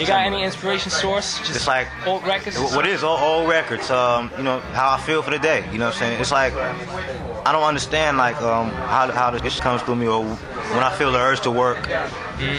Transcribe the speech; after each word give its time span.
You 0.00 0.06
got 0.06 0.24
any 0.24 0.42
inspiration 0.42 0.90
source? 0.90 1.38
Just 1.40 1.56
It's 1.56 1.66
like 1.66 1.86
old 2.06 2.26
records. 2.26 2.58
What 2.58 2.86
is 2.86 3.04
all 3.04 3.18
old 3.18 3.50
records. 3.50 3.90
Um, 3.90 4.30
you 4.38 4.42
know 4.42 4.60
how 4.72 4.92
I 4.92 5.00
feel 5.00 5.20
for 5.22 5.30
the 5.30 5.38
day. 5.38 5.62
You 5.72 5.78
know 5.78 5.86
what 5.86 5.94
I'm 5.94 6.00
saying? 6.00 6.20
It's 6.20 6.32
like 6.32 6.54
I 6.54 7.52
don't 7.52 7.62
understand 7.64 8.16
like 8.16 8.40
um 8.40 8.70
how 8.70 9.10
how 9.12 9.30
this 9.30 9.60
comes 9.60 9.82
through 9.82 9.96
me 9.96 10.06
or 10.06 10.24
when 10.24 10.82
I 10.82 10.90
feel 10.96 11.12
the 11.12 11.18
urge 11.18 11.40
to 11.42 11.50
work. 11.50 11.86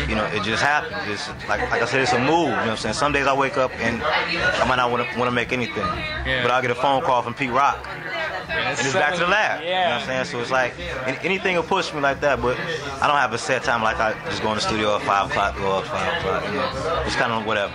You 0.08 0.16
know, 0.16 0.26
it 0.28 0.44
just 0.44 0.62
happens. 0.62 0.94
It's 1.08 1.28
like 1.50 1.62
like 1.72 1.82
I 1.82 1.86
said, 1.86 2.02
it's 2.02 2.14
a 2.14 2.20
move. 2.20 2.30
You 2.30 2.50
know 2.52 2.58
what 2.58 2.70
I'm 2.70 2.78
saying? 2.78 2.94
Some 2.94 3.12
days 3.12 3.26
I 3.26 3.34
wake 3.34 3.58
up 3.58 3.72
and 3.80 4.04
I 4.04 4.66
might 4.68 4.76
not 4.76 4.92
want 4.92 5.10
to 5.10 5.18
want 5.20 5.28
to 5.28 5.36
make 5.36 5.52
anything, 5.52 5.84
Yeah. 6.26 6.44
but 6.44 6.52
I 6.52 6.62
get 6.62 6.70
a 6.70 6.76
phone 6.76 7.02
call 7.02 7.24
from 7.24 7.34
Pete 7.34 7.50
Rock. 7.52 7.88
And 8.52 8.80
it's 8.80 8.94
back 8.94 9.14
to 9.14 9.20
the 9.22 9.28
lab. 9.28 9.62
You 9.62 9.70
know 9.70 9.74
what 9.76 9.84
I'm 9.84 10.00
Yeah. 10.00 10.06
saying? 10.06 10.26
So 10.26 10.40
it's 10.40 10.52
like 10.52 10.74
an- 11.06 11.18
anything 11.24 11.56
will 11.56 11.64
push 11.64 11.94
me 11.94 12.00
like 12.02 12.20
that, 12.22 12.42
but 12.42 12.58
I 13.02 13.08
don't 13.08 13.18
have 13.18 13.34
a 13.34 13.38
set 13.38 13.64
time 13.64 13.82
like 13.84 14.00
I 14.00 14.14
just 14.30 14.42
go 14.42 14.50
in 14.50 14.56
the 14.56 14.62
studio 14.62 14.96
at 14.96 15.02
five 15.04 15.30
o'clock, 15.30 15.58
go 15.58 15.78
up 15.80 15.86
five 15.86 16.18
o'clock. 16.18 16.44
You 16.48 16.54
know, 16.60 17.04
it's 17.06 17.16
kind 17.16 17.32
of 17.32 17.46
whatever. 17.46 17.74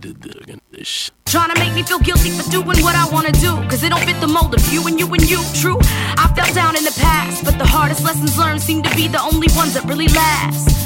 This. 0.00 0.88
shit. 0.88 1.14
Trying 1.26 1.52
to 1.52 1.58
make 1.58 1.74
me 1.74 1.82
feel 1.82 1.98
guilty 1.98 2.30
for 2.30 2.48
doing 2.50 2.82
what 2.82 2.94
I 2.94 3.08
wanna 3.10 3.32
do. 3.32 3.56
Cause 3.68 3.82
it 3.82 3.90
don't 3.90 4.04
fit 4.04 4.20
the 4.20 4.28
mold 4.28 4.54
of 4.54 4.72
you 4.72 4.86
and 4.86 4.98
you 4.98 5.06
and 5.12 5.28
you. 5.28 5.42
True, 5.54 5.78
I 5.82 6.32
fell 6.36 6.52
down 6.54 6.76
in 6.76 6.84
the 6.84 6.96
past, 7.00 7.44
but 7.44 7.58
the 7.58 7.66
hardest 7.66 8.04
lessons 8.04 8.38
learned 8.38 8.62
seem 8.62 8.82
to 8.82 8.94
be 8.94 9.08
the 9.08 9.20
only 9.20 9.48
ones 9.56 9.74
that 9.74 9.84
really 9.84 10.08
last. 10.08 10.85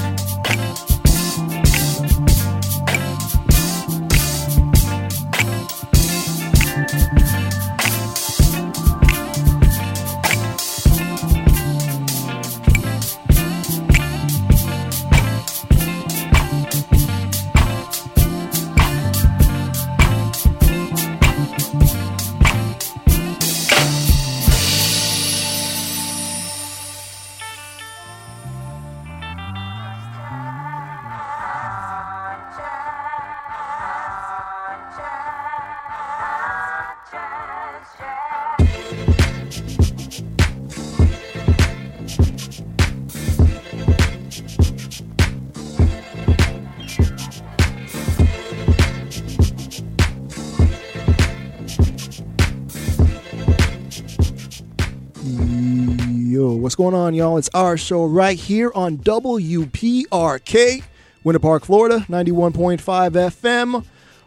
Going 56.80 56.94
on, 56.94 57.12
y'all? 57.12 57.36
It's 57.36 57.50
our 57.52 57.76
show 57.76 58.06
right 58.06 58.38
here 58.38 58.72
on 58.74 58.96
WPRK, 58.96 60.82
Winter 61.22 61.38
Park, 61.38 61.66
Florida, 61.66 62.06
91.5 62.08 62.80
FM. 62.80 63.84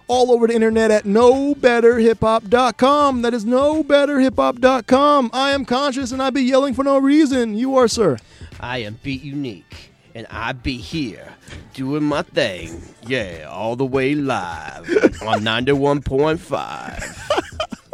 All 0.07 0.31
over 0.31 0.45
the 0.45 0.53
internet 0.53 0.91
at 0.91 1.05
knowbetterhiphop.com. 1.05 3.23
That 3.23 3.33
is 3.33 3.43
knowbetterhiphop.com. 3.43 5.31
I 5.33 5.49
am 5.49 5.65
conshus 5.65 6.13
and 6.13 6.21
I 6.21 6.29
be 6.29 6.43
yelling 6.43 6.75
for 6.75 6.83
no 6.83 6.99
reason. 6.99 7.55
You 7.55 7.75
are, 7.75 7.87
sir. 7.87 8.19
I 8.59 8.77
am 8.83 8.99
Beat 9.01 9.23
Unique, 9.23 9.89
and 10.13 10.27
I 10.29 10.51
be 10.51 10.77
here 10.77 11.33
doing 11.73 12.03
my 12.03 12.21
thing. 12.21 12.83
Yeah, 13.07 13.47
all 13.49 13.75
the 13.75 13.83
way 13.83 14.13
live 14.13 14.87
on 15.23 15.39
91.5. 15.41 17.52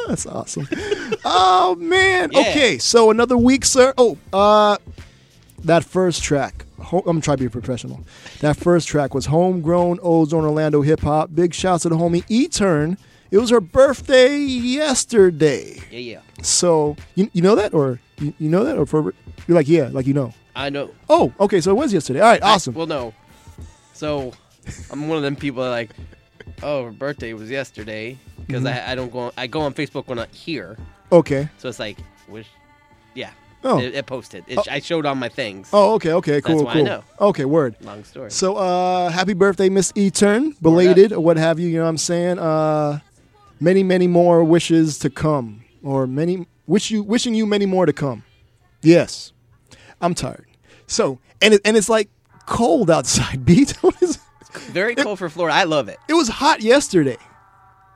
That's 0.09 0.25
awesome. 0.25 0.67
oh 1.23 1.75
man. 1.79 2.31
Yeah. 2.31 2.39
Okay, 2.39 2.77
so 2.79 3.11
another 3.11 3.37
week, 3.37 3.63
sir. 3.63 3.93
Oh, 3.97 4.17
uh, 4.33 4.77
that 5.63 5.83
first 5.83 6.23
track. 6.23 6.65
Ho- 6.81 7.03
I'm 7.05 7.21
trying 7.21 7.37
to 7.37 7.43
be 7.43 7.49
professional. 7.49 8.03
That 8.39 8.57
first 8.57 8.87
track 8.87 9.13
was 9.13 9.27
homegrown 9.27 9.99
Ozone 10.01 10.45
Orlando 10.45 10.81
hip 10.81 11.01
hop. 11.01 11.29
Big 11.35 11.53
shouts 11.53 11.83
to 11.83 11.89
the 11.89 11.95
homie 11.95 12.23
E 12.27 12.47
Turn 12.47 12.97
It 13.29 13.37
was 13.37 13.51
her 13.51 13.61
birthday 13.61 14.37
yesterday. 14.37 15.79
Yeah, 15.91 15.99
yeah. 15.99 16.21
So 16.41 16.95
you, 17.15 17.29
you 17.33 17.41
know 17.43 17.55
that, 17.55 17.73
or 17.75 17.99
you, 18.19 18.33
you 18.39 18.49
know 18.49 18.63
that, 18.63 18.77
or 18.77 18.85
for 18.87 19.13
you're 19.47 19.55
like 19.55 19.67
yeah, 19.67 19.89
like 19.91 20.07
you 20.07 20.13
know. 20.13 20.33
I 20.55 20.69
know. 20.69 20.89
Oh, 21.07 21.31
okay. 21.39 21.61
So 21.61 21.71
it 21.71 21.75
was 21.75 21.93
yesterday. 21.93 22.21
All 22.21 22.29
right, 22.31 22.41
awesome. 22.41 22.73
Well, 22.73 22.87
no. 22.87 23.13
So, 23.93 24.31
I'm 24.91 25.07
one 25.07 25.17
of 25.17 25.23
them 25.23 25.35
people 25.35 25.61
that 25.63 25.69
like, 25.69 25.91
oh, 26.63 26.85
her 26.85 26.91
birthday 26.91 27.33
was 27.33 27.49
yesterday 27.49 28.17
because 28.45 28.63
Mm-hmm. 28.63 28.89
I, 28.89 28.91
I 28.91 28.95
don't 28.95 29.11
go 29.11 29.19
on, 29.19 29.31
I 29.37 29.47
go 29.47 29.61
on 29.61 29.73
Facebook 29.73 30.07
when 30.07 30.19
I'm 30.19 30.29
here, 30.31 30.77
okay. 31.11 31.49
so 31.57 31.69
it's 31.69 31.79
like, 31.79 31.97
wish, 32.27 32.47
yeah. 33.13 33.31
Oh. 33.63 33.77
It, 33.77 33.93
it 33.93 34.05
posted. 34.05 34.45
It, 34.47 34.57
I 34.69 34.79
showed 34.79 35.05
on 35.05 35.17
my 35.17 35.27
things. 35.27 35.69
Oh, 35.73 35.95
okay, 35.95 36.13
okay, 36.13 36.39
cool, 36.41 36.65
cool. 36.65 36.83
know. 36.83 37.03
Okay, 37.19 37.43
word. 37.43 37.75
Long 37.81 38.05
story. 38.05 38.31
So, 38.31 38.55
uh, 38.55 39.09
happy 39.09 39.33
birthday, 39.33 39.67
Miss 39.67 39.91
E-Turn, 39.95 40.51
belated 40.61 41.11
or 41.11 41.19
what 41.19 41.35
have 41.35 41.59
you. 41.59 41.67
You 41.67 41.79
know 41.79 41.83
what 41.83 41.89
I'm 41.89 41.97
saying? 41.97 42.39
Uh, 42.39 42.99
many, 43.59 43.83
many 43.83 44.07
more 44.07 44.45
wishes 44.45 44.97
to 44.99 45.09
come, 45.09 45.65
or 45.83 46.07
many 46.07 46.47
wish 46.67 46.89
you 46.89 47.03
wishing 47.03 47.33
you 47.35 47.45
many 47.45 47.65
more 47.65 47.85
to 47.85 47.91
come. 47.91 48.23
Yes, 48.81 49.33
I'm 49.99 50.13
tired. 50.13 50.47
So, 50.87 51.19
and 51.41 51.55
it, 51.55 51.61
and 51.65 51.75
it's 51.75 51.89
like 51.89 52.09
cold 52.45 52.89
outside. 52.89 53.45
Beat. 53.49 53.77
Very 54.71 54.95
cold 54.95 55.19
for 55.19 55.29
Florida. 55.29 55.55
I 55.55 55.63
love 55.63 55.89
it. 55.89 55.97
it 56.07 56.13
was 56.13 56.27
hot 56.27 56.61
yesterday. 56.61 57.17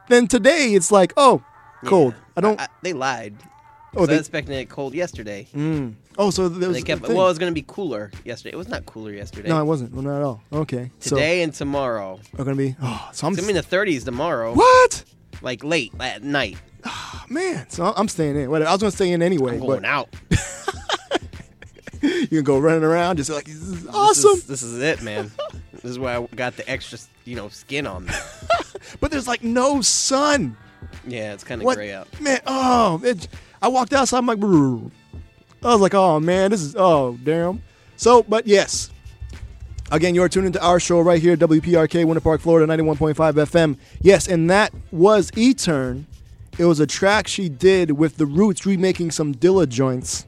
Then 0.10 0.28
today 0.28 0.74
it's 0.74 0.92
like 0.92 1.14
oh, 1.18 1.44
cold. 1.86 2.14
Yeah. 2.14 2.20
I 2.38 2.42
don't. 2.42 2.60
I, 2.60 2.68
they 2.82 2.94
lied. 2.94 3.36
oh, 3.42 3.48
Oh, 3.96 4.04
I 4.04 4.06
they, 4.08 4.14
was 4.14 4.22
expecting 4.22 4.56
it 4.56 4.70
cold 4.70 4.96
yesterday. 4.96 5.48
Mm. 5.54 5.94
oh, 6.18 6.32
so 6.32 6.50
there 6.50 6.68
was 6.68 6.78
They 6.78 6.82
kept. 6.84 7.04
Well, 7.04 7.12
it 7.12 7.30
was 7.30 7.38
going 7.38 7.52
to 7.52 7.54
be 7.54 7.64
cooler 7.68 8.10
yesterday. 8.26 8.54
It 8.54 8.58
was 8.58 8.68
not 8.68 8.88
cooler 8.88 9.12
yesterday. 9.12 9.50
no, 9.50 9.62
it 9.62 9.66
wasn't. 9.66 9.94
Well, 9.94 10.02
not 10.02 10.18
at 10.18 10.24
all. 10.24 10.42
Okay, 10.52 10.90
Today 11.00 11.44
and 11.44 11.54
tomorrow. 11.54 12.20
are 12.38 12.44
gonna 12.44 12.56
be. 12.58 12.76
Oh, 12.82 13.10
so 13.14 13.28
I'm. 13.28 13.34
It's 13.34 13.42
going 13.42 13.54
to 13.54 13.54
be 13.54 13.60
in 13.60 13.86
the 13.86 14.00
30s 14.00 14.04
tomorrow. 14.04 14.54
what? 14.56 15.04
Like 15.44 15.64
late 15.64 15.94
at 16.00 16.24
night. 16.24 16.58
Oh, 16.86 17.24
Man, 17.30 17.70
so 17.70 17.94
I'm 17.96 18.08
staying 18.08 18.36
in. 18.36 18.50
Whatever. 18.50 18.70
I 18.70 18.74
was 18.74 18.82
gonna 18.82 18.92
stay 18.92 19.12
in 19.12 19.22
anyway, 19.22 19.54
I'm 19.54 19.60
but 19.60 19.68
going 19.68 19.86
out. 19.86 20.10
you 22.02 22.28
can 22.28 22.44
go 22.44 22.58
running 22.60 22.84
around 22.84 23.18
just 23.18 23.30
like 23.30 23.46
this 23.46 23.56
is 23.56 23.84
This 23.86 23.94
awesome. 23.96 24.32
is, 24.32 24.44
this 24.46 24.64
is 24.64 24.82
it, 24.82 25.02
man. 25.02 25.32
this 25.84 25.92
is 25.92 26.00
why 26.00 26.16
I 26.18 26.26
got 26.36 26.56
the 26.58 26.68
extra, 26.68 26.98
you 27.26 27.36
know, 27.36 27.50
skin 27.50 27.86
on 27.86 28.06
me. 28.06 28.12
but 29.00 29.12
there's 29.12 29.28
like 29.28 29.44
no 29.44 29.82
sun. 29.82 30.58
Yeah, 31.08 31.34
it's 31.34 31.44
kind 31.44 31.62
of 31.62 31.66
What 31.66 31.76
gray 31.76 31.94
out. 31.94 32.08
man? 32.20 32.40
Oh, 32.48 33.00
it, 33.04 33.28
I 33.62 33.68
walked 33.68 33.94
outside. 33.94 34.18
I'm 34.18 34.26
like, 34.26 34.40
"Brrr." 34.40 34.90
I 35.64 35.68
was 35.68 35.80
like, 35.82 35.94
oh 35.94 36.20
man, 36.20 36.52
this 36.52 36.62
is 36.62 36.76
oh 36.78 37.18
damn. 37.24 37.62
So, 37.96 38.24
but 38.24 38.48
yes. 38.48 38.90
Again, 39.92 40.16
you're 40.16 40.28
tuned 40.28 40.48
into 40.48 40.62
our 40.64 40.80
show 40.80 41.02
right 41.02 41.22
here, 41.22 41.38
WPRK, 41.38 42.04
Winter 42.06 42.20
Park, 42.22 42.42
Florida, 42.42 42.66
91.5 42.66 43.14
FM. 43.14 43.78
Yes, 44.02 44.28
and 44.28 44.50
that 44.50 44.74
was 44.92 45.30
E 45.36 45.54
Turn. 45.54 46.08
It 46.58 46.66
was 46.66 46.80
a 46.80 46.88
track 46.88 47.28
she 47.28 47.48
did 47.50 47.92
with 47.92 48.18
the 48.18 48.26
Roots 48.26 48.66
remaking 48.66 49.12
some 49.12 49.36
Dilla 49.36 49.68
joints, 49.70 50.26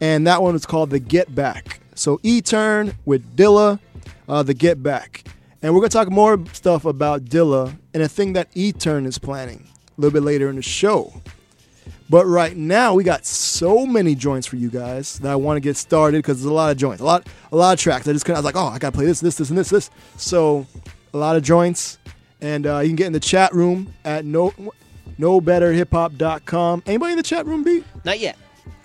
and 0.00 0.26
that 0.26 0.42
one 0.42 0.54
was 0.54 0.66
called 0.66 0.90
The 0.90 0.98
Get 0.98 1.34
Back. 1.34 1.80
So 1.94 2.18
E 2.22 2.40
Turn 2.40 2.94
with 3.04 3.36
Dilla, 3.36 3.78
uh, 4.28 4.42
The 4.42 4.54
Get 4.54 4.82
Back. 4.82 5.24
And 5.62 5.74
we're 5.74 5.80
going 5.80 5.90
to 5.90 5.96
talk 5.96 6.10
more 6.10 6.38
stuff 6.52 6.84
about 6.84 7.24
Dilla 7.24 7.76
and 7.94 8.02
a 8.02 8.08
thing 8.08 8.34
that 8.34 8.48
E 8.54 8.72
Turn 8.72 9.06
is 9.06 9.18
planning 9.18 9.68
a 9.96 10.00
little 10.00 10.12
bit 10.12 10.24
later 10.24 10.48
in 10.48 10.56
the 10.56 10.62
show. 10.62 11.12
But 12.08 12.26
right 12.26 12.56
now 12.56 12.94
we 12.94 13.02
got 13.02 13.26
so 13.26 13.84
many 13.84 14.14
joints 14.14 14.46
for 14.46 14.56
you 14.56 14.70
guys 14.70 15.18
that 15.20 15.32
I 15.32 15.36
want 15.36 15.56
to 15.56 15.60
get 15.60 15.76
started 15.76 16.18
because 16.18 16.38
there's 16.38 16.50
a 16.50 16.54
lot 16.54 16.70
of 16.70 16.76
joints, 16.76 17.00
a 17.00 17.04
lot, 17.04 17.28
a 17.50 17.56
lot 17.56 17.72
of 17.72 17.80
tracks. 17.80 18.06
I 18.06 18.12
just 18.12 18.24
kind 18.24 18.38
of 18.38 18.44
was 18.44 18.54
like, 18.54 18.62
oh, 18.62 18.68
I 18.68 18.78
gotta 18.78 18.94
play 18.94 19.06
this, 19.06 19.20
this, 19.20 19.36
this, 19.36 19.48
and 19.48 19.58
this, 19.58 19.70
this. 19.70 19.90
So 20.16 20.66
a 21.12 21.18
lot 21.18 21.34
of 21.34 21.42
joints, 21.42 21.98
and 22.40 22.66
uh, 22.66 22.78
you 22.78 22.90
can 22.90 22.96
get 22.96 23.06
in 23.08 23.12
the 23.12 23.20
chat 23.20 23.52
room 23.52 23.92
at 24.04 24.24
no, 24.24 24.52
knowbetterhiphop.com. 25.18 26.84
Anybody 26.86 27.12
in 27.12 27.16
the 27.16 27.24
chat 27.24 27.44
room, 27.46 27.64
B? 27.64 27.82
Not 28.04 28.20
yet. 28.20 28.36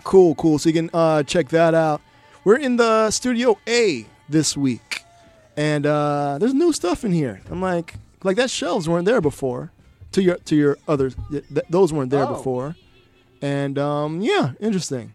Cool, 0.03 0.33
cool. 0.35 0.57
So 0.57 0.69
you 0.69 0.73
can 0.73 0.89
uh, 0.91 1.21
check 1.23 1.49
that 1.49 1.75
out. 1.75 2.01
We're 2.43 2.57
in 2.57 2.77
the 2.77 3.11
studio 3.11 3.59
A 3.67 4.05
this 4.29 4.57
week, 4.57 5.00
and 5.61 5.85
uh, 5.85 6.37
there's 6.39 6.53
new 6.63 6.71
stuff 6.73 7.03
in 7.07 7.11
here. 7.11 7.35
I'm 7.51 7.61
like, 7.61 7.93
like 8.23 8.37
that 8.37 8.49
shelves 8.49 8.87
weren't 8.89 9.05
there 9.05 9.21
before. 9.21 9.71
To 10.13 10.21
your 10.21 10.37
to 10.49 10.55
your 10.55 10.77
others, 10.87 11.15
th- 11.31 11.45
th- 11.55 11.65
those 11.69 11.93
weren't 11.93 12.11
there 12.11 12.25
Oh. 12.27 12.33
before, 12.35 12.75
and 13.41 13.77
um, 13.79 14.19
yeah, 14.21 14.45
interesting. 14.59 15.13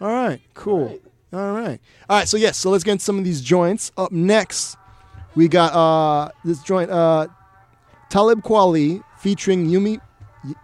All 0.00 0.08
right, 0.08 0.40
cool. 0.54 0.98
All 1.34 1.52
right, 1.52 1.80
all 2.08 2.16
right. 2.18 2.28
So 2.28 2.36
yes, 2.38 2.56
so 2.56 2.70
let's 2.70 2.84
get 2.84 2.92
into 2.92 3.04
some 3.04 3.18
of 3.18 3.24
these 3.24 3.40
joints. 3.42 3.92
Up 3.96 4.10
next, 4.10 4.76
we 5.34 5.48
got 5.48 5.70
uh 5.74 6.30
this 6.44 6.62
joint 6.62 6.90
uh 6.90 7.26
Talib 8.08 8.40
Kweli 8.42 9.02
featuring 9.18 9.68
Yumi. 9.68 10.00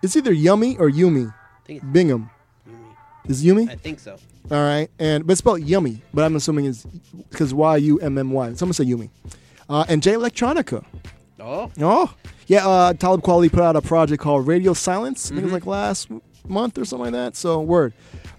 It's 0.03 0.17
either 0.17 0.33
Yummy 0.33 0.77
or 0.79 0.89
Yumi. 0.91 1.29
I 1.29 1.67
think 1.67 1.83
it's 1.83 1.93
Bingham. 1.93 2.31
Yumi. 2.67 3.31
Is 3.31 3.45
Yumi? 3.45 3.69
I 3.69 3.77
think 3.77 4.01
so. 4.01 4.17
All 4.51 4.57
right, 4.63 4.89
and 4.99 5.27
but 5.27 5.33
it's 5.33 5.41
spelled 5.41 5.63
yummy, 5.63 6.01
but 6.15 6.25
I'm 6.25 6.35
assuming 6.37 6.65
it's 6.67 6.85
because 7.31 7.53
Y 7.53 7.77
U 7.77 7.99
M 8.01 8.17
M 8.17 8.31
Y. 8.31 8.55
Someone 8.55 8.73
say 8.73 8.85
Yumi. 8.85 9.11
Uh, 9.69 9.85
and 9.89 10.03
Jay 10.03 10.13
Electronica. 10.15 10.85
Oh, 11.39 11.71
Oh, 11.81 12.15
yeah. 12.47 12.67
Uh, 12.67 12.93
Talib 12.95 13.21
Kweli 13.23 13.53
put 13.53 13.61
out 13.61 13.77
a 13.77 13.83
project 13.83 14.23
called 14.23 14.47
Radio 14.47 14.73
Silence. 14.73 15.27
I 15.27 15.35
think 15.35 15.41
it 15.43 15.45
was 15.45 15.53
like 15.53 15.67
last 15.67 16.09
month 16.47 16.79
or 16.79 16.85
something 16.87 17.05
like 17.05 17.13
that. 17.13 17.37
So 17.37 17.61
word. 17.61 17.93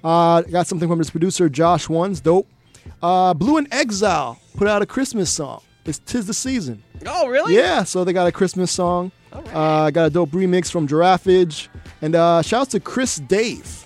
Uh, 0.03 0.41
got 0.41 0.65
something 0.65 0.89
from 0.89 0.97
his 0.97 1.09
producer 1.11 1.47
Josh 1.49 1.87
One's. 1.87 2.19
Dope. 2.21 2.47
Uh, 3.03 3.33
Blu 3.35 3.57
and 3.57 3.67
Exile 3.71 4.39
put 4.57 4.67
out 4.67 4.81
a 4.81 4.85
Christmas 4.87 5.29
song. 5.31 5.61
It's 5.85 5.99
Tis 5.99 6.25
the 6.25 6.33
Season. 6.33 6.81
oh, 7.05 7.27
really? 7.27 7.55
Yeah, 7.55 7.83
so 7.83 8.03
they 8.03 8.13
got 8.13 8.27
a 8.27 8.31
Christmas 8.31 8.71
song. 8.71 9.11
Uh, 9.31 9.89
got 9.91 10.05
a 10.05 10.09
dope 10.09 10.31
remix 10.31 10.71
from 10.71 10.87
Giraffage. 10.87 11.69
And 12.01 12.15
uh, 12.15 12.41
shouts 12.41 12.71
to 12.71 12.79
Chris 12.79 13.17
Dave. 13.17 13.85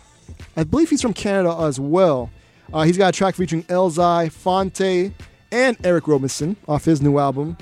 I 0.55 0.63
believe 0.63 0.89
he's 0.89 1.01
from 1.01 1.13
Canada 1.13 1.55
as 1.61 1.79
well. 1.79 2.29
Uh, 2.71 2.83
he's 2.83 2.97
got 2.97 3.09
a 3.09 3.17
track 3.17 3.35
featuring 3.35 3.63
Elzhi, 3.63 4.31
Phonte, 4.31 5.13
and 5.51 5.77
Eric 5.83 6.07
Roberson 6.07 6.55
off 6.67 6.85
his 6.85 7.01
new 7.01 7.17
album. 7.19 7.57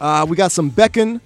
Uh, 0.00 0.26
we 0.28 0.36
got 0.36 0.52
some 0.52 0.70
Bekon. 0.70 1.20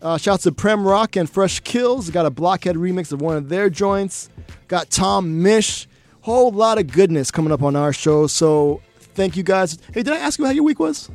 Uh, 0.00 0.18
shouts 0.18 0.42
to 0.42 0.50
PremRock 0.50 1.18
and 1.18 1.30
Fresh 1.30 1.62
Kils. 1.62 2.12
Got 2.12 2.26
a 2.26 2.30
Blockhead 2.30 2.74
remix 2.74 3.12
of 3.12 3.20
one 3.20 3.36
of 3.36 3.48
their 3.48 3.70
joints. 3.70 4.30
Got 4.66 4.90
Tom 4.90 5.42
Misch. 5.44 5.86
Whole 6.22 6.50
lot 6.50 6.78
of 6.78 6.88
goodness 6.88 7.30
coming 7.30 7.52
up 7.52 7.62
on 7.62 7.76
our 7.76 7.92
show. 7.92 8.26
So 8.26 8.80
thank 8.98 9.36
you 9.36 9.44
guys. 9.44 9.78
Hey, 9.94 10.02
did 10.02 10.12
I 10.12 10.18
ask 10.18 10.38
you 10.38 10.44
how 10.44 10.50
your 10.50 10.64
week 10.64 10.80
was? 10.80 11.08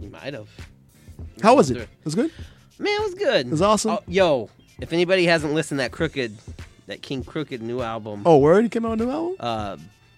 You 0.00 0.10
might 0.10 0.34
have. 0.34 0.48
How 1.42 1.56
was 1.56 1.70
it? 1.70 1.78
It 1.78 1.88
was 2.04 2.14
good? 2.14 2.30
Man, 2.78 2.92
it 2.92 3.02
was 3.02 3.14
good. 3.14 3.46
It 3.46 3.50
was 3.50 3.62
awesome? 3.62 3.98
yo, 4.06 4.50
if 4.80 4.92
anybody 4.92 5.24
hasn't 5.24 5.54
listened 5.54 5.78
to 5.78 5.82
that 5.84 5.92
Crooked, 5.92 6.36
that 6.92 7.02
King 7.02 7.24
Crooked 7.24 7.62
new 7.62 7.80
album, 7.80 8.22
Oh, 8.26 8.38
word? 8.38 8.64
He 8.64 8.68
came 8.68 8.84
out 8.84 9.00
a 9.00 9.04
new 9.04 9.10
album? 9.10 9.36
uh, 9.40 9.76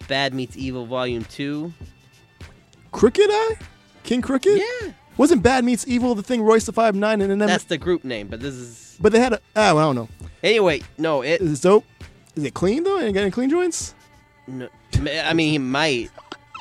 Bad 0.09 0.35
Meets 0.35 0.57
Evil 0.57 0.85
Volume 0.87 1.25
2. 1.25 1.73
Crooked 2.93 3.27
I? 3.29 3.55
King 4.03 4.21
Crooked? 4.23 4.59
Yeah. 4.59 4.93
Wasn't 5.17 5.43
Bad 5.43 5.65
Meets 5.65 5.87
Evil 5.87 6.15
the 6.15 6.23
thing 6.23 6.43
Royce 6.43 6.67
the 6.67 6.73
Five 6.73 6.95
Nine 6.95 7.21
and 7.21 7.31
then 7.31 7.39
That's 7.39 7.65
the 7.65 7.79
group 7.79 8.05
name, 8.05 8.27
but 8.29 8.41
this 8.41 8.55
is. 8.55 8.97
but 9.01 9.13
they 9.13 9.21
had 9.21 9.35
a 9.35 9.41
oh 9.57 9.79
I 9.79 9.83
don't 9.83 9.95
know. 9.95 10.09
Anyway, 10.43 10.83
no, 10.99 11.23
it. 11.23 11.41
Is 11.41 11.61
it 11.61 11.63
dope? 11.63 11.85
Is 12.35 12.43
it 12.45 12.53
clean 12.55 12.83
though? 12.83 12.99
Ain't 13.01 13.15
got 13.15 13.21
any 13.21 13.31
clean 13.31 13.49
joints? 13.49 13.95
No, 14.49 14.69
I 15.25 15.33
mean, 15.33 15.51
he 15.53 15.59
might, 15.59 16.11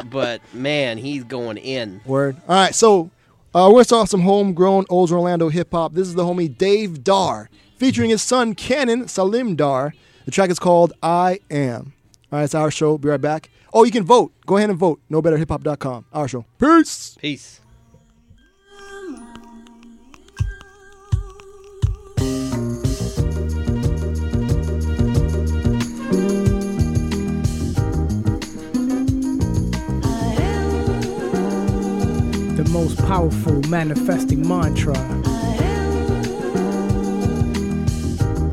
but 0.06 0.40
man, 0.54 0.98
he's 1.00 1.24
going 1.24 1.58
in. 1.58 2.00
Word. 2.06 2.38
All 2.48 2.56
right, 2.56 2.76
so 2.76 3.10
uh, 3.56 3.70
we're 3.74 3.84
saw 3.84 4.06
some 4.06 4.22
homegrown 4.22 4.86
old 4.90 5.12
Orlando 5.12 5.50
hip 5.50 5.72
hop. 5.72 5.94
This 5.94 6.08
is 6.08 6.14
the 6.14 6.24
homie 6.24 6.56
Dave 6.56 7.04
Dar 7.04 7.50
featuring 7.84 8.12
his 8.12 8.22
son 8.22 8.56
Kannon 8.56 9.10
Salim 9.10 9.58
Dar. 9.58 9.94
The 10.24 10.32
track 10.32 10.50
is 10.50 10.58
called 10.58 10.94
I 11.04 11.42
Am. 11.52 11.92
All 12.32 12.40
right, 12.40 12.46
it's 12.46 12.56
our 12.56 12.72
show. 12.72 12.98
Be 12.98 13.10
right 13.10 13.20
back. 13.20 13.50
Oh, 13.74 13.84
you 13.84 13.92
can 13.92 14.06
vote. 14.06 14.32
Go 14.46 14.56
ahead 14.56 14.70
and 14.70 14.80
vote. 14.80 15.02
KnowBetterHipHop.com. 15.12 16.06
Our 16.14 16.30
show. 16.30 16.46
Peace. 16.58 17.18
Peace. 17.20 17.60
the 32.56 32.70
most 32.72 32.98
powerful 33.00 33.62
manifesting 33.64 34.48
mantra. 34.48 34.94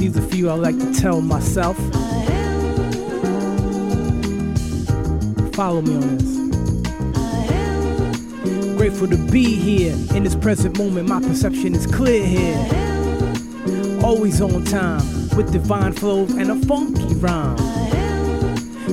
These 0.00 0.16
are 0.16 0.22
few 0.22 0.48
I 0.48 0.54
like 0.54 0.78
to 0.78 0.94
tell 0.94 1.20
myself. 1.20 1.76
Follow 5.54 5.82
me 5.82 5.94
on 5.94 6.16
this. 6.16 6.38
Grateful 8.78 9.08
to 9.08 9.18
be 9.30 9.44
here 9.44 9.92
in 10.14 10.24
this 10.24 10.34
present 10.34 10.78
moment. 10.78 11.06
My 11.06 11.20
perception 11.20 11.74
is 11.74 11.86
clear 11.86 12.24
here. 12.24 12.56
Always 14.02 14.40
on 14.40 14.64
time 14.64 15.04
with 15.36 15.52
divine 15.52 15.92
flows 15.92 16.32
and 16.32 16.50
a 16.50 16.56
funky 16.66 17.14
rhyme. 17.16 17.58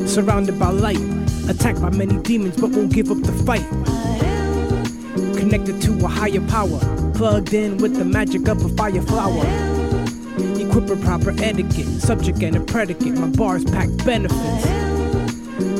Surrounded 0.05 0.59
by 0.59 0.71
light, 0.71 0.99
attacked 1.47 1.81
by 1.81 1.89
many 1.91 2.17
demons, 2.21 2.57
but 2.59 2.71
won't 2.71 2.91
give 2.91 3.09
up 3.11 3.21
the 3.21 3.31
fight 3.45 3.65
connected 5.37 5.81
to 5.81 5.93
a 6.03 6.07
higher 6.09 6.45
power, 6.49 6.79
plugged 7.13 7.53
in 7.53 7.77
with 7.77 7.95
the 7.95 8.03
magic 8.03 8.49
of 8.49 8.65
a 8.65 8.69
fire 8.75 9.01
flower. 9.03 9.76
Equip 10.77 10.99
a 10.99 11.01
proper 11.01 11.31
etiquette, 11.41 11.87
subject 11.87 12.43
and 12.43 12.55
a 12.55 12.59
predicate. 12.59 13.17
My 13.17 13.25
bars 13.29 13.63
pack 13.65 13.89
benefits. 14.05 14.65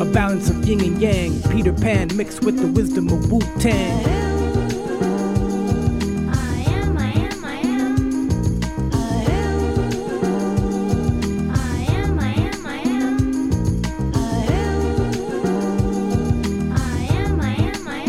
A 0.02 0.06
balance 0.12 0.50
of 0.50 0.68
yin 0.68 0.82
and 0.82 1.00
yang, 1.00 1.40
Peter 1.52 1.72
Pan 1.72 2.10
mixed 2.18 2.44
with 2.44 2.58
the 2.58 2.66
wisdom 2.66 3.10
of 3.10 3.32
Wu 3.32 3.40
Tang. 3.60 4.04
I 6.34 6.64
am, 6.72 6.98
I 6.98 7.12
am, 7.12 7.46
I 7.46 7.58
am. 7.60 8.32
I 8.92 9.24
am, 11.92 12.20
I 12.20 12.34
am, 12.34 12.66
I 12.66 12.78
am. 12.80 13.22
I 16.74 17.08
am, 17.14 17.40
I 17.40 17.54
am, 17.54 17.88
I 17.88 18.00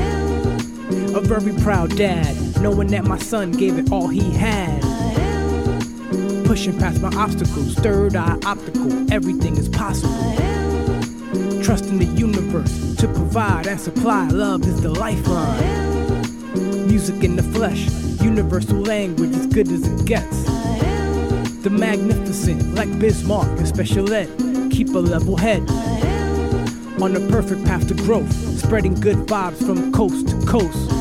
am. 0.00 1.14
A 1.14 1.20
very 1.20 1.52
proud 1.62 1.96
dad, 1.96 2.36
knowing 2.60 2.88
that 2.88 3.04
my 3.04 3.18
son 3.18 3.52
gave 3.52 3.78
it 3.78 3.92
all 3.92 4.08
he 4.08 4.32
had. 4.32 4.82
Pushing 6.62 6.78
past 6.78 7.02
my 7.02 7.12
obstacles, 7.16 7.74
third 7.74 8.14
eye 8.14 8.38
optical, 8.44 9.12
everything 9.12 9.56
is 9.56 9.68
possible. 9.68 10.14
Trusting 11.60 11.98
the 11.98 12.08
universe 12.16 12.94
to 12.98 13.08
provide 13.08 13.66
and 13.66 13.80
supply, 13.80 14.28
love 14.28 14.64
is 14.64 14.80
the 14.80 14.90
lifeline. 14.90 15.58
Music 16.86 17.24
in 17.24 17.34
the 17.34 17.42
flesh, 17.42 17.90
universal 18.22 18.78
language 18.78 19.34
as 19.34 19.48
good 19.48 19.72
as 19.72 19.84
it 19.88 20.06
gets. 20.06 20.44
The 21.64 21.70
magnificent, 21.72 22.76
like 22.76 22.96
Bismarck 22.96 23.48
and 23.58 23.66
Special 23.66 24.12
Ed, 24.12 24.30
keep 24.70 24.90
a 24.90 25.00
level 25.00 25.36
head. 25.36 25.68
On 27.02 27.12
the 27.12 27.26
perfect 27.28 27.64
path 27.64 27.88
to 27.88 27.94
growth, 27.94 28.32
spreading 28.56 28.94
good 28.94 29.26
vibes 29.26 29.58
from 29.66 29.90
coast 29.90 30.28
to 30.28 30.46
coast. 30.46 30.91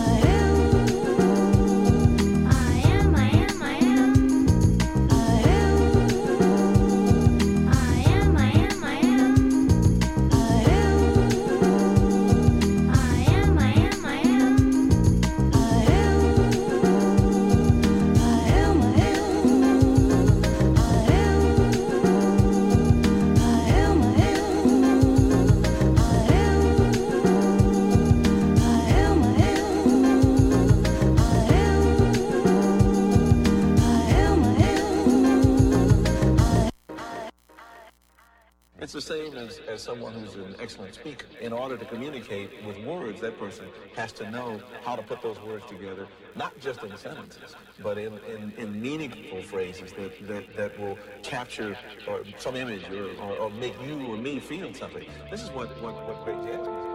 Someone 39.82 40.14
who's 40.14 40.36
an 40.36 40.56
excellent 40.60 40.94
speaker. 40.94 41.26
In 41.40 41.52
order 41.52 41.78
to 41.78 41.86
communicate 41.86 42.50
with 42.66 42.78
words, 42.86 43.20
that 43.22 43.38
person 43.40 43.66
has 43.96 44.12
to 44.14 44.30
know 44.30 44.62
how 44.84 44.96
to 44.96 45.02
put 45.02 45.22
those 45.22 45.40
words 45.42 45.66
together, 45.68 46.08
not 46.36 46.58
just 46.60 46.84
in 46.84 46.96
sentences, 46.98 47.56
but 47.82 47.98
in, 47.98 48.20
in, 48.30 48.54
in 48.58 48.82
meaningful 48.82 49.42
phrases 49.42 49.92
that, 49.94 50.28
that, 50.28 50.56
that 50.56 50.80
will 50.80 50.98
capture 51.24 51.78
or 52.08 52.24
some 52.38 52.56
image 52.56 52.90
or, 52.90 53.10
or, 53.22 53.36
or 53.38 53.50
make 53.50 53.76
you 53.86 54.06
or 54.08 54.18
me 54.18 54.40
feel 54.40 54.74
something. 54.74 55.06
This 55.30 55.42
is 55.42 55.50
what, 55.50 55.70
what, 55.82 55.96
what 56.08 56.24
great 56.24 56.42
jazz 56.44 56.68
musicians 56.68 56.91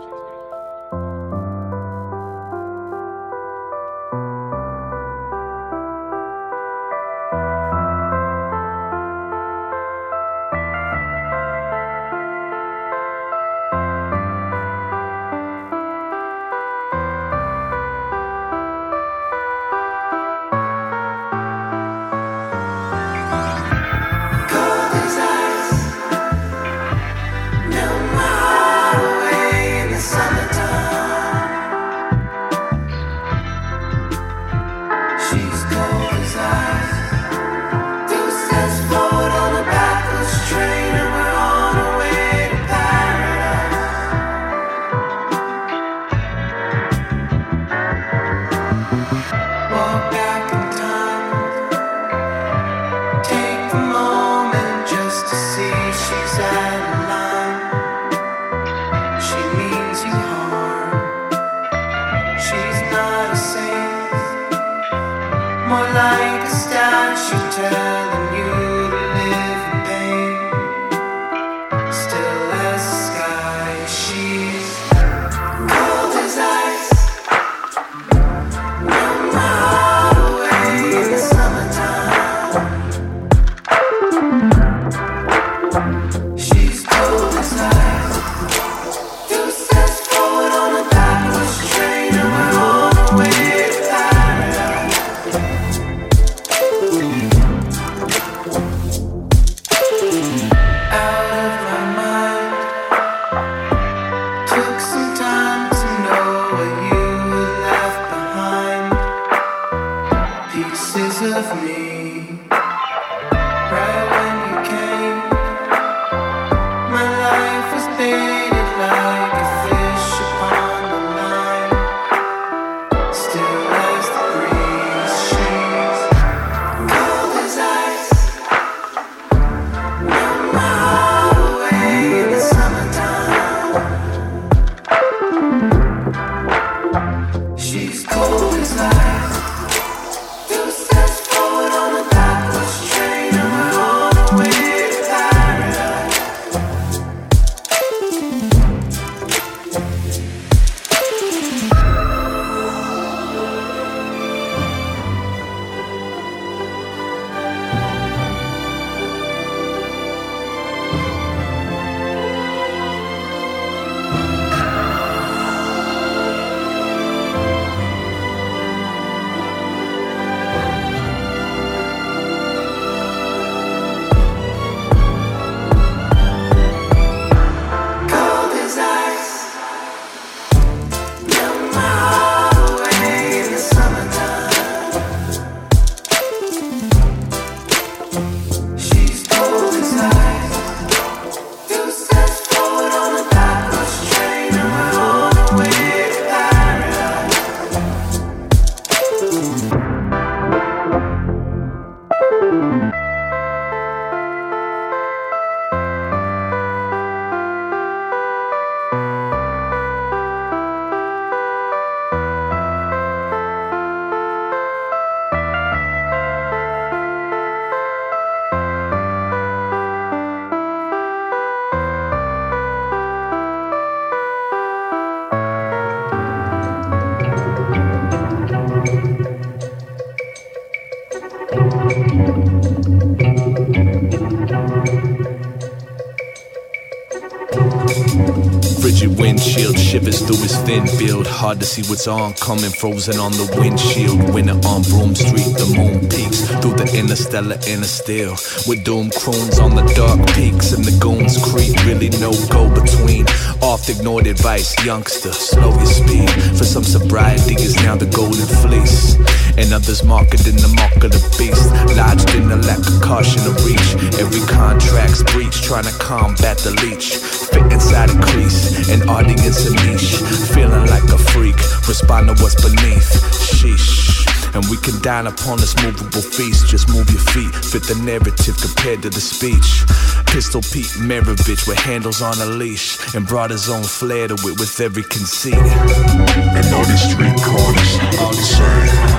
build. 241.07 241.27
Hard 241.27 241.61
to 241.61 241.67
see 241.67 241.83
what's 241.89 242.07
on 242.07 242.35
coming, 242.35 242.71
Frozen 242.71 243.19
on 243.19 243.33
the 243.33 243.47
windshield. 243.59 244.35
Winter 244.35 244.59
on 244.67 244.83
Broome 244.91 245.15
Street. 245.15 245.55
The 245.55 245.69
moon 245.77 246.01
peaks 246.09 246.41
through 246.61 246.77
the 246.77 246.89
interstellar 246.99 247.59
inner 247.67 247.91
steel. 247.99 248.33
With 248.67 248.85
doom 248.85 249.11
croons 249.11 249.59
on 249.59 249.75
the 249.77 249.87
dark 249.95 250.21
peaks. 250.35 250.73
And 250.73 250.85
the 250.85 250.97
goons 250.99 251.39
creep. 251.39 251.75
Really 251.87 252.11
no 252.19 252.33
go 252.51 252.69
between. 252.69 253.27
Oft 253.63 253.89
ignored 253.89 254.27
advice. 254.27 254.75
Youngster, 254.85 255.33
slow 255.33 255.71
your 255.71 255.87
speed. 255.87 256.31
For 256.59 256.65
some 256.65 256.85
sobriety 256.85 257.55
is 257.55 257.77
now 257.77 257.97
the 257.97 258.07
golden 258.07 258.47
fleece. 258.63 259.17
And 259.59 259.73
others 259.73 260.05
marked 260.05 260.35
in 260.47 260.57
the 260.57 260.73
mark 260.77 261.03
of 261.05 261.13
the 261.13 261.23
beast. 261.39 261.73
Lodged 261.97 262.35
in 262.35 262.49
the 262.49 262.57
lack 262.57 262.81
of 262.85 263.01
caution 263.01 263.41
of 263.49 263.57
reach. 263.65 263.97
Every 264.21 264.45
contract's 264.45 265.23
breach. 265.33 265.63
Trying 265.63 265.85
to 265.85 265.97
combat 265.99 266.59
the 266.59 266.73
leech. 266.85 267.17
Fit 267.17 267.73
inside 267.73 268.11
a 268.11 268.19
crease. 268.21 268.89
An 268.89 269.09
audience 269.09 269.67
a 269.67 269.73
niche. 269.87 270.21
Feeling 270.53 270.87
like 270.87 271.09
a 271.09 271.19
freak. 271.33 271.57
Respond 271.89 272.29
to 272.29 272.35
what's 272.43 272.61
beneath. 272.61 273.09
Sheesh. 273.49 274.17
And 274.55 274.65
we 274.71 274.79
can 274.79 275.01
dine 275.03 275.27
upon 275.27 275.59
this 275.59 275.77
movable 275.83 276.23
feast. 276.23 276.67
Just 276.67 276.89
move 276.89 277.11
your 277.11 277.21
feet, 277.21 277.55
fit 277.55 277.83
the 277.85 277.95
narrative 278.03 278.57
compared 278.57 279.03
to 279.03 279.11
the 279.11 279.21
speech. 279.21 279.85
Pistol 280.33 280.63
Pete 280.63 280.97
Maravich 280.97 281.69
with 281.69 281.79
handles 281.79 282.23
on 282.23 282.41
a 282.41 282.47
leash. 282.47 282.97
And 283.15 283.27
brought 283.27 283.51
his 283.51 283.69
own 283.69 283.85
flair 283.85 284.29
to 284.29 284.35
it 284.35 284.59
with 284.59 284.81
every 284.81 285.03
conceit. 285.03 285.55
And 285.55 286.75
all 286.75 286.85
these 286.85 287.05
street 287.05 287.37
corners 287.45 287.93
look 288.17 288.33
the 288.33 288.43
same. 288.43 289.16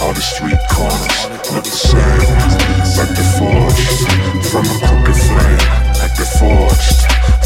All 0.00 0.14
the 0.14 0.20
street 0.20 0.58
corners 0.70 1.18
look 1.50 1.64
the 1.64 1.74
same. 1.74 1.98
Like 2.94 3.10
they're 3.18 3.34
forged 3.34 4.06
from 4.46 4.64
a 4.64 4.76
crooked 4.78 5.18
flame. 5.26 5.58
Like 5.98 6.14
they're 6.14 6.34
forged 6.38 7.00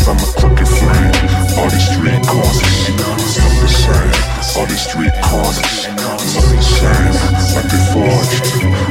from 0.04 0.20
a 0.20 0.28
crooked 0.36 0.68
flame. 0.68 1.16
All 1.56 1.70
these 1.72 1.88
street 1.88 2.20
corners 2.28 2.92
look 2.92 3.56
the 3.56 3.68
same. 3.72 4.12
All 4.60 4.66
these 4.68 4.84
street 4.84 5.16
corners 5.24 5.88
look 6.36 6.48
the 6.52 6.60
same. 6.60 7.14
Like 7.56 7.68
they're 7.72 7.88
forged 7.96 8.44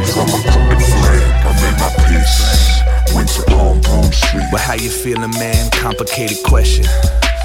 from 0.10 0.28
a 0.34 0.40
crooked 0.42 0.82
flame. 0.82 1.26
I 1.46 1.52
made 1.62 1.78
my 1.78 1.90
peace. 2.10 2.82
Winter 3.14 3.46
on 3.62 3.80
Broome 3.82 4.12
Street. 4.12 4.50
Well, 4.52 4.62
how 4.62 4.74
you 4.74 4.90
feeling, 4.90 5.32
man? 5.38 5.70
Complicated 5.70 6.42
question. 6.46 6.86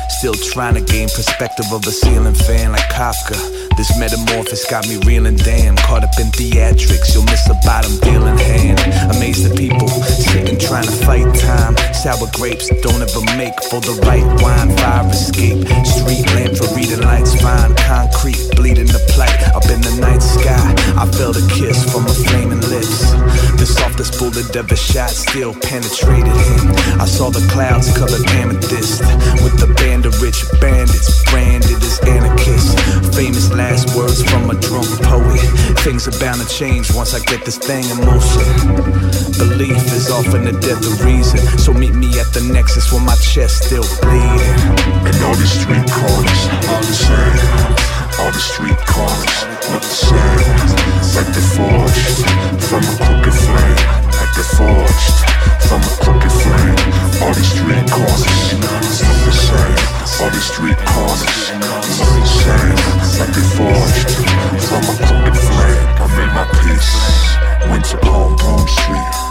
Still 0.08 0.34
trying 0.34 0.74
to 0.74 0.80
gain 0.80 1.08
perspective 1.10 1.66
of 1.72 1.86
a 1.86 1.92
ceiling 1.92 2.34
fan 2.34 2.72
like 2.72 2.88
Kafka. 2.88 3.65
This 3.76 3.92
metamorphosis 3.98 4.64
got 4.70 4.88
me 4.88 4.96
reeling 5.04 5.36
damn. 5.36 5.76
Caught 5.76 6.04
up 6.04 6.16
in 6.18 6.28
theatrics, 6.32 7.12
you'll 7.12 7.24
miss 7.24 7.46
a 7.48 7.54
bottom 7.64 7.92
dealing 8.00 8.38
hand. 8.38 8.80
Amazed 9.14 9.50
at 9.50 9.56
people 9.56 9.88
sitting 9.88 10.58
trying 10.58 10.86
to 10.86 10.96
fight 11.04 11.28
time. 11.36 11.76
Sour 11.92 12.28
grapes 12.32 12.68
don't 12.80 13.02
ever 13.02 13.22
make 13.36 13.56
for 13.68 13.80
the 13.80 14.00
right 14.08 14.24
wine. 14.40 14.70
Fire 14.76 15.08
escape, 15.10 15.60
street 15.84 16.26
lamp 16.34 16.56
for 16.56 16.68
reading 16.74 17.02
lights. 17.02 17.36
Fine 17.40 17.76
concrete, 17.76 18.40
bleeding 18.56 18.86
the 18.86 19.02
plight 19.12 19.36
up 19.52 19.64
in 19.68 19.80
the 19.80 19.94
night 20.00 20.22
sky. 20.22 20.72
I 20.96 21.04
felt 21.12 21.36
a 21.36 21.44
kiss 21.52 21.84
from 21.92 22.04
her 22.04 22.18
flaming 22.26 22.64
lips. 22.72 23.12
The 23.60 23.66
softest 23.66 24.18
bullet 24.18 24.54
ever 24.56 24.76
shot 24.76 25.10
still 25.10 25.52
penetrated 25.52 26.32
him. 26.32 26.64
I 27.00 27.06
saw 27.06 27.30
the 27.30 27.44
clouds 27.52 27.92
colored 27.96 28.24
amethyst 28.40 29.00
with 29.44 29.60
the 29.60 29.72
band 29.76 30.06
of 30.06 30.20
rich 30.22 30.44
bandits 30.60 31.24
branded 31.30 31.55
as 32.02 32.08
anarchists. 32.08 32.74
Famous 33.16 33.50
last 33.52 33.96
words 33.96 34.22
from 34.22 34.50
a 34.50 34.54
drunk 34.60 34.88
poet. 35.02 35.40
Things 35.80 36.06
are 36.08 36.18
bound 36.18 36.40
to 36.40 36.48
change 36.48 36.92
once 36.94 37.14
I 37.14 37.20
get 37.20 37.44
this 37.44 37.58
thing 37.58 37.84
in 37.84 37.98
motion. 38.04 38.44
Belief 39.38 39.76
is 39.92 40.10
often 40.10 40.44
the 40.44 40.52
death 40.52 40.84
of 40.84 41.04
reason. 41.04 41.38
So 41.58 41.72
meet 41.72 41.94
me 41.94 42.08
at 42.18 42.32
the 42.32 42.40
nexus 42.52 42.92
where 42.92 43.02
my 43.02 43.16
chest 43.16 43.64
still 43.64 43.84
bleeding. 44.02 44.56
And 45.06 45.16
all 45.24 45.34
these 45.34 45.52
street 45.52 45.86
corners 45.90 46.42
look 46.66 46.82
the 46.82 46.96
same. 46.96 47.66
All 48.20 48.32
the 48.32 48.40
street 48.40 48.80
corners 48.86 49.36
look 49.70 49.82
the 49.82 49.96
same. 50.06 50.56
Like 51.14 51.30
they're 51.32 51.50
forged 51.56 52.18
from 52.68 52.82
a 52.84 52.94
crooked 53.04 53.34
flame. 53.34 54.05
Forged 54.36 55.16
from 55.66 55.80
a 55.80 55.92
crooked 56.00 56.30
flame. 56.30 56.76
All 57.22 57.34
these 57.34 57.50
street 57.50 57.90
corners 57.90 58.52
look 58.52 58.80
the 59.24 59.32
same. 59.32 60.22
All 60.22 60.30
these 60.30 60.44
street 60.44 60.76
corners 60.76 61.50
look 61.52 62.12
the 62.14 62.26
same. 62.26 62.76
Like 63.18 63.32
they're 63.32 63.50
forged 63.56 64.10
from 64.68 64.82
a 64.84 64.94
crooked 65.04 65.36
flame. 65.36 65.88
I 65.98 66.06
made 66.16 66.32
my 66.32 66.44
peace. 66.62 66.92
Winter 67.70 67.98
on 68.08 68.36
Broome 68.36 68.68
Street. 68.68 69.25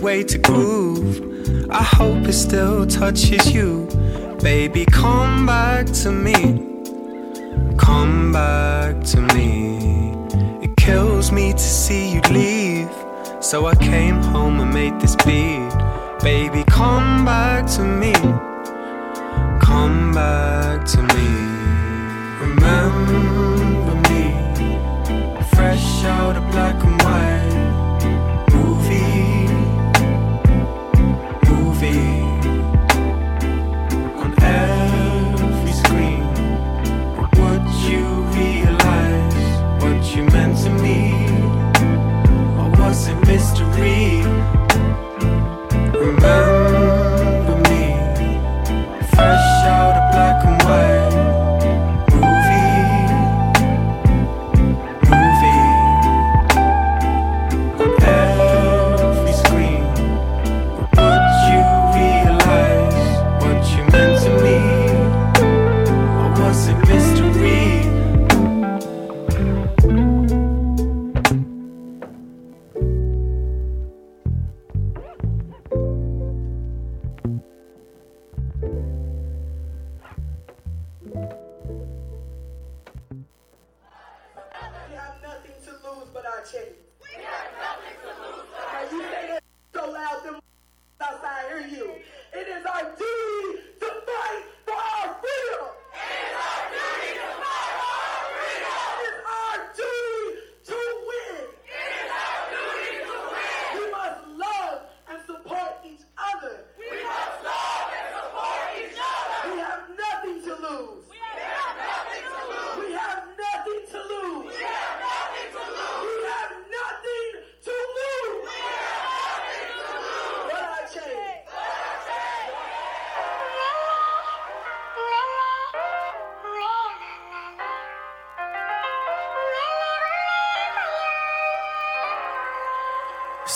Way 0.00 0.24
to 0.24 0.38
groove. 0.38 1.70
I 1.70 1.82
hope 1.82 2.26
it 2.26 2.32
still 2.32 2.86
touches 2.86 3.52
you. 3.52 3.86
Baby, 4.42 4.86
come 4.86 5.46
back 5.46 5.86
to 6.02 6.10
me. 6.10 6.59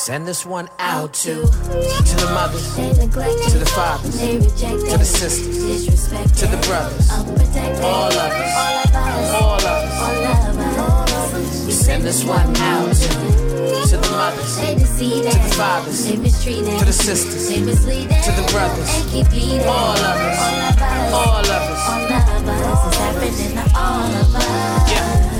Send 0.05 0.29
this 0.29 0.45
one 0.45 0.69
out 0.81 1.15
to 1.25 1.35
to 1.35 1.41
the 1.41 2.31
mothers, 2.35 2.75
to 2.77 2.83
the 3.59 3.65
fathers, 3.65 4.21
to 4.21 4.39
the 4.99 5.03
sisters, 5.03 5.87
to 6.39 6.47
the 6.47 6.59
brothers, 6.67 7.11
all 7.11 8.13
of 8.13 8.13
us, 8.13 9.33
all 9.33 9.55
of 9.55 9.65
us. 9.65 11.65
We 11.65 11.73
send 11.73 12.05
this 12.05 12.23
one 12.23 12.55
out 12.57 12.95
to 12.95 13.09
to 13.89 13.97
the 13.97 14.11
mothers, 14.11 14.59
to 14.59 14.75
the 14.77 14.85
fathers, 15.57 16.05
to 16.07 16.19
the 16.85 16.93
sisters, 16.93 17.49
to 17.49 17.65
the 17.65 17.73
brothers, 18.53 18.91
all 19.65 19.97
of 19.97 20.05
us, 20.05 20.39
all 21.15 21.49
of 21.49 21.49
us. 21.49 21.81
Yeah. 24.93 25.34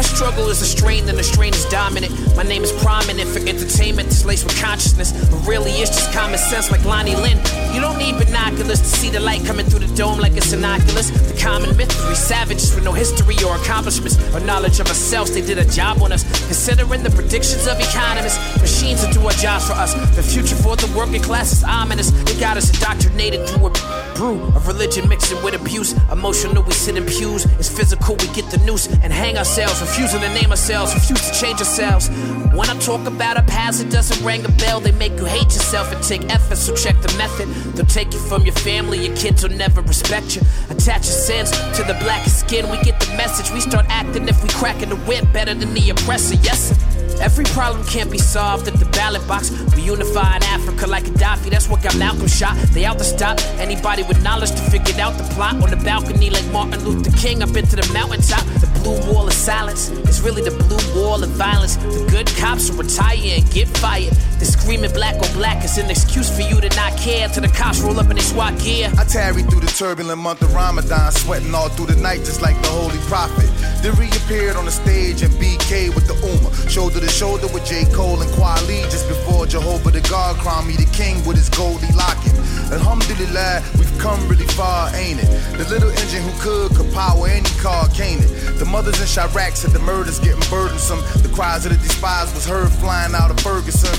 Our 0.00 0.04
struggle 0.04 0.48
is 0.48 0.62
a 0.62 0.64
strain, 0.64 1.04
then 1.04 1.16
the 1.16 1.22
strain 1.22 1.52
is 1.52 1.66
dominant. 1.66 2.34
My 2.34 2.42
name 2.42 2.64
is 2.64 2.72
prominent 2.72 3.28
for 3.28 3.38
entertainment 3.40 4.08
that's 4.08 4.24
laced 4.24 4.46
with 4.46 4.58
consciousness, 4.58 5.12
but 5.12 5.46
really 5.46 5.72
it's 5.72 5.94
just 5.94 6.10
common 6.10 6.38
sense 6.38 6.70
like 6.70 6.82
Lonnie 6.86 7.14
Lynn. 7.16 7.36
You 7.72 7.80
don't 7.80 7.98
need 7.98 8.18
binoculars 8.18 8.80
to 8.80 8.86
see 8.86 9.10
the 9.10 9.20
light 9.20 9.44
coming 9.44 9.66
through 9.66 9.86
the 9.86 9.94
dome 9.94 10.18
like 10.18 10.36
it's 10.36 10.52
innocuous. 10.52 11.10
The 11.10 11.38
common 11.40 11.76
we 11.76 11.84
savages 12.14 12.74
with 12.74 12.84
no 12.84 12.92
history 12.92 13.36
or 13.46 13.54
accomplishments 13.56 14.16
or 14.34 14.40
knowledge 14.40 14.80
of 14.80 14.88
ourselves. 14.88 15.32
They 15.32 15.40
did 15.40 15.58
a 15.58 15.64
job 15.64 16.02
on 16.02 16.12
us. 16.12 16.24
Considering 16.46 17.02
the 17.02 17.10
predictions 17.10 17.66
of 17.66 17.78
economists, 17.78 18.38
machines 18.60 19.04
will 19.04 19.12
do 19.12 19.20
our 19.26 19.32
jobs 19.32 19.68
for 19.68 19.74
us. 19.74 19.94
The 20.16 20.22
future 20.22 20.56
for 20.56 20.76
the 20.76 20.92
working 20.96 21.22
class 21.22 21.52
is 21.52 21.64
ominous. 21.64 22.10
They 22.10 22.38
got 22.38 22.56
us 22.56 22.74
indoctrinated 22.74 23.48
through 23.48 23.68
a 23.68 23.70
brew 24.14 24.42
of 24.56 24.66
religion 24.66 25.08
mixing 25.08 25.42
with 25.42 25.54
abuse. 25.54 25.94
Emotional, 26.10 26.62
we 26.62 26.72
sit 26.72 26.96
in 26.96 27.06
pews. 27.06 27.44
It's 27.58 27.68
physical, 27.68 28.16
we 28.16 28.26
get 28.34 28.50
the 28.50 28.58
noose 28.66 28.86
and 29.02 29.12
hang 29.12 29.38
ourselves. 29.38 29.80
Refusing 29.80 30.20
to 30.20 30.28
name 30.34 30.50
ourselves, 30.50 30.94
refuse 30.94 31.22
to 31.30 31.32
change 31.40 31.60
ourselves. 31.60 32.08
When 32.52 32.68
I 32.68 32.76
talk 32.78 33.06
about 33.06 33.36
our 33.36 33.44
past, 33.44 33.80
it 33.80 33.90
doesn't 33.90 34.24
ring 34.24 34.44
a 34.44 34.50
bell. 34.52 34.80
They 34.80 34.92
make 34.92 35.12
you 35.12 35.24
hate 35.24 35.52
yourself 35.54 35.92
and 35.92 36.02
take 36.02 36.28
effort, 36.34 36.56
so 36.56 36.74
check 36.74 37.00
the 37.00 37.16
method. 37.16 37.48
They'll 37.74 37.86
take 37.86 38.12
you 38.12 38.18
from 38.20 38.44
your 38.44 38.54
family, 38.54 39.06
your 39.06 39.16
kids 39.16 39.42
will 39.42 39.56
never 39.56 39.80
respect 39.82 40.36
you. 40.36 40.42
Attach 40.68 41.04
your 41.04 41.18
sins 41.26 41.50
to 41.50 41.82
the 41.84 41.96
blackest 42.00 42.40
skin, 42.40 42.68
we 42.70 42.78
get 42.82 42.98
the 43.00 43.14
message. 43.16 43.52
We 43.52 43.60
start 43.60 43.86
acting 43.88 44.28
if 44.28 44.42
we 44.42 44.48
cracking 44.50 44.90
the 44.90 44.96
whip 44.96 45.24
better 45.32 45.54
than 45.54 45.74
the 45.74 45.90
oppressor, 45.90 46.36
yes 46.36 46.70
sir. 46.70 46.89
Every 47.20 47.44
problem 47.44 47.84
can't 47.84 48.10
be 48.10 48.16
solved 48.16 48.66
at 48.66 48.74
the 48.74 48.86
ballot 48.86 49.26
box. 49.28 49.50
We 49.76 49.82
unify 49.82 50.36
in 50.36 50.42
Africa 50.44 50.86
like 50.86 51.04
Gaddafi, 51.04 51.50
that's 51.50 51.68
what 51.68 51.82
got 51.82 51.96
Malcolm 51.98 52.26
shot. 52.26 52.56
They 52.72 52.86
out 52.86 52.96
to 52.98 53.04
stop 53.04 53.38
anybody 53.58 54.02
with 54.04 54.22
knowledge 54.22 54.52
to 54.52 54.62
figure 54.70 54.98
out 55.00 55.18
the 55.18 55.24
plot. 55.34 55.54
On 55.62 55.68
the 55.68 55.76
balcony 55.76 56.30
like 56.30 56.46
Martin 56.50 56.82
Luther 56.82 57.14
King, 57.18 57.42
up 57.42 57.54
into 57.56 57.76
the 57.76 57.88
mountaintop. 57.92 58.44
The 58.60 58.70
blue 58.80 59.12
wall 59.12 59.26
of 59.26 59.34
silence 59.34 59.90
is 59.90 60.22
really 60.22 60.42
the 60.42 60.56
blue 60.64 60.80
wall 60.94 61.22
of 61.22 61.28
violence. 61.30 61.76
The 61.76 62.06
good 62.10 62.26
cops 62.38 62.70
will 62.70 62.78
retire 62.78 63.36
and 63.36 63.50
get 63.50 63.68
fired. 63.68 64.14
The 64.40 64.46
screaming 64.46 64.92
black 64.92 65.16
on 65.16 65.30
black 65.34 65.62
is 65.64 65.76
an 65.76 65.90
excuse 65.90 66.34
for 66.34 66.40
you 66.40 66.58
to 66.62 66.68
not 66.74 66.96
care 66.96 67.28
till 67.28 67.42
the 67.42 67.48
cops 67.48 67.80
roll 67.80 68.00
up 68.00 68.08
in 68.08 68.16
their 68.16 68.24
SWAT 68.24 68.58
gear. 68.60 68.90
I 68.96 69.04
tarried 69.04 69.50
through 69.50 69.60
the 69.60 69.72
turbulent 69.76 70.18
month 70.18 70.40
of 70.40 70.54
Ramadan, 70.54 71.12
sweating 71.12 71.54
all 71.54 71.68
through 71.68 71.92
the 71.92 72.00
night 72.00 72.20
just 72.20 72.40
like 72.40 72.56
the 72.62 72.68
Holy 72.68 72.98
Prophet. 73.12 73.50
Then 73.82 73.94
reappeared 73.96 74.56
on 74.56 74.64
the 74.64 74.70
stage 74.70 75.22
in 75.22 75.30
BK 75.32 75.94
with 75.94 76.06
the 76.06 76.14
Ummah, 76.14 76.70
shoulder 76.70 77.00
to 77.00 77.09
shoulder 77.10 77.48
with 77.48 77.66
J. 77.66 77.84
Cole 77.92 78.22
and 78.22 78.30
Kweli 78.32 78.82
just 78.90 79.08
before 79.08 79.46
Jehovah 79.46 79.90
the 79.90 80.00
God 80.08 80.36
crowned 80.36 80.68
me 80.68 80.76
the 80.76 80.88
king 80.92 81.24
with 81.26 81.36
his 81.36 81.48
goldie 81.48 81.92
locket. 81.92 82.32
Alhamdulillah, 82.70 83.62
we've 83.78 83.98
come 83.98 84.20
really 84.28 84.46
far, 84.46 84.94
ain't 84.94 85.20
it? 85.20 85.28
The 85.58 85.66
little 85.68 85.90
engine 85.90 86.22
who 86.22 86.32
could 86.40 86.76
could 86.76 86.92
power 86.94 87.26
any 87.26 87.50
car, 87.60 87.88
can't 87.88 88.22
it? 88.22 88.58
The 88.58 88.64
mothers 88.64 89.00
in 89.00 89.06
Chiraq 89.06 89.56
said 89.56 89.72
the 89.72 89.80
murders 89.80 90.18
getting 90.20 90.42
burdensome. 90.48 91.00
The 91.22 91.30
cries 91.34 91.66
of 91.66 91.72
the 91.72 91.78
despised 91.78 92.34
was 92.34 92.46
heard 92.46 92.70
flying 92.70 93.14
out 93.14 93.30
of 93.30 93.40
Ferguson. 93.40 93.90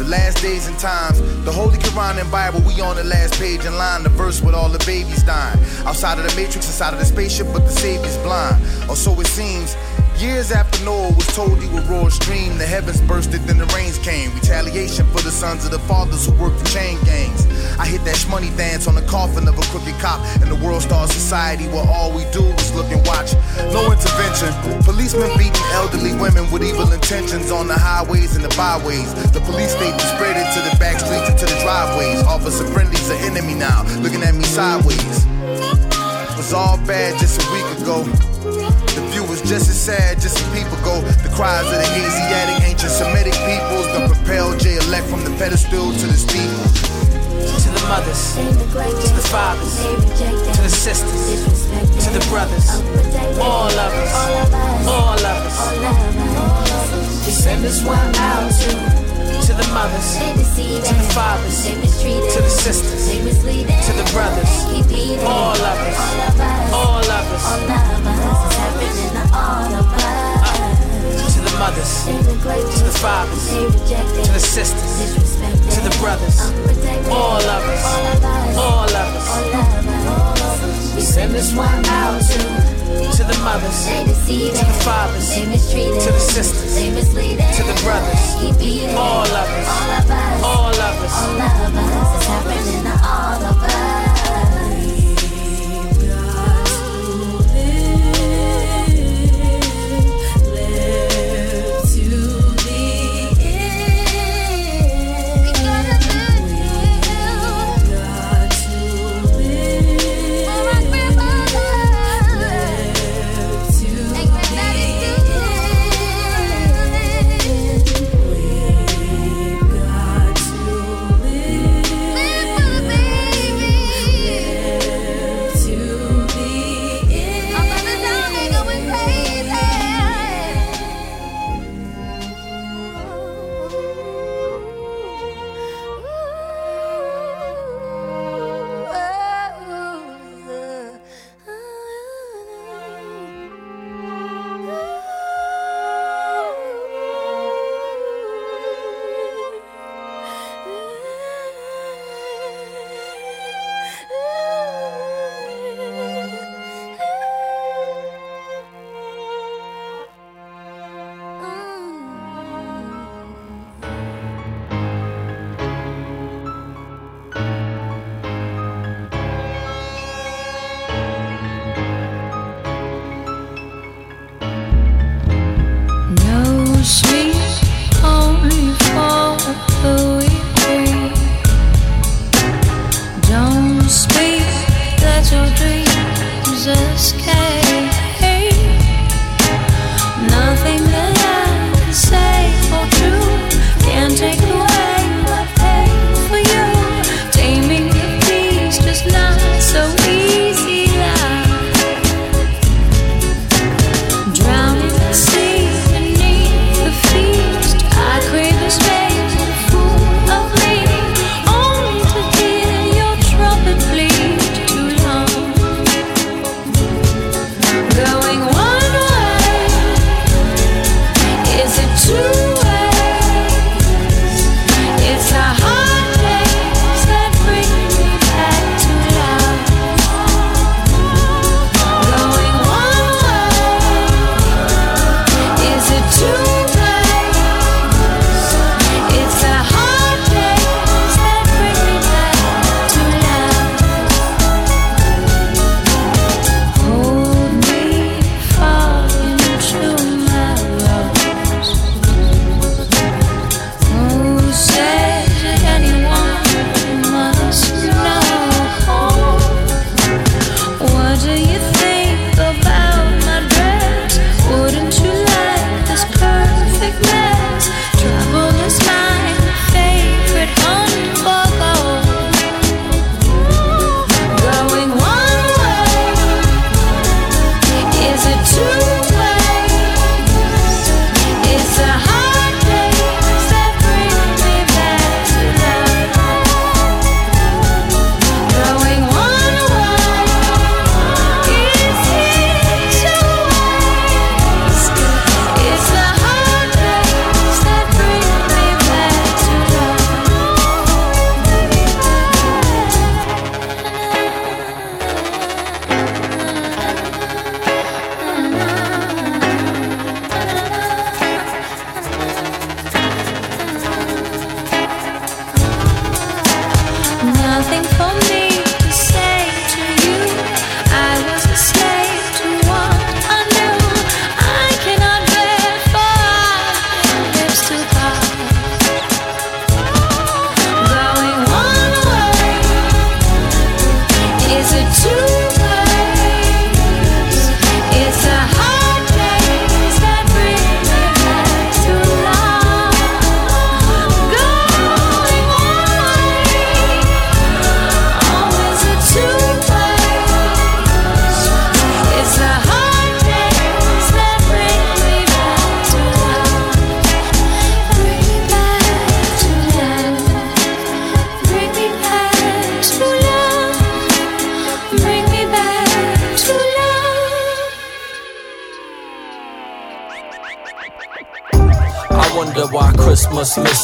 The 0.00 0.08
last 0.08 0.40
days 0.40 0.66
and 0.66 0.78
times, 0.78 1.20
the 1.44 1.52
Holy 1.52 1.76
Quran 1.76 2.18
and 2.18 2.30
Bible, 2.32 2.62
we 2.62 2.80
on 2.80 2.96
the 2.96 3.04
last 3.04 3.34
page 3.34 3.66
in 3.66 3.76
line, 3.76 4.02
the 4.02 4.08
verse 4.08 4.40
with 4.40 4.54
all 4.54 4.70
the 4.70 4.82
babies 4.86 5.22
dying. 5.22 5.60
Outside 5.84 6.18
of 6.18 6.24
the 6.24 6.34
matrix, 6.40 6.64
inside 6.68 6.94
of 6.94 6.98
the 6.98 7.04
spaceship, 7.04 7.48
but 7.52 7.66
the 7.66 7.70
Savior's 7.70 8.16
blind. 8.24 8.64
Or 8.88 8.96
so 8.96 9.12
it 9.20 9.26
seems. 9.26 9.76
Years 10.20 10.52
after 10.52 10.84
Noah 10.84 11.12
was 11.16 11.26
told 11.34 11.62
he 11.62 11.68
would 11.68 11.86
roar 11.88 12.08
a 12.08 12.10
stream, 12.10 12.58
the 12.58 12.66
heavens 12.66 13.00
bursted, 13.00 13.40
then 13.48 13.56
the 13.56 13.64
rains 13.72 13.96
came. 13.98 14.34
Retaliation 14.34 15.06
for 15.06 15.22
the 15.22 15.30
sons 15.30 15.64
of 15.64 15.70
the 15.70 15.78
fathers 15.80 16.26
who 16.26 16.32
worked 16.32 16.58
the 16.58 16.68
chain 16.68 17.00
gangs. 17.04 17.46
I 17.80 17.86
hit 17.86 18.04
that 18.04 18.16
shmoney 18.16 18.54
dance 18.54 18.86
on 18.86 18.94
the 18.94 19.06
coffin 19.08 19.48
of 19.48 19.56
a 19.56 19.62
crooked 19.72 19.96
cop 19.98 20.20
in 20.42 20.50
the 20.50 20.56
world 20.56 20.82
star 20.82 21.08
society 21.08 21.68
where 21.68 21.88
all 21.88 22.12
we 22.12 22.24
do 22.36 22.44
is 22.44 22.74
look 22.74 22.92
and 22.92 23.00
watch. 23.06 23.32
No 23.72 23.88
intervention. 23.92 24.52
Policemen 24.84 25.32
beating 25.38 25.68
elderly 25.72 26.12
women 26.12 26.50
with 26.52 26.64
evil 26.64 26.92
intentions 26.92 27.50
on 27.50 27.66
the 27.66 27.78
highways 27.78 28.36
and 28.36 28.44
the 28.44 28.54
byways. 28.60 29.08
The 29.32 29.40
police 29.40 29.72
state 29.90 30.02
was 30.02 30.10
spread 30.14 30.36
into 30.36 30.60
the 30.70 30.76
back 30.78 30.98
streets 30.98 31.28
and 31.28 31.38
to 31.38 31.46
the 31.46 31.60
driveways. 31.62 32.22
Officer 32.24 32.66
friendly's 32.66 33.08
an 33.10 33.18
enemy 33.18 33.54
now, 33.54 33.82
looking 34.00 34.22
at 34.22 34.34
me 34.34 34.44
sideways. 34.44 35.24
It 35.24 36.36
Was 36.36 36.52
all 36.52 36.78
bad 36.86 37.18
just 37.18 37.40
a 37.42 37.46
week 37.52 37.66
ago. 37.80 38.04
The 38.94 39.02
view 39.10 39.24
was 39.24 39.40
just 39.42 39.68
as 39.68 39.78
sad 39.80 40.20
just 40.20 40.38
a 40.38 40.44
peep 40.52 40.66
ago. 40.66 41.00
The 41.22 41.30
cries 41.34 41.66
of 41.66 41.72
the 41.72 41.88
Asiatic, 41.90 42.68
ancient 42.68 42.92
Semitic 42.92 43.34
peoples, 43.34 43.86
the 43.92 44.06
propelled 44.14 44.60
J-elect 44.60 45.06
from 45.08 45.24
the 45.24 45.30
pedestal 45.36 45.92
to 45.92 46.06
the 46.06 46.16
steeple. 46.16 46.64
To 47.40 47.68
the 47.70 47.82
mothers, 47.88 48.36
to 48.36 48.42
the 49.14 49.24
fathers, 49.28 49.74
to 50.56 50.62
the 50.62 50.70
sisters, 50.70 51.66
to 52.04 52.10
the 52.16 52.24
brothers, 52.30 52.80
all 53.38 53.70
of 53.70 53.92
us, 54.04 54.14
all 54.86 55.18
of 55.18 55.24
us. 55.24 55.58
Send 57.30 57.62
this 57.64 57.84
one 57.84 58.14
out 58.16 58.50
to, 58.50 59.09
to 59.50 59.56
the 59.56 59.66
mothers, 59.74 60.14
to 60.14 60.94
the 60.94 61.10
fathers, 61.10 61.64
to 61.66 61.74
the 61.74 62.48
sisters, 62.48 63.10
to 63.10 63.92
the 63.98 64.06
brothers, 64.12 64.52
all 65.26 65.56
of 65.56 65.78
us, 65.90 65.98
all 66.72 67.02
of 67.02 67.26
us. 67.32 67.44
All 67.50 67.66
of 67.66 67.90
us. 67.90 68.26
Happen 68.54 68.94
in 68.94 69.10
the 69.14 69.24
all 69.34 69.74
of 69.74 69.90
us. 69.90 71.34
To 71.34 71.40
the 71.42 71.50
mothers, 71.58 71.92
to 72.06 72.12
the 72.84 72.94
fathers, 73.02 73.44
to 73.50 74.30
the 74.30 74.38
sisters, 74.38 75.34
to 75.74 75.80
the 75.80 75.94
brothers, 75.98 76.38
all 77.10 77.42
of 77.42 77.64
us, 77.74 77.84
all 78.56 78.88
of 78.88 79.10
us. 79.18 80.94
We 80.94 81.02
send 81.02 81.32
this 81.34 81.52
one 81.56 81.84
out 81.86 82.22
to, 82.22 82.79
to 83.16 83.24
the 83.24 83.38
mothers, 83.44 83.86
to 83.86 84.04
the 84.06 84.78
fathers, 84.84 85.34
to 85.34 85.46
the 85.46 86.18
sisters, 86.18 86.74
to 86.76 87.62
the 87.62 87.76
brothers, 87.82 88.22
all 88.96 89.26
of 89.26 89.48
us, 89.60 89.68
all 90.42 90.74
of 90.74 91.02
us. 91.04 91.16
No 93.42 93.99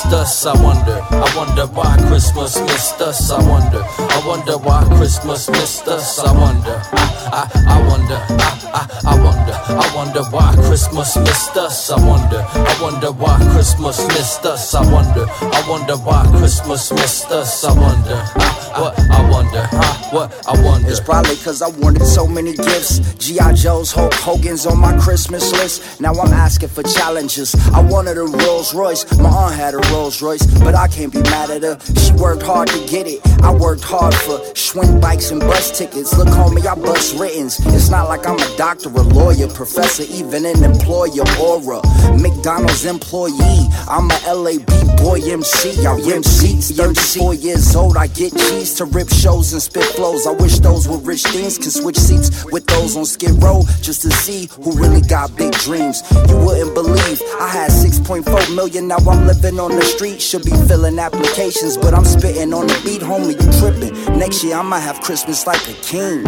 missed 0.06 0.14
us. 0.14 0.46
I 0.46 0.62
wonder. 0.62 1.00
I 1.10 1.36
wonder 1.36 1.66
why 1.74 1.96
Christmas 2.08 2.60
missed 2.60 3.00
us. 3.00 3.30
I 3.30 3.38
wonder. 3.48 3.82
I 3.82 4.22
wonder 4.26 4.58
why 4.58 4.84
Christmas 4.96 5.48
missed 5.50 5.88
us. 5.88 6.18
I 6.18 6.32
wonder. 6.32 6.80
I, 6.92 7.02
I, 7.32 7.74
I 7.74 7.88
wonder. 7.88 8.14
I, 8.14 8.50
I, 8.72 9.12
I 9.12 9.24
wonder. 9.24 9.52
I 9.52 9.94
wonder 9.96 10.22
why 10.30 10.54
Christmas 10.68 11.16
missed 11.16 11.56
us. 11.56 11.90
I 11.90 11.96
wonder. 12.06 12.44
I 12.54 12.78
wonder 12.80 13.12
why 13.12 13.38
Christmas 13.52 14.06
missed 14.08 14.44
us. 14.46 14.74
I 14.74 14.82
wonder. 14.92 15.26
I 15.28 15.64
wonder 15.68 15.96
why 15.96 16.24
Christmas 16.38 16.92
missed 16.92 17.30
us. 17.32 17.64
I 17.64 17.72
wonder. 17.72 18.22
I, 18.36 18.65
what? 18.80 18.98
I 19.10 19.30
wonder. 19.30 19.62
Huh? 19.70 20.10
What? 20.10 20.46
I 20.46 20.62
wonder. 20.62 20.88
It's 20.88 21.00
probably 21.00 21.36
cause 21.36 21.62
I 21.62 21.68
wanted 21.68 22.04
so 22.04 22.26
many 22.26 22.52
gifts. 22.52 23.14
G.I. 23.14 23.54
Joe's, 23.54 23.92
Hulk 23.92 24.14
Hogan's 24.14 24.66
on 24.66 24.78
my 24.78 24.96
Christmas 24.98 25.50
list. 25.52 26.00
Now 26.00 26.12
I'm 26.12 26.32
asking 26.32 26.68
for 26.68 26.82
challenges. 26.82 27.54
I 27.72 27.80
wanted 27.80 28.18
a 28.18 28.24
Rolls 28.24 28.74
Royce. 28.74 29.04
My 29.18 29.28
aunt 29.28 29.54
had 29.54 29.74
a 29.74 29.78
Rolls 29.92 30.20
Royce, 30.22 30.44
but 30.60 30.74
I 30.74 30.88
can't 30.88 31.12
be 31.12 31.22
mad 31.22 31.50
at 31.50 31.62
her. 31.62 31.78
She 32.00 32.12
worked 32.12 32.42
hard 32.42 32.68
to 32.68 32.86
get 32.86 33.06
it. 33.06 33.20
I 33.42 33.52
worked 33.54 33.84
hard 33.84 34.14
for 34.14 34.38
swing 34.54 35.00
bikes 35.00 35.30
and 35.30 35.40
bus 35.40 35.76
tickets. 35.76 36.16
Look, 36.16 36.28
homie, 36.28 36.66
I 36.66 36.74
bust 36.74 37.18
writtens. 37.18 37.58
It's 37.66 37.90
not 37.90 38.08
like 38.08 38.26
I'm 38.26 38.38
a 38.38 38.56
doctor, 38.56 38.88
a 38.88 39.02
lawyer, 39.02 39.48
professor, 39.48 40.04
even 40.04 40.44
an 40.44 40.62
employer 40.62 41.24
or 41.40 41.56
a 41.60 42.16
McDonald's 42.16 42.84
employee. 42.84 43.68
I'm 43.88 44.10
a 44.10 44.34
LAB 44.34 44.66
boy 44.98 45.20
MC. 45.22 45.86
I 45.86 45.96
rip 45.96 46.24
seats. 46.24 46.70
34 46.72 47.34
years 47.34 47.74
old, 47.74 47.96
I 47.96 48.06
get 48.08 48.32
cheese 48.36 48.65
to 48.74 48.84
rip 48.84 49.08
shows 49.08 49.52
and 49.52 49.62
spit 49.62 49.84
flows. 49.84 50.26
I 50.26 50.32
wish 50.32 50.58
those 50.58 50.88
with 50.88 51.06
rich 51.06 51.22
things 51.24 51.58
can 51.58 51.70
switch 51.70 51.96
seats 51.96 52.44
with 52.44 52.66
those 52.66 52.96
on 52.96 53.04
Skid 53.04 53.42
Row 53.42 53.62
just 53.80 54.02
to 54.02 54.10
see 54.10 54.48
who 54.62 54.72
really 54.72 55.00
got 55.00 55.36
big 55.36 55.52
dreams. 55.52 56.02
You 56.28 56.36
wouldn't 56.38 56.74
believe 56.74 57.22
I 57.40 57.48
had 57.48 57.70
6.4 57.70 58.54
million, 58.54 58.88
now 58.88 58.96
I'm 58.96 59.26
living 59.26 59.60
on 59.60 59.70
the 59.70 59.82
street. 59.82 60.20
Should 60.20 60.44
be 60.44 60.52
filling 60.68 60.98
applications, 60.98 61.76
but 61.76 61.94
I'm 61.94 62.04
spitting 62.04 62.52
on 62.52 62.66
the 62.66 62.80
beat, 62.84 63.02
homie. 63.02 63.36
You 63.40 63.48
tripping? 63.60 64.18
Next 64.18 64.42
year 64.42 64.56
I'ma 64.56 64.80
have 64.80 65.00
Christmas 65.00 65.46
like 65.46 65.66
a 65.68 65.74
king. 65.82 66.24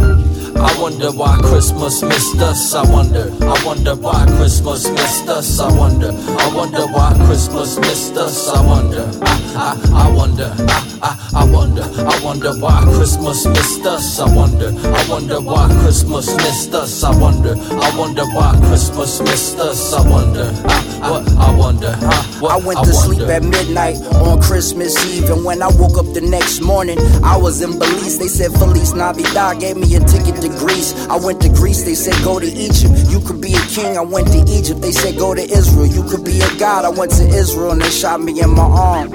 I 0.56 0.80
wonder 0.80 1.10
why 1.12 1.38
Christmas 1.42 2.02
missed 2.02 2.40
us. 2.40 2.74
I 2.74 2.82
wonder. 2.90 3.32
I 3.42 3.64
wonder 3.64 3.94
why 3.94 4.26
Christmas 4.36 4.88
missed 4.90 5.28
us. 5.28 5.60
I 5.60 5.72
wonder. 5.76 6.10
I 6.12 6.52
wonder 6.54 6.86
why 6.88 7.14
Christmas 7.26 7.78
missed 7.78 8.16
us. 8.16 8.48
I 8.48 8.64
wonder. 8.64 9.10
I, 9.22 9.34
I, 9.56 10.06
I 10.06 10.10
wonder. 10.14 10.54
I, 10.58 10.88
I, 11.02 11.30
I 11.42 11.44
wonder. 11.50 11.82
I 11.82 12.20
wonder 12.24 12.52
why 12.58 12.82
Christmas 12.94 13.46
missed 13.46 13.86
us. 13.86 14.18
I 14.18 14.34
wonder. 14.34 14.68
I 14.68 15.08
wonder 15.08 15.40
why 15.40 15.68
Christmas 15.82 16.34
missed 16.36 16.74
us. 16.74 17.04
I 17.04 17.18
wonder. 17.18 17.54
I 17.56 17.98
wonder 17.98 18.24
why 18.34 18.58
Christmas 18.66 19.20
missed 19.20 19.58
us. 19.58 19.92
I 19.92 20.08
wonder. 20.08 20.52
I, 20.64 21.10
what? 21.10 21.28
I 21.36 21.56
wonder. 21.56 21.92
What? 22.40 22.52
I 22.52 22.66
went 22.66 22.84
to 22.84 22.92
sleep 22.92 23.28
at 23.28 23.42
midnight 23.42 23.96
on 24.14 24.40
Christmas 24.40 24.94
Eve, 25.06 25.30
and 25.30 25.44
when 25.44 25.62
I 25.62 25.68
woke 25.68 25.98
up 25.98 26.12
the 26.14 26.20
next 26.20 26.60
morning, 26.60 26.98
I 27.22 27.36
was 27.36 27.60
in 27.60 27.78
Belize. 27.78 28.18
They 28.18 28.28
said 28.28 28.52
Feliz 28.52 28.94
Navidad, 28.94 29.60
gave 29.60 29.76
me 29.76 29.94
a 29.94 30.00
ticket 30.00 30.37
to 30.42 30.48
Greece. 30.48 30.94
I 31.08 31.16
went 31.16 31.40
to 31.42 31.48
Greece, 31.48 31.82
they 31.84 31.94
said 31.94 32.14
go 32.24 32.38
to 32.38 32.46
Egypt. 32.46 32.92
You 33.08 33.20
could 33.20 33.40
be 33.40 33.54
a 33.54 33.60
king. 33.68 33.96
I 33.96 34.02
went 34.02 34.28
to 34.28 34.40
Egypt, 34.48 34.80
they 34.80 34.92
said 34.92 35.16
go 35.18 35.34
to 35.34 35.42
Israel. 35.42 35.86
You 35.86 36.02
could 36.04 36.24
be 36.24 36.40
a 36.40 36.58
god. 36.58 36.84
I 36.84 36.90
went 36.90 37.12
to 37.12 37.26
Israel, 37.28 37.72
and 37.72 37.80
they 37.80 37.90
shot 37.90 38.20
me 38.20 38.40
in 38.40 38.50
my 38.50 38.64
arm. 38.64 39.12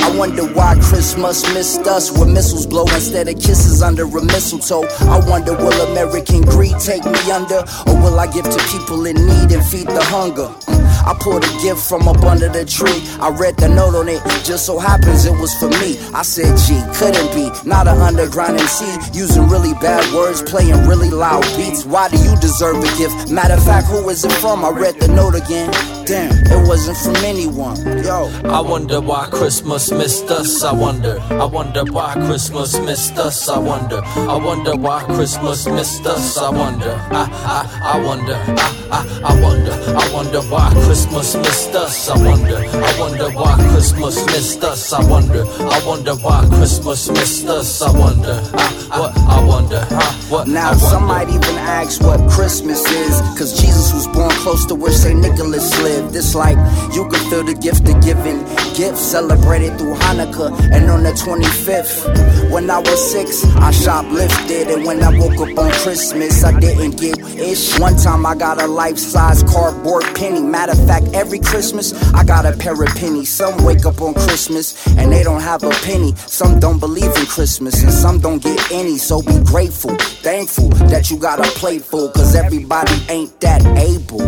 I 0.00 0.16
wonder 0.16 0.44
why 0.54 0.76
Christmas 0.80 1.42
missed 1.54 1.86
us 1.86 2.10
with 2.10 2.28
missiles 2.28 2.66
blow 2.66 2.84
instead 2.84 3.28
of 3.28 3.34
kisses 3.34 3.82
under 3.82 4.04
a 4.04 4.24
mistletoe. 4.24 4.86
I 5.08 5.20
wonder 5.28 5.52
will 5.52 5.78
American 5.92 6.42
greed 6.42 6.78
take 6.80 7.04
me 7.04 7.30
under, 7.30 7.62
or 7.86 7.94
will 8.02 8.18
I 8.18 8.26
give 8.26 8.44
to 8.44 8.58
people 8.72 9.06
in 9.06 9.16
need 9.16 9.52
and 9.52 9.64
feed 9.64 9.88
the 9.88 10.02
hunger? 10.02 10.48
I 11.06 11.16
pulled 11.18 11.44
a 11.44 11.52
gift 11.62 11.80
from 11.80 12.08
up 12.08 12.22
under 12.22 12.48
the 12.48 12.64
tree. 12.64 13.00
I 13.20 13.30
read 13.30 13.56
the 13.56 13.68
note 13.68 13.94
on 13.94 14.08
it, 14.08 14.22
just 14.44 14.66
so 14.66 14.78
happens 14.78 15.24
it 15.24 15.32
was 15.32 15.54
for 15.54 15.68
me. 15.68 15.98
I 16.14 16.22
said, 16.22 16.56
gee, 16.66 16.82
couldn't 16.94 17.34
be. 17.34 17.50
Not 17.68 17.88
an 17.88 17.98
underground 17.98 18.58
MC, 18.58 18.84
using 19.12 19.48
really 19.48 19.74
bad 19.74 20.02
words, 20.14 20.42
playing 20.42 20.86
really 20.86 21.10
loud 21.10 21.44
beats. 21.56 21.84
Why 21.84 22.08
do 22.08 22.18
you 22.18 22.36
deserve 22.40 22.76
a 22.78 22.90
gift? 22.98 23.30
Matter 23.30 23.54
of 23.54 23.64
fact, 23.64 23.86
who 23.88 24.08
is 24.08 24.24
it 24.24 24.32
from? 24.32 24.64
I 24.64 24.70
read 24.70 24.96
the 25.00 25.08
note 25.08 25.34
again. 25.34 25.70
Damn, 26.06 26.32
it 26.32 26.66
wasn't 26.66 26.96
from 26.98 27.16
anyone. 27.24 27.76
Yo. 28.02 28.26
I 28.44 28.60
wonder 28.60 29.00
why 29.00 29.28
Christmas 29.30 29.92
missed 29.92 30.28
us. 30.30 30.64
I 30.64 30.72
wonder. 30.72 31.20
I 31.30 31.44
wonder 31.44 31.84
why 31.84 32.14
Christmas 32.14 32.78
missed 32.80 33.16
us. 33.16 33.48
I 33.48 33.58
wonder. 33.58 34.00
I 34.04 34.36
wonder 34.36 34.74
why 34.76 35.04
Christmas 35.04 35.66
missed 35.66 36.04
us. 36.06 36.36
I 36.36 36.50
wonder. 36.50 36.90
I 37.12 37.22
I 37.44 37.94
I 37.94 38.04
wonder. 38.04 38.34
I 38.34 38.90
I 38.90 39.00
I 39.22 39.40
wonder. 39.40 39.72
I 39.72 40.12
wonder 40.12 40.40
why 40.50 40.72
Christmas 40.90 41.36
missed 41.36 41.74
us. 41.76 42.08
I 42.08 42.16
wonder. 42.26 42.56
I 42.56 42.98
wonder 42.98 43.30
why 43.30 43.54
Christmas 43.70 44.26
missed 44.26 44.64
us. 44.64 44.92
I 44.92 45.08
wonder. 45.08 45.44
I 45.46 45.86
wonder 45.86 46.16
why 46.16 46.44
Christmas 46.48 47.08
missed 47.08 47.46
us. 47.46 47.80
I 47.80 47.96
wonder. 47.96 48.42
I, 48.90 48.98
what? 48.98 49.16
I 49.16 49.44
wonder. 49.44 49.86
Huh? 49.88 50.12
What? 50.28 50.48
Now 50.48 50.70
I 50.70 50.70
wonder. 50.70 50.86
some 50.86 51.04
might 51.04 51.28
even 51.28 51.54
ask 51.58 52.02
what 52.02 52.28
Christmas 52.28 52.84
is, 52.90 53.20
cause 53.38 53.52
Jesus 53.60 53.94
was 53.94 54.08
born 54.08 54.30
close 54.42 54.66
to 54.66 54.74
where 54.74 54.90
St. 54.90 55.16
Nicholas 55.20 55.80
lived. 55.80 56.16
It's 56.16 56.34
like 56.34 56.58
you 56.92 57.08
can 57.08 57.30
feel 57.30 57.44
the 57.44 57.54
gift 57.54 57.88
of 57.88 58.02
giving 58.02 58.42
gifts 58.74 59.00
celebrated 59.00 59.78
through 59.78 59.94
Hanukkah. 59.94 60.50
And 60.72 60.90
on 60.90 61.04
the 61.04 61.12
25th, 61.12 62.50
when 62.50 62.68
I 62.68 62.78
was 62.78 63.12
six, 63.12 63.44
I 63.44 63.70
shoplifted. 63.70 64.74
And 64.74 64.84
when 64.84 65.04
I 65.04 65.16
woke 65.16 65.38
up 65.38 65.56
on 65.56 65.70
Christmas, 65.70 66.42
I 66.42 66.58
didn't 66.58 66.98
get 66.98 67.16
ish. 67.38 67.78
One 67.78 67.96
time 67.96 68.26
I 68.26 68.34
got 68.34 68.60
a 68.60 68.66
life-size 68.66 69.44
cardboard 69.44 70.02
penny. 70.16 70.40
Matter 70.40 70.79
fact, 70.86 71.06
every 71.14 71.38
Christmas 71.38 71.92
I 72.14 72.24
got 72.24 72.46
a 72.46 72.56
pair 72.56 72.74
of 72.74 72.88
pennies. 72.96 73.28
Some 73.28 73.64
wake 73.64 73.84
up 73.86 74.00
on 74.00 74.14
Christmas 74.14 74.86
and 74.96 75.12
they 75.12 75.22
don't 75.22 75.40
have 75.40 75.62
a 75.62 75.70
penny. 75.70 76.14
Some 76.16 76.60
don't 76.60 76.78
believe 76.78 77.14
in 77.16 77.26
Christmas 77.26 77.82
and 77.82 77.92
some 77.92 78.20
don't 78.20 78.42
get 78.42 78.72
any. 78.72 78.98
So 78.98 79.22
be 79.22 79.38
grateful, 79.44 79.96
thankful 80.22 80.68
that 80.90 81.10
you 81.10 81.16
got 81.16 81.38
a 81.38 81.50
plate 81.58 81.82
full. 81.82 82.10
Cause 82.10 82.34
everybody 82.34 82.92
ain't 83.08 83.38
that 83.40 83.64
able. 83.78 84.26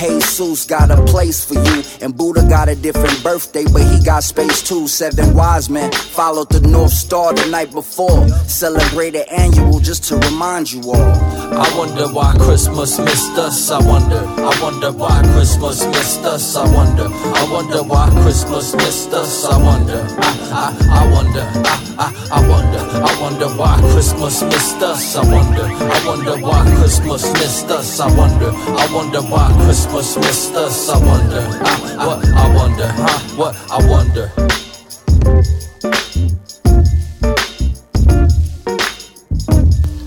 Jesus 0.00 0.64
got 0.64 0.90
a 0.90 0.96
place 1.04 1.44
for 1.44 1.54
you, 1.54 1.82
and 2.00 2.16
Buddha 2.16 2.46
got 2.48 2.70
a 2.70 2.74
different 2.74 3.22
birthday, 3.22 3.64
but 3.70 3.82
he 3.82 4.02
got 4.02 4.24
space 4.24 4.62
too. 4.62 4.88
Seven 4.88 5.34
wise 5.34 5.68
men 5.68 5.92
followed 5.92 6.48
the 6.48 6.60
North 6.66 6.92
Star 6.92 7.34
the 7.34 7.46
night 7.50 7.70
before, 7.72 8.26
celebrated 8.48 9.28
annual 9.30 9.78
just 9.78 10.04
to 10.04 10.16
remind 10.16 10.72
you 10.72 10.80
all. 10.90 10.94
I 10.96 11.68
wonder 11.76 12.08
why 12.08 12.34
Christmas 12.38 12.98
missed 12.98 13.36
us. 13.36 13.70
I 13.70 13.78
wonder. 13.86 14.24
I 14.26 14.58
wonder 14.62 14.90
why 14.92 15.20
Christmas 15.34 15.84
missed 15.86 16.24
us. 16.24 16.56
I 16.56 16.64
wonder. 16.74 17.06
I 17.10 17.52
wonder 17.52 17.82
why 17.82 18.08
Christmas 18.22 18.74
missed 18.74 19.12
us. 19.12 19.44
I 19.44 19.62
wonder. 19.62 20.06
I 20.18 20.30
I, 20.52 21.02
I 21.02 21.12
wonder. 21.12 21.46
I, 21.64 21.76
I 21.98 22.20
I 22.32 22.48
wonder. 22.48 22.78
I 22.78 23.20
wonder 23.20 23.48
why 23.60 23.78
Christmas 23.92 24.42
missed 24.42 24.82
us. 24.82 25.16
I 25.16 25.22
wonder. 25.30 25.64
I 25.64 26.06
wonder 26.06 26.38
why 26.46 26.64
Christmas 26.78 27.30
missed 27.34 27.68
us. 27.68 28.00
I 28.00 28.08
wonder. 28.16 28.50
I 28.54 28.88
wonder 28.94 29.20
why 29.22 29.52
Christmas 29.64 29.89
missed 29.92 30.54
us. 30.54 30.88
I 30.88 30.98
wonder. 31.04 31.40
I, 31.40 32.06
what? 32.06 32.24
I 32.24 32.54
wonder. 32.54 32.86
Huh? 32.86 33.36
What? 33.36 33.56
I 33.70 33.78
wonder. 33.88 34.28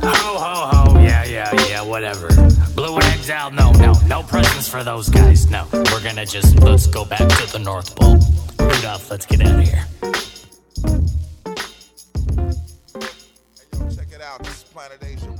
Ho, 0.01 0.37
ho, 0.39 0.67
ho. 0.71 0.99
Yeah, 0.99 1.25
yeah, 1.25 1.67
yeah, 1.67 1.81
whatever. 1.81 2.27
Blue 2.75 2.97
and 2.97 3.29
out. 3.29 3.53
No, 3.53 3.71
no, 3.73 3.93
no 4.07 4.23
presents 4.23 4.67
for 4.67 4.83
those 4.83 5.09
guys. 5.09 5.49
No, 5.49 5.67
we're 5.73 6.03
gonna 6.03 6.25
just, 6.25 6.59
let's 6.61 6.87
go 6.87 7.05
back 7.05 7.27
to 7.27 7.51
the 7.51 7.59
North 7.59 7.95
Pole. 7.95 8.19
Rudolph, 8.59 9.11
let's 9.11 9.25
get 9.25 9.41
out 9.41 9.59
of 9.59 9.67
here. 9.67 9.85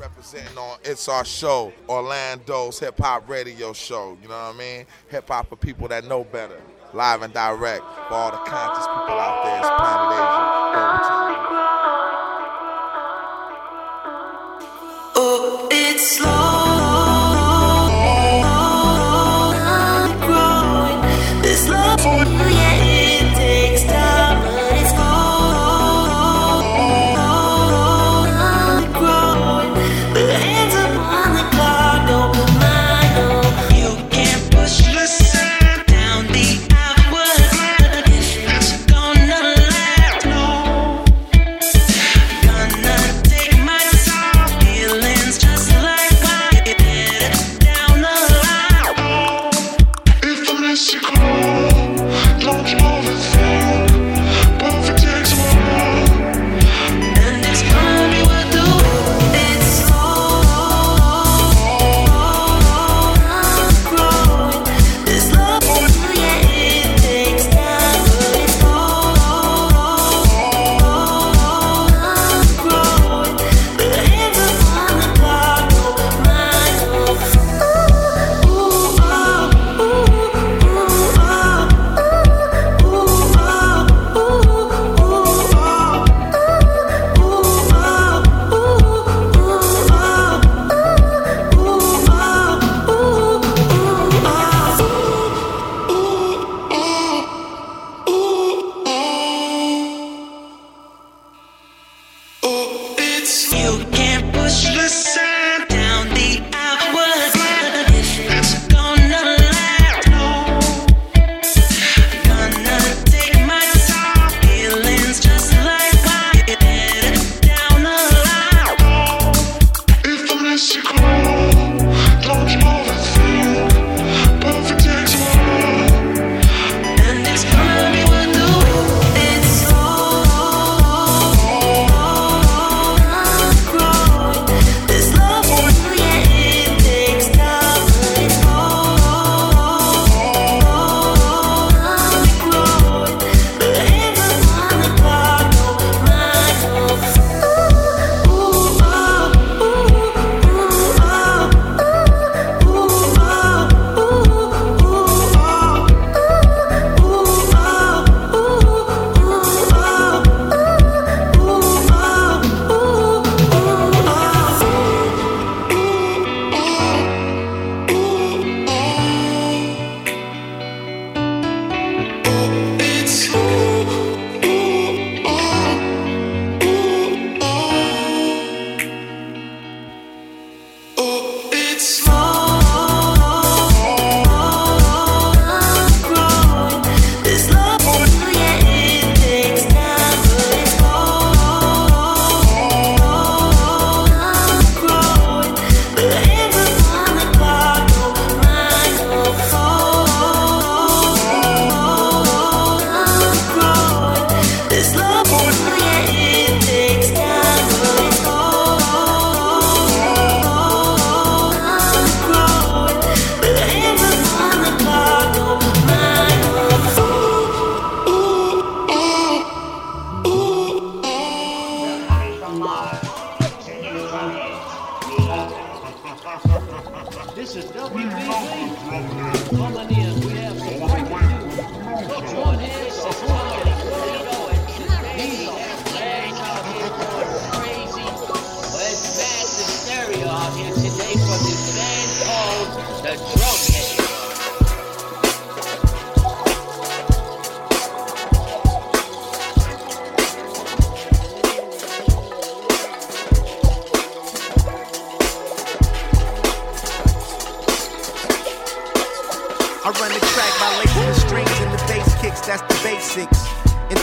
Representing 0.04 0.58
on 0.58 0.78
It's 0.84 1.08
Our 1.10 1.26
Show, 1.26 1.74
Orlando's 1.90 2.80
hip 2.80 2.98
hop 3.00 3.28
radio 3.28 3.74
show. 3.74 4.18
You 4.22 4.28
know 4.28 4.36
what 4.36 4.56
I 4.56 4.58
mean? 4.58 4.86
Hip 5.10 5.28
hop 5.28 5.50
for 5.50 5.56
people 5.56 5.88
that 5.90 6.06
know 6.06 6.24
better. 6.24 6.62
Live 6.94 7.22
and 7.24 7.34
direct 7.34 7.84
for 8.08 8.14
all 8.14 8.32
the 8.32 8.38
conscious 8.38 8.86
people 8.86 9.20
out 9.20 9.44
there. 9.44 9.60
It's 9.60 9.70
Planet 9.70 10.14
Asia. 10.14 10.64
Oh, 15.16 15.68
it's 15.72 16.18
slow. 16.18 16.43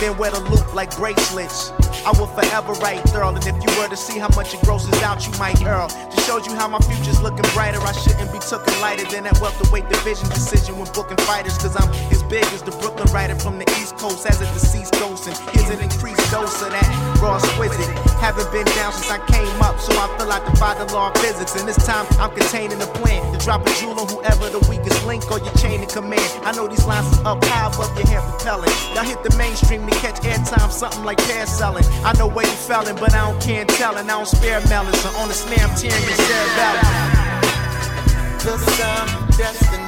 Then 0.01 0.17
wear 0.17 0.31
the 0.31 0.41
loop 0.41 0.75
like 0.75 0.97
bracelets. 0.97 1.71
I 2.05 2.13
will 2.19 2.27
forever 2.27 2.73
write 2.81 3.05
Thurl, 3.13 3.37
and 3.37 3.47
if 3.47 3.57
you 3.63 3.71
were 3.79 3.89
to 3.89 3.97
see 3.97 4.19
how 4.19 4.29
much 4.35 4.55
it 4.55 4.61
grosses 4.63 5.03
out, 5.03 5.27
you 5.27 5.33
might 5.39 5.59
hurl. 5.59 5.89
Just 5.89 6.27
shows 6.27 6.47
you 6.47 6.55
how 6.55 6.69
my 6.69 6.81
future's 6.81 7.21
looking 7.21 7.45
brighter. 7.53 7.81
I 7.81 7.93
shouldn't 7.93 8.33
be 8.33 8.39
taken 8.39 8.73
lighter 8.81 9.05
than 9.05 9.25
that 9.25 9.39
welterweight 9.41 9.89
division 9.89 10.29
decision 10.31 10.79
when 10.79 10.91
booking 10.93 11.21
fighters, 11.29 11.59
cause 11.59 11.77
I'm 11.77 11.91
as 12.11 12.23
big 12.25 12.45
as 12.57 12.63
the 12.63 12.73
Brooklyn 12.81 13.13
writer 13.13 13.39
from 13.39 13.59
the 13.59 13.69
East 13.77 13.97
Coast 13.99 14.27
as 14.27 14.41
a 14.41 14.47
deceased 14.57 14.95
ghost. 14.95 15.29
And 15.29 15.37
here's 15.53 15.69
an 15.69 15.81
increased 15.81 16.25
dose 16.33 16.63
of 16.63 16.71
that 16.73 16.89
raw 17.21 17.37
exquisite. 17.37 17.87
Haven't 18.17 18.51
been 18.53 18.67
down 18.77 18.93
since 18.93 19.11
I 19.11 19.19
came 19.27 19.61
up, 19.61 19.79
so 19.79 19.93
I 19.93 20.09
feel 20.17 20.27
like 20.27 20.45
the 20.45 20.61
law 20.95 21.11
of 21.11 21.17
physics. 21.21 21.57
And 21.57 21.69
this 21.69 21.77
time 21.85 22.07
I'm 22.19 22.31
containing 22.31 22.79
the 22.79 22.87
plan 23.01 23.21
to 23.33 23.39
drop 23.45 23.67
a 23.67 23.71
jewel 23.75 23.99
on 23.99 24.09
whoever 24.09 24.49
the 24.49 24.61
weakest 24.69 25.05
link 25.07 25.31
or 25.31 25.39
your 25.39 25.53
chain 25.55 25.83
of 25.83 25.89
command. 25.89 26.31
I 26.45 26.53
know 26.53 26.69
these 26.69 26.87
lines 26.87 27.07
is 27.13 27.19
up 27.25 27.45
high 27.45 27.67
above 27.69 27.93
your 27.99 28.07
hair 28.07 28.21
propelling. 28.23 28.71
Y'all 28.95 29.05
hit 29.05 29.23
the 29.23 29.35
mainstream 29.37 29.85
to 29.91 29.99
catch 29.99 30.21
airtime, 30.23 30.71
something 30.71 31.05
like 31.05 31.19
pair 31.19 31.47
selling. 31.47 31.85
I 32.05 32.13
know 32.19 32.29
where 32.29 32.47
you 32.47 32.53
felling, 32.53 32.97
but 32.97 33.15
I 33.15 33.31
don't 33.31 33.41
care 33.41 33.65
telling. 33.65 34.07
I 34.07 34.09
don't 34.09 34.27
spare 34.27 34.61
melons, 34.69 35.01
so 35.01 35.09
on 35.19 35.29
the 35.29 35.35
snare 35.35 35.69
tearing 35.77 36.05
your 36.05 36.19
cerebellum. 36.27 37.21
The 38.41 38.57
sound, 38.57 39.37
destiny 39.37 39.80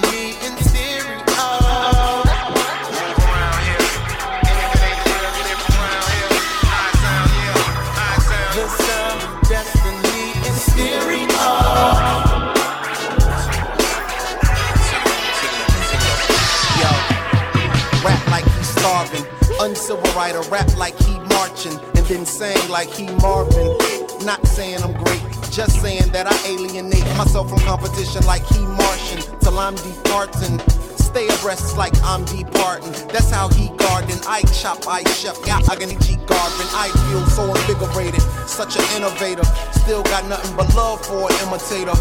Uncivil 19.92 20.16
writer, 20.16 20.40
rap 20.50 20.74
like 20.78 20.98
he 21.00 21.18
marching. 21.36 21.78
And 21.96 22.06
then 22.06 22.24
sing 22.24 22.56
like 22.70 22.88
he 22.88 23.06
Marvin. 23.16 23.76
Not 24.24 24.46
saying 24.46 24.82
I'm 24.82 24.92
great, 25.04 25.20
just 25.50 25.82
saying 25.82 26.12
that 26.12 26.26
I 26.26 26.48
alienate 26.48 27.04
myself 27.18 27.50
from 27.50 27.58
competition 27.60 28.24
like 28.24 28.44
he 28.46 28.60
Martian. 28.60 29.20
Till 29.40 29.58
I'm 29.58 29.74
departing. 29.74 30.58
Stay 30.96 31.28
abreast 31.28 31.76
like 31.76 31.92
I'm 32.02 32.24
departing. 32.24 32.92
That's 33.08 33.30
how 33.30 33.48
he 33.50 33.68
garden. 33.76 34.18
I 34.26 34.42
chop, 34.56 34.86
I 34.88 35.04
chef. 35.12 35.36
I 35.46 35.76
can 35.76 35.90
G 36.00 36.16
garden. 36.24 36.66
I 36.72 36.88
feel 37.10 37.26
so 37.26 37.44
invigorated. 37.52 38.22
Such 38.48 38.76
an 38.76 38.84
innovator. 38.96 39.44
Still 39.72 40.02
got 40.04 40.24
nothing 40.26 40.56
but 40.56 40.74
love 40.74 41.04
for 41.04 41.30
an 41.30 41.48
imitator. 41.48 41.92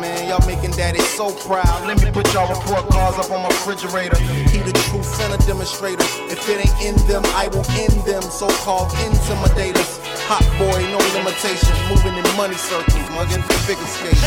Man, 0.00 0.28
y'all 0.28 0.44
making 0.46 0.72
daddy 0.72 1.00
so 1.00 1.30
proud. 1.44 1.86
Let 1.86 2.02
me 2.02 2.10
put 2.10 2.32
y'all 2.32 2.48
report 2.48 2.88
cards 2.88 3.18
up 3.18 3.30
on 3.30 3.42
my 3.42 3.48
refrigerator. 3.48 4.16
He 4.48 4.58
the 4.58 4.72
true 4.88 5.02
center 5.02 5.36
demonstrator. 5.44 6.04
If 6.32 6.48
it 6.48 6.64
ain't 6.64 6.80
in 6.80 6.96
them, 7.06 7.22
I 7.36 7.48
will 7.48 7.66
end 7.76 8.00
them. 8.08 8.22
So 8.22 8.48
called 8.64 8.88
intimidators. 9.04 10.00
Hot 10.28 10.44
boy, 10.56 10.80
no 10.88 10.98
limitations. 11.12 11.76
Moving 11.92 12.16
in 12.16 12.24
money 12.36 12.56
circles, 12.56 13.04
mugging 13.10 13.42
for 13.42 13.58
figure 13.68 13.84
skating. 13.84 14.18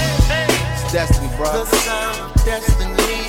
It's 0.73 0.91
destiny, 0.93 1.29
bro. 1.35 1.51
The 1.51 1.65
sound, 1.65 2.33
destiny 2.45 3.24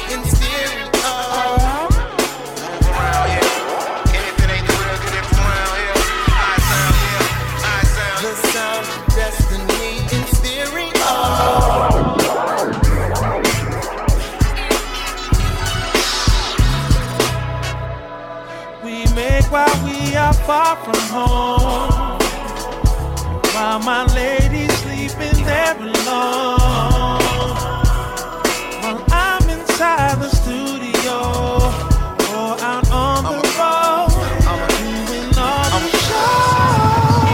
while 19.57 19.79
we 19.87 20.15
are 20.15 20.37
far 20.49 20.77
from 20.85 21.03
home. 21.17 22.19
While 23.55 23.81
my 23.91 24.03
lady's 24.15 24.75
sleeping 24.83 25.39
there 25.51 25.77
alone. 25.81 27.21
While 28.83 29.03
I'm 29.27 29.45
inside 29.57 30.17
the 30.25 30.31
studio 30.41 31.17
or 32.37 32.53
out 32.71 32.87
on 33.05 33.19
the 33.29 33.37
road. 33.59 34.13
I'm 34.51 34.61
doing 34.77 35.31
all 35.47 35.81
the 35.85 35.93
shows. 36.07 37.27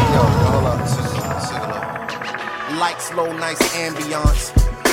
Lights 2.82 3.08
low, 3.16 3.30
nice 3.46 3.62
ambiance. 3.84 4.42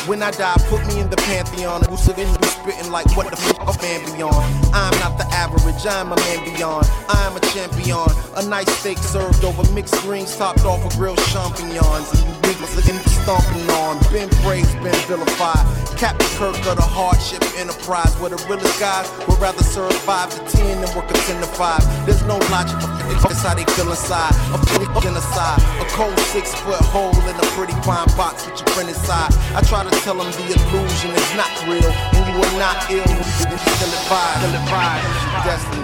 When 0.08 0.20
I 0.24 0.32
die, 0.32 0.58
put 0.72 0.82
me 0.88 0.96
in 1.02 1.10
the 1.12 1.19
pantheon. 1.30 1.84
Who's 1.86 2.02
sitting, 2.02 2.28
who's 2.28 2.52
spitting 2.58 2.92
like 2.92 3.06
what 3.16 3.30
the 3.30 3.38
fuck 3.38 3.70
a 3.70 3.74
fan 3.74 4.02
beyond? 4.12 4.42
I'm 4.74 4.98
not 5.00 5.18
the 5.18 5.28
average, 5.30 5.86
I'm 5.86 6.12
a 6.12 6.16
man 6.16 6.40
beyond. 6.44 6.90
I'm 7.08 7.38
a 7.38 7.40
champion. 7.54 8.10
A 8.36 8.42
nice 8.50 8.70
steak 8.80 8.98
served 8.98 9.44
over 9.46 9.64
mixed 9.74 9.96
greens, 10.02 10.36
topped 10.36 10.66
off 10.66 10.84
with 10.84 10.98
grilled 10.98 11.22
champignons. 11.30 12.10
And 12.14 12.22
you 12.26 12.34
niggas 12.50 12.76
looking 12.76 12.98
stomping 13.22 13.70
on. 13.86 14.02
Been 14.12 14.30
praised, 14.42 14.74
been 14.82 14.98
vilified. 15.06 15.66
Captain 16.00 16.32
Kirk 16.40 16.56
of 16.66 16.80
the 16.80 16.88
hardship 16.88 17.44
enterprise, 17.60 18.16
where 18.24 18.32
the 18.32 18.40
realest 18.48 18.80
guys 18.80 19.06
would 19.28 19.38
rather 19.38 19.62
serve 19.62 19.94
five 20.08 20.32
to 20.32 20.40
ten 20.48 20.80
than 20.82 20.90
work 20.96 21.12
a 21.12 21.14
ten 21.28 21.38
to 21.44 21.50
five. 21.60 21.84
There's 22.08 22.24
no 22.24 22.40
logic, 22.48 22.80
it's 23.12 23.44
how 23.44 23.54
they 23.54 23.68
feel 23.76 23.92
inside. 23.92 24.32
A 24.56 24.58
pretty 24.72 24.88
genocide, 25.04 25.60
a 25.84 25.86
cold 25.92 26.18
six 26.32 26.56
foot 26.64 26.80
hole 26.96 27.12
in 27.28 27.36
a 27.36 27.48
pretty 27.52 27.76
fine 27.84 28.08
box 28.16 28.48
with 28.48 28.64
your 28.64 28.70
friend 28.72 28.88
inside. 28.88 29.36
I 29.52 29.60
try 29.68 29.84
to 29.84 29.92
tell 30.08 30.16
them 30.16 30.32
the 30.32 30.46
illusion 30.56 31.12
is 31.20 31.36
not 31.36 31.52
real, 31.68 31.92
and 32.16 32.24
you 32.32 32.36
are 32.40 32.56
not 32.60 32.90
ill. 32.90 33.04
You 33.04 33.24
still 33.24 33.92
it 33.92 34.04
still 34.40 34.56
it 34.56 34.64
vibe. 34.72 35.04
Destiny. 35.44 35.84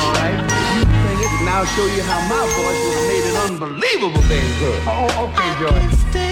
Alright, 0.00 0.38
you 0.76 0.82
sing 0.82 1.20
it, 1.24 1.32
and 1.40 1.48
I'll 1.48 1.66
show 1.66 1.86
you 1.86 2.02
how 2.02 2.20
my 2.28 2.44
voice 2.56 2.80
was 2.86 3.00
made 3.08 3.24
an 3.30 3.36
unbelievable 3.50 4.22
good. 4.58 4.80
Oh, 4.86 5.28
okay, 5.28 5.50
Joy. 5.60 6.29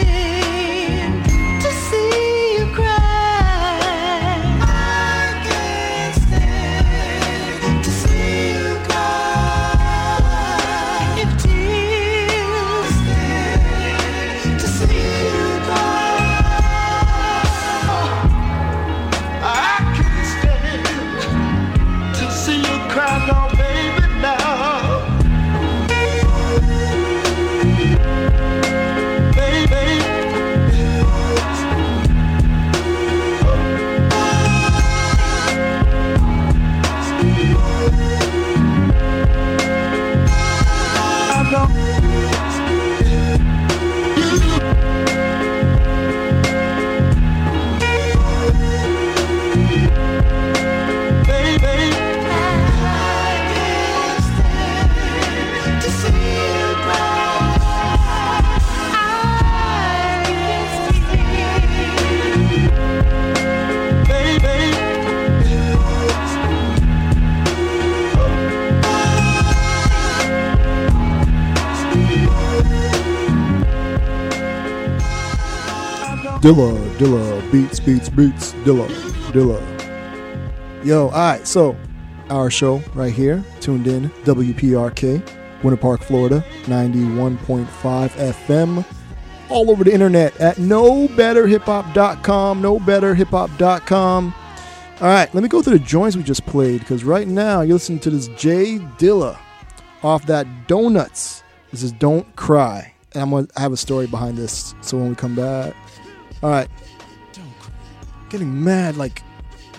Dilla, 76.41 76.79
Dilla, 76.99 77.51
beats, 77.51 77.81
beats, 77.81 78.09
beats, 78.09 78.53
Dilla, 78.65 78.87
Dilla. 79.33 79.61
Yo, 80.85 81.09
all 81.09 81.11
right, 81.11 81.45
so 81.47 81.77
our 82.31 82.49
show 82.49 82.81
right 82.95 83.13
here, 83.13 83.43
tuned 83.61 83.89
in, 83.89 84.09
WPRK, 84.25 85.21
Winter 85.65 85.77
Park, 85.77 86.03
Florida, 86.03 86.45
91.5 86.67 87.67
FM, 87.67 88.85
all 89.49 89.71
over 89.71 89.83
the 89.83 89.93
internet 89.93 90.39
at 90.41 90.59
knowbetterhiphop.com, 90.59 92.63
knowbetterhiphop.com. 92.63 94.35
All 95.01 95.07
right, 95.07 95.35
let 95.35 95.43
me 95.43 95.49
go 95.49 95.61
through 95.61 95.79
the 95.79 95.85
joints 95.85 96.17
we 96.17 96.23
just 96.23 96.47
played 96.47 96.79
because 96.81 97.03
right 97.03 97.27
now 97.27 97.63
you're 97.63 97.75
listening 97.75 97.99
to 98.01 98.11
this 98.11 98.29
J 98.29 98.79
Dilla 98.99 99.37
off 100.05 100.27
that 100.27 100.69
Donuts. 100.69 101.43
This 101.73 101.83
is 101.83 101.91
Don't 101.93 102.35
Cry. 102.37 102.95
And 103.13 103.23
I'm 103.23 103.31
gonna 103.31 103.49
have 103.57 103.73
a 103.73 103.77
story 103.77 104.07
behind 104.07 104.37
this. 104.37 104.75
So 104.81 104.99
when 104.99 105.09
we 105.09 105.15
come 105.15 105.35
back, 105.35 105.75
all 106.43 106.51
right, 106.51 106.69
getting 108.31 108.63
mad 108.63 108.97
like 108.97 109.23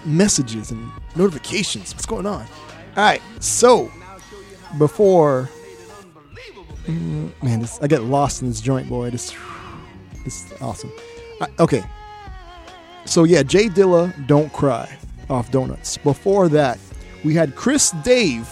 messages 0.06 0.72
and 0.72 0.92
notifications. 1.16 1.94
What's 1.94 2.06
going 2.06 2.26
on? 2.26 2.46
All 2.98 3.04
right, 3.04 3.22
so 3.40 3.92
before, 4.78 5.50
Mm, 6.86 7.32
man, 7.44 7.60
this, 7.60 7.80
I 7.84 7.88
get 7.88 8.04
lost 8.04 8.42
in 8.42 8.48
this 8.48 8.62
joint, 8.62 8.90
boy. 8.90 9.12
This, 9.12 9.36
this 10.24 10.52
is 10.52 10.62
awesome. 10.62 10.92
Okay, 11.60 11.84
so 13.06 13.26
yeah, 13.26 13.44
J 13.44 13.68
Dilla, 13.68 14.12
"Don't 14.28 14.52
Cry" 14.54 14.98
off 15.30 15.52
Donuts. 15.52 15.98
Before 15.98 16.50
that, 16.50 16.80
we 17.24 17.36
had 17.36 17.56
Chris 17.56 17.92
Dave 18.04 18.50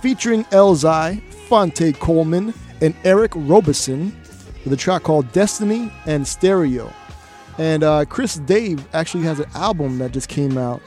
featuring 0.00 0.44
Elzhi, 0.44 1.20
Phonte 1.48 1.92
Coleman, 2.00 2.54
and 2.80 2.94
Eric 3.04 3.32
Roberson 3.34 4.16
with 4.64 4.72
a 4.72 4.76
track 4.76 5.02
called 5.02 5.30
"Destiny" 5.32 5.92
and 6.06 6.26
"Stereo." 6.26 6.90
And 7.58 7.82
uh, 7.82 8.04
Chris 8.04 8.36
Dave 8.36 8.86
actually 8.94 9.24
has 9.24 9.40
an 9.40 9.50
album 9.54 9.98
that 9.98 10.12
just 10.12 10.28
came 10.28 10.56
out. 10.56 10.80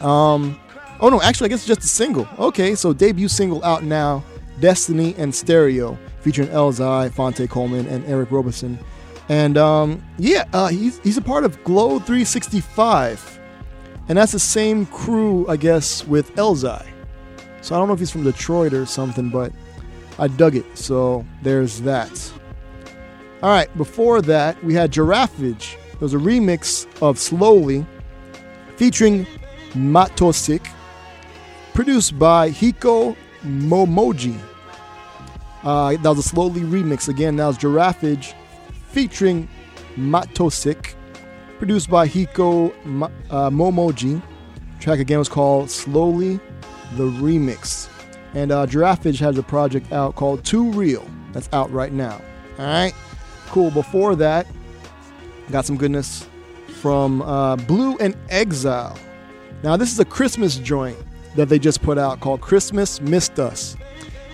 Um, 0.00 0.58
oh 1.00 1.08
no, 1.08 1.20
actually, 1.22 1.46
I 1.46 1.48
guess 1.48 1.60
it's 1.60 1.66
just 1.66 1.82
a 1.82 1.88
single. 1.88 2.28
Okay, 2.38 2.74
so 2.74 2.92
debut 2.92 3.28
single 3.28 3.64
out 3.64 3.82
now, 3.82 4.22
"Destiny" 4.60 5.14
and 5.16 5.34
"Stereo," 5.34 5.98
featuring 6.20 6.48
Elzhi, 6.48 7.12
Phonte 7.12 7.48
Coleman, 7.48 7.86
and 7.86 8.04
Eric 8.06 8.30
Roberson. 8.30 8.78
And 9.28 9.56
um, 9.56 10.02
yeah, 10.18 10.44
uh, 10.52 10.68
he's 10.68 10.98
he's 10.98 11.16
a 11.16 11.22
part 11.22 11.44
of 11.44 11.62
Glow 11.64 11.98
365, 11.98 13.40
and 14.08 14.18
that's 14.18 14.32
the 14.32 14.38
same 14.38 14.84
crew, 14.86 15.48
I 15.48 15.56
guess, 15.56 16.04
with 16.06 16.34
Elzhi. 16.34 16.86
So 17.62 17.74
I 17.74 17.78
don't 17.78 17.86
know 17.86 17.94
if 17.94 18.00
he's 18.00 18.10
from 18.10 18.24
Detroit 18.24 18.74
or 18.74 18.84
something, 18.84 19.30
but 19.30 19.52
I 20.18 20.26
dug 20.26 20.56
it. 20.56 20.66
So 20.76 21.24
there's 21.42 21.80
that. 21.82 22.10
All 23.42 23.50
right, 23.50 23.76
before 23.76 24.22
that, 24.22 24.62
we 24.62 24.72
had 24.74 24.92
Giraffage. 24.92 25.76
It 25.92 26.00
was 26.00 26.14
a 26.14 26.18
remix 26.18 26.86
of 27.02 27.18
Slowly 27.18 27.84
featuring 28.76 29.26
Matosic, 29.72 30.68
produced 31.74 32.18
by 32.18 32.50
Hiko 32.50 33.16
Momoji. 33.42 34.38
Uh, 35.64 35.96
that 35.96 36.08
was 36.08 36.18
a 36.18 36.22
Slowly 36.22 36.60
remix. 36.60 37.08
Again, 37.08 37.36
that 37.36 37.46
was 37.46 37.58
Giraffage 37.58 38.34
featuring 38.90 39.48
Matosic, 39.96 40.94
produced 41.58 41.90
by 41.90 42.06
Hiko 42.06 42.72
Ma- 42.84 43.10
uh, 43.30 43.50
Momoji. 43.50 44.22
Track 44.78 45.00
again 45.00 45.18
was 45.18 45.28
called 45.28 45.70
Slowly 45.70 46.38
the 46.96 47.04
Remix. 47.04 47.88
And 48.34 48.52
uh, 48.52 48.66
Giraffage 48.66 49.18
has 49.18 49.36
a 49.38 49.42
project 49.42 49.92
out 49.92 50.14
called 50.14 50.44
Too 50.44 50.70
Real. 50.72 51.08
That's 51.32 51.48
out 51.52 51.70
right 51.72 51.92
now. 51.92 52.20
All 52.58 52.66
right, 52.66 52.94
cool. 53.52 53.70
Before 53.70 54.16
that, 54.16 54.46
got 55.50 55.64
some 55.64 55.76
goodness 55.76 56.26
from 56.80 57.22
uh, 57.22 57.54
Blu 57.56 57.96
and 57.98 58.16
Exile. 58.30 58.98
Now, 59.62 59.76
this 59.76 59.92
is 59.92 60.00
a 60.00 60.04
Christmas 60.04 60.56
joint 60.56 60.96
that 61.36 61.48
they 61.48 61.58
just 61.58 61.82
put 61.82 61.96
out 61.98 62.18
called 62.20 62.40
Christmas 62.40 63.00
Missed 63.00 63.38
Us. 63.38 63.76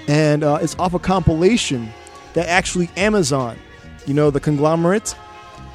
And 0.09 0.43
uh, 0.43 0.59
it's 0.63 0.75
off 0.79 0.95
a 0.95 0.99
compilation 0.99 1.91
that 2.33 2.49
actually 2.49 2.89
Amazon, 2.97 3.59
you 4.07 4.15
know, 4.15 4.31
the 4.31 4.41
conglomerate, 4.41 5.15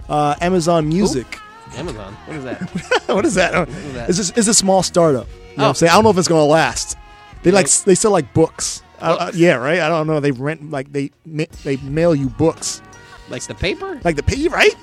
uh, 0.10 0.36
Amazon 0.41 0.89
Music. 0.89 1.38
Amazon. 1.76 2.14
What 2.26 2.36
is 2.38 2.44
that? 2.46 2.62
what 3.08 3.26
is 3.26 3.36
that? 3.36 3.70
is 3.70 3.94
that? 3.94 4.10
It's, 4.10 4.18
just, 4.18 4.38
it's 4.38 4.48
a 4.48 4.54
small 4.54 4.82
startup. 4.84 5.28
You 5.28 5.34
know 5.34 5.39
what 5.39 5.66
Oh. 5.66 5.70
I'm 5.70 5.76
saying? 5.76 5.91
I 5.91 5.94
don't 5.96 6.04
know 6.04 6.10
if 6.10 6.18
it's 6.18 6.28
going 6.28 6.41
to 6.41 6.52
last. 6.52 6.98
They 7.44 7.52
like 7.52 7.70
they 7.70 7.94
sell 7.96 8.12
like 8.12 8.34
books. 8.34 8.82
Uh, 9.00 9.30
yeah, 9.36 9.56
right. 9.56 9.82
I 9.82 9.89
don't 9.89 10.08
know. 10.08 10.20
They 10.22 10.32
rent 10.32 10.72
like 10.72 10.91
they 10.94 11.12
they 11.26 11.76
mail 11.78 12.16
you 12.16 12.30
books, 12.30 12.82
Like 13.30 13.43
the 13.43 13.55
paper? 13.55 13.99
like 14.03 14.15
the 14.15 14.24
pay 14.24 14.47
right. 14.47 14.76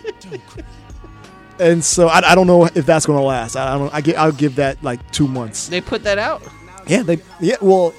and 1.60 1.84
so 1.84 2.08
I, 2.08 2.32
I 2.32 2.34
don't 2.34 2.46
know 2.46 2.64
if 2.64 2.86
that's 2.86 3.06
going 3.06 3.18
to 3.18 3.24
last. 3.24 3.56
I, 3.56 3.74
I 3.74 3.78
don't. 3.78 3.94
I 3.94 4.00
get. 4.00 4.16
I'll 4.18 4.32
give 4.32 4.56
that 4.56 4.82
like 4.82 4.98
two 5.12 5.28
months. 5.28 5.68
They 5.68 5.80
put 5.80 6.02
that 6.04 6.18
out. 6.18 6.42
Yeah, 6.86 7.02
they 7.02 7.18
yeah. 7.40 7.56
Well, 7.60 7.94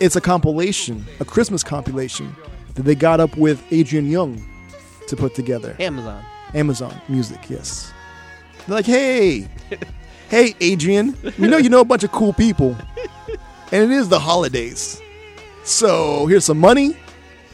it's 0.00 0.16
a 0.16 0.20
compilation, 0.20 1.04
a 1.20 1.24
Christmas 1.24 1.62
compilation 1.62 2.34
that 2.74 2.82
they 2.82 2.94
got 2.94 3.20
up 3.20 3.36
with 3.36 3.62
Adrian 3.72 4.10
Younge 4.10 4.40
to 5.08 5.16
put 5.16 5.34
together. 5.34 5.76
Amazon. 5.80 6.24
Amazon 6.54 7.00
Music, 7.08 7.48
yes. 7.48 7.92
They're 8.66 8.76
like, 8.76 8.86
hey, 8.86 9.48
hey, 10.28 10.54
Adrian, 10.60 11.16
you 11.38 11.48
know 11.48 11.56
you 11.56 11.68
know 11.68 11.80
a 11.80 11.84
bunch 11.84 12.04
of 12.04 12.12
cool 12.12 12.32
people, 12.32 12.76
and 13.72 13.82
it 13.82 13.90
is 13.90 14.08
the 14.08 14.18
holidays. 14.18 15.00
So 15.64 16.26
here's 16.26 16.44
some 16.44 16.58
money. 16.58 16.96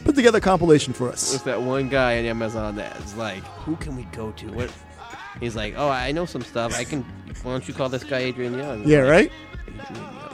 Put 0.03 0.15
together 0.15 0.37
a 0.37 0.41
compilation 0.41 0.93
for 0.93 1.09
us. 1.09 1.29
There's 1.31 1.43
that 1.43 1.61
one 1.61 1.89
guy 1.89 2.17
at 2.17 2.25
Amazon 2.25 2.75
that's 2.75 3.15
like, 3.15 3.43
who 3.43 3.75
can 3.77 3.95
we 3.95 4.03
go 4.05 4.31
to? 4.31 4.47
What? 4.51 4.71
He's 5.39 5.55
like, 5.55 5.73
oh, 5.77 5.89
I 5.89 6.11
know 6.11 6.25
some 6.25 6.41
stuff. 6.41 6.75
I 6.77 6.83
can. 6.83 7.03
Why 7.41 7.51
don't 7.51 7.67
you 7.67 7.73
call 7.73 7.89
this 7.89 8.03
guy 8.03 8.19
Adrian 8.19 8.53
Younge? 8.57 8.85
Yeah, 8.85 8.99
right? 8.99 9.31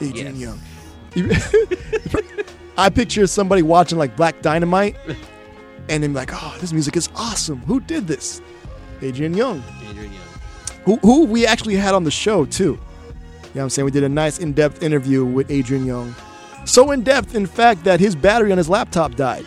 Adrian 0.00 0.36
Adrian 0.36 0.36
Yes. 0.36 1.52
Young. 1.54 2.24
I 2.78 2.88
picture 2.90 3.26
somebody 3.26 3.62
watching 3.62 3.98
like 3.98 4.16
Black 4.16 4.42
Dynamite, 4.42 4.96
and 5.88 6.02
then 6.02 6.12
like, 6.14 6.30
oh, 6.32 6.56
this 6.60 6.72
music 6.72 6.96
is 6.96 7.08
awesome. 7.16 7.58
Who 7.60 7.80
did 7.80 8.06
this? 8.06 8.40
Adrian 9.02 9.34
Younge. 9.34 9.62
Adrian 9.88 10.12
Younge. 10.12 10.24
who, 10.84 10.96
who 10.96 11.24
we 11.26 11.46
actually 11.46 11.76
had 11.76 11.94
on 11.94 12.04
the 12.04 12.10
show 12.10 12.44
too. 12.44 12.64
You 12.64 12.70
know 12.72 12.78
what 13.52 13.62
I'm 13.62 13.70
saying? 13.70 13.84
We 13.84 13.90
did 13.90 14.04
a 14.04 14.08
nice 14.08 14.38
in-depth 14.38 14.82
interview 14.82 15.24
with 15.24 15.50
Adrian 15.50 15.84
Younge. 15.84 16.14
So 16.64 16.90
in-depth, 16.92 17.34
in 17.34 17.46
fact, 17.46 17.84
that 17.84 17.98
his 17.98 18.14
battery 18.14 18.52
on 18.52 18.58
his 18.58 18.68
laptop 18.68 19.14
died. 19.16 19.44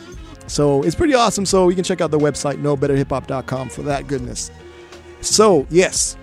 So 0.47 0.83
it's 0.83 0.95
pretty 0.95 1.13
awesome. 1.13 1.45
So 1.45 1.69
you 1.69 1.75
can 1.75 1.83
check 1.83 2.01
out 2.01 2.11
the 2.11 2.19
website, 2.19 2.61
knowbetterhiphop.com 2.61 3.69
for 3.69 3.81
that 3.83 4.07
goodness. 4.07 4.51
So, 5.21 5.65
yes. 5.69 6.17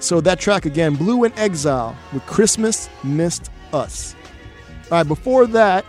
So 0.00 0.20
that 0.22 0.40
track 0.40 0.66
again, 0.66 0.94
Blu 0.94 1.24
and 1.24 1.38
Exile 1.38 1.96
with 2.12 2.24
Christmas 2.26 2.88
Missed 3.04 3.50
Us. 3.72 4.14
All 4.84 4.98
right, 4.98 5.06
before 5.06 5.46
that, 5.48 5.84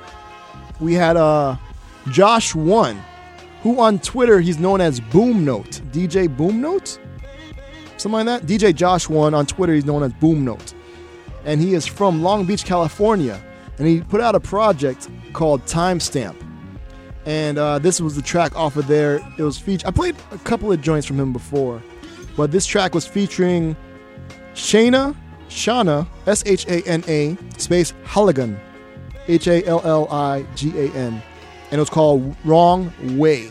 we 0.79 0.93
had 0.93 1.17
uh, 1.17 1.55
Josh 2.09 2.53
One, 2.53 3.01
who 3.63 3.79
on 3.79 3.99
Twitter 3.99 4.39
he's 4.39 4.59
known 4.59 4.81
as 4.81 4.99
Boom 4.99 5.45
Note, 5.45 5.81
DJ 5.91 6.35
Boom 6.35 6.61
Note 6.61 6.99
something 8.01 8.25
like 8.25 8.41
that. 8.41 8.47
DJ 8.47 8.73
Josh 8.75 9.07
One 9.07 9.33
on 9.33 9.45
Twitter, 9.45 9.73
he's 9.73 9.85
known 9.85 10.03
as 10.03 10.11
Boom 10.13 10.43
Note, 10.43 10.73
and 11.45 11.61
he 11.61 11.73
is 11.73 11.85
from 11.85 12.21
Long 12.21 12.45
Beach, 12.45 12.65
California, 12.65 13.41
and 13.77 13.87
he 13.87 14.01
put 14.01 14.21
out 14.21 14.35
a 14.35 14.39
project 14.39 15.09
called 15.33 15.63
Timestamp, 15.65 16.35
and 17.25 17.57
uh, 17.57 17.79
this 17.79 18.01
was 18.01 18.15
the 18.15 18.21
track 18.21 18.55
off 18.55 18.75
of 18.77 18.87
there. 18.87 19.21
It 19.37 19.43
was 19.43 19.57
featured. 19.57 19.87
I 19.87 19.91
played 19.91 20.15
a 20.31 20.37
couple 20.39 20.71
of 20.71 20.81
joints 20.81 21.05
from 21.05 21.19
him 21.19 21.33
before, 21.33 21.81
but 22.35 22.51
this 22.51 22.65
track 22.65 22.95
was 22.95 23.05
featuring 23.05 23.75
Shana, 24.53 25.15
Shana, 25.49 26.07
S 26.27 26.43
H 26.45 26.65
A 26.67 26.81
N 26.87 27.03
A 27.07 27.37
space 27.57 27.93
Halligan, 28.03 28.59
H 29.27 29.47
A 29.47 29.63
L 29.65 29.81
L 29.83 30.07
I 30.11 30.45
G 30.55 30.71
A 30.77 30.91
N, 30.93 31.21
and 31.71 31.73
it 31.73 31.79
was 31.79 31.89
called 31.89 32.35
Wrong 32.43 32.91
Way. 33.17 33.49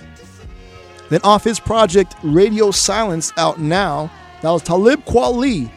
Then 1.08 1.20
off 1.24 1.42
his 1.42 1.58
project 1.58 2.14
Radio 2.22 2.70
Silence 2.70 3.32
out 3.36 3.58
now, 3.58 4.10
that 4.42 4.50
was 4.50 4.62
Talib 4.62 5.04
Kweli 5.04 5.70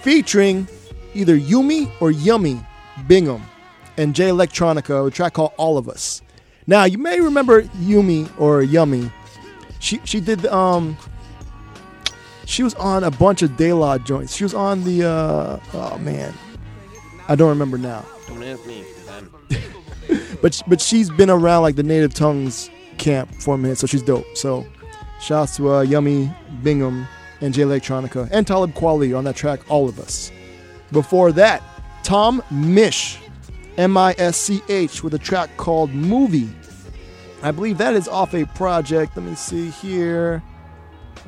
featuring 0.00 0.68
either 1.14 1.36
Yumi 1.36 1.90
or 2.00 2.10
Yummy 2.12 2.64
Bingham 3.08 3.42
and 3.96 4.14
Jay 4.14 4.28
Electronica, 4.28 5.06
a 5.06 5.10
track 5.10 5.32
called 5.32 5.52
All 5.56 5.76
of 5.76 5.88
Us. 5.88 6.22
Now 6.66 6.84
you 6.84 6.98
may 6.98 7.20
remember 7.20 7.62
Yumi 7.62 8.28
or 8.38 8.62
Yummy. 8.62 9.10
She 9.78 10.00
she 10.04 10.20
did 10.20 10.46
um 10.46 10.96
she 12.44 12.62
was 12.62 12.74
on 12.74 13.04
a 13.04 13.10
bunch 13.10 13.42
of 13.42 13.56
De 13.56 13.72
La 13.72 13.98
joints. 13.98 14.34
She 14.34 14.44
was 14.44 14.54
on 14.54 14.84
the 14.84 15.04
uh 15.04 15.60
oh 15.74 15.98
man. 15.98 16.34
I 17.28 17.34
don't 17.34 17.48
remember 17.48 17.78
now. 17.78 18.04
Don't 18.26 18.42
ask 18.42 18.64
me. 18.66 18.84
But 20.42 20.62
but 20.68 20.80
she's 20.80 21.10
been 21.10 21.30
around 21.30 21.62
like 21.62 21.76
the 21.76 21.82
native 21.82 22.14
tongues 22.14 22.70
camp 22.98 23.34
for 23.34 23.54
a 23.54 23.58
minute, 23.58 23.78
so 23.78 23.86
she's 23.86 24.02
dope. 24.02 24.24
So 24.36 24.66
shouts 25.20 25.56
to 25.56 25.72
uh, 25.72 25.80
Yummy 25.80 26.30
Bingham 26.62 27.06
and 27.40 27.52
Jay 27.52 27.62
Electronica 27.62 28.28
and 28.30 28.46
Talib 28.46 28.74
Kweli 28.74 29.16
on 29.16 29.24
that 29.24 29.34
track, 29.34 29.60
All 29.70 29.88
of 29.88 29.98
Us. 29.98 30.30
Before 30.92 31.32
that, 31.32 31.62
Tom 32.04 32.42
Misch, 32.50 33.18
M 33.78 33.96
I 33.96 34.14
S 34.18 34.36
C 34.36 34.62
H, 34.68 35.02
with 35.02 35.14
a 35.14 35.18
track 35.18 35.56
called 35.56 35.90
Movie. 35.92 36.48
I 37.42 37.50
believe 37.50 37.78
that 37.78 37.94
is 37.94 38.08
off 38.08 38.34
a 38.34 38.44
project. 38.46 39.16
Let 39.16 39.26
me 39.26 39.34
see 39.34 39.70
here. 39.70 40.42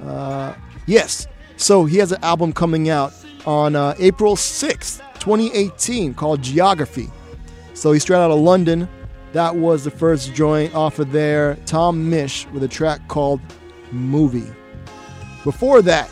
Uh, 0.03 0.55
yes. 0.87 1.27
So 1.57 1.85
he 1.85 1.99
has 1.99 2.13
an 2.13 2.23
album 2.23 2.53
coming 2.53 2.89
out 2.89 3.13
on 3.45 3.75
uh, 3.77 3.95
April 3.99 4.37
6th, 4.37 5.01
2018, 5.21 6.15
called 6.15 6.43
Geography. 6.43 7.11
So 7.75 7.93
he's 7.93 8.03
straight 8.03 8.19
out 8.19 8.31
of 8.31 8.41
London. 8.41 8.89
That 9.33 9.55
was 9.55 9.85
the 9.85 9.91
first 9.91 10.35
joint 10.35 10.75
off 10.75 10.99
of 10.99 11.13
there. 11.13 11.57
Tom 11.67 12.11
Misch 12.11 12.51
with 12.53 12.63
a 12.63 12.69
track 12.69 13.07
called 13.09 13.41
Movie. 13.91 14.51
Before 15.45 15.83
that, 15.83 16.11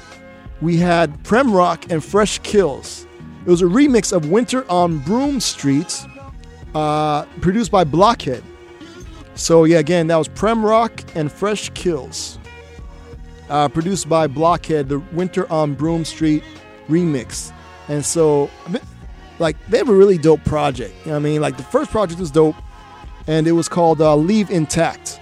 we 0.61 0.77
had 0.77 1.23
PremRock 1.23 1.91
and 1.91 2.05
Fresh 2.05 2.41
Kils. 2.43 3.07
It 3.45 3.51
was 3.51 3.63
a 3.63 3.67
remix 3.67 4.13
of 4.13 4.31
Winter 4.31 4.71
on 4.71 4.99
Broome 4.99 5.41
Street, 5.41 6.05
uh, 6.77 7.25
produced 7.41 7.71
by 7.71 7.85
Blockhead. 7.85 8.43
So 9.35 9.65
yeah, 9.65 9.79
again, 9.79 10.07
that 10.09 10.17
was 10.17 10.29
PremRock 10.29 11.17
and 11.17 11.33
Fresh 11.33 11.73
Kils, 11.73 12.39
uh, 13.49 13.69
produced 13.69 14.09
by 14.09 14.27
Blockhead, 14.27 14.89
the 14.91 14.99
Winter 15.13 15.51
on 15.51 15.75
Broome 15.75 16.05
Street 16.05 16.43
remix. 16.89 17.51
And 17.89 18.05
so, 18.05 18.51
like, 19.39 19.57
they 19.69 19.79
have 19.79 19.89
a 19.89 19.95
really 19.95 20.19
dope 20.19 20.45
project. 20.45 20.93
You 21.01 21.07
know 21.07 21.13
what 21.13 21.19
I 21.19 21.23
mean? 21.23 21.41
Like, 21.41 21.57
the 21.57 21.63
first 21.63 21.91
project 21.91 22.21
was 22.21 22.31
dope, 22.31 22.57
and 23.27 23.47
it 23.47 23.53
was 23.53 23.69
called 23.69 24.01
uh, 24.03 24.15
Leave 24.15 24.51
Intact. 24.51 25.21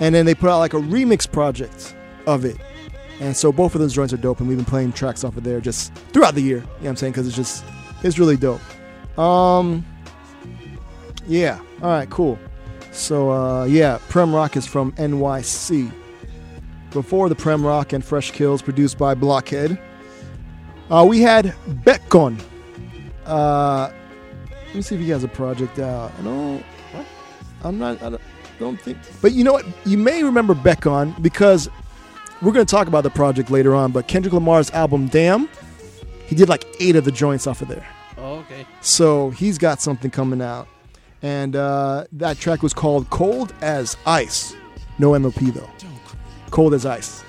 And 0.00 0.14
then 0.14 0.26
they 0.26 0.34
put 0.34 0.48
out 0.48 0.58
like 0.58 0.74
a 0.74 0.80
remix 0.80 1.30
project 1.30 1.96
of 2.26 2.44
it. 2.44 2.56
And 3.20 3.36
so 3.36 3.52
both 3.52 3.74
of 3.74 3.80
those 3.80 3.94
joints 3.94 4.12
are 4.12 4.16
dope, 4.16 4.40
and 4.40 4.48
we've 4.48 4.58
been 4.58 4.64
playing 4.64 4.92
tracks 4.92 5.24
off 5.24 5.36
of 5.36 5.42
there 5.42 5.60
just 5.60 5.92
throughout 6.12 6.34
the 6.34 6.42
year. 6.42 6.58
You 6.58 6.62
know 6.62 6.68
what 6.78 6.88
I'm 6.90 6.96
saying? 6.96 7.12
Because 7.12 7.26
it's 7.26 7.36
just, 7.36 7.64
it's 8.02 8.18
really 8.18 8.36
dope. 8.36 8.60
Um, 9.18 9.84
yeah. 11.26 11.60
All 11.82 11.90
right. 11.90 12.08
Cool. 12.08 12.38
So 12.92 13.30
uh, 13.30 13.64
yeah, 13.64 13.98
PremRock 14.08 14.56
is 14.56 14.66
from 14.66 14.92
NYC. 14.92 15.92
Before 16.90 17.28
the 17.30 17.34
PremRock 17.34 17.94
and 17.94 18.04
Fresh 18.04 18.32
Kils, 18.32 18.62
produced 18.62 18.98
by 18.98 19.14
Blockhead, 19.14 19.80
uh, 20.90 21.06
we 21.08 21.20
had 21.20 21.54
Bekon. 21.84 22.38
Uh, 23.24 23.90
let 24.66 24.74
me 24.74 24.82
see 24.82 24.94
if 24.96 25.00
he 25.00 25.08
has 25.08 25.24
a 25.24 25.28
project 25.28 25.78
out. 25.78 26.12
I 26.18 26.22
don't. 26.22 26.64
I'm 27.64 27.78
not. 27.78 28.02
I 28.02 28.10
don't, 28.10 28.22
don't 28.58 28.80
think. 28.80 28.98
But 29.20 29.32
you 29.32 29.44
know 29.44 29.52
what? 29.52 29.64
You 29.86 29.96
may 29.96 30.22
remember 30.22 30.54
Bekon 30.54 31.20
because 31.22 31.68
we're 32.42 32.52
going 32.52 32.66
to 32.66 32.70
talk 32.70 32.88
about 32.88 33.04
the 33.04 33.10
project 33.10 33.50
later 33.50 33.74
on. 33.74 33.92
But 33.92 34.08
Kendrick 34.08 34.34
Lamar's 34.34 34.70
album 34.72 35.08
Damn, 35.08 35.48
he 36.26 36.34
did 36.34 36.48
like 36.48 36.66
eight 36.80 36.96
of 36.96 37.04
the 37.04 37.12
joints 37.12 37.46
off 37.46 37.62
of 37.62 37.68
there. 37.68 37.86
Oh, 38.18 38.34
okay. 38.40 38.66
So 38.80 39.30
he's 39.30 39.58
got 39.58 39.80
something 39.80 40.10
coming 40.10 40.42
out. 40.42 40.68
And 41.22 41.54
uh, 41.54 42.04
that 42.12 42.38
track 42.38 42.62
was 42.62 42.74
called 42.74 43.08
Cold 43.10 43.54
as 43.60 43.96
Ice. 44.06 44.56
No 44.98 45.18
MOP 45.18 45.34
though. 45.34 45.70
Cold 46.50 46.74
as 46.74 46.84
Ice. 46.84 47.22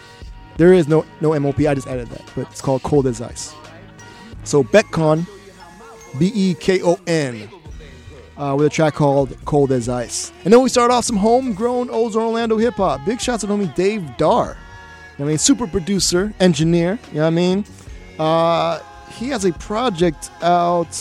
There 0.57 0.73
is 0.73 0.87
no 0.87 1.05
no 1.21 1.37
MOP. 1.39 1.59
I 1.61 1.73
just 1.73 1.87
added 1.87 2.07
that, 2.09 2.23
but 2.35 2.49
it's 2.51 2.61
called 2.61 2.83
Cold 2.83 3.07
as 3.07 3.21
Ice. 3.21 3.55
So 4.43 4.63
Bekon, 4.63 5.27
B 6.19 6.31
E 6.33 6.53
K 6.55 6.81
O 6.83 6.99
N, 7.07 7.49
uh, 8.37 8.55
with 8.57 8.67
a 8.67 8.69
track 8.69 8.93
called 8.93 9.35
Cold 9.45 9.71
as 9.71 9.89
Ice. 9.89 10.31
And 10.43 10.53
then 10.53 10.61
we 10.61 10.69
start 10.69 10.91
off 10.91 11.05
some 11.05 11.17
homegrown 11.17 11.89
Old 11.89 12.15
Orlando 12.15 12.57
hip 12.57 12.75
hop. 12.75 13.05
Big 13.05 13.21
shots 13.21 13.41
to 13.41 13.47
homie 13.47 13.73
Dave 13.75 14.17
Dar. 14.17 14.57
I 15.19 15.23
mean, 15.23 15.37
super 15.37 15.67
producer, 15.67 16.33
engineer. 16.39 16.97
You 17.09 17.15
know 17.15 17.21
what 17.21 17.27
I 17.27 17.29
mean? 17.29 17.65
Uh, 18.17 18.79
he 19.11 19.29
has 19.29 19.45
a 19.45 19.53
project 19.53 20.31
out. 20.41 20.95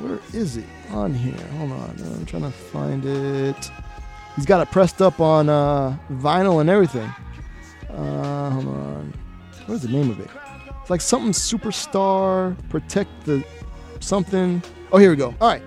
Where 0.00 0.20
is 0.32 0.56
it? 0.56 0.64
On 0.92 1.14
here. 1.14 1.46
Hold 1.58 1.72
on. 1.72 1.96
I'm 2.00 2.26
trying 2.26 2.42
to 2.42 2.50
find 2.50 3.04
it. 3.04 3.70
He's 4.36 4.46
got 4.46 4.60
it 4.60 4.70
pressed 4.72 5.00
up 5.02 5.20
on 5.20 5.48
uh, 5.48 5.96
vinyl 6.12 6.60
and 6.60 6.70
everything. 6.70 7.12
Uh, 7.88 8.50
hold 8.50 8.66
on. 8.66 9.14
What 9.66 9.74
is 9.74 9.82
the 9.82 9.88
name 9.88 10.10
of 10.10 10.20
it? 10.20 10.30
It's 10.80 10.90
like 10.90 11.00
something 11.00 11.32
superstar, 11.32 12.56
protect 12.68 13.10
the 13.24 13.44
something. 14.00 14.62
Oh, 14.92 14.98
here 14.98 15.10
we 15.10 15.16
go. 15.16 15.34
All 15.40 15.48
right. 15.48 15.62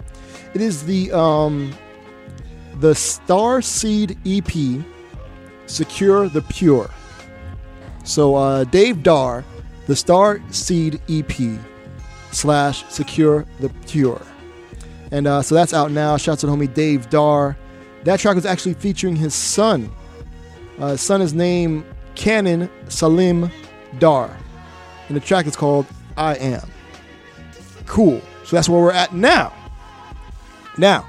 It 0.53 0.61
is 0.61 0.85
the 0.85 1.11
um, 1.11 1.73
the 2.79 2.93
Star 2.93 3.61
Seed 3.61 4.17
EP, 4.25 4.83
Secure 5.67 6.27
the 6.27 6.41
Pure. 6.41 6.89
So 8.03 8.35
uh, 8.35 8.63
Dave 8.65 9.03
Dar, 9.03 9.45
the 9.87 9.95
Star 9.95 10.41
Seed 10.51 11.01
EP 11.09 11.59
slash 12.31 12.85
Secure 12.89 13.45
the 13.59 13.69
Pure. 13.87 14.21
And 15.13 15.27
uh, 15.27 15.41
so 15.43 15.53
that's 15.55 15.73
out 15.73 15.91
now. 15.91 16.17
Shouts 16.17 16.41
to 16.41 16.47
the 16.47 16.51
homie 16.51 16.73
Dave 16.73 17.09
Dar. 17.09 17.55
That 18.03 18.19
track 18.19 18.35
was 18.35 18.45
actually 18.45 18.73
featuring 18.73 19.15
his 19.15 19.33
son. 19.33 19.89
Uh, 20.79 20.87
his 20.89 21.01
son 21.01 21.21
is 21.21 21.33
named 21.33 21.85
Kannon 22.15 22.69
Salim 22.89 23.49
Dar. 23.99 24.35
And 25.07 25.15
the 25.15 25.21
track 25.21 25.45
is 25.45 25.55
called 25.55 25.85
I 26.17 26.35
Am. 26.35 26.67
Cool. 27.85 28.21
So 28.43 28.55
that's 28.55 28.67
where 28.67 28.81
we're 28.81 28.91
at 28.91 29.13
now. 29.13 29.53
Now, 30.77 31.07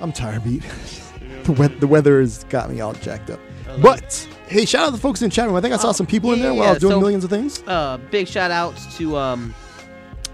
I'm 0.00 0.12
tired, 0.12 0.44
beat. 0.44 0.62
the, 1.44 1.52
we- 1.52 1.66
the 1.68 1.86
weather 1.86 2.20
has 2.20 2.44
got 2.44 2.70
me 2.70 2.80
all 2.80 2.92
jacked 2.92 3.30
up. 3.30 3.40
But 3.80 4.28
hey, 4.48 4.64
shout 4.66 4.82
out 4.82 4.86
to 4.86 4.92
the 4.92 4.98
folks 4.98 5.22
in 5.22 5.30
the 5.30 5.34
chat 5.34 5.46
room. 5.46 5.56
I 5.56 5.60
think 5.62 5.72
I 5.72 5.76
saw 5.78 5.92
some 5.92 6.06
people 6.06 6.32
in 6.32 6.40
there 6.40 6.52
while 6.52 6.68
I 6.68 6.72
was 6.72 6.80
doing 6.80 6.92
Oh, 6.92 6.96
so, 6.96 7.00
millions 7.00 7.24
of 7.24 7.30
things. 7.30 7.62
Uh, 7.66 7.98
big 8.10 8.28
shout 8.28 8.50
outs 8.50 8.96
to 8.98 9.16
um, 9.16 9.54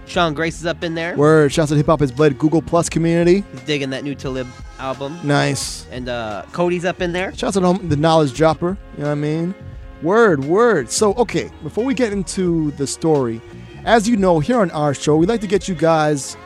Sean 0.07 0.33
Grace 0.33 0.59
is 0.59 0.65
up 0.65 0.83
in 0.83 0.95
there. 0.95 1.15
Word. 1.17 1.51
Shouts 1.51 1.71
out 1.71 1.75
to 1.75 1.77
Hip 1.77 1.87
Hop 1.87 2.01
Is 2.01 2.11
Bled 2.11 2.39
Google 2.39 2.61
Plus 2.61 2.89
community. 2.89 3.43
He's 3.51 3.61
digging 3.61 3.89
that 3.89 4.03
new 4.03 4.15
Talib 4.15 4.47
album. 4.79 5.19
Nice. 5.23 5.85
And 5.91 6.07
uh, 6.07 6.45
Cody's 6.53 6.85
up 6.85 7.01
in 7.01 7.11
there. 7.11 7.35
Shouts 7.35 7.57
out 7.57 7.79
to 7.79 7.87
the 7.87 7.97
knowledge 7.97 8.33
dropper. 8.33 8.77
You 8.95 9.03
know 9.03 9.09
what 9.09 9.11
I 9.11 9.15
mean? 9.15 9.53
Word, 10.01 10.45
word. 10.45 10.89
So, 10.89 11.13
okay, 11.15 11.51
before 11.61 11.83
we 11.83 11.93
get 11.93 12.13
into 12.13 12.71
the 12.71 12.87
story, 12.87 13.41
as 13.83 14.07
you 14.07 14.15
know, 14.15 14.39
here 14.39 14.59
on 14.59 14.71
our 14.71 14.93
show, 14.93 15.17
we 15.17 15.25
like 15.25 15.41
to 15.41 15.47
get 15.47 15.67
you 15.67 15.75
guys 15.75 16.37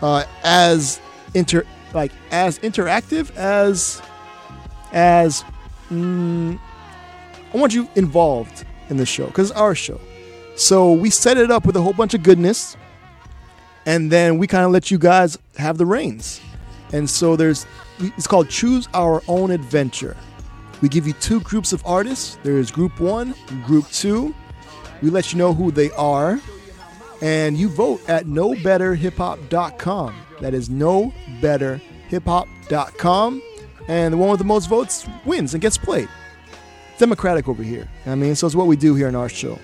uh, 0.00 0.24
as 0.44 1.00
inter 1.34 1.64
like 1.94 2.12
as 2.30 2.58
interactive 2.60 3.34
as 3.36 4.02
as 4.92 5.44
mm, 5.90 6.58
I 7.52 7.56
want 7.56 7.74
you 7.74 7.88
involved 7.96 8.64
in 8.90 8.96
the 8.96 9.06
show 9.06 9.26
because 9.26 9.50
it's 9.50 9.58
our 9.58 9.74
show. 9.74 10.00
So 10.56 10.92
we 10.92 11.10
set 11.10 11.36
it 11.36 11.50
up 11.50 11.64
with 11.64 11.76
a 11.76 11.80
whole 11.80 11.92
bunch 11.92 12.14
of 12.14 12.22
goodness, 12.22 12.76
and 13.88 14.12
then 14.12 14.36
we 14.36 14.46
kind 14.46 14.66
of 14.66 14.70
let 14.70 14.90
you 14.90 14.98
guys 14.98 15.38
have 15.56 15.78
the 15.78 15.86
reins. 15.86 16.42
And 16.92 17.08
so 17.08 17.36
there's 17.36 17.64
it's 17.98 18.26
called 18.26 18.50
Choose 18.50 18.86
Our 18.92 19.22
Own 19.28 19.50
Adventure. 19.50 20.14
We 20.82 20.90
give 20.90 21.06
you 21.06 21.14
two 21.14 21.40
groups 21.40 21.72
of 21.72 21.82
artists. 21.86 22.38
There 22.42 22.58
is 22.58 22.70
group 22.70 23.00
one, 23.00 23.34
group 23.64 23.88
two. 23.88 24.34
We 25.00 25.08
let 25.08 25.32
you 25.32 25.38
know 25.38 25.54
who 25.54 25.70
they 25.70 25.90
are, 25.92 26.38
and 27.22 27.56
you 27.56 27.70
vote 27.70 28.02
at 28.08 28.26
knowbetterhiphop.com. 28.26 30.14
That 30.42 30.52
is 30.52 30.68
knowbetterhiphop.com 30.68 33.42
and 33.88 34.12
the 34.12 34.18
one 34.18 34.30
with 34.30 34.38
the 34.38 34.44
most 34.44 34.68
votes 34.68 35.08
wins 35.24 35.54
and 35.54 35.62
gets 35.62 35.78
played. 35.78 36.10
Democratic 36.98 37.48
over 37.48 37.62
here. 37.62 37.88
I 38.04 38.16
mean, 38.16 38.34
so 38.34 38.46
it's 38.46 38.54
what 38.54 38.66
we 38.66 38.76
do 38.76 38.94
here 38.94 39.08
in 39.08 39.14
our 39.14 39.30
show. 39.30 39.58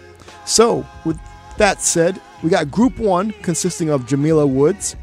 So, 0.47 0.87
with 1.05 1.19
that 1.59 1.81
said, 1.81 2.21
we 2.43 2.51
got 2.51 2.71
group 2.71 2.99
one 2.99 3.33
consisting 3.43 3.91
of 3.91 4.07
Jamila 4.07 4.47
Woods, 4.47 4.97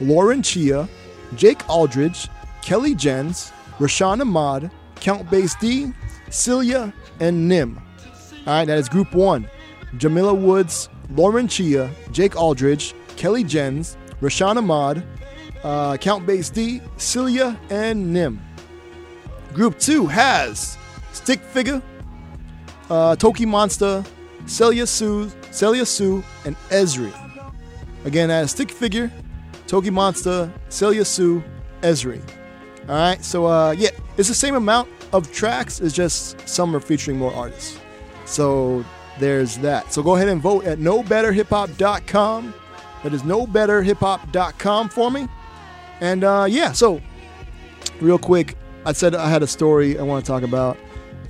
Lauren 0.00 0.42
Chia, 0.42 0.88
Jake 1.36 1.68
Aldridge, 1.68 2.28
Kelly 2.62 2.94
Jens, 2.94 3.52
Raashan 3.78 4.20
Ahmad, 4.20 4.70
Count 4.96 5.30
Bass 5.30 5.54
D, 5.60 5.92
Celia, 6.30 6.92
and 7.20 7.48
Nim. 7.48 7.80
All 8.46 8.54
right, 8.54 8.64
that 8.64 8.78
is 8.78 8.88
group 8.88 9.14
one. 9.14 9.48
Jamila 9.96 10.34
Woods, 10.34 10.88
Lauren 11.10 11.48
Chia, 11.48 11.90
Jake 12.12 12.36
Aldridge, 12.36 12.94
Kelly 13.16 13.44
Jens, 13.44 13.96
Raashan 14.20 14.56
Ahmad, 14.56 15.06
uh, 15.62 15.96
Count 15.96 16.26
Bass 16.26 16.50
D, 16.50 16.80
Celia, 16.96 17.58
and 17.70 18.12
Nim. 18.12 18.40
Group 19.52 19.78
two 19.78 20.06
has 20.06 20.78
Stick 21.12 21.40
Figure, 21.40 21.82
uh, 22.88 23.16
TOKiMONSTA, 23.16 24.06
Selah 24.50 24.84
Sue, 24.84 25.30
Selah 25.52 25.86
Sue, 25.86 26.24
and 26.44 26.56
Ezri. 26.70 27.12
Again, 28.04 28.30
that 28.30 28.42
is 28.42 28.50
Stick 28.50 28.72
Figure, 28.72 29.08
Toki 29.68 29.90
Monster, 29.90 30.52
Selah 30.68 31.04
Sue, 31.04 31.40
Ezri. 31.82 32.20
All 32.88 32.96
right, 32.96 33.24
so 33.24 33.46
uh, 33.46 33.70
yeah, 33.70 33.90
it's 34.18 34.26
the 34.26 34.34
same 34.34 34.56
amount 34.56 34.88
of 35.12 35.30
tracks. 35.30 35.80
It's 35.80 35.94
just 35.94 36.48
some 36.48 36.74
are 36.74 36.80
featuring 36.80 37.16
more 37.16 37.32
artists. 37.32 37.78
So 38.24 38.84
there's 39.20 39.56
that. 39.58 39.92
So 39.92 40.02
go 40.02 40.16
ahead 40.16 40.26
and 40.26 40.42
vote 40.42 40.64
at 40.64 40.78
knowbetterhiphop.com. 40.78 42.54
That 43.04 43.14
is 43.14 43.22
knowbetterhiphop.com 43.22 44.88
for 44.88 45.12
me. 45.12 45.28
And 46.00 46.24
uh, 46.24 46.46
yeah, 46.50 46.72
so 46.72 47.00
real 48.00 48.18
quick, 48.18 48.56
I 48.84 48.94
said 48.94 49.14
I 49.14 49.28
had 49.30 49.44
a 49.44 49.46
story 49.46 49.96
I 49.96 50.02
want 50.02 50.24
to 50.24 50.28
talk 50.28 50.42
about 50.42 50.76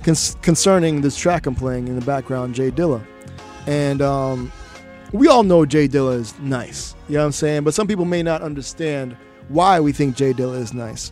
concerning 0.01 1.01
this 1.01 1.15
track 1.15 1.45
I'm 1.45 1.53
playing 1.53 1.87
in 1.87 1.99
the 1.99 2.05
background, 2.05 2.55
J 2.55 2.71
Dilla. 2.71 3.05
And 3.67 4.01
um, 4.01 4.51
we 5.11 5.27
all 5.27 5.43
know 5.43 5.65
J 5.65 5.87
Dilla 5.87 6.19
is 6.19 6.37
nice. 6.39 6.95
You 7.07 7.15
know 7.15 7.21
what 7.21 7.25
I'm 7.27 7.31
saying? 7.31 7.63
But 7.63 7.73
some 7.73 7.87
people 7.87 8.05
may 8.05 8.23
not 8.23 8.41
understand 8.41 9.15
why 9.49 9.79
we 9.79 9.91
think 9.91 10.15
J 10.15 10.33
Dilla 10.33 10.59
is 10.59 10.73
nice. 10.73 11.11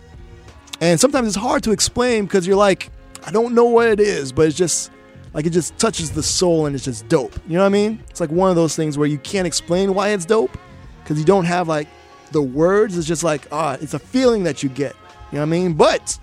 And 0.82 1.00
sometimes 1.00 1.28
it's 1.28 1.36
hard 1.36 1.64
to 1.64 1.72
explain 1.72 2.26
because 2.26 2.48
you're 2.48 2.56
like, 2.56 2.90
I 3.26 3.32
don't 3.32 3.54
know 3.54 3.66
what 3.66 3.88
it 3.88 4.00
is, 4.00 4.32
but 4.32 4.48
it's 4.48 4.56
just 4.58 4.92
like 5.34 5.46
it 5.46 5.52
just 5.52 5.78
touches 5.78 6.12
the 6.12 6.24
soul 6.24 6.66
and 6.66 6.76
it's 6.76 6.86
just 6.86 7.08
dope. 7.10 7.36
You 7.48 7.56
know 7.56 7.62
what 7.62 7.68
I 7.68 7.70
mean? 7.70 8.04
It's 8.10 8.22
like 8.22 8.32
one 8.32 8.50
of 8.50 8.56
those 8.56 8.76
things 8.76 8.98
where 8.98 9.08
you 9.08 9.18
can't 9.20 9.46
explain 9.46 9.94
why 9.94 10.10
it's 10.10 10.26
dope 10.26 10.58
because 11.04 11.20
you 11.20 11.26
don't 11.26 11.46
have 11.46 11.68
like 11.68 11.88
the 12.32 12.42
words. 12.42 12.98
It's 12.98 13.08
just 13.08 13.24
like 13.24 13.48
ah, 13.52 13.78
it's 13.82 13.94
a 13.94 14.00
feeling 14.00 14.44
that 14.44 14.64
you 14.64 14.70
get. 14.70 14.96
You 15.32 15.36
know 15.36 15.42
what 15.42 15.48
I 15.48 15.50
mean? 15.50 15.74
But 15.74 16.18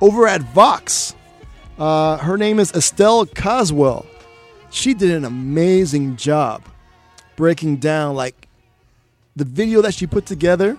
over 0.00 0.26
at 0.28 0.42
Vox, 0.42 1.14
uh, 1.78 2.18
her 2.18 2.36
name 2.36 2.58
is 2.58 2.72
Estelle 2.72 3.26
Caswell. 3.26 4.06
She 4.70 4.94
did 4.94 5.10
an 5.12 5.24
amazing 5.24 6.16
job 6.16 6.62
breaking 7.36 7.76
down 7.76 8.14
like 8.14 8.48
the 9.36 9.44
video 9.44 9.82
that 9.82 9.94
she 9.94 10.06
put 10.06 10.26
together. 10.26 10.76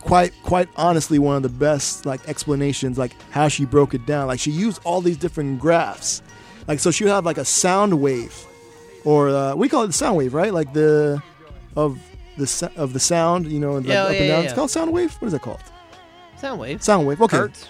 Quite, 0.00 0.32
quite 0.42 0.68
honestly, 0.76 1.20
one 1.20 1.36
of 1.36 1.42
the 1.44 1.48
best 1.48 2.04
like 2.06 2.28
explanations, 2.28 2.98
like 2.98 3.12
how 3.30 3.46
she 3.46 3.64
broke 3.64 3.94
it 3.94 4.04
down. 4.04 4.26
Like 4.26 4.40
she 4.40 4.50
used 4.50 4.80
all 4.84 5.00
these 5.00 5.16
different 5.16 5.60
graphs. 5.60 6.22
Like 6.66 6.80
so, 6.80 6.90
she 6.90 7.04
would 7.04 7.10
have 7.12 7.24
like 7.24 7.38
a 7.38 7.44
sound 7.44 8.00
wave, 8.00 8.34
or 9.04 9.28
uh, 9.28 9.54
we 9.54 9.68
call 9.68 9.84
it 9.84 9.88
the 9.88 9.92
sound 9.92 10.16
wave, 10.16 10.34
right? 10.34 10.52
Like 10.52 10.72
the 10.72 11.22
of 11.76 12.00
the 12.36 12.72
of 12.76 12.92
the 12.94 13.00
sound, 13.00 13.46
you 13.46 13.60
know, 13.60 13.74
like 13.74 13.86
Yeah, 13.86 14.04
up 14.04 14.12
yeah, 14.12 14.18
and 14.18 14.28
down. 14.28 14.38
yeah, 14.40 14.44
It's 14.46 14.52
called 14.54 14.70
sound 14.72 14.92
wave. 14.92 15.12
What 15.14 15.26
is 15.26 15.32
that 15.32 15.42
called? 15.42 15.60
Sound 16.38 16.58
wave. 16.60 16.82
Sound 16.82 17.06
wave. 17.06 17.20
Okay. 17.22 17.36
Hurts. 17.36 17.68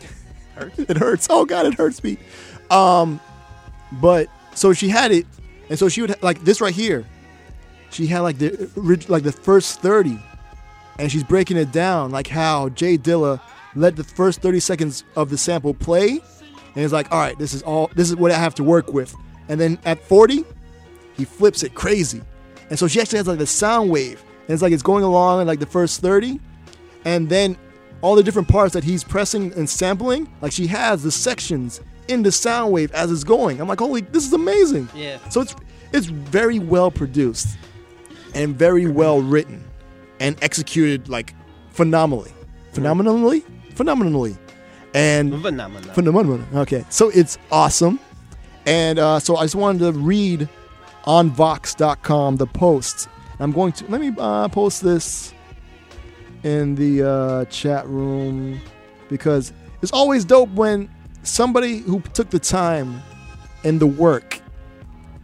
Hurts. 0.54 0.78
it 0.78 0.96
hurts. 0.96 1.26
Oh 1.28 1.44
god, 1.44 1.66
it 1.66 1.74
hurts 1.74 2.02
me. 2.02 2.16
Um, 2.70 3.20
but 4.00 4.28
so 4.54 4.72
she 4.72 4.88
had 4.88 5.12
it, 5.12 5.26
and 5.68 5.78
so 5.78 5.88
she 5.88 6.00
would 6.00 6.22
like 6.22 6.40
this 6.44 6.60
right 6.60 6.74
here. 6.74 7.04
She 7.90 8.06
had 8.06 8.20
like 8.20 8.38
the 8.38 8.70
like 9.08 9.22
the 9.22 9.32
first 9.32 9.80
thirty, 9.80 10.18
and 10.98 11.10
she's 11.10 11.24
breaking 11.24 11.56
it 11.56 11.72
down 11.72 12.10
like 12.10 12.26
how 12.26 12.68
J 12.70 12.98
Dilla 12.98 13.40
let 13.74 13.96
the 13.96 14.04
first 14.04 14.40
thirty 14.40 14.60
seconds 14.60 15.04
of 15.16 15.30
the 15.30 15.38
sample 15.38 15.74
play, 15.74 16.10
and 16.10 16.84
it's 16.84 16.92
like, 16.92 17.10
all 17.12 17.20
right, 17.20 17.38
this 17.38 17.54
is 17.54 17.62
all. 17.62 17.90
This 17.94 18.08
is 18.10 18.16
what 18.16 18.30
I 18.30 18.38
have 18.38 18.54
to 18.56 18.64
work 18.64 18.92
with, 18.92 19.14
and 19.48 19.60
then 19.60 19.78
at 19.84 20.00
forty, 20.00 20.44
he 21.16 21.24
flips 21.24 21.62
it 21.62 21.74
crazy, 21.74 22.22
and 22.70 22.78
so 22.78 22.88
she 22.88 23.00
actually 23.00 23.18
has 23.18 23.28
like 23.28 23.38
the 23.38 23.46
sound 23.46 23.90
wave, 23.90 24.22
and 24.42 24.50
it's 24.50 24.62
like 24.62 24.72
it's 24.72 24.82
going 24.82 25.04
along 25.04 25.40
in 25.40 25.46
like 25.46 25.60
the 25.60 25.66
first 25.66 26.00
thirty, 26.00 26.40
and 27.04 27.28
then 27.28 27.56
all 28.02 28.14
the 28.14 28.22
different 28.22 28.48
parts 28.48 28.74
that 28.74 28.84
he's 28.84 29.02
pressing 29.02 29.52
and 29.54 29.68
sampling, 29.68 30.30
like 30.42 30.52
she 30.52 30.66
has 30.66 31.02
the 31.02 31.10
sections 31.10 31.80
in 32.08 32.22
the 32.22 32.32
sound 32.32 32.72
wave 32.72 32.92
as 32.92 33.10
it's 33.10 33.24
going. 33.24 33.60
I'm 33.60 33.68
like, 33.68 33.78
holy, 33.80 34.00
this 34.02 34.26
is 34.26 34.32
amazing. 34.32 34.88
Yeah. 34.94 35.18
So 35.28 35.40
it's 35.40 35.54
it's 35.92 36.06
very 36.06 36.58
well 36.58 36.90
produced 36.90 37.48
and 38.34 38.56
very 38.56 38.86
well 38.86 39.20
written 39.20 39.62
and 40.20 40.36
executed 40.42 41.08
like 41.08 41.34
phenomenally, 41.70 42.32
phenomenally, 42.72 43.44
phenomenally, 43.74 44.36
and 44.94 45.40
Phenomenal. 45.42 45.92
phenomenal. 45.94 46.40
Okay, 46.60 46.84
so 46.90 47.10
it's 47.10 47.38
awesome, 47.52 47.98
and 48.66 48.98
uh, 48.98 49.18
so 49.20 49.36
I 49.36 49.42
just 49.44 49.54
wanted 49.54 49.80
to 49.80 49.92
read 49.92 50.48
on 51.04 51.30
Vox.com 51.30 52.36
the 52.36 52.46
post. 52.46 53.08
I'm 53.40 53.52
going 53.52 53.72
to 53.72 53.86
let 53.88 54.00
me 54.00 54.12
uh, 54.18 54.48
post 54.48 54.82
this 54.82 55.34
in 56.44 56.74
the 56.76 57.02
uh, 57.08 57.44
chat 57.46 57.86
room 57.88 58.60
because 59.08 59.52
it's 59.82 59.92
always 59.92 60.24
dope 60.24 60.50
when 60.50 60.88
somebody 61.24 61.78
who 61.78 62.00
took 62.12 62.30
the 62.30 62.38
time 62.38 63.02
and 63.64 63.80
the 63.80 63.86
work 63.86 64.40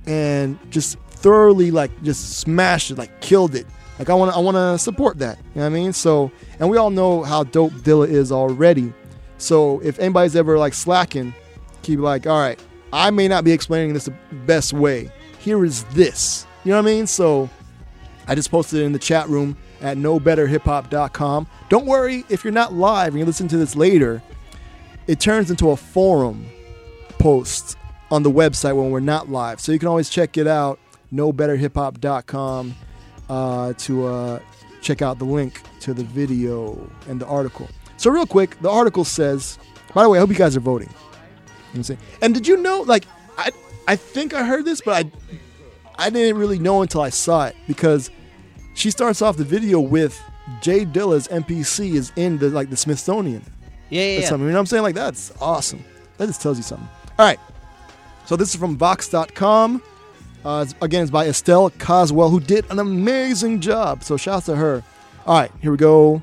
and 0.07 0.59
just 0.71 0.99
thoroughly 0.99 1.71
like 1.71 1.91
just 2.03 2.39
smashed 2.41 2.91
it, 2.91 2.99
like 2.99 3.21
killed 3.21 3.55
it. 3.55 3.67
Like 3.99 4.09
I 4.09 4.15
want 4.15 4.33
to, 4.33 4.37
I 4.37 4.41
want 4.41 4.57
to 4.57 4.79
support 4.79 5.19
that. 5.19 5.39
You 5.39 5.45
know 5.57 5.61
what 5.63 5.67
I 5.67 5.69
mean? 5.71 5.93
So, 5.93 6.33
and 6.59 6.71
we 6.71 6.79
all 6.79 6.91
know 6.91 7.23
how 7.23 7.45
dope 7.45 7.73
Dilla 7.73 8.09
is 8.09 8.33
already. 8.33 8.93
So 9.37 9.81
if 9.81 9.99
anybody's 9.99 10.37
ever 10.37 10.59
like 10.59 10.75
slacking, 10.75 11.35
keep 11.83 11.99
like, 12.01 12.27
all 12.27 12.41
right, 12.41 12.59
I 12.93 13.11
may 13.11 13.29
not 13.29 13.45
be 13.45 13.53
explaining 13.53 13.93
this 13.93 14.07
the 14.07 14.15
best 14.47 14.73
way. 14.73 15.11
Here 15.39 15.65
is 15.65 15.85
this. 15.85 16.47
You 16.65 16.71
know 16.71 16.83
what 16.83 16.89
I 16.89 16.95
mean? 16.95 17.07
So 17.07 17.49
I 18.27 18.35
just 18.35 18.51
posted 18.51 18.81
it 18.81 18.85
in 18.85 18.93
the 18.93 18.99
chat 18.99 19.29
room 19.29 19.57
at 19.81 19.97
knowbetterhiphop.com. 19.97 21.47
Don't 21.69 21.87
worry 21.87 22.25
if 22.29 22.45
you're 22.45 22.53
not 22.53 22.73
live 22.73 23.09
and 23.09 23.19
you 23.19 23.25
listen 23.25 23.49
to 23.49 23.57
this 23.57 23.77
later. 23.77 24.23
It 25.11 25.19
turns 25.19 25.51
into 25.51 25.71
a 25.71 25.77
forum 25.77 26.47
post 27.19 27.77
on 28.13 28.23
the 28.23 28.31
website 28.31 28.77
when 28.77 28.93
we're 28.93 29.01
not 29.01 29.29
live. 29.29 29.59
So 29.59 29.73
you 29.73 29.81
can 29.81 29.89
always 29.89 30.09
check 30.09 30.37
it 30.37 30.47
out, 30.47 30.79
knowbetterhiphop.com, 31.13 32.77
uh, 33.29 33.73
to 33.73 34.07
uh, 34.07 34.39
check 34.81 35.03
out 35.03 35.19
the 35.19 35.25
link 35.25 35.63
to 35.81 35.95
the 35.95 36.05
video 36.05 36.89
and 37.09 37.21
the 37.21 37.27
article. 37.27 37.69
So 37.97 38.09
real 38.09 38.25
quick, 38.25 38.57
the 38.61 38.71
article 38.71 39.03
says, 39.03 39.59
by 39.95 40.05
the 40.05 40.09
way, 40.09 40.19
I 40.19 40.21
hope 40.21 40.31
you 40.31 40.37
guys 40.37 40.57
are 40.57 40.61
voting. 40.61 40.91
And 42.23 42.33
did 42.33 42.47
you 42.47 42.59
know, 42.59 42.83
like, 42.83 43.05
I, 43.37 43.51
I 43.89 43.97
think 43.97 44.33
I 44.33 44.45
heard 44.45 44.65
this, 44.65 44.81
but 44.81 45.07
I, 45.07 45.11
I 46.07 46.11
didn't 46.11 46.39
really 46.39 46.61
know 46.61 46.83
until 46.83 47.01
I 47.01 47.11
saw 47.11 47.47
it 47.47 47.57
because 47.67 48.13
she 48.75 48.93
starts 48.93 49.23
off 49.23 49.37
the 49.37 49.43
video 49.43 49.81
with 49.81 50.23
J 50.63 50.85
Dilla's 50.85 51.27
MPC 51.27 51.95
is 51.95 52.13
in 52.15 52.39
the 52.39 52.49
like 52.51 52.71
the 52.71 52.77
Smithsonian. 52.77 53.43
Yeah, 53.91 54.03
yeah, 54.03 54.19
yeah. 54.21 54.27
something. 54.27 54.47
You 54.47 54.53
know 54.53 54.59
what 54.59 54.61
I'm 54.61 54.67
saying? 54.67 54.83
Like 54.83 54.95
that's 54.95 55.33
awesome. 55.41 55.85
That 56.19 56.27
just 56.27 56.41
tells 56.41 56.57
you 56.57 56.63
something. 56.63 56.89
All 57.19 57.27
right. 57.27 57.39
So 58.27 58.37
this 58.37 58.51
is 58.51 58.57
from 58.57 58.77
Vox.com. 58.77 59.83
Uh, 60.45 60.63
it's- 60.67 60.75
again, 60.81 61.03
it's 61.03 61.11
by 61.11 61.27
Estelle 61.27 61.71
Caswell, 61.71 62.31
who 62.31 62.41
did 62.41 62.65
an 62.71 62.79
amazing 62.79 63.61
job. 63.61 64.03
So 64.05 64.17
shouts 64.17 64.47
to 64.47 64.57
her. 64.57 64.83
All 65.27 65.39
right, 65.39 65.51
here 65.61 65.71
we 65.71 65.77
go. 65.77 66.23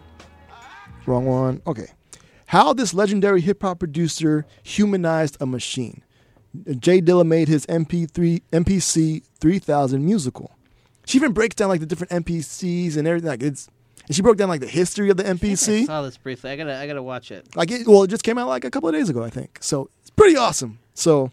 Wrong 1.05 1.25
one. 1.25 1.61
Okay. 1.67 1.87
How 2.47 2.73
this 2.73 2.93
legendary 2.93 3.41
hip 3.41 3.61
hop 3.61 3.79
producer 3.79 4.45
humanized 4.63 5.37
a 5.39 5.45
machine. 5.45 6.01
J 6.79 7.01
Dilla 7.01 7.25
made 7.25 7.47
his 7.47 7.65
MP3 7.67 8.41
MPC 8.51 9.21
3000 9.39 10.03
musical. 10.03 10.51
She 11.05 11.17
even 11.17 11.31
breaks 11.33 11.55
down 11.55 11.69
like 11.69 11.81
the 11.81 11.85
different 11.85 12.11
MPCs 12.25 12.97
and 12.97 13.07
everything. 13.07 13.27
Like 13.29 13.43
it's, 13.43 13.69
and 14.07 14.15
she 14.15 14.21
broke 14.21 14.37
down 14.37 14.49
like 14.49 14.61
the 14.61 14.67
history 14.67 15.09
of 15.09 15.17
the 15.17 15.23
MPC. 15.23 15.27
I 15.29 15.81
MPC. 15.81 15.85
saw 15.85 16.01
this 16.01 16.17
briefly. 16.17 16.51
I 16.51 16.55
gotta, 16.55 16.75
I 16.77 16.87
gotta 16.87 17.03
watch 17.03 17.31
it. 17.31 17.55
Like 17.55 17.71
it, 17.71 17.87
well, 17.87 18.03
it 18.03 18.09
just 18.09 18.23
came 18.23 18.37
out 18.37 18.47
like 18.47 18.65
a 18.65 18.71
couple 18.71 18.89
of 18.89 18.95
days 18.95 19.09
ago, 19.09 19.23
I 19.23 19.29
think. 19.29 19.59
So 19.61 19.89
it's 20.01 20.09
pretty 20.09 20.37
awesome. 20.37 20.79
So, 20.93 21.31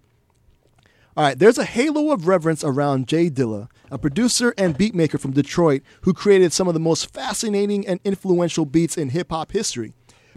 all 1.17 1.25
right, 1.25 1.39
there's 1.39 1.59
a 1.59 1.65
halo 1.65 2.13
of 2.13 2.27
reverence 2.27 2.65
around 2.65 3.07
J 3.07 3.31
Dilla, 3.31 3.69
a 3.91 3.99
producer 3.99 4.53
and 4.59 4.77
beatmaker 4.77 5.21
from 5.21 5.33
Detroit 5.33 5.83
who 6.03 6.13
created 6.13 6.53
some 6.53 6.67
of 6.69 6.75
the 6.75 6.81
most 6.81 7.13
fascinating 7.13 7.87
and 7.87 8.01
influential 8.05 8.67
beats 8.67 8.97
in 8.97 9.11
hip 9.11 9.31
hop 9.31 9.53
history. 9.53 9.93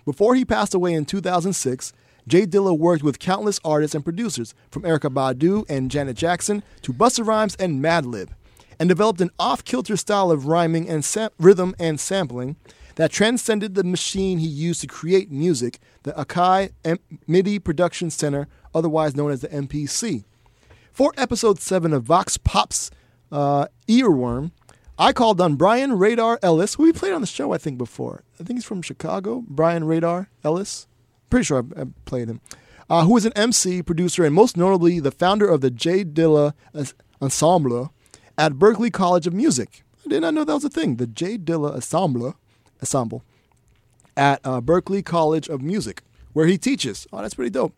Before 0.06 0.36
he 0.36 0.46
passed 0.46 0.74
away 0.74 0.94
in 0.94 1.06
2006, 1.06 1.92
J 2.28 2.46
Dilla 2.46 2.78
worked 2.78 3.04
with 3.04 3.20
countless 3.20 3.60
artists 3.64 3.96
and 3.96 4.04
producers, 4.04 4.54
from 4.70 4.84
Erykah 4.84 5.14
Badu 5.14 5.66
and 5.70 5.90
Janet 5.90 6.18
Jackson 6.18 6.62
to 6.82 6.94
Busta 6.94 7.26
Rhymes 7.26 7.56
and 7.56 7.84
Madlib, 7.84 8.30
and 8.80 8.90
developed 8.90 9.22
an 9.22 9.32
off-kilter 9.40 9.98
style 9.98 10.32
of 10.32 10.48
rhyming 10.48 10.88
and 10.88 11.08
rhythm 11.40 11.76
and 11.80 12.00
sampling 12.00 12.56
that 12.96 13.12
transcended 13.12 13.76
the 13.76 13.84
machine 13.84 14.40
he 14.40 14.48
used 14.48 14.82
to 14.82 14.88
create 14.88 15.32
music, 15.32 15.80
the 16.04 16.12
Akai 16.14 16.72
M- 16.84 17.00
MIDI 17.28 17.60
Production 17.60 18.10
Center, 18.10 18.48
otherwise 18.74 19.16
known 19.16 19.32
as 19.32 19.42
the 19.42 19.48
MPC. 19.50 20.24
For 20.92 21.14
episode 21.16 21.60
7 21.60 21.94
of 21.94 22.04
Vox 22.04 22.38
Pop's 22.38 22.90
uh, 23.32 23.68
Earworm, 23.88 24.52
I 24.98 25.14
called 25.14 25.40
on 25.40 25.56
Brian 25.56 25.92
Raydar 25.92 26.40
Ellis, 26.42 26.74
who 26.74 26.84
we 26.84 26.92
played 26.92 27.14
on 27.14 27.22
the 27.22 27.28
show, 27.28 27.54
I 27.54 27.60
think, 27.60 27.78
before. 27.78 28.24
I 28.40 28.44
think 28.44 28.58
he's 28.58 28.66
from 28.66 28.82
Chicago. 28.82 29.44
Brian 29.48 29.84
Raydar 29.84 30.28
Ellis. 30.44 30.88
Pretty 31.30 31.44
sure 31.44 31.64
I, 31.78 31.82
I 31.82 31.86
played 32.06 32.30
him. 32.30 32.42
Uh, 32.90 33.04
who 33.04 33.16
is 33.16 33.26
an 33.26 33.34
MC, 33.34 33.84
producer, 33.84 34.24
and 34.24 34.34
most 34.34 34.58
notably 34.58 35.00
the 35.00 35.12
founder 35.12 35.48
of 35.48 35.62
the 35.62 35.70
J. 35.70 36.04
Dilla 36.04 36.54
Ensemble 37.22 37.94
at 38.38 38.54
Berklee 38.54 38.94
College 38.94 39.28
of 39.28 39.34
Music. 39.34 39.84
I 40.06 40.10
did 40.10 40.22
not 40.22 40.34
know 40.34 40.44
that 40.44 40.54
was 40.54 40.66
a 40.66 40.70
thing. 40.70 40.96
The 40.98 41.08
J. 41.08 41.38
Dilla 41.38 41.74
Ensemble, 41.74 42.36
Ensemble 42.82 43.24
at 44.16 44.40
uh, 44.44 44.62
Berklee 44.62 45.06
College 45.06 45.48
of 45.48 45.62
Music, 45.62 46.02
where 46.34 46.48
he 46.48 46.58
teaches. 46.58 47.08
Oh, 47.14 47.22
that's 47.22 47.36
pretty 47.36 47.52
dope. 47.52 47.74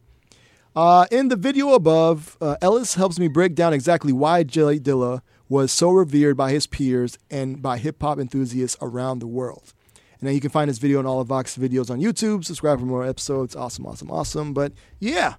Uh, 0.76 1.06
in 1.12 1.28
the 1.30 1.36
video 1.36 1.74
above, 1.74 2.38
uh, 2.40 2.56
Ellis 2.62 2.96
helps 2.96 3.20
me 3.20 3.28
break 3.28 3.56
down 3.56 3.74
exactly 3.74 4.14
why 4.14 4.44
J 4.44 4.80
Dilla 4.80 5.22
was 5.50 5.72
so 5.72 5.90
revered 5.90 6.38
by 6.38 6.52
his 6.52 6.68
peers 6.68 7.18
and 7.30 7.62
by 7.62 7.78
hip 7.78 8.02
hop 8.02 8.20
enthusiasts 8.20 8.78
around 8.82 9.20
the 9.20 9.28
world. 9.28 9.74
And 10.20 10.28
then 10.28 10.36
you 10.36 10.42
can 10.42 10.52
find 10.52 10.70
this 10.70 10.78
video 10.78 11.00
and 11.00 11.08
all 11.08 11.22
of 11.22 11.28
Vox 11.28 11.58
videos 11.58 11.90
on 11.90 12.00
YouTube. 12.00 12.46
Subscribe 12.46 12.80
for 12.80 12.86
more 12.86 13.06
episodes. 13.06 13.56
Awesome, 13.56 13.86
awesome, 13.86 14.12
awesome. 14.12 14.54
But 14.54 14.74
yeah, 15.00 15.36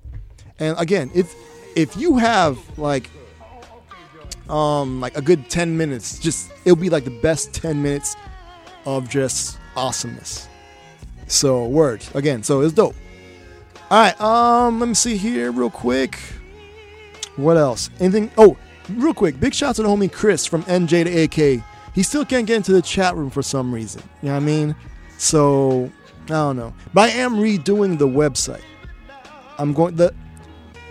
and 0.59 0.77
again, 0.79 1.11
if 1.15 1.35
if 1.77 1.97
you 1.97 2.19
have 2.19 2.59
like 2.79 3.09
um 4.51 5.01
like 5.01 5.17
a 5.17 5.23
good 5.23 5.49
ten 5.49 5.77
minutes, 5.77 6.19
just 6.19 6.53
it'll 6.65 6.77
be 6.77 6.91
like 6.91 7.05
the 7.05 7.19
best 7.23 7.53
ten 7.53 7.83
minutes 7.83 8.17
of 8.87 9.09
just 9.09 9.59
awesomeness. 9.77 10.49
So 11.27 11.67
word 11.67 12.05
again. 12.15 12.43
So 12.43 12.61
it's 12.61 12.73
dope. 12.73 12.95
All 13.91 14.01
right. 14.01 14.21
Um, 14.21 14.81
let 14.81 14.89
me 14.89 14.95
see 14.95 15.17
here 15.17 15.53
real 15.53 15.71
quick. 15.71 16.19
What 17.37 17.57
else? 17.57 17.91
Anything? 18.01 18.31
Oh, 18.37 18.57
real 18.91 19.15
quick. 19.15 19.39
Big 19.41 19.55
shout 19.55 19.71
out 19.71 19.77
to 19.77 19.83
the 19.83 19.89
homie 19.89 20.13
Chris 20.13 20.47
from 20.47 20.63
NJ 20.65 21.05
to 21.05 21.23
AK. 21.57 21.65
He 21.95 22.03
still 22.03 22.25
can't 22.25 22.47
get 22.47 22.57
into 22.57 22.73
the 22.73 22.83
chat 22.83 23.17
room 23.17 23.31
for 23.31 23.43
some 23.43 23.73
reason. 23.75 24.03
You 24.23 24.29
know 24.29 24.35
what 24.35 24.43
I 24.43 24.47
mean? 24.47 24.77
So 25.19 25.91
I 26.25 26.29
don't 26.29 26.57
know. 26.57 26.75
But 26.95 27.11
I 27.11 27.13
am 27.15 27.37
redoing 27.37 27.99
the 27.99 28.09
website. 28.09 28.63
I'm 29.59 29.73
going 29.73 29.97
the 29.97 30.15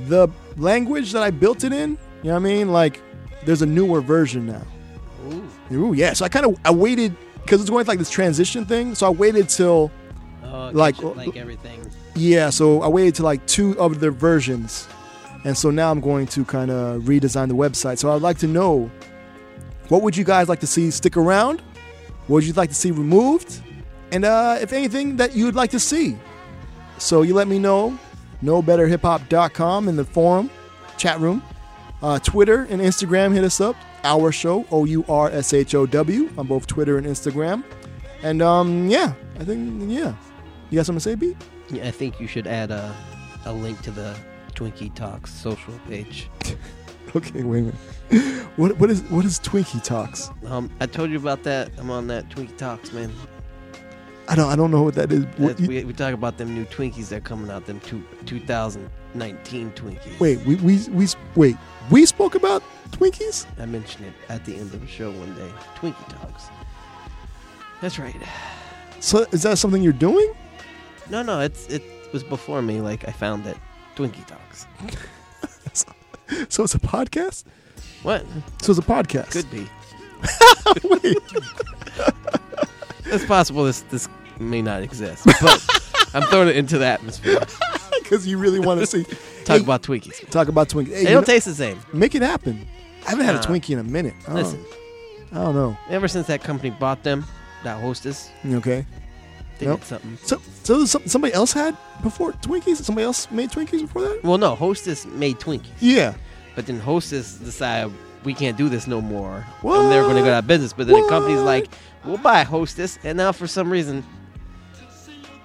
the 0.01 0.29
language 0.57 1.11
that 1.11 1.23
I 1.23 1.31
built 1.31 1.63
it 1.63 1.73
in, 1.73 1.91
you 2.23 2.29
know 2.29 2.31
what 2.31 2.35
I 2.35 2.39
mean? 2.39 2.71
Like, 2.71 3.01
there's 3.45 3.61
a 3.61 3.65
newer 3.65 4.01
version 4.01 4.45
now. 4.45 4.63
Ooh, 5.71 5.93
yeah. 5.93 6.13
So 6.13 6.25
I 6.25 6.29
kind 6.29 6.45
of 6.45 6.57
I 6.65 6.71
waited 6.71 7.15
because 7.43 7.61
it's 7.61 7.69
going 7.69 7.85
like 7.85 7.99
this 7.99 8.09
transition 8.09 8.65
thing. 8.65 8.95
So 8.95 9.07
I 9.07 9.09
waited 9.11 9.49
till 9.49 9.91
Oh, 10.43 10.71
like 10.73 11.01
like 11.03 11.15
like 11.27 11.35
everything. 11.37 11.85
yeah. 12.15 12.49
So 12.49 12.81
I 12.81 12.87
waited 12.87 13.15
to 13.15 13.23
like 13.23 13.45
two 13.45 13.77
of 13.79 13.99
their 13.99 14.11
versions, 14.11 14.87
and 15.43 15.55
so 15.57 15.69
now 15.69 15.91
I'm 15.91 15.99
going 16.01 16.25
to 16.27 16.43
kind 16.45 16.71
of 16.71 17.03
redesign 17.03 17.49
the 17.49 17.55
website. 17.55 17.99
So 17.99 18.11
I'd 18.15 18.21
like 18.21 18.39
to 18.39 18.47
know 18.47 18.89
what 19.89 20.01
would 20.01 20.15
you 20.17 20.23
guys 20.23 20.49
like 20.49 20.59
to 20.61 20.67
see 20.67 20.89
stick 20.91 21.17
around? 21.17 21.61
What 22.27 22.35
would 22.37 22.45
you 22.45 22.53
like 22.53 22.69
to 22.69 22.75
see 22.75 22.91
removed? 22.91 23.61
And 24.11 24.25
uh, 24.25 24.57
if 24.59 24.73
anything 24.73 25.17
that 25.17 25.35
you'd 25.35 25.55
like 25.55 25.69
to 25.71 25.79
see. 25.79 26.17
So 26.97 27.21
you 27.21 27.33
let 27.35 27.47
me 27.47 27.59
know. 27.59 27.97
KnowBetterHipHop.com 28.43 29.87
in 29.89 29.95
the 29.95 30.05
forum, 30.05 30.49
chat 30.97 31.19
room, 31.19 31.43
uh, 32.01 32.19
Twitter 32.19 32.67
and 32.69 32.81
Instagram. 32.81 33.33
Hit 33.33 33.43
us 33.43 33.59
up. 33.61 33.75
Our 34.03 34.31
show, 34.31 34.65
O 34.71 34.85
U 34.85 35.03
R 35.09 35.29
S 35.29 35.53
H 35.53 35.75
O 35.75 35.85
W, 35.85 36.29
on 36.37 36.47
both 36.47 36.67
Twitter 36.67 36.97
and 36.97 37.05
Instagram. 37.05 37.63
And 38.23 38.41
um, 38.41 38.87
yeah, 38.87 39.13
I 39.39 39.43
think 39.43 39.89
yeah. 39.89 40.15
You 40.69 40.77
got 40.77 40.85
something 40.85 40.99
to 40.99 41.03
say, 41.03 41.15
B? 41.15 41.35
Yeah, 41.69 41.87
I 41.87 41.91
think 41.91 42.19
you 42.19 42.27
should 42.27 42.47
add 42.47 42.71
a 42.71 42.95
a 43.45 43.53
link 43.53 43.81
to 43.81 43.91
the 43.91 44.15
Twinkie 44.53 44.93
Talks 44.93 45.33
social 45.33 45.73
page. 45.87 46.29
Okay, 47.15 47.41
wait 47.41 47.59
a 47.59 47.73
minute. 48.11 48.45
What 48.55 48.77
what 48.77 48.91
is 48.91 49.01
what 49.03 49.25
is 49.25 49.39
Twinkie 49.39 49.83
Talks? 49.83 50.29
Um, 50.45 50.69
I 50.79 50.85
told 50.85 51.09
you 51.09 51.17
about 51.17 51.41
that. 51.41 51.71
I'm 51.79 51.89
on 51.89 52.05
that 52.05 52.29
Twinkie 52.29 52.55
Talks, 52.55 52.93
man. 52.93 53.11
I 54.27 54.35
don't 54.35 54.51
I 54.51 54.55
don't 54.55 54.69
know 54.69 54.83
what 54.83 54.93
that 54.93 55.11
is. 55.11 55.25
What, 55.37 55.59
we, 55.59 55.83
we 55.83 55.93
talk 55.93 56.13
about 56.13 56.37
them 56.37 56.53
new 56.53 56.65
Twinkies 56.65 57.09
that 57.09 57.17
are 57.17 57.21
coming 57.21 57.49
out. 57.49 57.65
Them 57.65 57.79
two, 57.79 58.03
2019 59.13 59.71
Twinkies. 59.71 60.19
wait, 60.19 60.39
we 60.45 60.55
we 60.55 60.79
we 60.89 61.07
wait. 61.35 61.57
We 61.89 62.05
spoke 62.05 62.35
about 62.35 62.63
Twinkies. 62.91 63.45
I 63.59 63.65
mentioned 63.65 64.05
it 64.07 64.13
at 64.29 64.45
the 64.45 64.55
end 64.55 64.73
of 64.73 64.81
the 64.81 64.87
show 64.87 65.11
one 65.11 65.33
day. 65.35 65.49
Twinkie 65.75 66.07
Talks. 66.09 66.47
That's 67.81 67.97
right. 67.99 68.15
So 68.99 69.25
is 69.31 69.43
that 69.43 69.57
something 69.57 69.81
you're 69.81 69.93
doing? 69.93 70.33
No, 71.09 71.23
no, 71.23 71.39
it's 71.39 71.67
it 71.67 71.83
was 72.13 72.23
before 72.23 72.61
me. 72.61 72.81
Like 72.81 73.07
I 73.07 73.11
found 73.11 73.45
it. 73.47 73.57
Twinkie 73.95 74.25
Talks. 74.27 74.67
So 76.47 76.63
it's 76.63 76.75
a 76.75 76.79
podcast. 76.79 77.43
What? 78.03 78.23
So 78.61 78.71
it's 78.71 78.77
a 78.79 78.83
podcast. 78.83 79.31
Could 79.31 79.49
be. 79.49 79.67
Wait. 80.87 81.17
it's 83.05 83.25
possible 83.25 83.63
this 83.63 83.81
this 83.89 84.07
may 84.39 84.61
not 84.61 84.83
exist, 84.83 85.25
but 85.41 85.88
I'm 86.13 86.23
throwing 86.23 86.47
it 86.49 86.55
into 86.57 86.77
the 86.77 86.85
atmosphere. 86.85 87.39
Because 87.99 88.25
you 88.25 88.39
really 88.39 88.59
want 88.59 88.79
to 88.79 88.87
see. 88.87 89.03
Talk 89.45 89.57
Hey, 89.57 89.63
about 89.63 89.83
Twinkies. 89.83 90.27
Talk 90.31 90.47
about 90.47 90.67
Twinkies. 90.67 90.87
Hey, 90.95 91.03
They 91.03 91.11
don't 91.11 91.21
know- 91.21 91.31
taste 91.31 91.45
the 91.45 91.53
same. 91.53 91.79
Make 91.93 92.15
it 92.15 92.23
happen. 92.23 92.65
I 93.05 93.11
haven't 93.11 93.25
had 93.25 93.35
a 93.35 93.37
Nah. 93.37 93.43
Twinkie 93.43 93.69
in 93.69 93.77
a 93.77 93.83
minute. 93.83 94.15
I 94.23 94.33
don't- 94.33 94.35
Listen, 94.37 94.65
I 95.31 95.35
don't 95.35 95.53
know. 95.53 95.77
ever 95.91 96.07
since 96.07 96.25
that 96.25 96.43
company 96.43 96.71
bought 96.71 97.03
them, 97.03 97.23
that 97.63 97.79
Hostess, 97.79 98.31
Okay. 98.51 98.83
they 99.59 99.67
Nope. 99.67 99.81
did 99.81 99.85
something. 99.89 100.17
So 100.23 100.41
so 100.63 100.85
some, 100.85 101.05
somebody 101.05 101.35
else 101.35 101.53
had 101.53 101.77
before 102.01 102.31
Twinkies. 102.31 102.77
Somebody 102.77 103.05
else 103.05 103.29
made 103.29 103.51
Twinkies 103.51 103.81
before 103.81 104.01
that. 104.01 104.23
Well, 104.23 104.39
no, 104.39 104.55
Hostess 104.55 105.05
made 105.05 105.37
Twinkies. 105.37 105.69
Yeah. 105.79 106.15
But 106.55 106.65
then 106.65 106.79
Hostess 106.79 107.35
decided 107.35 107.93
we 108.23 108.33
can't 108.33 108.57
do 108.57 108.69
this 108.69 108.87
no 108.87 109.01
more. 109.01 109.45
And 109.61 109.91
they're 109.91 110.01
going 110.01 110.15
to 110.15 110.23
go 110.23 110.33
out 110.33 110.39
of 110.39 110.47
business. 110.47 110.73
But 110.73 110.87
then 110.87 110.99
the 110.99 111.07
company's 111.09 111.41
like, 111.41 111.67
we'll 112.03 112.17
buy 112.17 112.41
Hostess. 112.43 112.97
And 113.03 113.17
now 113.19 113.31
for 113.33 113.45
some 113.45 113.69
reason, 113.71 114.03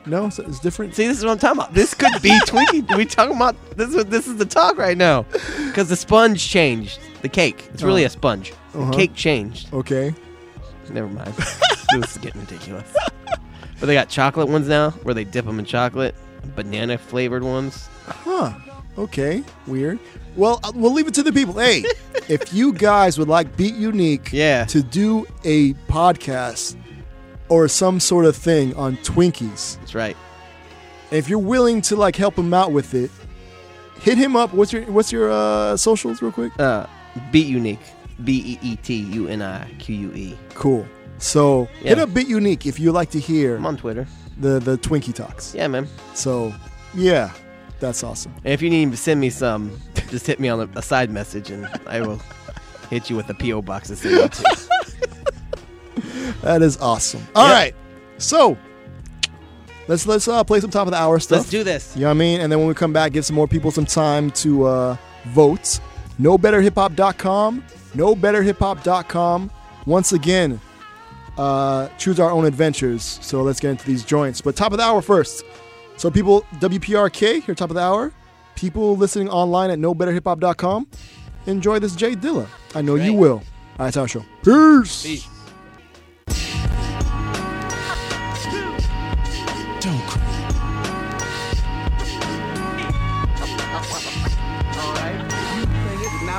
No, 0.07 0.29
so 0.29 0.43
it's 0.45 0.61
different. 0.61 0.95
see, 0.95 1.07
this 1.07 1.19
is 1.19 1.25
what 1.25 1.33
I'm 1.33 1.39
talking 1.39 1.59
about. 1.59 1.73
This 1.75 1.95
could 1.95 2.21
be 2.23 2.31
Twinkie. 2.47 2.97
we 2.97 3.07
talking 3.07 3.37
about 3.37 3.57
this? 3.77 3.95
Is, 3.95 4.05
this 4.07 4.27
is 4.27 4.37
the 4.37 4.45
talk 4.45 4.77
right 4.77 4.97
now 4.97 5.23
because 5.67 5.89
the 5.89 5.97
sponge 5.97 6.47
changed. 6.47 6.99
The 7.23 7.29
cake. 7.29 7.69
It's 7.73 7.83
really 7.83 8.03
Oh. 8.05 8.07
a 8.07 8.11
sponge. 8.11 8.53
Uh-huh. 8.75 8.91
The 8.91 8.97
cake 8.97 9.15
changed. 9.15 9.73
Okay. 9.73 10.15
Never 10.91 11.09
mind. 11.09 11.33
this 11.35 12.13
is 12.13 12.19
getting 12.19 12.41
ridiculous. 12.41 12.93
But 13.81 13.87
they 13.89 13.95
got 13.95 14.09
chocolate 14.09 14.49
ones 14.49 14.69
now 14.69 14.91
where 15.03 15.15
they 15.15 15.25
dip 15.25 15.45
them 15.45 15.59
in 15.59 15.65
chocolate. 15.65 16.15
Banana 16.55 16.97
flavored 16.97 17.43
ones. 17.43 17.89
Huh. 18.07 18.53
Okay. 18.97 19.43
Weird. 19.67 19.99
Well, 20.37 20.61
uh, 20.63 20.73
we'll 20.75 20.93
leave 20.93 21.09
it 21.09 21.15
to 21.15 21.23
the 21.23 21.33
people. 21.33 21.55
Hey, 21.59 21.85
if 22.29 22.55
you 22.55 22.73
guys 22.73 23.19
would 23.19 23.29
like 23.29 23.57
Beat 23.57 23.75
Unique 23.75 24.31
yeah. 24.33 24.65
to 24.67 24.83
do 24.83 25.27
a 25.45 25.75
podcast 25.89 26.77
or 27.49 27.69
some 27.69 28.01
sort 28.01 28.25
of 28.25 28.35
thing 28.37 28.75
on 28.77 28.97
Twinkies, 28.99 29.79
That's 29.81 29.95
right. 29.95 30.17
and 31.11 31.19
if 31.19 31.29
you're 31.29 31.39
willing 31.39 31.81
to 31.83 31.97
like 31.97 32.17
help 32.17 32.37
him 32.39 32.53
out 32.55 32.73
with 32.73 32.95
it, 32.95 33.11
hit 34.01 34.17
him 34.19 34.37
up. 34.37 34.53
What's 34.55 34.73
your 34.73 34.83
What's 34.85 35.13
your 35.13 35.31
uh, 35.31 35.77
socials, 35.77 36.23
real 36.23 36.33
quick? 36.33 36.53
Uh, 36.59 36.87
Beat 37.31 37.47
Unique. 37.47 37.81
B 38.23 38.59
E 38.63 38.67
E 38.73 38.77
T 38.77 38.95
U 38.95 39.27
N 39.29 39.43
I 39.43 39.69
Q 39.81 39.95
U 39.97 40.13
E. 40.15 40.39
Cool. 40.55 40.87
So 41.19 41.65
hit 41.81 41.97
Yeah. 41.99 42.05
up 42.05 42.15
Bit 42.15 42.29
Unique 42.29 42.65
if 42.67 42.79
you 42.79 42.93
like 42.93 43.11
to 43.11 43.19
hear 43.21 43.57
I'm 43.57 43.67
on 43.67 43.77
Twitter. 43.77 44.07
the 44.39 44.61
the 44.61 44.79
Twinkie 44.79 45.13
talks. 45.15 45.53
Yeah, 45.55 45.67
man. 45.69 45.89
So 46.15 46.55
yeah, 46.95 47.33
that's 47.81 48.05
awesome. 48.05 48.33
And 48.45 48.53
if 48.55 48.63
you 48.63 48.71
need 48.71 48.91
to 48.93 48.97
send 48.97 49.21
me 49.21 49.31
some, 49.31 49.81
just 50.11 50.27
hit 50.29 50.39
me 50.39 50.49
on 50.49 50.61
a, 50.61 50.79
a 50.79 50.83
side 50.83 51.11
message 51.11 51.51
and 51.51 51.67
I 51.89 52.01
will 52.03 52.21
hit 52.89 53.11
you 53.11 53.17
with 53.17 53.29
a 53.31 53.35
P.O. 53.35 53.63
box 53.63 53.89
to 53.89 53.97
send 53.97 54.15
it 54.17 54.33
to. 54.33 54.69
That 56.43 56.63
is 56.63 56.77
awesome. 56.79 57.23
All 57.35 57.47
Yep. 57.47 57.55
right, 57.55 57.75
so 58.19 58.57
let's 59.89 60.07
let's 60.07 60.27
uh, 60.29 60.43
play 60.45 60.61
some 60.61 60.71
top 60.71 60.87
of 60.87 60.93
the 60.93 60.99
hour 60.99 61.19
stuff. 61.21 61.39
Let's 61.39 61.51
do 61.51 61.65
this. 61.65 61.95
You 61.97 62.03
know 62.03 62.09
what 62.09 62.11
I 62.13 62.15
mean? 62.15 62.41
And 62.41 62.51
then 62.53 62.59
when 62.59 62.69
we 62.69 62.75
come 62.75 62.93
back, 62.93 63.13
give 63.13 63.25
some 63.25 63.37
more 63.37 63.49
people 63.49 63.71
some 63.71 63.87
time 63.87 64.31
to 64.33 64.65
uh, 64.67 64.97
vote. 65.27 65.81
KnowBetterHipHop.com. 66.21 67.65
KnowBetterHipHop.com. 67.95 69.51
Once 69.87 70.13
again, 70.13 70.61
uh, 71.37 71.89
choose 71.99 72.21
our 72.21 72.31
own 72.31 72.45
adventures. 72.45 73.19
So 73.23 73.43
let's 73.43 73.61
get 73.61 73.71
into 73.71 73.87
these 73.87 74.05
joints. 74.05 74.41
But 74.41 74.57
top 74.57 74.73
of 74.73 74.79
the 74.79 74.85
hour 74.85 75.03
first. 75.03 75.45
So 75.97 76.11
people, 76.11 76.43
WPRK 76.55 77.43
here, 77.43 77.55
top 77.55 77.71
of 77.71 77.75
the 77.77 77.83
hour. 77.83 78.13
People 78.57 78.97
listening 78.97 79.29
online 79.29 79.71
at 79.71 79.79
KnowBetterHipHop.com. 79.79 80.87
Enjoy 81.47 81.79
this 81.79 81.95
J 81.95 82.15
Dilla. 82.15 82.47
I 82.75 82.81
know 82.83 82.95
you 82.95 83.13
will. 83.13 83.35
All 83.35 83.43
right, 83.81 83.89
it's 83.89 83.97
our 83.97 84.09
show. 84.09 84.25
Peace. 84.45 85.03
Peace. 85.05 85.29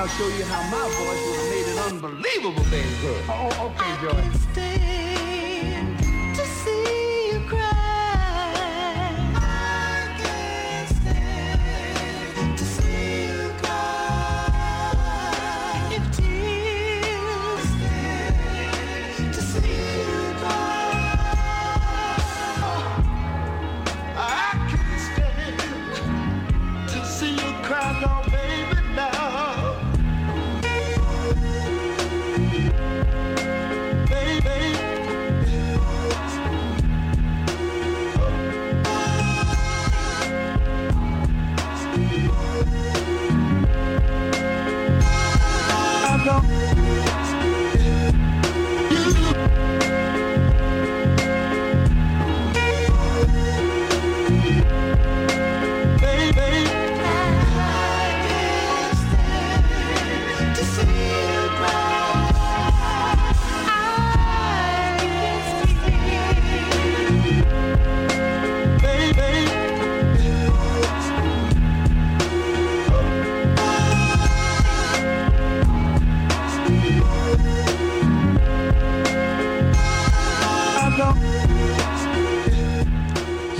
Now 0.06 0.12
show 0.12 0.28
you 0.28 0.46
how 0.46 0.62
my 0.70 0.88
voice 0.88 1.22
would 1.26 1.36
have 1.36 1.50
made 1.50 1.66
an 1.66 1.80
unbelievable 1.80 2.64
good. 3.02 3.24
Oh, 3.28 3.74
okay, 3.74 3.92
Joy. 4.06 5.95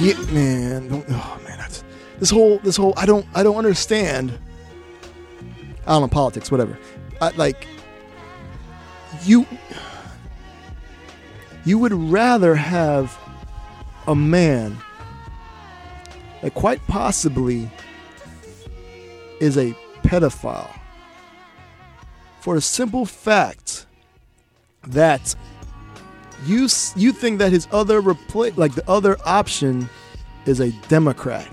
Yeah, 0.06 0.22
man. 0.32 0.88
Don't, 0.88 1.04
oh 1.10 1.42
man, 1.44 1.58
that's, 1.58 1.84
this 2.20 2.30
whole 2.30 2.60
this 2.60 2.78
whole 2.78 2.94
I 2.96 3.08
don't 3.08 3.26
I 3.34 3.42
don't 3.42 3.56
understand 3.56 4.38
I 5.88 5.94
don't 5.94 6.02
know 6.02 6.08
politics, 6.08 6.52
whatever. 6.52 6.78
I, 7.20 7.32
like 7.32 7.66
you, 9.24 9.48
you 11.66 11.80
would 11.80 11.94
rather 11.94 12.54
have 12.54 13.18
a 14.06 14.14
man 14.14 14.78
that 16.44 16.54
quite 16.54 16.86
possibly 16.86 17.68
is 19.40 19.58
a 19.58 19.76
pedophile 20.04 20.72
for 22.42 22.54
the 22.54 22.62
simple 22.62 23.08
fact 23.08 23.88
that 24.84 25.34
you 26.46 26.68
you 26.96 27.12
think 27.12 27.40
that 27.40 27.52
his 27.52 27.68
other 27.72 28.02
repla- 28.02 28.56
like 28.58 28.76
the 28.76 28.88
other 28.90 29.18
option 29.26 29.90
is 30.46 30.60
a 30.60 30.72
Democrat. 30.90 31.48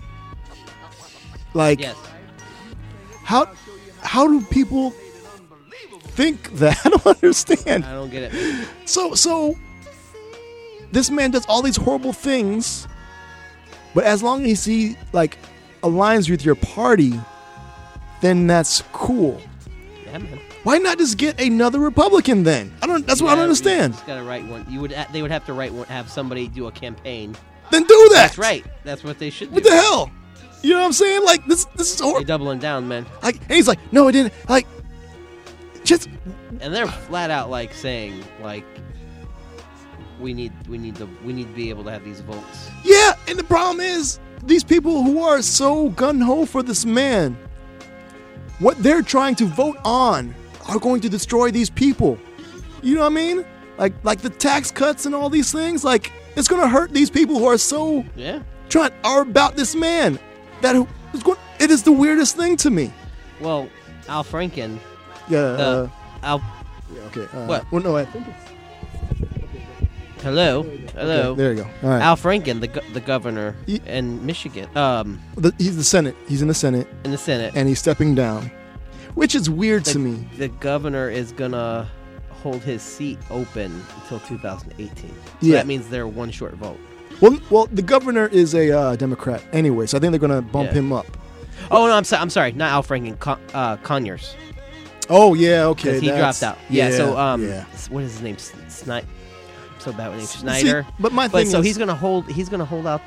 Like 1.55 1.80
Yes. 1.80 1.97
how 3.24 3.49
how 4.03 4.26
do 4.26 4.41
people 4.47 4.91
think 6.16 6.51
that? 6.59 6.78
I 6.85 6.89
don't 6.91 7.07
understand. 7.07 7.85
I 7.85 7.93
don't 7.95 8.11
get 8.11 8.33
it. 8.35 8.68
So 8.87 9.14
so 9.14 9.57
this 10.91 11.11
man 11.11 11.30
does 11.30 11.47
all 11.47 11.62
these 11.62 11.76
horrible 11.76 12.12
things, 12.12 12.87
but 13.95 14.05
as 14.05 14.22
long 14.22 14.45
as 14.47 14.64
he 14.64 14.97
like 15.12 15.39
aligns 15.83 16.28
with 16.30 16.45
your 16.45 16.55
party, 16.55 17.18
then 18.20 18.47
that's 18.47 18.83
cool. 18.93 19.41
Yeah, 20.07 20.18
man. 20.18 20.39
Why 20.65 20.79
not 20.79 20.99
just 20.99 21.19
get 21.19 21.41
another 21.41 21.81
Republican 21.81 22.45
then? 22.45 22.73
I 22.83 22.87
don't. 22.87 23.07
That's 23.07 23.21
what 23.21 23.33
I 23.33 23.35
don't 23.35 23.45
understand. 23.45 23.95
You 23.95 23.97
just 23.97 24.07
gotta 24.07 24.23
write 24.23 24.47
one. 24.47 24.65
You 24.71 24.81
would. 24.81 24.95
They 25.13 25.23
would 25.23 25.31
have 25.31 25.45
to 25.47 25.53
write 25.53 25.73
one. 25.73 25.87
Have 25.87 26.09
somebody 26.09 26.47
do 26.49 26.67
a 26.69 26.73
campaign. 26.73 27.35
Then 27.71 27.83
do 27.83 28.09
that. 28.11 28.29
That's 28.29 28.39
right. 28.39 28.65
That's 28.85 29.03
what 29.03 29.19
they 29.19 29.31
should 29.31 29.49
do. 29.49 29.55
What 29.55 29.65
the 29.65 29.73
hell? 29.73 30.11
You 30.63 30.71
know 30.75 30.81
what 30.81 30.87
I'm 30.87 30.93
saying? 30.93 31.25
Like 31.25 31.45
this. 31.47 31.65
This 31.77 31.93
is 31.95 32.01
horrible. 32.01 32.25
doubling 32.25 32.59
down, 32.61 32.87
man. 32.87 33.07
Like 33.23 33.41
and 33.41 33.51
he's 33.53 33.67
like, 33.67 33.81
no, 33.93 34.07
I 34.07 34.13
didn't. 34.13 34.33
Like, 34.49 34.67
just 35.83 36.09
And 36.61 36.73
they're 36.73 36.87
flat 36.87 37.31
out 37.31 37.51
like 37.51 37.75
saying 37.75 38.23
like, 38.41 38.65
we 40.21 40.33
need, 40.33 40.53
we 40.69 40.79
need 40.79 40.95
to, 40.97 41.09
we 41.25 41.33
need 41.33 41.49
to 41.49 41.55
be 41.55 41.71
able 41.71 41.83
to 41.85 41.91
have 41.91 42.05
these 42.05 42.21
votes. 42.21 42.71
yeah. 42.85 43.15
And 43.27 43.37
the 43.37 43.45
problem 43.45 43.81
is 43.81 44.21
these 44.45 44.63
people 44.63 45.03
who 45.03 45.25
are 45.25 45.43
so 45.43 45.89
gun 45.91 46.21
ho 46.21 46.47
for 46.47 46.63
this 46.63 46.85
man, 46.85 47.37
what 48.61 48.81
they're 48.81 49.03
trying 49.03 49.35
to 49.37 49.47
vote 49.47 49.79
on 49.85 50.33
are 50.69 50.79
going 50.79 51.01
to 51.03 51.09
destroy 51.09 51.51
these 51.51 51.71
people. 51.71 52.19
You 52.83 52.95
know 52.97 53.01
what 53.03 53.13
I 53.13 53.15
mean? 53.15 53.45
Like 53.79 53.95
like 54.05 54.21
the 54.21 54.31
tax 54.31 54.71
cuts 54.71 55.07
and 55.07 55.15
all 55.15 55.29
these 55.31 55.53
things. 55.53 55.85
Like 55.85 56.13
it's 56.37 56.49
gonna 56.49 56.69
hurt 56.69 56.93
these 56.93 57.11
people 57.11 57.39
who 57.39 57.47
are 57.47 57.59
so 57.59 58.05
Yeah. 58.17 58.41
trying 58.69 58.93
are 59.05 59.23
about 59.23 59.57
this 59.57 59.75
man. 59.75 60.19
That 60.61 60.75
going. 61.23 61.39
It 61.61 61.71
is 61.71 61.83
the 61.83 61.93
weirdest 61.93 62.37
thing 62.37 62.57
to 62.59 62.71
me. 62.71 62.93
Well, 63.41 63.69
Al 64.09 64.25
Franken. 64.25 64.79
Yeah. 65.29 65.41
The, 65.57 65.63
uh, 65.65 65.89
Al. 66.23 66.43
yeah. 66.95 67.01
Okay. 67.09 67.23
Uh, 67.37 67.47
What? 67.47 67.71
Well, 67.73 67.83
no, 67.83 67.97
I 67.97 68.05
think 68.05 68.27
it's. 68.29 68.51
Hello. 70.23 70.63
Hello. 70.95 71.31
Okay, 71.33 71.37
there 71.39 71.53
you 71.53 71.63
go. 71.65 71.71
All 71.83 71.91
right. 71.91 72.01
Al 72.03 72.17
Franken, 72.17 72.61
the 72.61 72.69
go- 72.69 72.81
the 72.93 73.01
governor 73.01 73.57
in 73.67 74.25
Michigan. 74.25 74.69
Um, 74.77 75.21
The, 75.37 75.53
he's 75.59 75.77
the 75.77 75.83
Senate. 75.85 76.15
He's 76.29 76.43
in 76.43 76.49
the 76.49 76.55
Senate. 76.55 76.87
in 77.05 77.11
the 77.11 77.19
Senate. 77.19 77.53
and 77.57 77.69
he's 77.69 77.81
stepping 77.81 78.15
down, 78.15 78.51
which 79.15 79.35
is 79.35 79.49
weird 79.51 79.85
the, 79.85 79.93
to 79.93 79.99
me. 79.99 80.29
The 80.39 80.49
governor 80.49 81.09
is 81.11 81.33
gonna 81.33 81.89
hold 82.43 82.63
his 82.63 82.83
seat 82.83 83.19
open 83.31 83.85
until 84.03 84.19
2018. 84.21 85.09
So 85.11 85.15
Yeah. 85.41 85.57
that 85.57 85.67
means 85.67 85.89
they're 85.89 86.09
one 86.09 86.31
short 86.31 86.55
vote. 86.55 86.79
Well, 87.21 87.39
well, 87.51 87.69
the 87.71 87.83
governor 87.83 88.27
is 88.27 88.53
a 88.55 88.73
uh, 88.77 88.97
Democrat 88.97 89.43
anyway, 89.53 89.87
so 89.87 89.97
I 89.97 90.01
think 90.01 90.11
they're 90.11 90.19
going 90.19 90.33
to 90.33 90.43
bump 90.43 90.71
Yeah. 90.71 90.79
him 90.81 90.93
up. 90.93 91.07
Oh 91.71 91.87
no, 91.87 91.93
I'm 91.93 92.03
sorry. 92.03 92.21
I'm 92.21 92.31
sorry. 92.31 92.51
Not 92.53 92.71
Al 92.73 92.83
Franken. 92.83 93.17
Con- 93.21 93.39
uh, 93.55 93.77
Conyers. 93.77 94.35
Oh 95.09 95.35
yeah, 95.35 95.67
okay. 95.67 96.01
He 96.01 96.09
dropped 96.09 96.43
out. 96.43 96.59
Yeah. 96.69 96.91
so 96.91 97.17
um, 97.17 97.47
yeah. 97.47 97.65
what 97.91 98.03
is 98.03 98.15
his 98.15 98.23
name? 98.23 98.39
Snyder. 98.39 99.07
So 99.79 99.93
bad 99.93 100.09
with 100.09 100.19
name 100.19 100.27
See, 100.27 100.39
Schneider. 100.41 100.85
but 100.99 101.13
my 101.13 101.29
thing 101.29 101.47
so 101.47 101.61
is- 101.61 101.67
he's 101.67 101.79
gonna 101.79 101.95
hold. 101.95 102.29
He's 102.29 102.49
gonna 102.49 102.65
hold 102.65 102.87
out. 102.89 103.03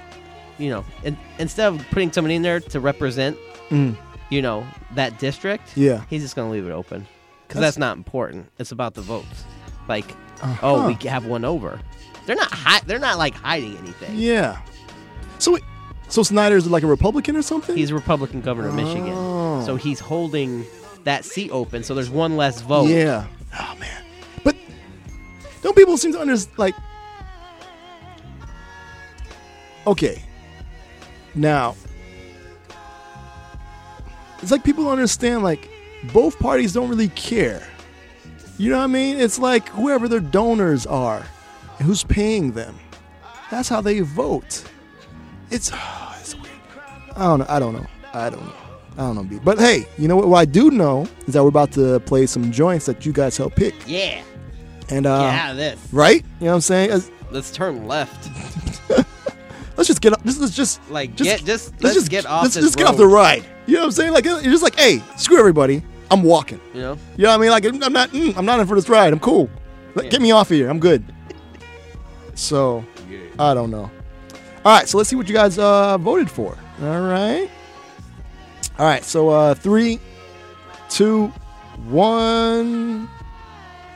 You 0.57 0.69
know, 0.69 0.85
and 1.03 1.17
instead 1.37 1.73
of 1.73 1.85
putting 1.91 2.13
somebody 2.13 2.35
in 2.35 2.41
there 2.41 2.61
to 2.61 2.79
represent, 2.79 3.35
Mm. 3.69 3.97
You 4.35 4.41
know, 4.41 4.65
that 4.95 5.17
district. 5.17 5.77
Yeah. 5.77 6.03
He's 6.09 6.21
just 6.21 6.35
gonna 6.35 6.51
leave 6.51 6.67
it 6.67 6.71
open 6.71 7.07
because 7.47 7.61
That's- 7.61 7.75
that's, 7.75 7.77
not 7.79 7.95
important. 7.97 8.49
It's 8.59 8.71
about 8.71 8.93
the 8.93 9.01
votes. 9.01 9.45
Like, 9.87 10.11
Uh-huh. 10.41 10.57
oh, 10.61 10.87
we 10.87 10.95
have 11.07 11.25
one 11.25 11.45
over. 11.45 11.79
They're 12.25 12.35
not. 12.35 12.51
Hi- 12.51 12.81
they're 12.85 12.99
not 12.99 13.17
like 13.17 13.33
hiding 13.35 13.77
anything. 13.77 14.15
Yeah. 14.15 14.57
So, 15.39 15.57
so 16.09 16.23
Snyder's 16.23 16.67
like 16.67 16.83
a 16.83 16.87
Republican 16.87 17.35
or 17.35 17.41
something? 17.41 17.77
He's 17.77 17.91
a 17.91 17.95
Republican 17.95 18.41
governor 18.41 18.69
of 18.69 18.75
Michigan, 18.75 19.13
Oh. 19.13 19.63
so 19.65 19.75
he's 19.75 19.99
holding 19.99 20.65
that 21.03 21.23
seat 21.23 21.51
open. 21.51 21.83
So 21.83 21.93
there's 21.95 22.09
one 22.09 22.35
less 22.35 22.61
vote. 22.61 22.89
Yeah. 22.89 23.25
Oh 23.59 23.75
man. 23.79 24.03
But 24.43 24.55
don't 25.61 25.75
people 25.75 25.97
seem 25.97 26.11
to 26.13 26.19
understand? 26.19 26.57
Like, 26.57 26.75
okay. 29.87 30.21
Now, 31.35 31.75
it's 34.45 34.51
like 34.51 34.63
people 34.63 34.83
don't 34.83 34.93
understand. 34.93 35.41
Like, 35.43 35.69
both 36.13 36.37
parties 36.39 36.71
don't 36.73 36.87
really 36.87 37.07
care. 37.09 37.67
You 38.59 38.69
know 38.69 38.77
what 38.77 38.83
I 38.83 38.87
mean? 38.87 39.17
It's 39.19 39.39
like 39.39 39.67
whoever 39.69 40.07
their 40.07 40.19
donors 40.19 40.85
are, 40.85 41.25
and 41.79 41.87
who's 41.87 42.03
paying 42.03 42.51
them. 42.51 42.77
That's 43.49 43.67
how 43.67 43.81
they 43.81 43.99
vote. 44.01 44.63
It's, 45.51 45.71
it's 46.21 46.35
weird. 46.35 46.47
I 47.15 47.23
don't 47.25 47.39
know. 47.39 47.45
I 47.49 47.59
don't 47.59 47.73
know. 47.73 47.85
I 48.13 48.29
don't 48.29 48.45
know. 48.45 48.53
I 48.93 48.97
don't 48.99 49.15
know, 49.15 49.23
B. 49.23 49.39
But 49.43 49.59
hey, 49.59 49.85
you 49.97 50.07
know 50.07 50.15
what? 50.15 50.27
What 50.27 50.37
I 50.37 50.45
do 50.45 50.69
know 50.71 51.07
is 51.27 51.33
that 51.33 51.41
we're 51.43 51.49
about 51.49 51.71
to 51.73 51.99
play 52.01 52.27
some 52.27 52.51
joints 52.51 52.85
that 52.85 53.05
you 53.05 53.11
guys 53.11 53.35
help 53.35 53.55
pick. 53.55 53.73
Yeah. 53.87 54.21
And 54.89 55.05
uh, 55.07 55.21
Get 55.31 55.39
out 55.39 55.51
of 55.51 55.57
this. 55.57 55.79
right? 55.91 56.23
You 56.39 56.45
know 56.45 56.51
what 56.51 56.55
I'm 56.55 56.61
saying? 56.61 56.91
As- 56.91 57.11
Let's 57.31 57.51
turn 57.51 57.87
left. 57.87 58.29
Let's 59.77 59.87
just 59.87 59.99
get 59.99 60.13
off. 60.13 60.23
Just, 60.23 60.39
let's 60.39 60.55
just 60.55 60.89
Like, 60.89 61.15
just, 61.15 61.29
get 61.29 61.43
just 61.45 61.73
let's, 61.81 61.95
just 61.95 62.09
get 62.09 62.25
off 62.25 62.43
Let's 62.43 62.55
this 62.55 62.63
just 62.63 62.77
get 62.77 62.87
off 62.87 62.95
the 62.95 63.07
ride. 63.07 63.43
You 63.67 63.73
know 63.75 63.79
what 63.81 63.85
I'm 63.85 63.91
saying? 63.91 64.13
Like 64.13 64.25
you're 64.25 64.41
just 64.41 64.63
like, 64.63 64.75
hey, 64.75 65.01
screw 65.17 65.39
everybody. 65.39 65.81
I'm 66.11 66.21
walking. 66.21 66.61
You 66.73 66.81
know? 66.81 66.97
You 67.17 67.23
know 67.23 67.29
what 67.29 67.35
I 67.39 67.41
mean? 67.41 67.49
Like 67.49 67.65
I'm 67.65 67.93
not. 67.93 68.09
Mm, 68.11 68.37
I'm 68.37 68.45
not 68.45 68.59
in 68.59 68.67
for 68.67 68.75
this 68.75 68.87
ride. 68.89 69.11
I'm 69.11 69.19
cool. 69.19 69.49
Let- 69.95 70.11
Get 70.11 70.21
me 70.21 70.31
off 70.31 70.51
of 70.51 70.55
here. 70.57 70.69
I'm 70.69 70.79
good. 70.79 71.03
So 72.35 72.85
I 73.39 73.53
don't 73.53 73.71
know. 73.71 73.89
All 74.63 74.75
right. 74.77 74.87
So 74.87 74.97
let's 74.97 75.09
see 75.09 75.15
what 75.15 75.27
you 75.27 75.33
guys 75.33 75.57
uh, 75.57 75.97
voted 75.97 76.29
for. 76.29 76.57
All 76.81 77.01
right. 77.01 77.49
All 78.77 78.85
right. 78.85 79.03
So 79.03 79.29
uh, 79.29 79.53
three, 79.55 79.99
two, 80.89 81.27
one. 81.87 83.09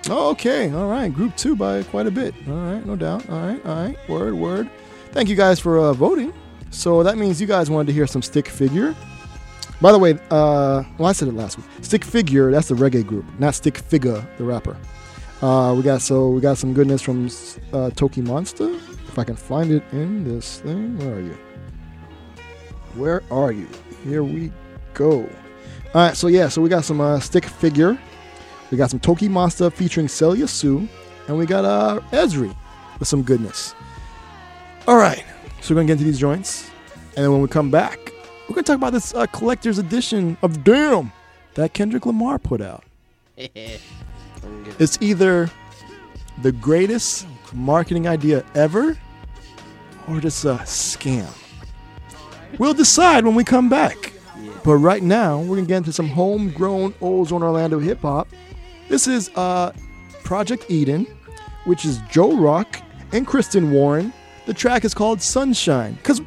Okay. 0.09 0.71
All 0.73 0.87
right. 0.89 1.13
Group 1.13 1.35
two 1.35 1.55
by 1.55 1.83
quite 1.83 2.07
a 2.07 2.11
bit. 2.11 2.33
All 2.47 2.53
right. 2.55 2.85
No 2.85 2.95
doubt. 2.95 3.29
All 3.29 3.39
right. 3.39 3.63
All 3.65 3.75
right. 3.75 4.09
Word. 4.09 4.33
Word. 4.33 4.69
Thank 5.11 5.29
you 5.29 5.35
guys 5.35 5.59
for 5.59 5.77
uh, 5.79 5.93
voting. 5.93 6.33
So 6.71 7.03
that 7.03 7.17
means 7.17 7.41
you 7.41 7.47
guys 7.47 7.69
wanted 7.69 7.87
to 7.87 7.93
hear 7.93 8.07
some 8.07 8.21
stick 8.21 8.47
figure. 8.47 8.95
By 9.81 9.93
the 9.93 9.99
way, 9.99 10.19
uh, 10.29 10.83
well, 10.97 11.07
I 11.07 11.13
said 11.13 11.29
it 11.29 11.35
last 11.35 11.57
week. 11.57 11.65
Stick 11.81 12.03
Figure, 12.03 12.51
that's 12.51 12.67
the 12.67 12.75
reggae 12.75 13.05
group, 13.05 13.25
not 13.39 13.55
Stick 13.55 13.77
Figure, 13.77 14.25
the 14.37 14.43
rapper. 14.43 14.75
Uh, 15.41 15.73
we 15.75 15.83
got 15.83 16.01
so 16.01 16.29
we 16.29 16.41
got 16.41 16.57
some 16.57 16.73
goodness 16.73 17.01
from 17.01 17.27
uh, 17.27 17.89
TOKiMONSTA. 17.91 18.75
If 19.07 19.17
I 19.17 19.23
can 19.23 19.37
find 19.37 19.71
it 19.71 19.83
in 19.93 20.25
this 20.25 20.59
thing, 20.59 20.97
where 20.97 21.15
are 21.15 21.21
you? 21.21 21.37
Where 22.95 23.23
are 23.31 23.51
you? 23.53 23.69
Here 24.03 24.23
we 24.23 24.51
go. 24.93 25.21
All 25.93 26.07
right, 26.07 26.17
so 26.17 26.27
yeah, 26.27 26.49
so 26.49 26.61
we 26.61 26.67
got 26.67 26.83
some 26.83 26.99
uh, 26.99 27.19
Stick 27.21 27.45
Figure. 27.45 27.97
We 28.71 28.77
got 28.77 28.89
some 28.89 28.99
TOKiMONSTA 28.99 29.71
featuring 29.71 30.09
Selah 30.09 30.45
Sue, 30.45 30.89
and 31.27 31.37
we 31.37 31.45
got 31.45 31.63
uh, 31.63 32.01
Ezri 32.11 32.53
with 32.99 33.07
some 33.07 33.23
goodness. 33.23 33.75
All 34.87 34.97
right, 34.97 35.23
so 35.61 35.73
we're 35.73 35.79
gonna 35.79 35.87
get 35.87 35.93
into 35.93 36.03
these 36.03 36.19
joints, 36.19 36.69
and 37.15 37.23
then 37.23 37.31
when 37.31 37.41
we 37.41 37.47
come 37.47 37.71
back, 37.71 38.11
we're 38.49 38.55
gonna 38.55 38.63
talk 38.63 38.77
about 38.77 38.93
this 38.93 39.13
uh, 39.13 39.27
collector's 39.27 39.77
edition 39.77 40.35
of 40.41 40.63
Damn 40.63 41.11
that 41.53 41.73
Kendrick 41.73 42.05
Lamar 42.05 42.39
put 42.39 42.61
out. 42.61 42.83
It's 44.79 44.97
either 45.01 45.49
the 46.41 46.53
greatest 46.53 47.27
marketing 47.53 48.07
idea 48.07 48.45
ever, 48.55 48.97
or 50.07 50.21
just 50.21 50.45
a 50.45 50.59
scam. 50.59 51.27
We'll 52.57 52.73
decide 52.73 53.25
when 53.25 53.35
we 53.35 53.43
come 53.43 53.67
back. 53.67 54.13
But 54.63 54.75
right 54.75 55.03
now, 55.03 55.39
we're 55.41 55.57
gonna 55.57 55.67
get 55.67 55.77
into 55.77 55.91
some 55.91 56.07
homegrown 56.07 56.93
Ozone 57.01 57.43
Orlando 57.43 57.79
hip 57.79 58.01
hop. 58.01 58.29
This 58.87 59.07
is 59.07 59.29
uh, 59.35 59.73
Project 60.23 60.65
Eden, 60.69 61.05
which 61.65 61.83
is 61.83 61.99
Jorok 62.03 62.81
and 63.11 63.27
Kristen 63.27 63.71
Warren. 63.71 64.13
The 64.45 64.53
track 64.53 64.85
is 64.85 64.93
called 64.93 65.21
Sunshine, 65.21 65.95
because 65.95 66.21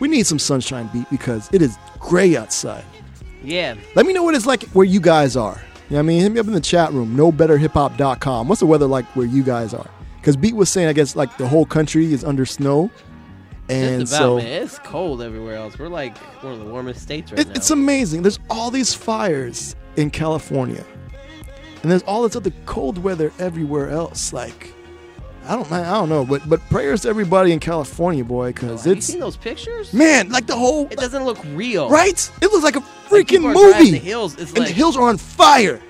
we 0.00 0.08
need 0.08 0.26
some 0.26 0.38
sunshine 0.38 0.88
beat 0.92 1.08
because 1.10 1.48
it 1.52 1.62
is 1.62 1.78
gray 1.98 2.36
outside. 2.36 2.84
Yeah. 3.42 3.74
Let 3.94 4.06
me 4.06 4.12
know 4.12 4.22
what 4.22 4.34
it's 4.34 4.46
like 4.46 4.64
where 4.70 4.86
you 4.86 5.00
guys 5.00 5.36
are. 5.36 5.60
You 5.88 5.94
know 5.94 5.96
what 5.96 5.98
I 5.98 6.02
mean? 6.02 6.22
Hit 6.22 6.32
me 6.32 6.40
up 6.40 6.46
in 6.46 6.52
the 6.52 6.60
chat 6.60 6.92
room, 6.92 7.16
knowbetterhiphop.com. 7.16 8.48
What's 8.48 8.60
the 8.60 8.66
weather 8.66 8.86
like 8.86 9.04
where 9.14 9.26
you 9.26 9.44
guys 9.44 9.72
are? 9.72 9.88
Because 10.20 10.36
Beat 10.36 10.56
was 10.56 10.68
saying, 10.68 10.88
I 10.88 10.92
guess, 10.92 11.14
like 11.14 11.36
the 11.36 11.46
whole 11.46 11.64
country 11.64 12.12
is 12.12 12.24
under 12.24 12.44
snow. 12.44 12.90
And 13.68 14.02
about, 14.02 14.08
so 14.08 14.36
man. 14.38 14.62
It's 14.62 14.78
cold 14.80 15.22
everywhere 15.22 15.54
else. 15.54 15.78
We're 15.78 15.88
like 15.88 16.16
one 16.42 16.52
of 16.52 16.58
the 16.58 16.66
warmest 16.66 17.02
states 17.02 17.32
right 17.32 17.40
it, 17.40 17.48
now. 17.48 17.54
it's 17.54 17.70
amazing. 17.70 18.22
There's 18.22 18.38
all 18.50 18.70
these 18.70 18.94
fires 18.94 19.76
in 19.96 20.10
California, 20.10 20.84
and 21.82 21.90
there's 21.90 22.02
all 22.02 22.22
this 22.22 22.36
other 22.36 22.52
cold 22.64 22.98
weather 22.98 23.32
everywhere 23.38 23.90
else. 23.90 24.32
Like, 24.32 24.72
I 25.48 25.54
don't, 25.56 25.70
I 25.72 25.92
don't 25.92 26.08
know, 26.08 26.24
but 26.24 26.48
but 26.48 26.60
prayers 26.70 27.02
to 27.02 27.08
everybody 27.08 27.52
in 27.52 27.60
California, 27.60 28.24
boy, 28.24 28.48
because 28.52 28.80
Have 28.84 28.86
you 28.86 28.98
it's 28.98 29.06
seen 29.06 29.20
those 29.20 29.36
pictures? 29.36 29.92
man, 29.92 30.30
like 30.30 30.46
the 30.46 30.56
whole, 30.56 30.86
It 30.90 30.98
doesn't 30.98 31.24
look 31.24 31.38
real. 31.54 31.88
right? 31.88 32.30
It 32.42 32.46
looks 32.52 32.64
like 32.64 32.76
a 32.76 32.80
Like, 32.80 32.88
freaking 33.08 33.28
people 33.28 33.48
are 33.48 33.52
driving 33.54 33.78
movie. 33.78 33.90
The 33.92 33.98
hills. 33.98 34.34
It's 34.38 34.50
and 34.50 34.58
like 34.60 34.68
the 34.68 34.74
hills 34.74 34.96
are 34.96 35.08
on 35.08 35.16
fire. 35.18 35.80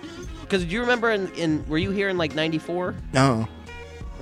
Because 0.42 0.64
do 0.64 0.70
you 0.70 0.80
remember 0.80 1.10
in, 1.10 1.28
in 1.34 1.64
were 1.68 1.78
you 1.78 1.90
here 1.90 2.08
in 2.08 2.16
like 2.18 2.34
'94? 2.34 2.94
No, 3.12 3.48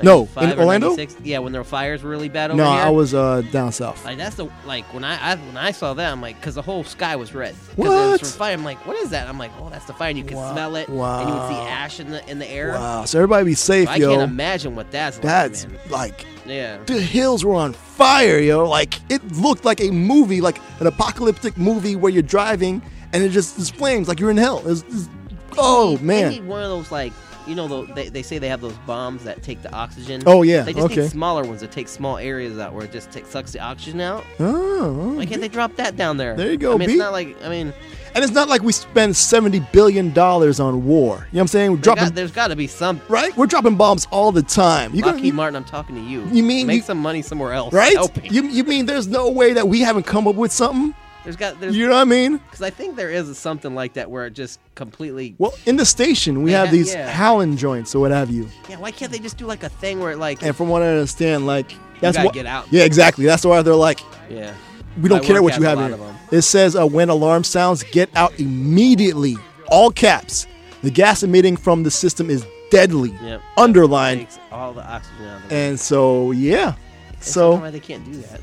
no, 0.02 0.28
in 0.40 0.58
Orlando. 0.58 0.96
Yeah, 1.22 1.38
when 1.38 1.52
the 1.52 1.62
fires 1.64 2.02
were 2.02 2.10
really 2.10 2.28
bad 2.28 2.50
over 2.50 2.58
No, 2.58 2.70
here. 2.72 2.82
I 2.82 2.90
was 2.90 3.14
uh, 3.14 3.42
down 3.52 3.70
south. 3.72 4.04
Like 4.04 4.18
that's 4.18 4.36
the 4.36 4.48
like 4.66 4.84
when 4.92 5.04
I, 5.04 5.32
I 5.32 5.36
when 5.36 5.56
I 5.56 5.70
saw 5.70 5.94
that 5.94 6.10
I'm 6.12 6.20
like 6.20 6.36
because 6.36 6.56
the 6.56 6.62
whole 6.62 6.82
sky 6.84 7.16
was 7.16 7.34
red. 7.34 7.54
'Cause 7.54 7.68
It 7.76 7.78
was 7.78 8.10
What? 8.10 8.20
from 8.20 8.28
fire. 8.30 8.52
I'm 8.54 8.64
like, 8.64 8.84
what 8.86 8.96
is 8.96 9.10
that? 9.10 9.28
I'm 9.28 9.38
like, 9.38 9.52
oh, 9.60 9.68
that's 9.70 9.84
the 9.84 9.92
fire. 9.92 10.08
And 10.10 10.18
you 10.18 10.24
can 10.24 10.36
smell 10.52 10.76
it, 10.76 10.88
Wow. 10.88 11.20
and 11.20 11.28
you 11.28 11.34
would 11.34 11.48
see 11.48 11.70
ash 11.70 12.00
in 12.00 12.10
the 12.10 12.28
in 12.30 12.38
the 12.38 12.50
air. 12.50 12.72
Wow, 12.72 13.04
so 13.04 13.18
everybody 13.18 13.44
be 13.44 13.54
safe, 13.54 13.88
I 13.88 13.96
yo. 13.96 14.10
can't 14.10 14.22
imagine 14.30 14.74
what 14.74 14.90
that's, 14.90 15.18
That's 15.18 15.66
like, 15.88 15.90
like 15.90 16.26
Yeah. 16.46 16.78
the 16.86 17.00
hills 17.00 17.44
were 17.44 17.54
on 17.54 17.72
fire, 17.72 18.38
yo. 18.38 18.68
Like 18.68 18.94
it 19.10 19.22
looked 19.32 19.64
like 19.64 19.80
a 19.80 19.90
movie, 19.90 20.40
like 20.40 20.58
an 20.80 20.86
apocalyptic 20.86 21.56
movie 21.56 21.94
where 21.96 22.10
you're 22.10 22.22
driving 22.22 22.82
and 23.12 23.22
it 23.22 23.28
just 23.28 23.58
is 23.58 23.70
flames, 23.70 24.08
like 24.08 24.18
you're 24.18 24.30
in 24.30 24.36
hell. 24.38 24.60
It's, 24.66 24.82
it's- 24.82 25.08
oh 25.56 25.96
They 25.98 26.04
man, 26.04 26.30
need 26.32 26.44
one 26.46 26.62
of 26.64 26.68
those 26.68 26.90
like 26.90 27.12
you 27.46 27.54
know 27.54 27.84
they, 27.86 28.08
they 28.08 28.22
say 28.22 28.38
they 28.38 28.48
have 28.48 28.60
those 28.60 28.76
bombs 28.86 29.24
that 29.24 29.42
take 29.42 29.62
the 29.62 29.72
oxygen. 29.72 30.22
Oh, 30.26 30.42
yeah, 30.42 30.62
They 30.62 30.72
just 30.72 30.86
okay. 30.86 31.02
need 31.02 31.10
smaller 31.10 31.44
ones 31.44 31.60
that 31.60 31.70
take 31.72 31.88
small 31.88 32.16
areas 32.18 32.58
out 32.58 32.72
where 32.72 32.84
it 32.84 32.92
just 32.92 33.10
takes, 33.10 33.30
sucks 33.30 33.52
the 33.52 33.60
oxygen 33.60 34.00
out. 34.00 34.24
Oh, 34.40 35.14
Why 35.16 35.26
can't 35.26 35.40
they 35.40 35.48
drop 35.48 35.76
that 35.76 35.96
down 35.96 36.16
there? 36.16 36.34
There 36.36 36.50
you 36.50 36.56
go, 36.56 36.74
I 36.74 36.78
mean, 36.78 36.88
B. 36.88 36.92
it's 36.94 36.98
not 37.00 37.12
like 37.12 37.42
I 37.44 37.48
mean, 37.48 37.72
and 38.14 38.22
it's 38.22 38.32
not 38.32 38.48
like 38.48 38.62
we 38.62 38.72
spend 38.72 39.16
seventy 39.16 39.60
billion 39.72 40.12
dollars 40.12 40.60
on 40.60 40.84
war. 40.86 41.16
You 41.16 41.18
know 41.18 41.24
what 41.32 41.40
I'm 41.40 41.46
saying? 41.48 41.70
We're 41.72 41.76
dropping 41.78 42.04
got, 42.04 42.14
there's 42.14 42.30
got 42.32 42.48
to 42.48 42.56
be 42.56 42.66
some. 42.66 43.00
right. 43.08 43.36
We're 43.36 43.46
dropping 43.46 43.76
bombs 43.76 44.06
all 44.10 44.30
the 44.32 44.42
time. 44.42 44.94
You 44.94 45.02
Lockheed 45.02 45.34
Martin, 45.34 45.56
I'm 45.56 45.64
talking 45.64 45.96
to 45.96 46.00
you. 46.02 46.24
You 46.32 46.42
mean 46.42 46.66
make 46.66 46.76
you- 46.76 46.82
some 46.82 46.98
money 46.98 47.22
somewhere 47.22 47.52
else? 47.52 47.72
right? 47.74 47.96
You 48.22 48.44
you 48.48 48.64
mean 48.64 48.86
there's 48.86 49.08
no 49.08 49.30
way 49.30 49.52
that 49.54 49.66
we 49.68 49.80
haven't 49.80 50.04
come 50.04 50.26
up 50.28 50.36
with 50.36 50.52
something? 50.52 50.94
There's 51.24 51.36
got 51.36 51.58
there's 51.58 51.76
You 51.76 51.86
know 51.88 51.94
what 51.94 52.02
I 52.02 52.04
mean? 52.04 52.36
because 52.36 52.62
I 52.62 52.70
think 52.70 52.96
there 52.96 53.10
is 53.10 53.36
something 53.38 53.74
like 53.74 53.94
that 53.94 54.10
where 54.10 54.26
it 54.26 54.32
just 54.34 54.60
completely. 54.74 55.34
Well, 55.38 55.54
in 55.66 55.76
the 55.76 55.86
station 55.86 56.42
we 56.42 56.50
They 56.50 56.56
have 56.58 56.70
these 56.70 56.92
yeah. 56.94 57.12
Halon 57.12 57.56
joints 57.56 57.94
or 57.94 58.00
what 58.00 58.10
have 58.10 58.30
you. 58.30 58.48
Yeah, 58.68 58.76
why 58.78 58.90
can't 58.90 59.10
they 59.10 59.18
just 59.18 59.38
do 59.38 59.46
like 59.46 59.62
a 59.62 59.70
thing 59.70 60.00
where 60.00 60.12
it 60.12 60.18
like 60.18 60.42
And 60.42 60.54
from 60.54 60.68
what 60.68 60.82
I 60.82 60.88
understand, 60.88 61.46
like 61.46 61.74
that's 62.00 62.16
gotta 62.16 62.26
what. 62.26 62.34
get 62.34 62.46
out. 62.46 62.66
Yeah, 62.70 62.84
exactly. 62.84 63.24
That's 63.24 63.44
why 63.44 63.62
they're 63.62 63.74
like, 63.74 64.00
yeah. 64.28 64.54
we 65.00 65.08
don't 65.08 65.22
My 65.22 65.26
care 65.26 65.42
what 65.42 65.56
you 65.56 65.64
have 65.64 65.78
here. 65.78 65.98
It 66.30 66.42
says 66.42 66.76
uh, 66.76 66.86
when 66.86 67.08
alarm 67.08 67.44
sounds, 67.44 67.82
get 67.84 68.14
out 68.14 68.38
immediately. 68.38 69.36
All 69.68 69.90
caps. 69.90 70.46
The 70.82 70.90
gas 70.90 71.22
emitting 71.22 71.56
from 71.56 71.82
the 71.84 71.90
system 71.90 72.28
is 72.28 72.46
deadly. 72.70 73.16
Yep. 73.22 73.40
Underlined. 73.56 74.20
Takes 74.20 74.38
all 74.52 74.74
the 74.74 74.86
oxygen 74.86 75.24
out 75.26 75.42
of 75.42 75.48
the 75.48 75.54
And 75.54 75.80
so 75.80 76.32
yeah, 76.32 76.74
It's 77.14 77.30
so 77.32 77.56
why 77.56 77.70
they 77.70 77.80
can't 77.80 78.04
do 78.04 78.20
that. 78.20 78.40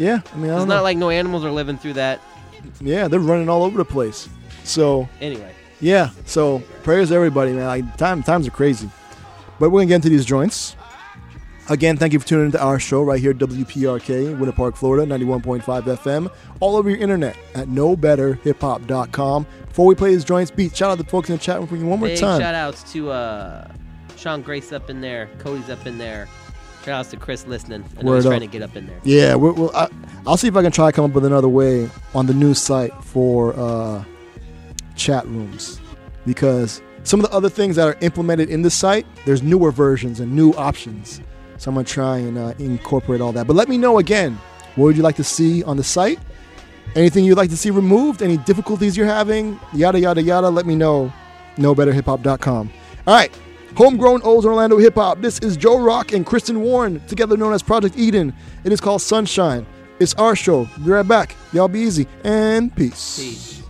Yeah. 0.00 0.20
I 0.32 0.36
mean, 0.38 0.50
I 0.50 0.56
It's 0.56 0.66
not 0.66 0.76
know. 0.78 0.82
like 0.82 0.96
no 0.96 1.10
animals 1.10 1.44
are 1.44 1.50
living 1.52 1.76
through 1.78 1.92
that. 1.94 2.20
yeah, 2.80 3.06
they're 3.08 3.20
running 3.20 3.48
all 3.48 3.62
over 3.62 3.76
the 3.78 3.84
place. 3.84 4.28
So 4.64 5.08
Anyway, 5.20 5.52
Yeah, 5.80 6.10
so 6.26 6.60
prayers 6.82 7.08
to 7.10 7.14
everybody, 7.14 7.52
man. 7.52 7.66
Like 7.66 7.96
time 7.96 8.22
times 8.22 8.48
are 8.48 8.50
crazy. 8.52 8.88
But 9.58 9.70
we're 9.70 9.80
gonna 9.80 9.86
get 9.88 9.94
into 9.96 10.08
these 10.08 10.24
joints. 10.24 10.76
Again, 11.68 11.96
thank 11.96 12.12
you 12.12 12.18
for 12.18 12.26
tuning 12.26 12.46
into 12.46 12.60
our 12.60 12.80
show 12.80 13.02
right 13.02 13.20
here, 13.20 13.32
WPRK, 13.32 14.36
Winter 14.36 14.50
Park, 14.52 14.74
Florida, 14.74 15.06
91.5 15.06 15.62
FM, 15.84 16.28
all 16.58 16.74
over 16.76 16.90
your 16.90 16.98
internet 16.98 17.36
at 17.54 17.68
knowbetterhiphop.com. 17.68 19.46
Before 19.68 19.86
we 19.86 19.94
play 19.94 20.10
these 20.10 20.24
joints, 20.24 20.50
beat, 20.50 20.76
shout 20.76 20.90
out 20.90 20.96
to 20.98 21.04
the 21.04 21.08
folks 21.08 21.28
in 21.28 21.36
the 21.36 21.40
chat 21.40 21.58
room 21.58 21.68
for 21.68 21.76
you 21.76 21.86
one 21.86 22.00
more 22.00 22.08
time. 22.16 22.40
shout 22.40 22.54
outs 22.56 22.92
to 22.92 23.10
uh, 23.10 23.68
Sean 24.16 24.42
Grace 24.42 24.72
up 24.72 24.90
in 24.90 25.00
there, 25.00 25.28
Cody's 25.38 25.70
up 25.70 25.86
in 25.86 25.96
there. 25.96 26.28
Shout 26.84 26.88
outs 27.00 27.10
to 27.10 27.16
Chris 27.16 27.46
listening. 27.46 27.84
I 27.98 28.02
know 28.02 28.08
Word 28.10 28.16
he's 28.16 28.26
up. 28.26 28.30
trying 28.30 28.40
to 28.40 28.46
get 28.46 28.62
up 28.62 28.74
in 28.76 28.86
there. 28.86 29.00
Yeah, 29.04 29.34
we're, 29.34 29.52
we'll, 29.52 29.74
I, 29.76 29.88
I'll 30.26 30.36
see 30.36 30.48
if 30.48 30.56
I 30.56 30.62
can 30.62 30.72
try 30.72 30.90
to 30.90 30.92
come 30.92 31.04
up 31.04 31.12
with 31.12 31.24
another 31.24 31.48
way 31.48 31.90
on 32.14 32.26
the 32.26 32.34
new 32.34 32.54
site 32.54 32.92
for 33.04 33.54
uh, 33.58 34.02
chat 34.96 35.26
rooms 35.26 35.80
because 36.26 36.80
some 37.02 37.20
of 37.20 37.28
the 37.30 37.36
other 37.36 37.48
things 37.48 37.76
that 37.76 37.86
are 37.86 37.96
implemented 38.00 38.48
in 38.50 38.62
the 38.62 38.70
site, 38.70 39.06
there's 39.24 39.42
newer 39.42 39.70
versions 39.72 40.20
and 40.20 40.34
new 40.34 40.52
options. 40.52 41.20
So 41.58 41.70
I'm 41.70 41.74
gonna 41.74 41.84
try 41.86 42.18
and 42.18 42.38
uh, 42.38 42.54
incorporate 42.58 43.20
all 43.20 43.32
that. 43.32 43.46
But 43.46 43.56
let 43.56 43.68
me 43.68 43.76
know 43.76 43.98
again, 43.98 44.38
what 44.76 44.86
would 44.86 44.96
you 44.96 45.02
like 45.02 45.16
to 45.16 45.24
see 45.24 45.62
on 45.64 45.76
the 45.76 45.84
site? 45.84 46.18
Anything 46.96 47.24
you'd 47.24 47.36
like 47.36 47.50
to 47.50 47.56
see 47.56 47.70
removed? 47.70 48.22
Any 48.22 48.38
difficulties 48.38 48.96
you're 48.96 49.06
having? 49.06 49.60
Yada 49.74 50.00
yada 50.00 50.22
yada. 50.22 50.48
Let 50.48 50.64
me 50.66 50.74
know. 50.74 51.12
KnowBetterHipHop.com. 51.56 52.70
All 53.06 53.14
right. 53.14 53.32
Homegrown 53.76 54.22
Old 54.22 54.44
Orlando 54.44 54.78
Hip 54.78 54.94
Hop. 54.94 55.20
This 55.20 55.38
is 55.40 55.56
Jorok 55.56 56.14
and 56.14 56.26
Kristen 56.26 56.60
Warren, 56.62 57.00
together 57.06 57.36
known 57.36 57.52
as 57.52 57.62
Project 57.62 57.96
Eden. 57.96 58.34
It 58.64 58.72
is 58.72 58.80
called 58.80 59.02
Sunshine. 59.02 59.66
It's 59.98 60.14
our 60.14 60.34
show. 60.34 60.68
Be 60.84 60.90
right 60.90 61.06
back. 61.06 61.36
Y'all 61.52 61.68
be 61.68 61.80
easy 61.80 62.06
and 62.24 62.74
peace. 62.74 63.18
Peace. 63.18 63.60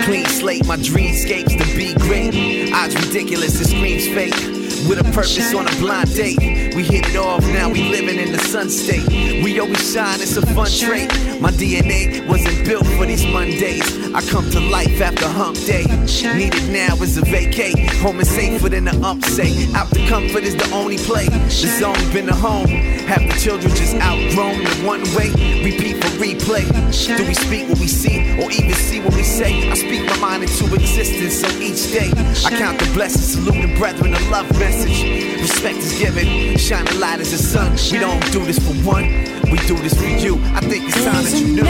Clean 0.00 0.24
slate, 0.24 0.66
my 0.66 0.76
dreamscapes 0.76 1.58
to 1.58 1.76
be 1.76 1.92
great. 1.94 2.72
Odds 2.72 2.94
ridiculous, 3.06 3.60
it 3.60 3.66
screams 3.66 4.06
fate. 4.08 4.34
With 4.88 4.98
a 4.98 5.04
purpose 5.12 5.54
on 5.54 5.68
a 5.68 5.70
blind 5.78 6.14
date. 6.14 6.71
We 6.74 6.84
hit 6.84 7.06
it 7.08 7.16
off, 7.16 7.42
now 7.48 7.68
we 7.68 7.82
living 7.90 8.18
in 8.18 8.32
the 8.32 8.38
sun 8.38 8.70
state. 8.70 9.06
We 9.44 9.60
always 9.60 9.92
shine, 9.92 10.20
it's 10.22 10.36
a 10.38 10.46
fun 10.54 10.70
trait. 10.70 11.10
My 11.38 11.50
DNA 11.50 12.26
wasn't 12.26 12.64
built 12.64 12.86
for 12.86 13.04
these 13.04 13.26
Mondays. 13.26 13.84
I 14.14 14.22
come 14.22 14.48
to 14.50 14.60
life 14.60 15.00
after 15.00 15.28
hump 15.28 15.58
day. 15.66 15.84
Needed 16.34 16.70
now 16.70 16.96
is 17.02 17.18
a 17.18 17.22
vacate. 17.22 17.78
Home 18.00 18.20
is 18.20 18.30
safer 18.30 18.70
than 18.70 18.84
the 18.84 18.96
ump 19.04 19.24
say. 19.24 19.52
Out 19.74 19.90
the 19.90 20.06
comfort 20.08 20.44
is 20.44 20.56
the 20.56 20.70
only 20.74 20.96
play. 20.96 21.28
The 21.28 21.68
zone 21.78 22.12
been 22.12 22.28
a 22.28 22.34
home. 22.34 22.68
Half 22.68 23.20
the 23.20 23.38
children 23.38 23.74
just 23.74 23.96
outgrown 23.96 24.64
the 24.64 24.86
one 24.86 25.02
way. 25.14 25.28
Repeat 25.64 26.02
for 26.02 26.10
replay. 26.16 26.64
Do 27.16 27.26
we 27.26 27.34
speak 27.34 27.68
what 27.68 27.80
we 27.80 27.86
see 27.86 28.20
or 28.40 28.50
even 28.50 28.74
see 28.74 29.00
what 29.00 29.14
we 29.14 29.22
say? 29.22 29.68
I 29.70 29.74
speak 29.74 30.06
my 30.06 30.18
mind 30.18 30.44
into 30.44 30.72
existence, 30.74 31.40
so 31.40 31.48
each 31.60 31.92
day 31.92 32.10
I 32.46 32.50
count 32.56 32.78
the 32.78 32.90
blessings, 32.94 33.32
saluting 33.34 33.76
brethren, 33.76 34.14
a 34.14 34.20
love 34.30 34.48
message. 34.58 35.02
Respect 35.40 35.78
is 35.78 35.98
given, 35.98 36.56
shining 36.62 37.00
light 37.00 37.18
as 37.18 37.32
the 37.32 37.38
sun. 37.38 37.72
We 37.90 37.98
don't 37.98 38.22
do 38.32 38.44
this 38.44 38.58
for 38.58 38.74
one, 38.86 39.08
we 39.50 39.58
do 39.66 39.76
this 39.78 39.94
for 39.94 40.06
you. 40.06 40.36
I 40.54 40.60
think 40.60 40.84
it's 40.86 41.04
time 41.04 41.24
that 41.24 41.34
you 41.40 41.56
knew. 41.56 41.62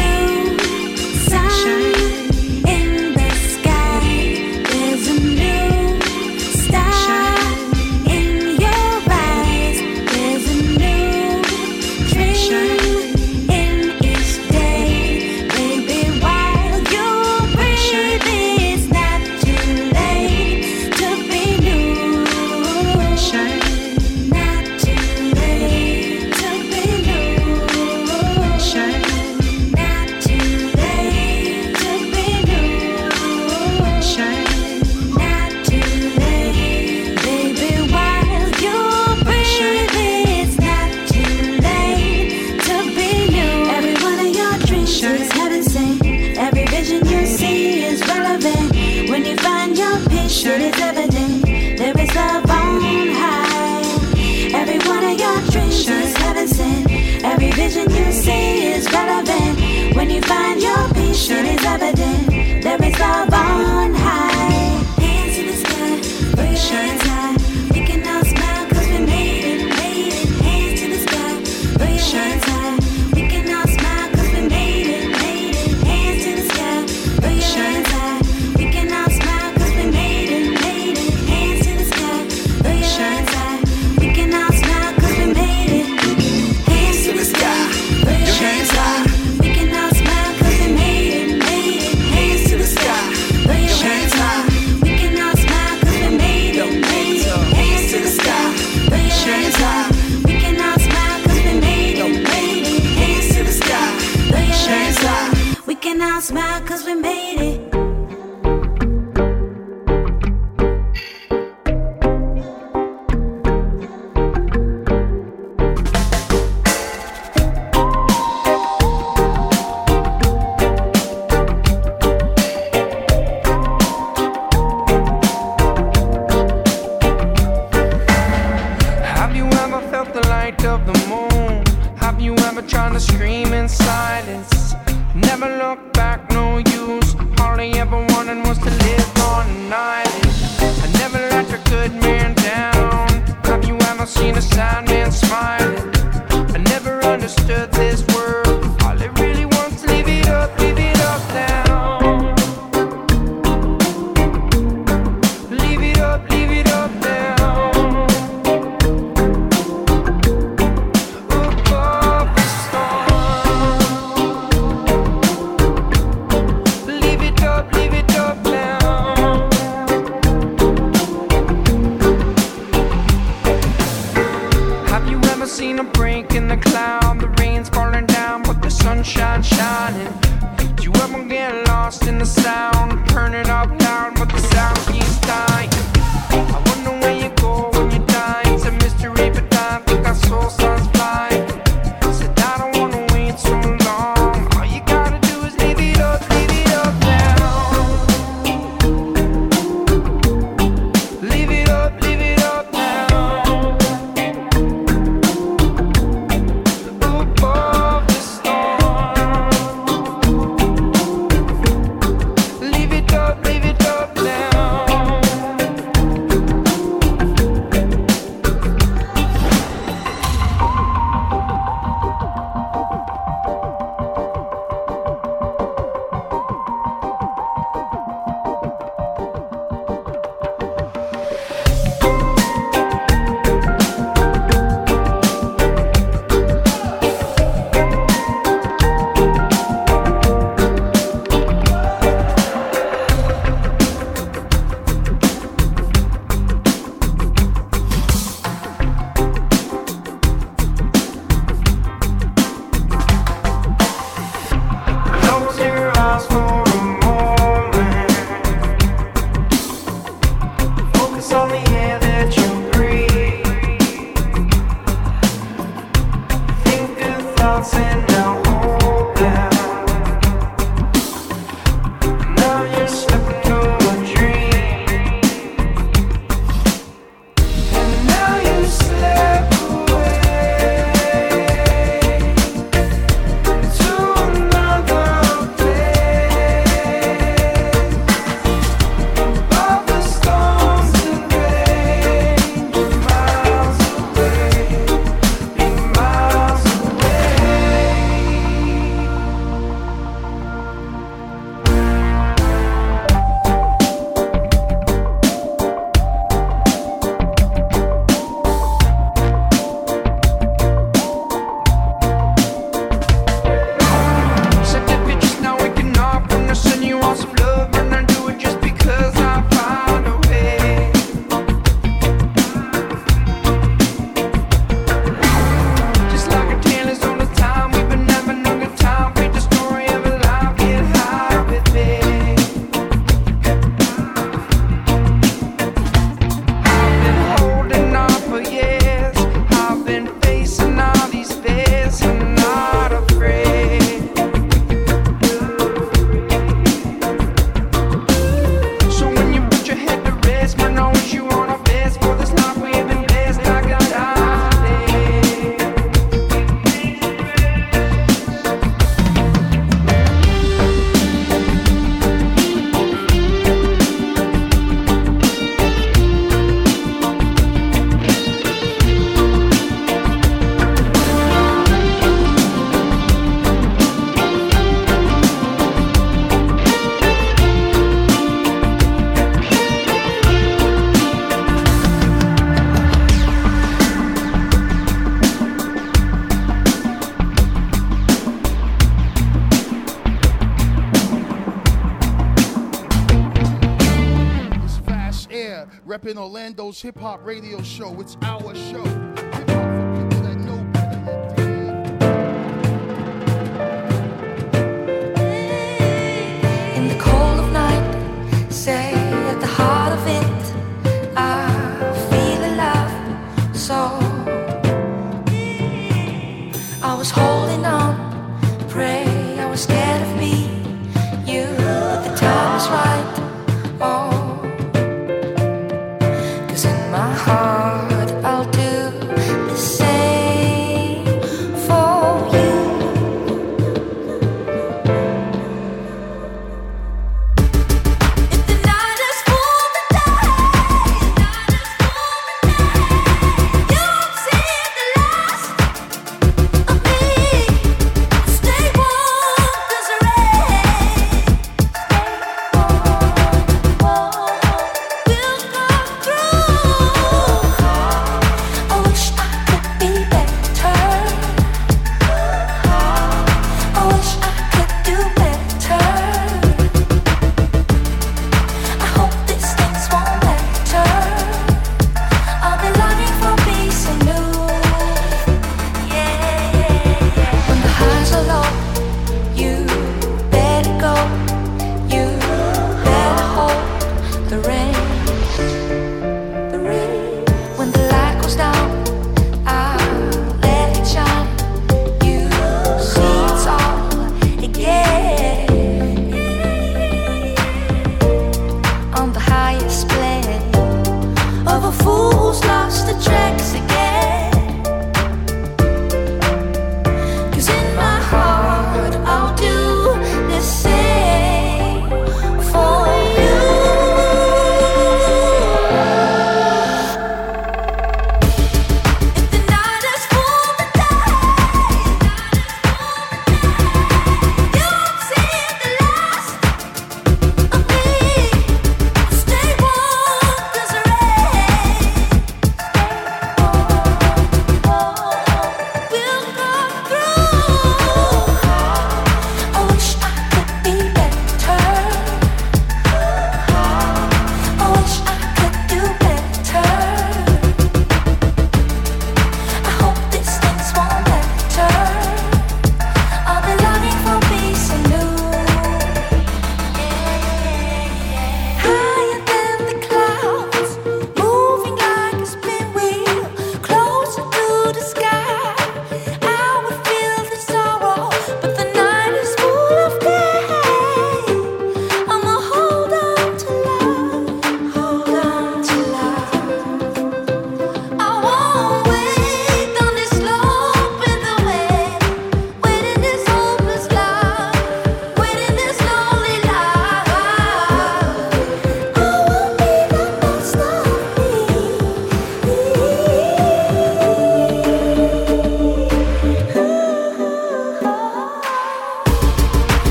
Repping 396.12 396.18
Orlando's 396.18 396.80
hip 396.82 396.98
hop 396.98 397.24
radio 397.24 397.62
show. 397.62 397.98
It's 398.00 398.16
our 398.22 398.54
show. 398.54 399.11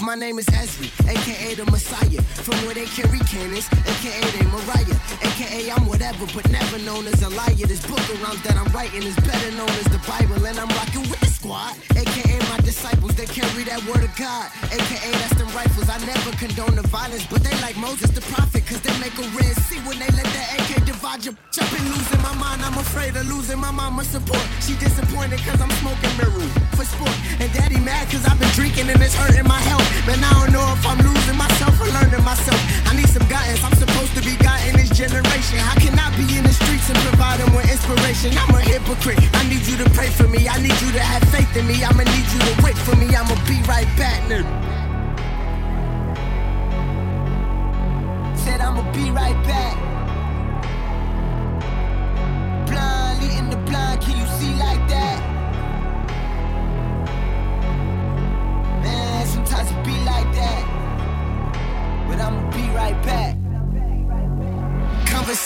My 0.00 0.14
name 0.14 0.38
is 0.38 0.46
Ezri, 0.46 0.90
aka 1.08 1.54
the 1.54 1.64
Messiah. 1.70 2.22
From 2.42 2.54
where 2.64 2.74
they 2.74 2.86
carry 2.86 3.18
cannons, 3.20 3.68
aka 3.72 4.20
they 4.30 4.46
Mariah, 4.46 4.98
aka 5.22 5.70
I'm 5.70 5.86
whatever, 5.86 6.26
but 6.34 6.48
never 6.50 6.78
known 6.78 7.06
as 7.06 7.22
a 7.22 7.28
liar. 7.28 7.66
This 7.66 7.84
book 7.86 7.98
of 7.98 8.22
rhymes 8.22 8.42
that 8.42 8.56
I'm 8.56 8.70
writing 8.72 9.02
is 9.02 9.16
better 9.16 9.50
known 9.56 9.70
as 9.70 9.84
the 9.86 10.00
Bible, 10.06 10.44
and 10.46 10.58
I'm 10.58 10.68
rocking 10.68 11.02
with 11.02 11.20
the 11.20 11.26
squad, 11.26 11.74
aka 12.02 12.38
my 12.50 12.58
disciples. 12.66 13.14
They 13.14 13.26
carry 13.26 13.62
that 13.70 13.80
word 13.86 14.02
of 14.02 14.12
God, 14.18 14.46
aka 14.74 15.10
that's 15.22 15.34
them 15.38 15.50
rifles. 15.54 15.88
I 15.88 15.98
never 16.02 16.30
condone 16.36 16.74
the 16.74 16.86
violence, 16.88 17.26
but 17.30 17.42
they 17.46 17.54
like 17.62 17.76
Moses 17.76 18.10
the 18.10 18.24
prophet, 18.34 18.66
cause 18.66 18.80
they 18.82 18.94
make 18.98 19.14
a 19.18 19.26
red 19.38 19.54
sea 19.66 19.78
when 19.86 19.98
they 20.02 20.10
let 20.18 20.26
that 20.34 20.46
AK 20.58 20.84
divide 20.84 21.24
your. 21.24 21.34
I've 21.62 21.70
been 21.70 21.86
losing 21.94 22.22
my 22.22 22.34
mind, 22.34 22.62
I'm 22.62 22.78
afraid 22.78 23.14
of 23.14 23.24
losing 23.30 23.58
my 23.58 23.70
mama's 23.70 24.08
support. 24.08 24.42
She 24.60 24.74
disappointed 24.76 25.38
cause 25.46 25.60
I'm 25.60 25.70
smoking 25.82 26.12
Meru 26.18 26.46
for 26.74 26.84
sport. 26.84 27.16
And 27.38 27.48
daddy 27.52 27.78
mad 27.78 28.10
cause 28.10 28.24
I've 28.26 28.38
been 28.40 28.52
drinking 28.58 28.90
and 28.90 29.00
it's 29.00 29.14
hurting 29.14 29.46
my 29.46 29.60
health. 29.70 29.86
Man, 30.06 30.18
I 30.24 30.30
don't 30.40 30.52
know 30.52 30.66
if 30.74 30.82
I'm 30.86 30.98
losing 30.98 31.38
myself 31.38 31.74
or 31.80 31.88
learning 31.94 32.24
myself. 32.24 32.58
I 32.90 32.96
need 32.96 33.08
some 33.08 33.26
guidance, 33.28 33.62
I'm 33.62 33.76
supposed 33.76 34.14
to 34.18 34.22
be 34.22 34.34
guiding 34.42 34.76
this 34.76 34.90
generation. 34.90 35.60
I 35.60 35.82
be 36.16 36.38
in 36.38 36.44
the 36.44 36.52
streets 36.52 36.88
and 36.88 36.98
provide 37.08 37.40
them 37.40 37.54
with 37.54 37.70
inspiration? 37.70 38.36
I'm 38.38 38.54
a 38.54 38.60
hypocrite. 38.60 39.18
I 39.34 39.48
need 39.48 39.64
you 39.66 39.76
to 39.82 39.88
pray 39.90 40.08
for 40.08 40.28
me. 40.28 40.48
I 40.48 40.60
need 40.60 40.76
you 40.80 40.90
to 40.92 41.00
have 41.00 41.22
faith 41.30 41.50
in 41.56 41.66
me. 41.66 41.82
I'ma 41.92 42.04
need 42.04 42.32
you 42.32 42.38
to 42.38 42.62
wait 42.64 42.78
for 42.78 42.96
me. 42.96 43.14
I'ma 43.14 43.34
be 43.46 43.60
right 43.68 43.86
back, 43.98 44.22
nigga. 44.22 44.48
Said 48.34 48.62
I'ma 48.62 48.80
be 48.92 49.10
right 49.10 49.36
back. 49.44 49.91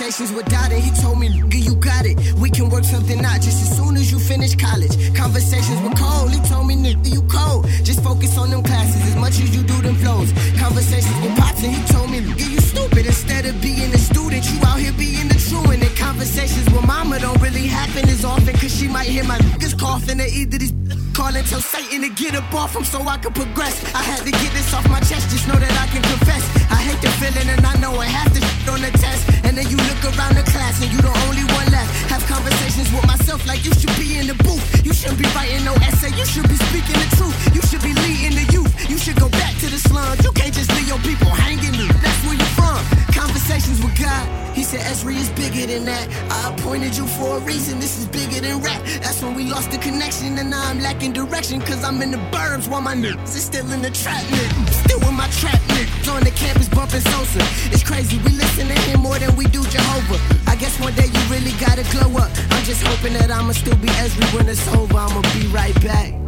Conversations 0.07 0.37
with 0.37 0.47
Dada, 0.47 0.77
he 0.77 1.03
told 1.03 1.19
me, 1.19 1.29
nigga, 1.29 1.59
you 1.67 1.75
got 1.75 2.07
it. 2.07 2.17
We 2.35 2.49
can 2.49 2.71
work 2.71 2.85
something 2.85 3.19
out 3.25 3.43
just 3.43 3.59
as 3.67 3.77
soon 3.77 3.97
as 3.97 4.13
you 4.13 4.21
finish 4.21 4.55
college. 4.55 4.95
Conversations 5.17 5.83
with 5.83 5.99
Cole, 5.99 6.29
he 6.29 6.39
told 6.47 6.69
me, 6.69 6.77
nigga, 6.77 7.13
you 7.13 7.23
cold. 7.23 7.67
Just 7.83 8.05
focus 8.05 8.39
on 8.39 8.51
them 8.51 8.63
classes 8.63 9.03
as 9.03 9.17
much 9.17 9.41
as 9.43 9.51
you 9.51 9.65
do 9.65 9.75
them 9.83 9.97
flows. 9.97 10.31
Conversations 10.63 11.11
with 11.27 11.37
Pops, 11.37 11.65
and 11.65 11.75
he 11.75 11.83
told 11.93 12.09
me, 12.13 12.21
nigga, 12.21 12.49
you 12.49 12.61
stupid. 12.61 13.05
Instead 13.05 13.47
of 13.47 13.61
being 13.61 13.91
a 13.93 13.99
student, 13.99 14.47
you 14.47 14.61
out 14.63 14.79
here 14.79 14.93
being 14.93 15.27
the 15.27 15.35
truant. 15.51 15.83
And 15.83 15.97
conversations 15.99 16.71
with 16.71 16.87
Mama 16.87 17.19
don't 17.19 17.43
really 17.43 17.67
happen 17.67 18.09
as 18.09 18.25
often, 18.25 18.55
cause 18.63 18.79
she 18.79 18.87
might 18.87 19.09
hear 19.09 19.25
my 19.25 19.39
niggas 19.39 19.77
coughing 19.77 20.21
or 20.21 20.31
either 20.31 20.57
these 20.57 20.86
calling 21.17 21.45
tell 21.49 21.65
Satan 21.65 22.05
to 22.05 22.11
get 22.13 22.37
up 22.37 22.53
off 22.53 22.77
him 22.77 22.85
so 22.85 23.01
I 23.09 23.17
can 23.17 23.33
progress. 23.33 23.81
I 23.97 24.05
had 24.05 24.21
to 24.29 24.31
get 24.31 24.53
this 24.53 24.69
off 24.77 24.85
my 24.93 25.01
chest, 25.01 25.33
just 25.33 25.49
know 25.49 25.57
that 25.57 25.73
I 25.81 25.89
can 25.89 26.05
confess. 26.05 26.45
I 26.69 26.77
hate 26.85 27.01
the 27.01 27.09
feeling 27.17 27.49
and 27.49 27.65
I 27.65 27.73
know 27.81 27.97
I 27.97 28.05
have 28.05 28.29
to 28.37 28.41
shit 28.45 28.69
on 28.69 28.85
the 28.85 28.93
test. 29.01 29.25
And 29.49 29.57
then 29.57 29.65
you 29.73 29.81
look 29.89 30.03
around 30.13 30.37
the 30.37 30.45
class 30.53 30.77
and 30.85 30.93
you 30.93 31.01
the 31.01 31.15
only 31.25 31.49
one 31.57 31.69
left. 31.73 31.89
Have 32.13 32.21
conversations 32.29 32.93
with 32.93 33.07
myself 33.09 33.41
like 33.49 33.65
you 33.65 33.73
should 33.81 33.97
be 33.97 34.21
in 34.21 34.29
the 34.29 34.37
booth. 34.45 34.61
You 34.85 34.93
shouldn't 34.93 35.17
be 35.17 35.29
writing 35.33 35.65
no 35.65 35.73
essay, 35.89 36.13
you 36.13 36.27
should 36.29 36.49
be 36.53 36.59
speaking 36.69 37.01
the 37.01 37.09
truth. 37.17 37.37
You 37.57 37.63
should 37.65 37.81
be 37.81 37.97
leading 37.97 38.37
the 38.37 38.47
youth. 38.53 38.69
You 38.85 38.99
should 39.01 39.17
go 39.17 39.33
back 39.33 39.57
to 39.65 39.73
the 39.73 39.81
slums. 39.81 40.21
You 40.21 40.33
can't 40.37 40.53
just 40.53 40.69
leave 40.77 40.89
your 40.93 41.01
people 41.01 41.33
hanging. 41.33 41.81
That's 42.05 42.21
where 42.29 42.37
you're 42.37 42.55
from. 42.61 43.16
Conversations 43.37 43.85
with 43.85 44.01
God. 44.01 44.57
He 44.57 44.63
said 44.63 44.81
Ezri 44.81 45.17
is 45.17 45.29
bigger 45.29 45.67
than 45.67 45.85
that. 45.85 46.09
I 46.33 46.55
appointed 46.55 46.97
you 46.97 47.07
for 47.07 47.37
a 47.37 47.41
reason. 47.41 47.79
This 47.79 47.99
is 47.99 48.07
bigger 48.07 48.41
than 48.41 48.63
rap. 48.63 48.83
That's 49.03 49.23
when 49.23 49.35
we 49.35 49.45
lost 49.45 49.71
the 49.71 49.77
connection 49.77 50.39
and 50.39 50.49
now 50.49 50.67
I'm 50.71 50.81
lacking 50.81 51.13
direction. 51.13 51.61
Cause 51.61 51.85
I'm 51.85 52.01
in 52.01 52.13
the 52.13 52.23
burbs 52.33 52.67
while 52.67 52.81
my 52.81 52.95
niggas 52.95 53.37
is 53.37 53.45
still 53.45 53.71
in 53.73 53.83
the 53.83 53.91
trap. 53.91 54.25
Nigga. 54.25 54.73
Still 54.89 55.01
with 55.01 55.13
my 55.13 55.29
trap 55.29 55.61
niggas 55.69 56.15
on 56.15 56.25
the 56.25 56.31
campus 56.31 56.71
bumping 56.71 57.01
Sosa. 57.13 57.41
It's 57.75 57.85
crazy. 57.85 58.17
We 58.25 58.31
listen 58.31 58.69
to 58.69 58.79
him 58.89 59.01
more 59.01 59.19
than 59.19 59.37
we 59.37 59.45
do 59.45 59.63
Jehovah. 59.65 60.19
I 60.51 60.57
guess 60.57 60.81
one 60.81 60.95
day 60.95 61.05
you 61.05 61.21
really 61.29 61.53
gotta 61.61 61.85
glow 61.93 62.17
up. 62.17 62.31
I'm 62.57 62.65
just 62.65 62.83
hoping 62.85 63.13
that 63.21 63.31
I'ma 63.31 63.53
still 63.53 63.77
be 63.77 63.89
Ezri 64.01 64.35
when 64.35 64.49
it's 64.49 64.67
over. 64.69 64.97
I'ma 64.97 65.21
be 65.35 65.47
right 65.49 65.77
back. 65.85 66.26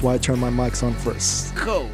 That's 0.00 0.06
why 0.06 0.14
I 0.14 0.18
turn 0.18 0.38
my 0.38 0.48
mics 0.48 0.82
on 0.82 0.94
first. 0.94 1.54
Cool. 1.56 1.90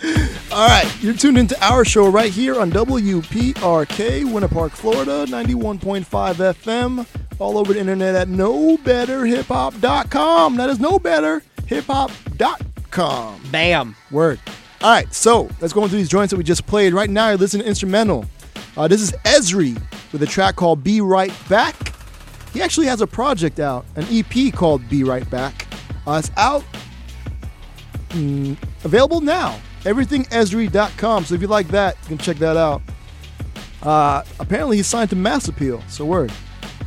All 0.50 0.66
right, 0.66 0.90
you're 1.02 1.12
tuned 1.12 1.36
into 1.36 1.54
our 1.62 1.84
show 1.84 2.08
right 2.08 2.32
here 2.32 2.58
on 2.58 2.70
WPRK, 2.70 4.32
Winter 4.32 4.48
Park, 4.48 4.72
Florida, 4.72 5.26
91.5 5.26 6.06
FM, 6.06 7.06
all 7.38 7.58
over 7.58 7.74
the 7.74 7.78
internet 7.78 8.14
at 8.14 8.28
knowbetterhiphop.com. 8.28 10.56
That 10.56 10.70
is 10.70 10.78
knowbetterhiphop.com. 10.78 13.42
Bam. 13.52 13.94
Word. 14.10 14.40
All 14.80 14.90
right, 14.90 15.12
so 15.12 15.50
let's 15.60 15.74
go 15.74 15.82
into 15.82 15.96
these 15.96 16.08
joints 16.08 16.30
that 16.30 16.38
we 16.38 16.44
just 16.44 16.66
played. 16.66 16.94
Right 16.94 17.10
now, 17.10 17.28
you're 17.28 17.36
listening 17.36 17.64
to 17.64 17.68
instrumental. 17.68 18.24
Uh, 18.78 18.88
this 18.88 19.02
is 19.02 19.12
Ezri 19.26 19.78
with 20.10 20.22
a 20.22 20.26
track 20.26 20.56
called 20.56 20.82
Be 20.82 21.02
Right 21.02 21.34
Back. 21.50 21.94
He 22.54 22.62
actually 22.62 22.86
has 22.86 23.02
a 23.02 23.06
project 23.06 23.60
out, 23.60 23.84
an 23.96 24.06
EP 24.10 24.54
called 24.54 24.88
Be 24.88 25.04
Right 25.04 25.28
Back. 25.28 25.66
Uh, 26.06 26.20
it's 26.22 26.30
out, 26.36 26.64
mm, 28.10 28.56
available 28.84 29.20
now. 29.20 29.58
EverythingEzri.com. 29.82 31.24
So 31.24 31.34
if 31.34 31.40
you 31.40 31.46
like 31.46 31.68
that, 31.68 31.96
you 32.02 32.08
can 32.08 32.18
check 32.18 32.36
that 32.38 32.56
out. 32.56 32.82
Uh, 33.82 34.22
apparently, 34.38 34.76
he's 34.76 34.86
signed 34.86 35.10
to 35.10 35.16
Mass 35.16 35.48
Appeal. 35.48 35.82
So 35.88 36.04
word. 36.04 36.32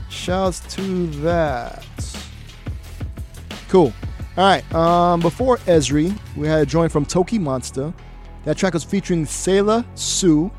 Shouts 0.09 0.59
to 0.75 1.07
that. 1.21 1.85
Cool. 3.69 3.91
All 4.37 4.43
right. 4.45 4.73
Um, 4.75 5.19
before 5.19 5.57
Ezri, 5.59 6.17
we 6.35 6.47
had 6.47 6.61
a 6.61 6.65
joint 6.65 6.91
from 6.91 7.05
TOKiMONSTA. 7.05 7.93
That 8.45 8.57
track 8.57 8.73
was 8.73 8.83
featuring 8.83 9.25
Selah 9.25 9.85
Sue. 9.95 10.51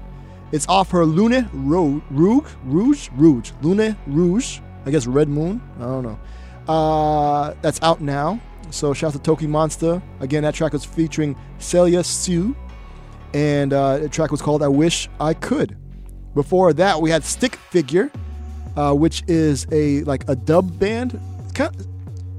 It's 0.53 0.67
off 0.69 0.91
her 0.91 1.05
Lune 1.05 1.49
Ro- 1.53 2.03
Rouge, 2.11 2.51
Rouge, 2.65 3.09
Rouge, 3.15 3.53
Lune 3.63 3.97
Rouge. 4.07 4.61
I 4.87 4.91
guess 4.91 5.07
Red 5.07 5.29
Moon. 5.29 5.61
I 5.79 5.83
don't 5.83 6.03
know. 6.03 6.19
Uh, 6.69 7.55
that's 7.63 7.81
out 7.83 8.01
now. 8.01 8.41
So 8.71 8.93
shout 8.95 9.15
out 9.15 9.23
to 9.25 9.31
TOKiMONSTA. 9.37 10.03
Again, 10.21 10.43
that 10.43 10.55
track 10.55 10.73
was 10.73 10.85
featuring 10.85 11.37
Selah 11.59 12.03
Sue, 12.03 12.57
and 13.33 13.73
uh, 13.73 13.99
the 13.99 14.09
track 14.09 14.31
was 14.31 14.43
called 14.43 14.63
"I 14.63 14.69
Wish 14.69 15.09
I 15.21 15.35
Could." 15.35 15.77
Before 16.35 16.73
that, 16.73 17.01
we 17.01 17.11
had 17.11 17.23
Stick 17.23 17.57
Figure, 17.57 18.11
uh, 18.77 18.93
which 18.95 19.23
is 19.29 19.67
a 19.71 20.03
like 20.05 20.29
a 20.29 20.35
dub 20.35 20.79
band. 20.79 21.21
Kind 21.55 21.75
of, 21.77 21.87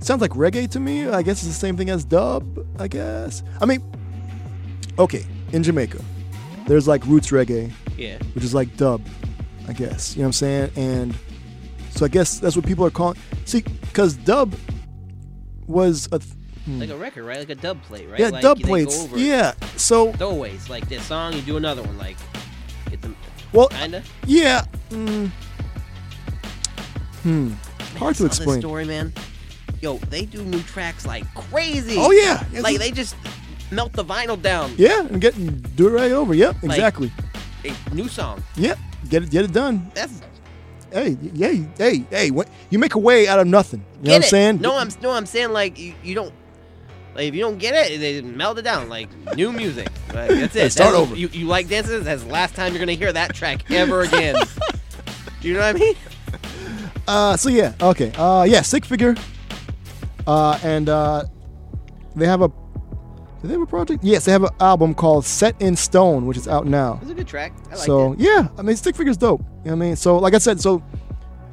sounds 0.03 0.21
like 0.21 0.31
reggae 0.31 0.69
to 0.71 0.79
me. 0.79 1.07
I 1.07 1.21
guess 1.21 1.37
it's 1.43 1.47
the 1.47 1.53
same 1.53 1.77
thing 1.77 1.89
as 1.89 2.03
dub. 2.03 2.65
I 2.79 2.87
guess. 2.89 3.43
I 3.61 3.65
mean, 3.65 3.81
okay, 4.99 5.25
in 5.53 5.63
Jamaica, 5.63 6.03
there's 6.67 6.87
like 6.87 7.05
roots 7.05 7.29
reggae, 7.31 7.71
Yeah. 7.97 8.17
which 8.33 8.43
is 8.43 8.53
like 8.53 8.75
dub, 8.75 9.01
I 9.69 9.73
guess. 9.73 10.15
You 10.15 10.23
know 10.23 10.25
what 10.25 10.29
I'm 10.29 10.33
saying? 10.33 10.71
And 10.75 11.15
so 11.95 12.05
I 12.05 12.09
guess 12.09 12.39
that's 12.39 12.55
what 12.55 12.65
people 12.65 12.85
are 12.85 12.91
calling. 12.91 13.17
See, 13.45 13.61
because 13.61 14.15
dub 14.15 14.53
was 15.67 16.07
a. 16.11 16.19
th- 16.19 16.31
hmm. 16.65 16.79
Like 16.79 16.89
a 16.89 16.95
record, 16.97 17.23
right? 17.25 17.39
Like 17.39 17.49
a 17.49 17.55
dub 17.55 17.81
plate, 17.83 18.07
right? 18.09 18.19
Yeah, 18.19 18.29
like, 18.29 18.41
dub 18.41 18.57
they 18.57 18.63
go 18.63 18.67
plates. 18.69 19.03
over. 19.03 19.17
Yeah. 19.17 19.53
So 19.77 20.11
Throwaways, 20.13 20.69
like 20.69 20.87
this 20.89 21.03
song, 21.05 21.33
you 21.33 21.41
do 21.41 21.57
another 21.57 21.81
one, 21.81 21.97
like 21.97 22.17
get 22.89 23.01
them. 23.01 23.15
Well, 23.53 23.69
kinda. 23.69 24.03
yeah. 24.25 24.65
Mm, 24.89 25.31
hmm. 27.23 27.51
Hard 27.97 28.15
to 28.15 28.23
Saw 28.23 28.27
this 28.27 28.37
explain. 28.37 28.59
story, 28.59 28.85
man. 28.85 29.13
Yo, 29.81 29.97
they 30.09 30.25
do 30.25 30.43
new 30.43 30.61
tracks 30.63 31.05
like 31.05 31.23
crazy. 31.33 31.95
Oh, 31.97 32.11
yeah. 32.11 32.43
Yeah, 32.51 32.61
like 32.61 32.77
this- 32.77 32.87
they 32.87 32.91
just 32.91 33.15
melt 33.71 33.93
the 33.93 34.03
vinyl 34.03 34.41
down. 34.41 34.73
Yeah, 34.77 35.05
and 35.05 35.21
get 35.21 35.33
do 35.75 35.87
it 35.87 35.91
right 35.91 36.11
over. 36.11 36.33
Yep, 36.33 36.55
Like- 36.63 36.71
exactly. 36.77 37.11
A 37.63 37.93
new 37.95 38.07
song. 38.07 38.43
Yep, 38.57 38.77
get 39.09 39.23
it 39.23 39.31
get 39.31 39.45
it 39.45 39.51
done. 39.51 39.89
That's 39.95 40.21
Hey, 40.91 41.17
yeah, 41.33 41.51
hey, 41.77 42.05
hey, 42.09 42.31
what, 42.31 42.47
you 42.69 42.79
make 42.79 42.95
a 42.95 42.99
way 42.99 43.27
out 43.27 43.39
of 43.39 43.47
nothing. 43.47 43.79
You 43.79 43.85
know 43.97 44.03
get 44.03 44.09
what 44.11 44.15
I'm 44.15 44.21
it. 44.21 44.29
saying? 44.29 44.61
No, 44.61 44.77
I'm 44.77 44.89
no, 45.01 45.11
I'm 45.11 45.25
saying 45.25 45.51
like 45.51 45.77
you, 45.77 45.93
you 46.03 46.15
don't. 46.15 46.33
Like 47.15 47.25
if 47.29 47.35
you 47.35 47.41
don't 47.41 47.57
get 47.57 47.73
it, 47.91 47.99
they 47.99 48.21
melt 48.21 48.57
it 48.57 48.63
down 48.63 48.89
like 48.89 49.09
new 49.35 49.51
music. 49.51 49.89
Like, 50.15 50.29
that's 50.29 50.55
it. 50.55 50.61
Hey, 50.61 50.69
start 50.69 50.91
That's- 50.93 51.01
over. 51.09 51.15
You, 51.17 51.27
you 51.27 51.45
like 51.45 51.67
dances? 51.67 52.05
That's 52.05 52.23
the 52.23 52.29
last 52.31 52.55
time 52.55 52.71
you're 52.71 52.79
gonna 52.79 52.93
hear 52.93 53.11
that 53.11 53.35
track 53.35 53.69
ever 53.69 54.01
again. 54.01 54.35
Do 55.41 55.47
you 55.49 55.55
know 55.55 55.59
what 55.59 55.75
I 55.75 55.79
mean? 55.79 55.95
Uh, 57.05 57.35
so 57.35 57.49
yeah, 57.49 57.73
okay. 57.81 58.13
Uh, 58.13 58.43
yeah, 58.43 58.61
Stick 58.61 58.85
Figure. 58.85 59.13
Uh, 60.25 60.57
and 60.63 60.87
uh, 60.87 61.25
they 62.15 62.25
have 62.27 62.41
a. 62.41 62.51
Do 63.45 63.49
they 63.49 63.53
have 63.53 63.61
a 63.61 63.67
project? 63.67 64.03
Yes, 64.03 64.25
they 64.25 64.31
have 64.31 64.41
an 64.41 64.49
album 64.59 64.95
called 64.95 65.23
Set 65.23 65.61
in 65.61 65.75
Stone, 65.75 66.25
which 66.25 66.35
is 66.35 66.47
out 66.47 66.65
now. 66.65 66.97
It's 67.03 67.11
a 67.11 67.13
good 67.13 67.27
track. 67.27 67.53
I 67.67 67.75
like 67.75 67.77
so 67.77 68.13
it. 68.13 68.19
yeah, 68.19 68.47
I 68.57 68.63
mean, 68.63 68.75
Stick 68.75 68.95
Figure's 68.95 69.17
dope. 69.17 69.41
You 69.41 69.45
know 69.45 69.59
what 69.63 69.71
I 69.73 69.75
mean? 69.75 69.95
So 69.95 70.17
like 70.17 70.33
I 70.33 70.39
said, 70.39 70.59
so 70.59 70.81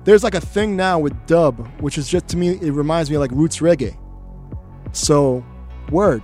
there's 0.05 0.25
like 0.25 0.35
a 0.35 0.41
thing 0.41 0.75
now 0.75 0.99
with 0.99 1.15
dub, 1.27 1.69
which 1.83 1.99
is 1.99 2.09
just 2.09 2.29
to 2.29 2.39
me, 2.39 2.53
it 2.53 2.73
reminds 2.73 3.11
me 3.11 3.17
of 3.17 3.21
like 3.21 3.31
roots 3.33 3.59
reggae. 3.59 3.95
So, 4.93 5.45
word, 5.91 6.23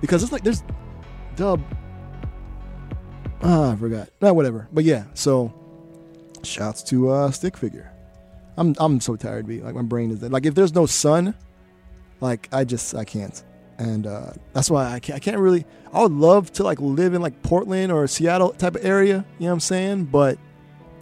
because 0.00 0.22
it's 0.22 0.30
like 0.30 0.44
there's 0.44 0.62
dub. 1.34 1.60
Ah, 3.42 3.72
I 3.72 3.76
forgot. 3.76 4.08
Not 4.20 4.36
whatever. 4.36 4.68
But 4.72 4.84
yeah, 4.84 5.06
so 5.14 5.52
shouts 6.44 6.84
to 6.84 7.10
uh 7.10 7.32
Stick 7.32 7.56
Figure. 7.56 7.92
I'm 8.56 8.76
I'm 8.78 9.00
so 9.00 9.16
tired, 9.16 9.48
B. 9.48 9.60
Like 9.62 9.74
my 9.74 9.82
brain 9.82 10.12
is 10.12 10.20
dead. 10.20 10.30
like 10.30 10.46
if 10.46 10.54
there's 10.54 10.76
no 10.76 10.86
sun, 10.86 11.34
like 12.20 12.48
I 12.52 12.62
just 12.62 12.94
I 12.94 13.04
can't, 13.04 13.42
and 13.78 14.06
uh, 14.06 14.32
that's 14.52 14.70
why 14.70 14.92
I 14.92 15.00
can't 15.00 15.16
I 15.16 15.20
can't 15.20 15.38
really. 15.38 15.64
I 15.92 16.02
would 16.02 16.12
love 16.12 16.52
to 16.54 16.64
like 16.64 16.80
live 16.80 17.14
in 17.14 17.22
like 17.22 17.42
Portland 17.42 17.92
or 17.92 18.06
Seattle 18.06 18.50
type 18.50 18.76
of 18.76 18.84
area. 18.84 19.24
You 19.38 19.44
know 19.44 19.46
what 19.46 19.52
I'm 19.54 19.60
saying? 19.60 20.04
But 20.06 20.38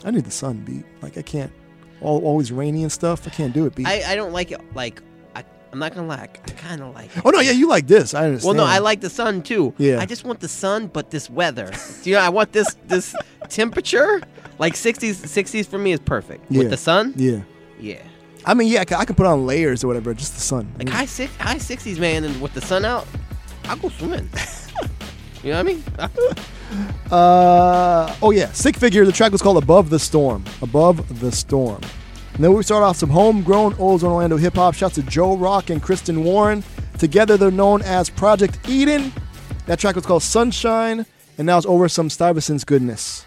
I 0.04 0.10
need 0.10 0.24
the 0.24 0.30
sun, 0.30 0.58
B. 0.58 0.82
Like 1.02 1.16
I 1.18 1.22
can't. 1.22 1.52
All, 2.00 2.24
always 2.24 2.52
rainy 2.52 2.82
and 2.82 2.92
stuff. 2.92 3.26
I 3.26 3.30
can't 3.30 3.54
do 3.54 3.64
it, 3.64 3.86
i 3.86 4.14
don't 4.14 4.32
like 4.32 4.50
it. 4.52 4.60
Like 4.74 5.02
I, 5.34 5.42
I'm 5.72 5.78
not 5.78 5.94
gonna 5.94 6.06
lie. 6.06 6.16
I 6.22 6.26
kind 6.26 6.82
of 6.82 6.94
like. 6.94 7.16
it. 7.16 7.22
oh 7.24 7.30
no, 7.30 7.40
yeah, 7.40 7.52
you 7.52 7.68
like 7.68 7.86
this. 7.86 8.12
I 8.12 8.26
understand. 8.26 8.56
Well, 8.56 8.66
no, 8.66 8.70
I 8.70 8.78
like 8.78 9.00
the 9.00 9.10
sun 9.10 9.42
too. 9.42 9.72
Yeah. 9.78 10.00
I 10.00 10.06
just 10.06 10.24
want 10.24 10.40
the 10.40 10.48
sun, 10.48 10.88
but 10.88 11.10
this 11.10 11.30
weather. 11.30 11.72
Do 12.02 12.10
you 12.10 12.16
know? 12.16 12.22
I 12.22 12.28
want 12.28 12.52
this 12.52 12.76
this 12.86 13.14
temperature. 13.48 14.20
Like 14.58 14.74
60s, 14.74 15.14
60s 15.14 15.66
for 15.66 15.78
me 15.78 15.90
is 15.92 15.98
perfect. 15.98 16.44
Yeah. 16.48 16.60
With 16.60 16.70
the 16.70 16.76
sun. 16.76 17.14
Yeah. 17.16 17.40
Yeah. 17.80 18.02
I 18.46 18.54
mean, 18.54 18.68
yeah, 18.68 18.80
I 18.80 19.04
can, 19.04 19.14
put 19.14 19.26
on 19.26 19.46
layers 19.46 19.82
or 19.82 19.86
whatever. 19.86 20.12
Just 20.14 20.34
the 20.34 20.40
sun. 20.40 20.72
Like 20.78 20.88
high 20.88 21.06
six, 21.06 21.34
high 21.36 21.56
60s, 21.56 21.98
man, 21.98 22.24
and 22.24 22.40
with 22.40 22.52
the 22.54 22.60
sun 22.60 22.84
out, 22.84 23.06
I'll 23.64 23.76
go 23.76 23.88
swimming. 23.88 24.28
you 25.42 25.50
know 25.50 25.56
what 25.56 25.60
I 25.60 25.62
mean? 25.62 25.84
Uh 27.10 28.12
oh 28.22 28.32
yeah, 28.32 28.50
Stick 28.52 28.76
Figure. 28.76 29.04
The 29.04 29.12
track 29.12 29.30
was 29.30 29.40
called 29.42 29.62
"Above 29.62 29.90
the 29.90 29.98
Storm." 29.98 30.44
Above 30.60 31.20
the 31.20 31.30
Storm. 31.30 31.80
And 32.34 32.42
then 32.42 32.52
we 32.52 32.62
start 32.64 32.82
off 32.82 32.96
some 32.96 33.10
homegrown 33.10 33.74
Old 33.78 34.02
Orlando 34.02 34.36
hip 34.36 34.54
hop. 34.54 34.74
Shouts 34.74 34.96
to 34.96 35.02
Jorok 35.02 35.70
and 35.70 35.80
Kristen 35.80 36.24
Warren. 36.24 36.64
Together 36.98 37.36
they're 37.36 37.52
known 37.52 37.82
as 37.82 38.10
Project 38.10 38.58
Eden. 38.68 39.12
That 39.66 39.78
track 39.78 39.94
was 39.94 40.04
called 40.04 40.24
"Sunshine," 40.24 41.06
and 41.38 41.46
now 41.46 41.58
it's 41.58 41.66
over 41.66 41.88
some 41.88 42.08
Stuyvesant's 42.10 42.64
goodness. 42.64 43.24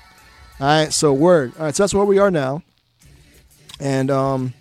All 0.60 0.68
right, 0.68 0.92
so 0.92 1.14
word. 1.14 1.54
All 1.58 1.66
right, 1.66 1.76
so 1.76 1.84
that's 1.84 1.94
where 1.94 2.04
we 2.04 2.18
are 2.18 2.32
now. 2.32 2.64
And 3.80 4.12
um, 4.12 4.54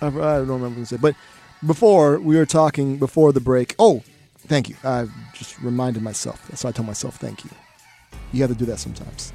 I, 0.00 0.06
I 0.06 0.10
don't 0.10 0.48
remember 0.48 0.68
what 0.68 0.78
I 0.80 0.84
said, 0.84 1.00
but 1.00 1.14
before 1.66 2.18
we 2.18 2.36
were 2.36 2.46
talking 2.46 2.98
before 2.98 3.32
the 3.32 3.40
break. 3.40 3.74
Oh, 3.78 4.02
thank 4.38 4.68
you. 4.68 4.76
I 4.84 5.06
just 5.34 5.60
reminded 5.60 6.02
myself. 6.02 6.46
That's 6.48 6.64
why 6.64 6.70
I 6.70 6.72
told 6.72 6.86
myself 6.86 7.16
thank 7.16 7.44
you. 7.44 7.50
You 8.32 8.42
have 8.42 8.50
to 8.50 8.56
do 8.56 8.64
that 8.66 8.78
sometimes. 8.78 9.32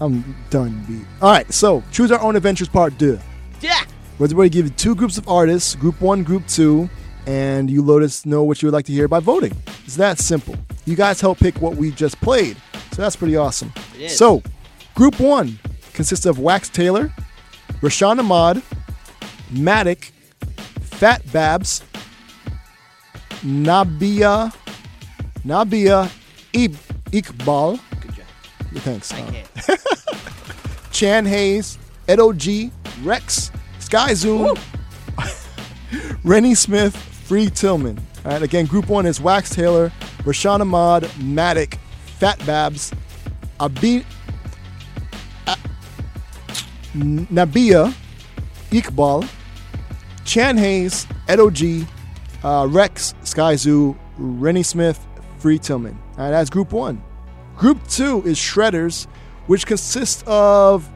I'm 0.00 0.36
done, 0.50 0.84
B. 0.88 1.00
All 1.22 1.30
right, 1.30 1.50
so 1.52 1.82
choose 1.92 2.10
our 2.10 2.20
own 2.20 2.36
adventures 2.36 2.68
part 2.68 2.98
two. 2.98 3.18
Yeah. 3.60 3.84
Where 4.18 4.28
we 4.28 4.48
give 4.48 4.66
you 4.66 4.72
two 4.72 4.94
groups 4.94 5.18
of 5.18 5.28
artists, 5.28 5.74
group 5.74 6.00
one, 6.00 6.22
group 6.22 6.46
two, 6.46 6.88
and 7.26 7.70
you 7.70 7.82
let 7.82 8.02
us 8.02 8.26
know 8.26 8.42
what 8.42 8.62
you 8.62 8.66
would 8.66 8.74
like 8.74 8.86
to 8.86 8.92
hear 8.92 9.08
by 9.08 9.20
voting. 9.20 9.56
It's 9.84 9.96
that 9.96 10.18
simple. 10.18 10.56
You 10.84 10.96
guys 10.96 11.20
help 11.20 11.38
pick 11.38 11.60
what 11.60 11.76
we 11.76 11.90
just 11.90 12.20
played, 12.20 12.56
so 12.92 13.02
that's 13.02 13.16
pretty 13.16 13.36
awesome. 13.36 13.72
So, 14.08 14.42
group 14.94 15.18
one 15.20 15.58
consists 15.94 16.26
of 16.26 16.38
Wax 16.38 16.68
Tailor, 16.68 17.12
Raashan 17.80 18.18
Ahmad, 18.18 18.62
Mattic, 19.54 20.10
Fat 20.82 21.22
Babs, 21.32 21.82
Nabihah, 23.44 24.54
Nabihah 25.44 26.10
Ib- 26.52 26.76
Iqbal. 27.12 27.78
Good 28.00 28.14
job. 28.14 28.24
Thanks. 28.82 29.12
I 29.12 29.20
uh, 29.20 29.30
can't. 29.30 29.48
ChanHays, 30.90 31.76
Edo 32.08 32.32
G, 32.32 32.70
Reks, 33.02 33.50
Sky 33.78 34.14
Zoom, 34.14 34.56
Reeny 36.24 36.54
Smith, 36.56 36.96
Free 36.96 37.50
Tillman. 37.50 37.98
All 38.24 38.32
right, 38.32 38.42
again, 38.42 38.66
group 38.66 38.88
one 38.88 39.04
is 39.06 39.20
Wax 39.20 39.50
Tailor, 39.50 39.92
Raashan 40.22 40.60
Ahmad, 40.60 41.04
Mattic, 41.18 41.78
Fat 42.18 42.44
Babs, 42.46 42.92
Abi, 43.60 44.04
A- 45.46 45.56
Nabihah, 46.94 47.92
Iqbal, 48.70 49.28
ChanHays, 50.24 51.06
Edo 51.32 51.50
G, 51.50 51.86
uh, 52.42 52.66
Reks, 52.70 53.14
Sky 53.24 53.56
Zoo, 53.56 53.96
Reeny 54.18 54.62
Smith, 54.62 55.04
Free 55.38 55.58
Tillman. 55.58 55.98
All 56.16 56.24
right, 56.24 56.30
that's 56.30 56.50
group 56.50 56.72
one. 56.72 57.02
Group 57.56 57.78
two 57.88 58.22
is 58.24 58.38
Shredders, 58.38 59.06
which 59.46 59.66
consists 59.66 60.24
of 60.26 60.88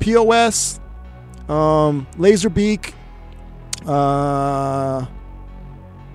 POS, 0.00 0.80
um, 1.48 2.06
Lazerbeak, 2.18 2.92
uh, 3.86 5.06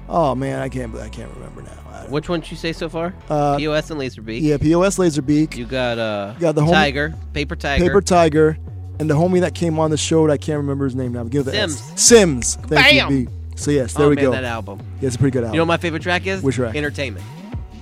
oh 0.09 0.35
man, 0.35 0.59
I 0.61 0.69
can't, 0.69 0.93
I 0.95 1.09
can't 1.09 1.33
remember 1.35 1.61
now. 1.61 1.71
Which 2.09 2.27
one 2.27 2.41
did 2.41 2.51
you 2.51 2.57
say 2.57 2.73
so 2.73 2.89
far? 2.89 3.13
Uh, 3.29 3.57
POS 3.57 3.91
and 3.91 3.99
Lazerbeak. 3.99 4.41
Yeah, 4.41 4.57
POS, 4.57 4.97
Lazerbeak, 4.97 5.55
You 5.55 5.65
got 5.65 5.97
uh. 5.97 6.33
You 6.35 6.41
got 6.41 6.55
the 6.55 6.61
homie- 6.61 6.71
Tiger, 6.71 7.13
Paper 7.31 7.55
Tiger. 7.55 7.85
Paper 7.85 8.01
Tiger, 8.01 8.57
and 9.01 9.09
the 9.09 9.15
homie 9.15 9.39
that 9.39 9.55
came 9.55 9.79
on 9.79 9.89
the 9.89 9.97
show, 9.97 10.27
that 10.27 10.33
I 10.33 10.37
can't 10.37 10.57
remember 10.57 10.85
his 10.85 10.95
name 10.95 11.11
now. 11.11 11.23
Give 11.23 11.43
the 11.43 11.57
S. 11.57 11.75
Sims. 11.99 12.01
Sims. 12.01 12.55
Thank 12.67 12.99
Bam! 12.99 13.11
you, 13.11 13.25
B. 13.25 13.31
So 13.55 13.71
yes, 13.71 13.95
there 13.95 14.05
oh, 14.05 14.09
we 14.09 14.15
man, 14.15 14.25
go. 14.25 14.31
that 14.31 14.43
album. 14.43 14.79
Yeah, 15.01 15.07
it's 15.07 15.15
a 15.15 15.19
pretty 15.19 15.33
good 15.33 15.43
album. 15.43 15.55
You 15.55 15.57
know 15.57 15.63
what 15.63 15.69
my 15.69 15.77
favorite 15.77 16.03
track 16.03 16.27
is? 16.27 16.43
Which 16.43 16.55
track? 16.55 16.75
Entertainment. 16.75 17.25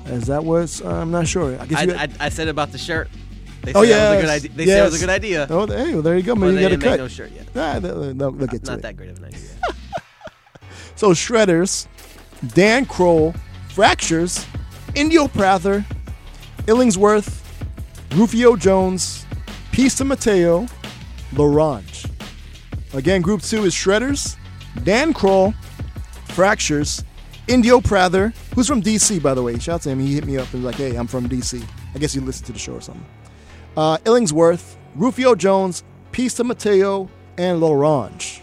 Is 0.05 0.27
that 0.27 0.45
what's? 0.45 0.81
Uh, 0.81 0.87
I'm 0.95 1.11
not 1.11 1.27
sure. 1.27 1.59
I 1.59 1.65
guess 1.65 1.79
I, 1.79 1.83
you. 1.83 1.93
I, 1.93 2.07
I 2.21 2.29
said 2.29 2.47
about 2.47 2.71
the 2.71 2.77
shirt. 2.77 3.09
They 3.63 3.73
oh 3.73 3.81
yeah, 3.81 3.97
that 3.97 4.09
was 4.09 4.17
a 4.17 4.21
good 4.21 4.29
idea. 4.29 4.51
They 4.55 4.65
said 4.65 4.79
it 4.79 4.85
was 4.85 4.95
a 4.95 5.05
good 5.05 5.09
idea. 5.09 5.47
Oh, 5.49 5.67
hey, 5.67 5.93
well, 5.93 6.01
there 6.01 6.15
you 6.15 6.23
go. 6.23 6.35
Well, 6.35 6.51
Maybe 6.51 6.63
they 6.63 6.71
you 6.71 6.77
got 6.77 6.85
a 6.85 6.89
cut. 6.89 6.99
no 6.99 7.07
shirt 7.09 7.31
yet. 7.31 7.53
Nah, 7.53 7.79
they'll, 7.79 8.13
they'll, 8.13 8.31
they'll 8.31 8.47
get 8.47 8.63
to 8.63 8.71
Not 8.71 8.81
that 8.83 8.95
great 8.95 9.09
of 9.09 9.17
an 9.17 9.25
idea. 9.25 9.39
So 10.95 11.11
Shredders, 11.11 11.87
Dan 12.53 12.85
Kroll, 12.85 13.33
Fractures, 13.69 14.45
Indio 14.95 15.29
Prather, 15.29 15.85
Illingsworth, 16.63 17.41
Rufio 18.15 18.57
Jones, 18.57 19.25
Pisa 19.71 20.03
Mateo, 20.03 20.67
Larange. 21.33 22.09
Again, 22.93 23.21
group 23.21 23.41
two 23.41 23.65
is 23.65 23.73
Shredders, 23.73 24.35
Dan 24.83 25.13
Kroll, 25.13 25.53
Fractures, 26.25 27.03
Indio 27.47 27.81
Prather, 27.81 28.33
who's 28.53 28.67
from 28.67 28.81
DC, 28.81 29.21
by 29.21 29.33
the 29.33 29.41
way. 29.41 29.57
Shout 29.57 29.75
out 29.75 29.81
to 29.81 29.89
him. 29.89 29.99
He 29.99 30.13
hit 30.13 30.25
me 30.25 30.37
up 30.37 30.53
and 30.53 30.63
was 30.63 30.71
like, 30.71 30.75
hey, 30.75 30.95
I'm 30.95 31.07
from 31.07 31.27
DC. 31.27 31.63
I 31.95 31.99
guess 31.99 32.13
you 32.13 32.21
listened 32.21 32.45
to 32.47 32.53
the 32.53 32.59
show 32.59 32.73
or 32.73 32.81
something. 32.81 33.05
Uh, 33.75 33.97
Illingsworth, 33.99 34.75
Rufio 34.95 35.35
Jones, 35.35 35.83
Pisa 36.11 36.43
Mateo, 36.43 37.09
and 37.37 37.61
Larange. 37.61 38.41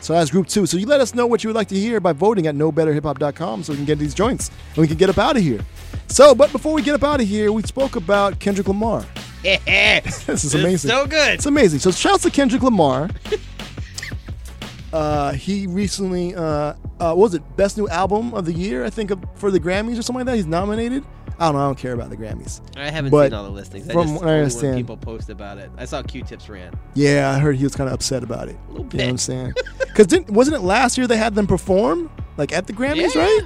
So 0.00 0.12
that's 0.12 0.30
group 0.30 0.46
two. 0.46 0.66
So 0.66 0.76
you 0.76 0.86
let 0.86 1.00
us 1.00 1.14
know 1.14 1.26
what 1.26 1.42
you 1.42 1.48
would 1.48 1.56
like 1.56 1.68
to 1.68 1.74
hear 1.74 1.98
by 1.98 2.12
voting 2.12 2.46
at 2.46 2.54
knowbetterhiphop.com 2.54 3.62
so 3.62 3.72
we 3.72 3.76
can 3.76 3.86
get 3.86 3.98
these 3.98 4.14
joints 4.14 4.50
and 4.68 4.78
we 4.78 4.86
can 4.86 4.98
get 4.98 5.08
up 5.08 5.18
out 5.18 5.36
of 5.36 5.42
here. 5.42 5.60
So, 6.08 6.34
but 6.34 6.52
before 6.52 6.74
we 6.74 6.82
get 6.82 6.94
up 6.94 7.02
out 7.02 7.20
of 7.20 7.26
here, 7.26 7.50
we 7.50 7.62
spoke 7.62 7.96
about 7.96 8.38
Kendrick 8.38 8.68
Lamar. 8.68 9.04
this 10.26 10.44
is 10.44 10.54
amazing. 10.54 10.90
so 10.90 11.06
good. 11.06 11.34
It's 11.34 11.46
amazing. 11.46 11.80
So 11.80 11.90
shouts 11.90 12.22
to 12.22 12.30
Kendrick 12.30 12.62
Lamar. 12.62 13.10
uh, 14.92 15.32
he 15.32 15.66
recently, 15.66 16.34
uh, 16.34 16.40
uh, 16.42 16.74
what 16.98 17.16
was 17.16 17.34
it 17.34 17.56
best 17.56 17.76
new 17.76 17.88
album 17.88 18.32
of 18.34 18.46
the 18.46 18.52
year? 18.52 18.84
I 18.84 18.90
think 18.90 19.12
for 19.36 19.50
the 19.50 19.60
Grammys 19.60 19.98
or 19.98 20.02
something 20.02 20.20
like 20.20 20.26
that. 20.26 20.36
He's 20.36 20.46
nominated. 20.46 21.04
I 21.38 21.46
don't 21.46 21.54
know. 21.56 21.60
I 21.62 21.66
don't 21.66 21.78
care 21.78 21.92
about 21.92 22.10
the 22.10 22.16
Grammys. 22.16 22.60
I 22.76 22.90
haven't 22.90 23.10
But 23.10 23.26
seen 23.30 23.34
all 23.34 23.44
the 23.44 23.50
listings. 23.50 23.88
I 23.88 23.92
From 23.92 24.06
just 24.08 24.20
what 24.22 24.28
I 24.30 24.38
understand, 24.38 24.76
people 24.76 24.96
post 24.96 25.30
about 25.30 25.58
it. 25.58 25.68
I 25.76 25.84
saw 25.84 26.00
Q-Tips 26.02 26.48
rant. 26.48 26.74
yeah, 26.94 27.30
I 27.30 27.38
heard 27.40 27.56
he 27.56 27.64
was 27.64 27.74
kind 27.74 27.88
of 27.88 27.94
upset 27.94 28.22
about 28.22 28.48
it. 28.48 28.56
A 28.68 28.72
little 28.72 28.86
You 28.92 28.98
know 28.98 29.04
what 29.04 29.10
I'm 29.10 29.18
saying? 29.18 29.52
Because 29.80 30.06
wasn't 30.28 30.56
it 30.56 30.60
last 30.60 30.96
year 30.96 31.06
they 31.08 31.16
had 31.16 31.34
them 31.34 31.46
perform 31.48 32.08
like 32.36 32.52
at 32.52 32.66
the 32.68 32.72
Grammys, 32.72 33.14
Yeah. 33.14 33.22
right? 33.22 33.40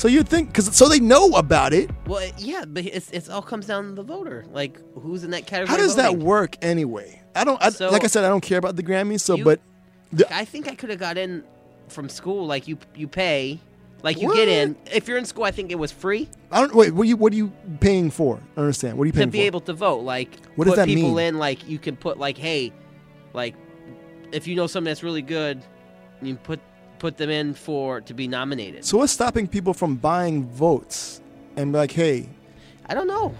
So 0.00 0.08
you'd 0.08 0.30
think 0.30 0.48
because 0.48 0.74
so 0.74 0.88
they 0.88 0.98
know 0.98 1.32
about 1.32 1.74
it. 1.74 1.90
Well, 2.06 2.26
yeah, 2.38 2.64
but 2.66 2.86
it's, 2.86 3.10
it's 3.10 3.28
all 3.28 3.42
comes 3.42 3.66
down 3.66 3.84
to 3.84 3.92
the 3.92 4.02
voter. 4.02 4.46
Like, 4.50 4.80
who's 4.94 5.24
in 5.24 5.32
that 5.32 5.46
category? 5.46 5.68
How 5.68 5.76
does 5.76 5.96
that 5.96 6.16
work 6.16 6.56
anyway? 6.62 7.20
I 7.36 7.44
don't. 7.44 7.62
I, 7.62 7.68
So- 7.68 7.90
like 7.90 8.02
I 8.04 8.06
said, 8.06 8.24
I 8.24 8.28
don't 8.28 8.40
care 8.40 8.56
about 8.56 8.76
the 8.76 8.82
Grammys. 8.82 9.20
So, 9.20 9.34
You- 9.34 9.44
but 9.44 9.60
I 10.30 10.46
think 10.46 10.68
I 10.68 10.74
could 10.74 10.88
have 10.88 10.98
got 10.98 11.18
in 11.18 11.44
from 11.88 12.08
school. 12.08 12.46
Like, 12.46 12.66
you 12.66 12.78
you 12.94 13.08
pay, 13.08 13.60
Like 14.02 14.22
you 14.22 14.32
get 14.34 14.48
in. 14.48 14.74
If 14.90 15.06
you're 15.06 15.18
in 15.18 15.26
school, 15.26 15.44
I 15.44 15.50
think 15.50 15.70
it 15.70 15.78
was 15.78 15.92
free 15.92 16.30
I 16.50 16.60
don't 16.62 16.74
wait. 16.74 16.94
What 16.94 17.02
are 17.02 17.08
you 17.08 17.18
what 17.18 17.34
are 17.34 17.36
you 17.36 17.52
paying 17.80 18.10
for? 18.10 18.40
I 18.56 18.60
understand. 18.60 18.96
What 18.96 19.04
are 19.04 19.06
you 19.08 19.12
paying 19.12 19.28
for? 19.28 19.32
to 19.32 19.32
be 19.32 19.40
for? 19.40 19.44
able 19.48 19.60
to 19.60 19.74
vote. 19.74 20.00
Like 20.00 20.34
What 20.56 20.64
does 20.64 20.76
that 20.76 20.86
people 20.88 21.16
mean? 21.16 21.34
in. 21.34 21.38
Like 21.38 21.68
you 21.68 21.78
can 21.78 21.96
put 21.96 22.18
like, 22.18 22.38
hey, 22.38 22.72
like 23.34 23.54
if 24.32 24.46
you 24.46 24.56
know 24.56 24.66
something 24.66 24.88
that's 24.88 25.02
really 25.02 25.20
good, 25.20 25.62
you 26.22 26.36
put 26.36 26.58
put 27.00 27.16
them 27.16 27.30
in 27.30 27.54
for 27.54 28.00
to 28.02 28.14
be 28.14 28.28
nominated. 28.28 28.84
so 28.84 28.98
what's 28.98 29.12
stopping 29.12 29.48
people 29.48 29.74
from 29.74 29.96
buying 29.96 30.46
votes 30.50 31.20
and 31.56 31.72
be 31.72 31.78
like, 31.78 31.90
hey, 31.90 32.28
I 32.86 32.94
don't 32.94 33.08
know. 33.08 33.34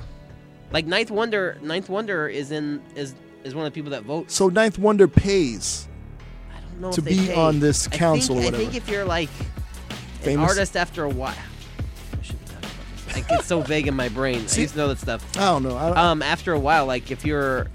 Like 0.73 0.87
Ninth 0.87 1.11
Wonder, 1.13 1.57
Ninth 1.63 1.89
Wonder 1.89 2.27
is 2.27 2.51
in 2.51 2.83
is 2.97 3.15
is 3.45 3.55
one 3.55 3.65
of 3.67 3.73
the 3.73 3.75
people 3.75 3.91
that 3.93 4.03
votes. 4.03 4.35
so 4.35 4.49
Ninth 4.49 4.79
Wonder 4.79 5.07
pays 5.09 5.87
I 6.57 6.61
don't 6.61 6.81
know 6.81 6.91
to 6.93 7.03
be 7.03 7.17
pay. 7.17 7.35
on 7.35 7.61
this 7.61 7.87
I 7.87 7.91
council 7.97 8.35
think, 8.37 8.43
or 8.43 8.45
whatever. 8.53 8.63
I 8.63 8.67
think 8.67 8.77
if 8.83 8.89
you're 8.89 9.05
like 9.05 9.31
an 9.41 10.25
Famous? 10.25 10.49
artist 10.51 10.77
after 10.77 11.05
a 11.05 11.09
while. 11.09 11.35
I 11.35 12.23
shouldn't 12.23 12.45
be 12.47 12.53
talking 12.53 12.69
about 12.71 13.07
this. 13.07 13.15
Like 13.17 13.27
it's 13.31 13.47
so 13.47 13.61
vague 13.63 13.87
in 13.89 13.95
my 13.95 14.09
brain. 14.09 14.47
See- 14.49 14.61
I 14.61 14.63
used 14.63 14.75
to 14.75 14.81
know 14.81 14.89
that 14.89 14.99
stuff. 14.99 15.37
I 15.37 15.41
don't 15.53 15.63
know. 15.63 15.77
I 15.77 15.87
don't, 15.89 15.99
Um, 15.99 16.23
after 16.23 16.53
a 16.53 16.59
while, 16.59 16.87
like 16.87 17.11
if 17.11 17.25
you're, 17.25 17.67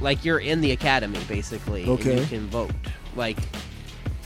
like 0.00 0.24
you're 0.24 0.38
in 0.38 0.60
the 0.60 0.70
academy 0.72 1.18
basically, 1.28 1.82
and 1.82 1.90
Okay. 1.92 2.20
you 2.20 2.26
can 2.26 2.46
vote, 2.48 2.70
like 3.16 3.38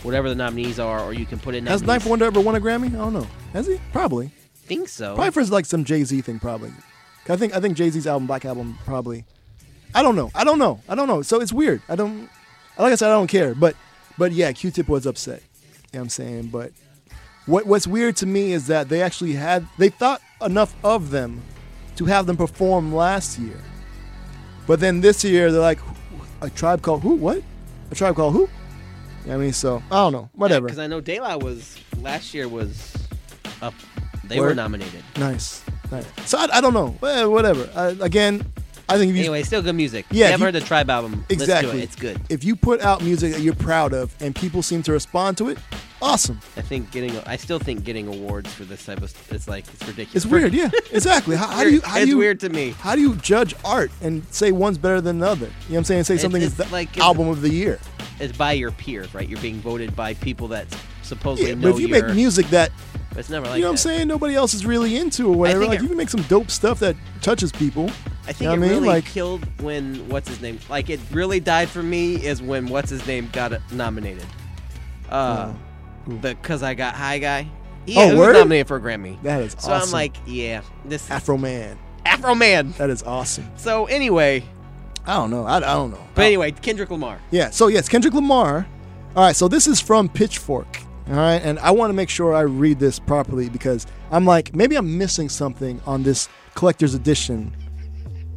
whatever 0.02 0.28
the 0.28 0.34
nominees 0.34 0.78
are, 0.78 1.00
or 1.00 1.12
you 1.12 1.26
can 1.26 1.38
put 1.38 1.54
it 1.54 1.58
in. 1.58 1.66
has. 1.66 1.82
Ninth 1.82 2.06
Wonder 2.06 2.26
ever 2.26 2.40
won 2.40 2.54
a 2.54 2.60
Grammy? 2.60 2.88
I 2.88 2.98
don't 2.98 3.12
know. 3.12 3.26
Has 3.52 3.66
he? 3.66 3.80
Probably. 3.92 4.30
think 4.54 4.88
so. 4.88 5.14
Probably 5.14 5.30
for 5.30 5.44
like 5.44 5.66
some 5.66 5.84
Jay 5.84 6.04
Z 6.04 6.20
thing. 6.22 6.38
Probably. 6.38 6.72
I 7.28 7.36
think 7.36 7.54
I 7.54 7.60
think 7.60 7.76
Jay 7.76 7.90
Z's 7.90 8.06
album, 8.06 8.26
Black 8.26 8.44
Album, 8.44 8.76
probably. 8.84 9.24
I 9.94 10.02
don't 10.02 10.16
know. 10.16 10.30
I 10.34 10.44
don't 10.44 10.58
know. 10.58 10.80
I 10.88 10.94
don't 10.94 11.08
know. 11.08 11.22
So 11.22 11.40
it's 11.40 11.52
weird. 11.52 11.82
I 11.88 11.96
don't. 11.96 12.28
Like 12.78 12.92
I 12.92 12.96
said, 12.96 13.10
I 13.10 13.14
don't 13.14 13.28
care. 13.28 13.54
But 13.54 13.76
but 14.18 14.32
yeah, 14.32 14.52
Q-Tip 14.52 14.88
was 14.88 15.06
upset. 15.06 15.42
You 15.42 15.68
know 15.70 15.76
what 15.90 16.00
I'm 16.00 16.08
saying? 16.08 16.46
But 16.48 16.72
what 17.46 17.66
what's 17.66 17.86
weird 17.86 18.16
to 18.16 18.26
me 18.26 18.52
is 18.52 18.66
that 18.68 18.88
they 18.88 19.02
actually 19.02 19.32
had 19.32 19.66
they 19.78 19.88
thought 19.90 20.22
enough 20.44 20.74
of 20.84 21.10
them 21.10 21.42
to 21.96 22.04
have 22.06 22.26
them 22.26 22.36
perform 22.36 22.94
last 22.94 23.38
year. 23.38 23.60
But 24.66 24.80
then 24.80 25.00
this 25.00 25.22
year 25.24 25.52
they're 25.52 25.60
like 25.60 25.80
a 26.40 26.50
tribe 26.50 26.82
called 26.82 27.02
who? 27.02 27.14
What? 27.14 27.42
A 27.90 27.94
tribe 27.94 28.16
called 28.16 28.34
who? 28.34 28.48
You 29.24 29.26
know 29.32 29.36
what 29.36 29.42
I 29.42 29.44
mean, 29.44 29.52
so 29.52 29.82
I 29.90 29.96
don't 29.96 30.12
know. 30.12 30.30
Whatever. 30.34 30.66
Because 30.66 30.78
I 30.78 30.86
know 30.86 31.00
De 31.00 31.20
La 31.20 31.36
was 31.36 31.76
last 32.00 32.32
year 32.34 32.48
was 32.48 32.96
up. 33.60 33.74
They 34.24 34.40
were 34.40 34.54
nominated. 34.54 35.02
Nice. 35.16 35.62
nice. 35.90 36.06
So 36.24 36.38
I, 36.38 36.48
I 36.54 36.60
don't 36.60 36.72
know. 36.74 36.96
Well, 37.00 37.30
whatever. 37.30 37.68
Uh, 37.74 37.94
again, 38.00 38.44
I 38.88 38.96
think 38.96 39.10
if 39.10 39.16
you 39.16 39.22
Anyway, 39.22 39.42
still 39.42 39.60
good 39.62 39.74
music. 39.74 40.06
Yeah, 40.10 40.26
if 40.28 40.32
ever 40.34 40.40
you- 40.40 40.44
heard 40.46 40.54
the 40.54 40.60
Tribe 40.60 40.88
album? 40.88 41.24
Exactly, 41.28 41.80
it. 41.80 41.84
It's 41.84 41.96
good. 41.96 42.20
If 42.28 42.44
you 42.44 42.56
put 42.56 42.80
out 42.80 43.02
music 43.02 43.32
that 43.32 43.40
you're 43.40 43.54
proud 43.54 43.92
of 43.92 44.14
and 44.20 44.34
people 44.34 44.62
seem 44.62 44.82
to 44.84 44.92
respond 44.92 45.36
to 45.38 45.48
it, 45.48 45.58
awesome. 46.02 46.40
I 46.56 46.62
think 46.62 46.90
getting. 46.90 47.16
I 47.26 47.36
still 47.36 47.58
think 47.58 47.84
getting 47.84 48.08
awards 48.08 48.52
for 48.52 48.64
this 48.64 48.84
type 48.84 49.02
of. 49.02 49.12
It's 49.32 49.48
like 49.48 49.66
it's 49.72 49.86
ridiculous. 49.86 50.24
It's 50.24 50.26
weird, 50.26 50.52
yeah, 50.54 50.70
exactly. 50.92 51.36
How, 51.36 51.46
how 51.48 51.64
do 51.64 51.70
you? 51.70 51.80
How 51.82 51.96
do 51.96 52.00
It's 52.02 52.08
you, 52.10 52.18
weird 52.18 52.40
to 52.40 52.48
me. 52.50 52.70
How 52.70 52.94
do 52.94 53.00
you 53.00 53.14
judge 53.16 53.54
art 53.64 53.90
and 54.02 54.24
say 54.32 54.52
one's 54.52 54.78
better 54.78 55.00
than 55.00 55.16
another? 55.16 55.46
You 55.46 55.50
know 55.50 55.52
what 55.68 55.76
I'm 55.78 55.84
saying? 55.84 56.04
Say 56.04 56.14
It's- 56.14 56.22
something 56.22 56.42
is 56.42 56.58
it's 56.58 56.68
the 56.68 56.72
like- 56.72 56.98
album 56.98 57.28
of 57.28 57.42
the 57.42 57.50
year. 57.50 57.78
It's 58.18 58.36
by 58.36 58.52
your 58.52 58.70
peers, 58.70 59.14
right? 59.14 59.26
You're 59.28 59.40
being 59.40 59.60
voted 59.60 59.96
by 59.96 60.12
people 60.14 60.48
that 60.48 60.66
supposedly 61.02 61.50
Yeah, 61.50 61.54
know 61.56 61.62
but 61.72 61.76
if 61.76 61.80
you 61.80 61.88
your- 61.88 62.06
make 62.06 62.14
music 62.14 62.46
that 62.48 62.70
But 63.10 63.18
it's 63.20 63.30
never 63.30 63.46
like 63.46 63.56
you 63.56 63.62
know 63.62 63.68
what 63.68 63.72
I'm 63.72 63.76
saying, 63.78 64.08
nobody 64.08 64.34
else 64.34 64.52
is 64.54 64.64
really 64.66 64.96
into 64.96 65.26
or 65.28 65.36
whatever. 65.36 65.64
Like 65.66 65.78
it- 65.78 65.82
you 65.82 65.88
can 65.88 65.96
make 65.96 66.10
some 66.10 66.22
dope 66.24 66.50
stuff 66.50 66.78
that 66.80 66.96
touches 67.22 67.50
people. 67.50 67.90
I 68.28 68.32
think 68.32 68.40
you 68.42 68.46
know 68.48 68.52
it 68.52 68.56
I 68.56 68.58
mean? 68.58 68.70
really 68.70 68.88
like 68.88 69.06
killed 69.06 69.46
when 69.62 70.06
what's 70.08 70.28
his 70.28 70.40
name? 70.42 70.58
Like 70.68 70.90
it 70.90 71.00
really 71.10 71.40
died 71.40 71.68
for 71.70 71.82
me 71.82 72.16
is 72.24 72.40
when 72.42 72.68
what's 72.68 72.90
his 72.90 73.04
name 73.06 73.28
got 73.32 73.52
nominated. 73.72 74.26
Uh, 75.08 75.52
the 76.06 76.34
cause 76.36 76.62
I 76.62 76.74
got 76.74 76.94
high 76.94 77.18
guy. 77.18 77.46
He, 77.86 77.96
Oh, 77.96 78.10
he 78.10 78.14
was 78.16 78.32
nominated 78.34 78.68
for 78.68 78.76
a 78.76 78.80
Grammy. 78.80 79.20
That 79.22 79.42
is 79.42 79.54
awesome. 79.56 79.70
so 79.70 79.86
I'm 79.86 79.90
like, 79.90 80.16
yeah, 80.26 80.62
this 80.84 81.04
is 81.04 81.08
Afroman. 81.10 81.76
Afro 82.04 82.34
Man. 82.34 82.72
That 82.72 82.90
is 82.90 83.02
awesome. 83.02 83.50
So 83.56 83.86
anyway, 83.86 84.42
I 85.06 85.14
don't 85.16 85.30
know. 85.30 85.44
I, 85.44 85.56
I 85.56 85.60
don't 85.60 85.90
know. 85.90 86.06
but 86.14 86.24
anyway, 86.26 86.52
Kendrick 86.52 86.90
Lamar. 86.90 87.18
Yeah. 87.30 87.50
So 87.50 87.68
yes, 87.68 87.88
Kendrick 87.88 88.14
Lamar. 88.14 88.66
All 89.16 89.24
right. 89.24 89.34
So 89.36 89.48
this 89.48 89.66
is 89.66 89.80
from 89.80 90.08
Pitchfork. 90.08 90.66
All 91.08 91.16
right, 91.16 91.40
and 91.42 91.58
I 91.58 91.72
want 91.72 91.90
to 91.90 91.94
make 91.94 92.08
sure 92.08 92.34
I 92.34 92.42
read 92.42 92.78
this 92.78 93.00
properly 93.00 93.48
because 93.48 93.84
I'm 94.12 94.24
like 94.24 94.54
maybe 94.54 94.76
I'm 94.76 94.96
missing 94.96 95.28
something 95.28 95.80
on 95.84 96.04
this 96.04 96.28
collector's 96.54 96.94
edition 96.94 97.56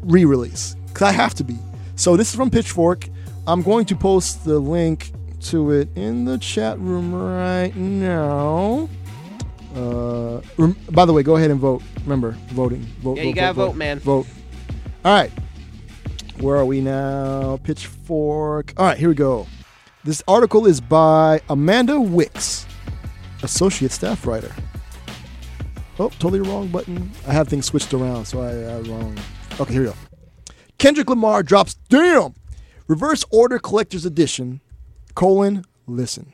re-release 0.02 0.76
because 0.88 1.04
I 1.04 1.12
have 1.12 1.34
to 1.36 1.44
be. 1.44 1.58
So 1.96 2.18
this 2.18 2.30
is 2.30 2.36
from 2.36 2.50
Pitchfork. 2.50 3.08
I'm 3.46 3.62
going 3.62 3.86
to 3.86 3.96
post 3.96 4.44
the 4.46 4.58
link 4.60 5.12
to 5.46 5.72
it 5.72 5.90
in 5.96 6.26
the 6.26 6.38
chat 6.38 6.80
room 6.80 7.14
right 7.14 7.76
now. 7.76 8.90
Uh, 9.76 10.42
rem- 10.58 10.78
by 10.92 11.06
the 11.06 11.14
way, 11.14 11.24
go 11.24 11.36
ahead 11.36 11.52
and 11.52 11.60
vote. 11.60 11.82
Remember, 12.04 12.32
voting. 12.50 12.82
Vote. 13.02 13.18
Yeah, 13.18 13.24
vote, 13.24 13.30
you 13.30 13.36
gotta 13.36 13.54
vote, 13.54 13.68
vote, 13.68 13.76
man. 13.76 14.00
Vote. 14.00 14.28
All 15.04 15.14
right. 15.14 15.32
Where 16.40 16.58
are 16.58 16.66
we 16.66 16.82
now? 16.82 17.58
Pitchfork. 17.64 18.74
All 18.78 18.86
right, 18.86 18.98
here 18.98 19.10
we 19.10 19.16
go. 19.16 19.48
This 20.04 20.22
article 20.28 20.66
is 20.66 20.82
by 20.82 21.42
Amanda 21.50 22.00
Wicks, 22.00 22.66
associate 23.42 23.92
staff 23.92 24.26
writer. 24.28 24.54
Oh, 26.00 26.10
totally 26.20 26.42
wrong 26.42 26.68
button. 26.68 27.12
I 27.28 27.34
have 27.34 27.48
things 27.48 27.66
switched 27.66 27.94
around, 27.94 28.26
so 28.26 28.42
I, 28.42 28.50
I 28.50 28.80
wrong. 28.82 29.18
Okay, 29.60 29.74
here 29.74 29.84
we 29.84 29.88
go. 29.90 29.96
Kendrick 30.78 31.10
Lamar 31.10 31.44
drops 31.44 31.76
damn 31.90 32.34
reverse 32.88 33.24
order 33.32 33.60
collector's 33.60 34.06
edition. 34.06 34.60
Colon 35.16 35.66
listen. 35.88 36.34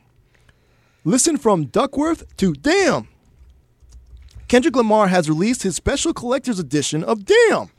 Listen 1.04 1.38
from 1.38 1.66
Duckworth 1.66 2.36
to 2.38 2.54
damn. 2.54 3.08
Kendrick 4.48 4.76
Lamar 4.76 5.08
has 5.08 5.30
released 5.30 5.64
his 5.64 5.76
special 5.76 6.14
collector's 6.14 6.60
edition 6.60 7.04
of 7.04 7.24
Damn. 7.24 7.70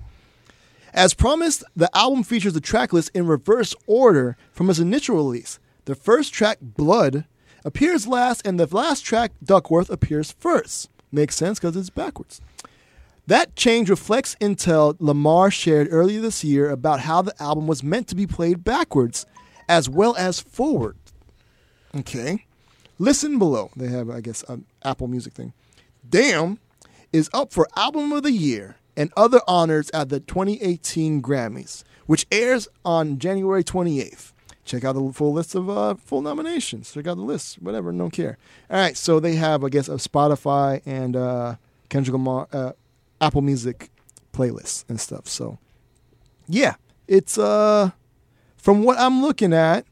As 0.95 1.15
promised, 1.15 1.65
the 1.75 1.91
album 1.97 2.23
features 2.23 2.53
the 2.53 2.61
track 2.61 2.93
list 2.93 3.11
in 3.13 3.27
reverse 3.27 3.75
order 3.87 4.37
from 4.53 4.71
its 4.71 4.79
initial 4.79 5.17
release. 5.17 5.59
The 5.87 5.97
first 5.97 6.33
track, 6.33 6.59
Blood, 6.61 7.25
appears 7.65 8.07
last, 8.07 8.47
and 8.47 8.59
the 8.59 8.67
last 8.67 9.01
track, 9.01 9.33
Duckworth, 9.43 9.91
appears 9.91 10.33
first. 10.39 10.89
Makes 11.11 11.37
sense 11.37 11.59
because 11.59 11.77
it's 11.77 11.91
backwards. 11.91 12.41
That 13.27 13.55
change 13.57 13.91
reflects 13.91 14.37
intel 14.41 14.97
Lamar 14.99 15.51
shared 15.51 15.89
earlier 15.91 16.21
this 16.21 16.43
year 16.45 16.71
about 16.71 17.01
how 17.01 17.23
the 17.23 17.41
album 17.43 17.67
was 17.67 17.83
meant 17.83 18.09
to 18.09 18.17
be 18.17 18.27
played 18.27 18.65
backwards 18.65 19.27
as 19.71 19.89
well 19.89 20.17
as 20.17 20.41
forward. 20.41 20.97
Okay. 21.97 22.45
Listen 22.99 23.39
below. 23.39 23.71
They 23.77 23.87
have, 23.87 24.11
I 24.11 24.21
guess, 24.21 24.43
an 24.49 24.67
Apple 24.85 25.07
Music 25.07 25.33
thing. 25.33 25.53
Damn 26.07 26.59
is 27.13 27.31
up 27.33 27.53
for 27.53 27.69
Album 27.77 28.13
of 28.13 28.25
the 28.25 28.33
Year 28.33 28.77
and 28.97 29.13
other 29.17 29.41
honors 29.47 29.89
at 29.95 30.09
the 30.09 30.19
2018 30.19 31.23
Grammys, 31.23 31.85
which 32.07 32.27
airs 32.33 32.67
on 32.85 33.19
January 33.19 33.63
28th. 33.63 34.33
Check 34.65 34.85
out 34.85 34.95
the 34.95 35.13
full 35.13 35.33
list 35.33 35.55
of 35.55 35.71
uh, 35.71 35.95
full 35.95 36.21
nominations. 36.21 36.93
Check 36.93 37.07
out 37.07 37.17
the 37.17 37.23
list, 37.23 37.63
whatever, 37.63 37.93
don't 37.93 38.11
care. 38.11 38.39
All 38.69 38.77
right, 38.77 38.97
so 38.97 39.21
they 39.21 39.37
have, 39.37 39.65
I 39.65 39.69
guess, 39.69 39.89
a 39.89 39.95
Spotify 39.95 40.83
and 40.85 41.17
uh, 41.17 41.57
Kendrick 41.89 42.13
Lamar, 42.13 42.49
uh, 42.53 42.73
Apple 43.21 43.43
Music 43.43 43.91
playlists 44.33 44.85
and 44.89 45.01
stuff. 45.01 45.29
So, 45.29 45.59
yeah, 46.49 46.75
it's 47.09 47.39
uh, 47.39 47.93
from 48.61 48.83
what 48.83 48.99
I'm 48.99 49.23
looking 49.23 49.53
at, 49.53 49.87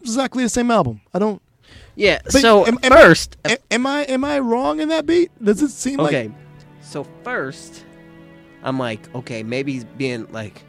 exactly 0.00 0.42
the 0.42 0.48
same 0.48 0.70
album. 0.70 1.00
I 1.12 1.18
don't. 1.18 1.42
Yeah. 1.94 2.20
So 2.28 2.66
am- 2.66 2.78
am- 2.82 2.92
first, 2.92 3.36
am, 3.44 3.56
am 3.70 3.86
I 3.86 4.02
am 4.04 4.24
I 4.24 4.38
wrong 4.38 4.80
in 4.80 4.88
that 4.88 5.06
beat? 5.06 5.30
Does 5.42 5.62
it 5.62 5.68
seem 5.68 6.00
okay. 6.00 6.28
like 6.28 6.36
So 6.82 7.06
first, 7.22 7.84
I'm 8.62 8.78
like, 8.78 9.14
okay, 9.14 9.42
maybe 9.42 9.72
he's 9.74 9.84
being 9.84 10.26
like 10.32 10.64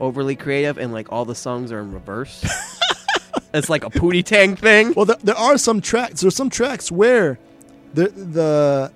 overly 0.00 0.36
creative, 0.36 0.78
and 0.78 0.92
like 0.92 1.10
all 1.12 1.24
the 1.24 1.34
songs 1.34 1.72
are 1.72 1.80
in 1.80 1.92
reverse. 1.92 2.44
it's 3.54 3.68
like 3.68 3.84
a 3.84 3.90
Pootie 3.90 4.24
Tang 4.24 4.56
thing. 4.56 4.92
Well, 4.94 5.04
there, 5.06 5.16
there 5.22 5.36
are 5.36 5.58
some 5.58 5.80
tracks. 5.80 6.20
There's 6.20 6.36
some 6.36 6.50
tracks 6.50 6.92
where 6.92 7.38
the 7.94 8.08
the 8.08 8.92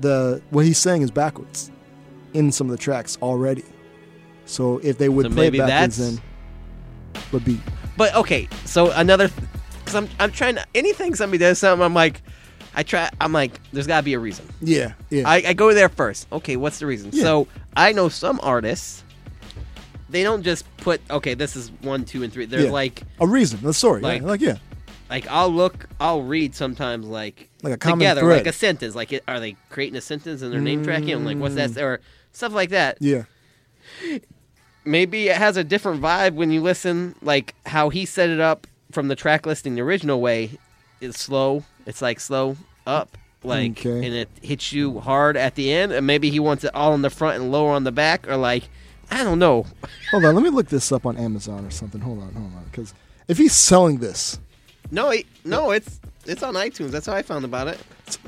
the 0.00 0.42
what 0.50 0.64
he's 0.64 0.78
saying 0.78 1.02
is 1.02 1.10
backwards 1.10 1.70
in 2.34 2.52
some 2.52 2.68
of 2.68 2.76
the 2.76 2.82
tracks 2.82 3.18
already. 3.20 3.64
So 4.44 4.78
if 4.78 4.98
they 4.98 5.08
would 5.08 5.26
So 5.26 5.32
play 5.32 5.50
backwards, 5.50 5.96
then 5.98 6.20
would 7.32 7.44
be 7.44 7.60
But 7.96 8.14
okay, 8.14 8.48
so 8.64 8.90
another, 8.92 9.28
because 9.80 9.94
I'm 9.94 10.08
I'm 10.20 10.32
trying 10.32 10.54
to 10.56 10.66
anything 10.74 11.14
somebody 11.14 11.38
does 11.38 11.58
something, 11.58 11.84
I'm 11.84 11.94
like, 11.94 12.22
I 12.74 12.82
try, 12.82 13.10
I'm 13.20 13.32
like, 13.32 13.60
there's 13.72 13.86
got 13.86 13.98
to 13.98 14.02
be 14.02 14.14
a 14.14 14.18
reason. 14.18 14.46
yeah 14.60 14.92
yeah. 15.10 15.28
I, 15.28 15.42
I 15.48 15.52
go 15.52 15.74
there 15.74 15.88
first. 15.88 16.26
Okay, 16.32 16.56
what's 16.56 16.78
the 16.78 16.86
reason? 16.86 17.10
Yeah. 17.12 17.22
So 17.22 17.48
I 17.76 17.92
know 17.92 18.08
some 18.08 18.40
artists, 18.42 19.04
they 20.08 20.22
don't 20.22 20.42
just 20.42 20.64
put 20.78 21.00
okay, 21.10 21.34
this 21.34 21.56
is 21.56 21.70
one, 21.82 22.04
two, 22.04 22.22
and 22.22 22.32
three. 22.32 22.46
There's 22.46 22.64
Yeah. 22.64 22.70
like 22.70 23.02
a 23.20 23.26
reason, 23.26 23.66
a 23.66 23.72
story. 23.72 24.00
like- 24.02 24.22
yeah, 24.22 24.26
like 24.28 24.40
yeah, 24.40 24.56
like 25.10 25.26
I'll 25.28 25.50
look, 25.50 25.86
I'll 26.00 26.22
read 26.22 26.54
sometimes 26.54 27.06
like 27.06 27.48
Like 27.62 27.74
a 27.74 27.76
common 27.76 27.98
together, 28.00 28.22
thread. 28.22 28.38
like 28.38 28.46
a 28.46 28.52
sentence. 28.52 28.94
Like 28.94 29.12
it, 29.12 29.22
are 29.28 29.38
they 29.40 29.56
creating 29.70 29.96
a 29.96 30.00
sentence 30.00 30.40
and 30.42 30.52
they're 30.52 30.60
name 30.60 30.82
tracking? 30.84 31.12
I'm 31.12 31.24
like, 31.26 31.36
what's 31.38 31.54
that? 31.56 31.70
Mm. 31.72 31.82
Or 31.82 32.00
stuff 32.32 32.52
like 32.54 32.70
that. 32.70 32.96
yeah. 33.00 33.24
Maybe 34.84 35.28
it 35.28 35.36
has 35.36 35.56
a 35.56 35.64
different 35.64 36.02
vibe 36.02 36.34
when 36.34 36.50
you 36.50 36.60
listen, 36.60 37.14
like 37.22 37.54
how 37.66 37.88
he 37.88 38.04
set 38.04 38.30
it 38.30 38.40
up 38.40 38.66
from 38.90 39.08
the 39.08 39.16
track 39.16 39.46
listing 39.46 39.74
the 39.76 39.80
original 39.82 40.20
way. 40.20 40.50
It's 41.00 41.20
slow. 41.20 41.64
It's 41.86 42.02
like 42.02 42.20
slow. 42.20 42.56
up, 42.84 43.16
like, 43.44 43.78
Okay. 43.78 44.04
and 44.04 44.12
it 44.14 44.28
hits 44.42 44.72
you 44.72 44.98
hard 44.98 45.36
at 45.36 45.54
the 45.54 45.72
end, 45.72 45.92
and 45.92 46.04
maybe 46.04 46.30
he 46.30 46.40
wants 46.40 46.64
it 46.64 46.74
all 46.74 46.94
in 46.94 47.02
the 47.02 47.10
front 47.10 47.40
and 47.40 47.52
lower 47.52 47.70
on 47.72 47.84
the 47.84 47.92
back, 47.92 48.26
or 48.28 48.36
like, 48.36 48.64
I 49.08 49.22
don't 49.22 49.38
know. 49.38 49.66
Hold 50.10 50.24
on, 50.24 50.34
let 50.34 50.42
me 50.42 50.50
look 50.50 50.66
this 50.68 50.90
up 50.90 51.06
on 51.06 51.16
Amazon 51.16 51.64
or 51.64 51.70
something. 51.70 52.00
Hold 52.00 52.18
on, 52.22 52.32
hold 52.34 52.52
on, 52.56 52.64
because 52.72 52.92
if 53.28 53.38
he's 53.38 53.52
selling 53.54 53.98
this, 53.98 54.40
No, 54.90 55.10
he, 55.10 55.26
no, 55.44 55.70
it's 55.70 56.00
it's 56.26 56.42
on 56.42 56.54
iTunes. 56.54 56.90
That's 56.90 57.06
how 57.06 57.14
I 57.14 57.22
found 57.22 57.44
about 57.44 57.68
it. 57.68 57.78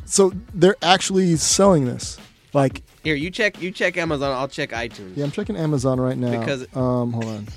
so 0.04 0.32
they're 0.54 0.76
actually 0.82 1.34
selling 1.36 1.84
this. 1.86 2.16
Like, 2.54 2.82
Here, 3.02 3.16
you 3.16 3.30
check 3.30 3.60
you 3.60 3.70
check 3.72 3.96
Amazon. 3.98 4.30
I'll 4.30 4.48
check 4.48 4.70
iTunes. 4.70 5.16
yeah, 5.16 5.24
I'm 5.24 5.32
checking 5.32 5.56
Amazon 5.56 6.00
right 6.00 6.16
now. 6.16 6.38
Because- 6.38 6.62
um, 6.76 7.12
hold 7.12 7.24
on, 7.24 7.48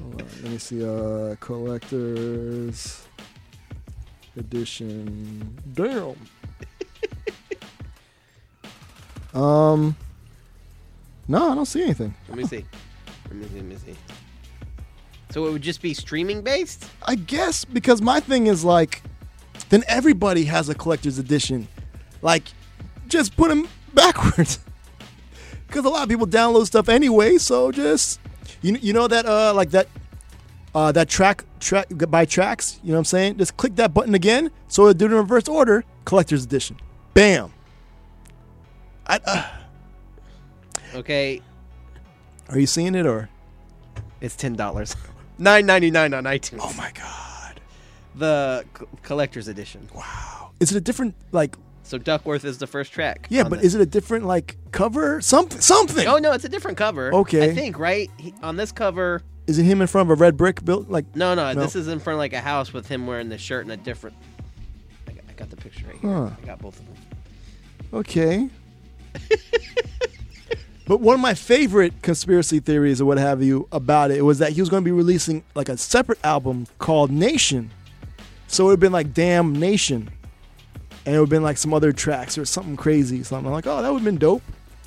hold 0.00 0.22
on. 0.22 0.28
Let 0.42 0.50
me 0.52 0.58
see. 0.58 0.84
Uh, 0.84 1.36
collectors 1.38 3.06
edition. 4.36 5.58
Damn. 5.74 6.16
um, 9.40 9.94
no, 11.28 11.52
I 11.52 11.54
don't 11.54 11.66
see 11.66 11.82
anything. 11.82 12.14
Let 12.28 12.38
me 12.38 12.46
see. 12.46 12.64
Let 13.28 13.36
me 13.36 13.46
see. 13.48 13.54
Let 13.54 13.64
me 13.64 13.76
see. 13.76 13.96
So 15.30 15.46
it 15.46 15.52
would 15.52 15.62
just 15.62 15.82
be 15.82 15.92
streaming 15.94 16.40
based. 16.42 16.86
I 17.06 17.16
guess 17.16 17.66
because 17.66 18.00
my 18.00 18.18
thing 18.18 18.46
is 18.46 18.64
like, 18.64 19.02
then 19.68 19.84
everybody 19.86 20.44
has 20.44 20.70
a 20.70 20.74
collector's 20.74 21.18
edition. 21.18 21.68
Like, 22.22 22.44
just 23.06 23.36
put 23.36 23.48
them 23.50 23.68
backwards. 23.94 24.58
Because 25.66 25.84
a 25.84 25.88
lot 25.88 26.02
of 26.02 26.08
people 26.08 26.26
download 26.26 26.66
stuff 26.66 26.88
anyway. 26.88 27.38
So 27.38 27.70
just 27.70 28.18
you 28.60 28.74
you 28.82 28.92
know 28.92 29.06
that 29.06 29.24
uh 29.24 29.54
like 29.54 29.70
that 29.70 29.86
uh 30.74 30.90
that 30.90 31.08
track 31.08 31.44
track 31.60 31.86
by 32.08 32.24
tracks. 32.24 32.80
You 32.82 32.88
know 32.88 32.94
what 32.94 32.98
I'm 32.98 33.04
saying? 33.04 33.38
Just 33.38 33.56
click 33.56 33.76
that 33.76 33.94
button 33.94 34.16
again. 34.16 34.50
So 34.66 34.88
it'll 34.88 34.94
do 34.94 35.04
it 35.04 35.12
in 35.12 35.16
reverse 35.18 35.46
order. 35.46 35.84
Collector's 36.04 36.42
edition. 36.42 36.76
Bam. 37.14 37.52
I, 39.06 39.20
uh, 39.24 39.48
Okay, 40.96 41.40
are 42.48 42.58
you 42.58 42.66
seeing 42.66 42.96
it 42.96 43.06
or? 43.06 43.28
it's 44.20 44.34
ten 44.34 44.54
dollars, 44.54 44.96
nine 45.38 45.66
ninety 45.66 45.92
nine 45.92 46.14
on 46.14 46.24
iTunes. 46.24 46.58
Oh 46.62 46.72
my 46.76 46.90
god. 46.94 47.60
The 48.16 48.64
collector's 49.02 49.46
edition. 49.46 49.88
Wow. 49.94 50.50
Is 50.58 50.72
it 50.72 50.76
a 50.76 50.80
different 50.80 51.14
like? 51.30 51.56
So 51.90 51.98
Duckworth 51.98 52.44
is 52.44 52.58
the 52.58 52.68
first 52.68 52.92
track. 52.92 53.26
Yeah, 53.30 53.42
but 53.42 53.56
this. 53.56 53.66
is 53.66 53.74
it 53.74 53.80
a 53.80 53.86
different 53.86 54.24
like 54.24 54.56
cover? 54.70 55.20
Something. 55.20 55.60
Something. 55.60 56.06
Oh 56.06 56.18
no, 56.18 56.30
it's 56.30 56.44
a 56.44 56.48
different 56.48 56.76
cover. 56.78 57.12
Okay. 57.12 57.50
I 57.50 57.52
think 57.52 57.80
right 57.80 58.08
he, 58.16 58.32
on 58.44 58.54
this 58.54 58.70
cover. 58.70 59.22
Is 59.48 59.58
it 59.58 59.64
him 59.64 59.80
in 59.80 59.88
front 59.88 60.08
of 60.08 60.16
a 60.16 60.22
red 60.22 60.36
brick 60.36 60.64
built 60.64 60.88
like? 60.88 61.16
No, 61.16 61.34
no, 61.34 61.52
No. 61.52 61.60
this 61.60 61.74
is 61.74 61.88
in 61.88 61.98
front 61.98 62.14
of 62.14 62.18
like 62.20 62.32
a 62.32 62.40
house 62.40 62.72
with 62.72 62.86
him 62.86 63.08
wearing 63.08 63.28
the 63.28 63.38
shirt 63.38 63.64
and 63.64 63.72
a 63.72 63.76
different. 63.76 64.14
I 65.08 65.12
got, 65.14 65.24
I 65.28 65.32
got 65.32 65.50
the 65.50 65.56
picture 65.56 65.84
right 65.88 65.96
here. 65.96 66.12
Huh. 66.12 66.30
I 66.40 66.46
got 66.46 66.60
both 66.60 66.78
of 66.78 66.86
them. 66.86 66.96
Okay. 67.92 68.48
but 70.86 71.00
one 71.00 71.14
of 71.14 71.20
my 71.20 71.34
favorite 71.34 72.02
conspiracy 72.02 72.60
theories 72.60 73.00
or 73.00 73.06
what 73.06 73.18
have 73.18 73.42
you 73.42 73.66
about 73.72 74.12
it 74.12 74.24
was 74.24 74.38
that 74.38 74.52
he 74.52 74.62
was 74.62 74.70
going 74.70 74.84
to 74.84 74.88
be 74.88 74.92
releasing 74.92 75.42
like 75.56 75.68
a 75.68 75.76
separate 75.76 76.24
album 76.24 76.68
called 76.78 77.10
Nation. 77.10 77.72
So 78.46 78.62
it 78.62 78.66
would 78.66 78.72
have 78.74 78.80
been 78.80 78.92
like 78.92 79.12
Damn 79.12 79.58
Nation. 79.58 80.08
And 81.10 81.16
it 81.16 81.18
would 81.18 81.26
have 81.26 81.30
been 81.30 81.42
like 81.42 81.58
some 81.58 81.74
other 81.74 81.92
tracks 81.92 82.38
or 82.38 82.44
something 82.44 82.76
crazy. 82.76 83.24
So 83.24 83.34
I'm 83.34 83.44
like, 83.44 83.66
oh, 83.66 83.82
that 83.82 83.92
would 83.92 83.98
have 83.98 84.04
been 84.04 84.16
dope. 84.16 84.44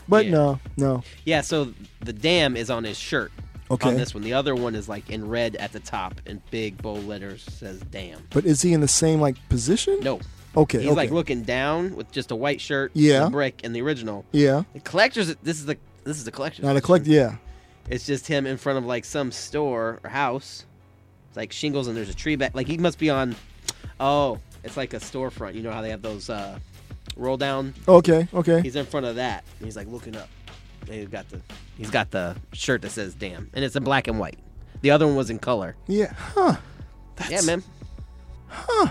But 0.07 0.23
Yeah. 0.23 0.31
no, 0.31 0.59
no. 0.77 1.03
Yeah, 1.25 1.41
so 1.41 1.73
the 1.99 2.13
dam 2.13 2.55
is 2.55 2.69
on 2.69 2.85
his 2.85 2.97
shirt. 2.97 3.29
Okay. 3.69 3.89
On 3.89 3.95
this 3.95 4.13
one, 4.13 4.23
the 4.23 4.31
other 4.31 4.55
one 4.55 4.73
is 4.73 4.87
like 4.87 5.09
in 5.09 5.27
red 5.27 5.57
at 5.57 5.73
the 5.73 5.81
top 5.81 6.21
in 6.25 6.41
big 6.49 6.81
bold 6.81 7.05
letters 7.05 7.43
says 7.43 7.81
"damn." 7.91 8.21
But 8.29 8.45
is 8.45 8.61
he 8.61 8.71
in 8.71 8.79
the 8.79 8.87
same 8.87 9.19
like 9.19 9.35
position? 9.49 9.99
No. 10.01 10.21
Okay. 10.55 10.79
He's 10.79 10.87
okay. 10.91 10.95
like 10.95 11.11
looking 11.11 11.43
down 11.43 11.93
with 11.93 12.09
just 12.09 12.31
a 12.31 12.37
white 12.37 12.61
shirt. 12.61 12.91
Yeah. 12.93 13.23
And 13.23 13.31
brick 13.33 13.59
in 13.65 13.73
the 13.73 13.81
original. 13.81 14.23
Yeah. 14.31 14.63
The 14.71 14.79
collectors. 14.79 15.35
This 15.43 15.59
is 15.59 15.65
the 15.65 15.77
this 16.05 16.15
is 16.15 16.23
the 16.23 16.31
collector's. 16.31 16.63
Now 16.63 16.71
the 16.71 16.79
collect, 16.79 17.05
yeah. 17.05 17.35
It's 17.89 18.05
just 18.05 18.27
him 18.27 18.47
in 18.47 18.55
front 18.55 18.77
of 18.77 18.85
like 18.85 19.03
some 19.03 19.29
store 19.33 19.99
or 20.05 20.09
house. 20.09 20.65
It's 21.27 21.35
like 21.35 21.51
shingles 21.51 21.89
and 21.89 21.97
there's 21.97 22.07
a 22.07 22.15
tree 22.15 22.37
back. 22.37 22.55
Like 22.55 22.67
he 22.67 22.77
must 22.77 22.97
be 22.97 23.09
on. 23.09 23.35
Oh, 23.99 24.39
it's 24.63 24.77
like 24.77 24.93
a 24.93 24.97
storefront. 24.97 25.55
You 25.55 25.61
know 25.61 25.71
how 25.71 25.81
they 25.81 25.89
have 25.89 26.01
those 26.01 26.29
uh, 26.29 26.57
roll 27.15 27.37
down. 27.37 27.73
Okay, 27.87 28.27
okay. 28.33 28.61
He's 28.61 28.75
in 28.75 28.85
front 28.85 29.05
of 29.05 29.15
that. 29.15 29.43
And 29.59 29.65
he's 29.65 29.75
like 29.75 29.87
looking 29.87 30.15
up. 30.15 30.29
And 30.81 30.91
he's 30.91 31.07
got 31.07 31.29
the 31.29 31.41
he's 31.77 31.89
got 31.89 32.11
the 32.11 32.35
shirt 32.51 32.81
that 32.81 32.91
says 32.91 33.13
"damn" 33.13 33.49
and 33.53 33.63
it's 33.63 33.75
in 33.75 33.83
black 33.83 34.07
and 34.07 34.19
white. 34.19 34.39
The 34.81 34.91
other 34.91 35.07
one 35.07 35.15
was 35.15 35.29
in 35.29 35.39
color. 35.39 35.75
Yeah. 35.87 36.13
Huh. 36.13 36.57
yeah, 37.29 37.41
man. 37.41 37.63
Huh? 38.47 38.89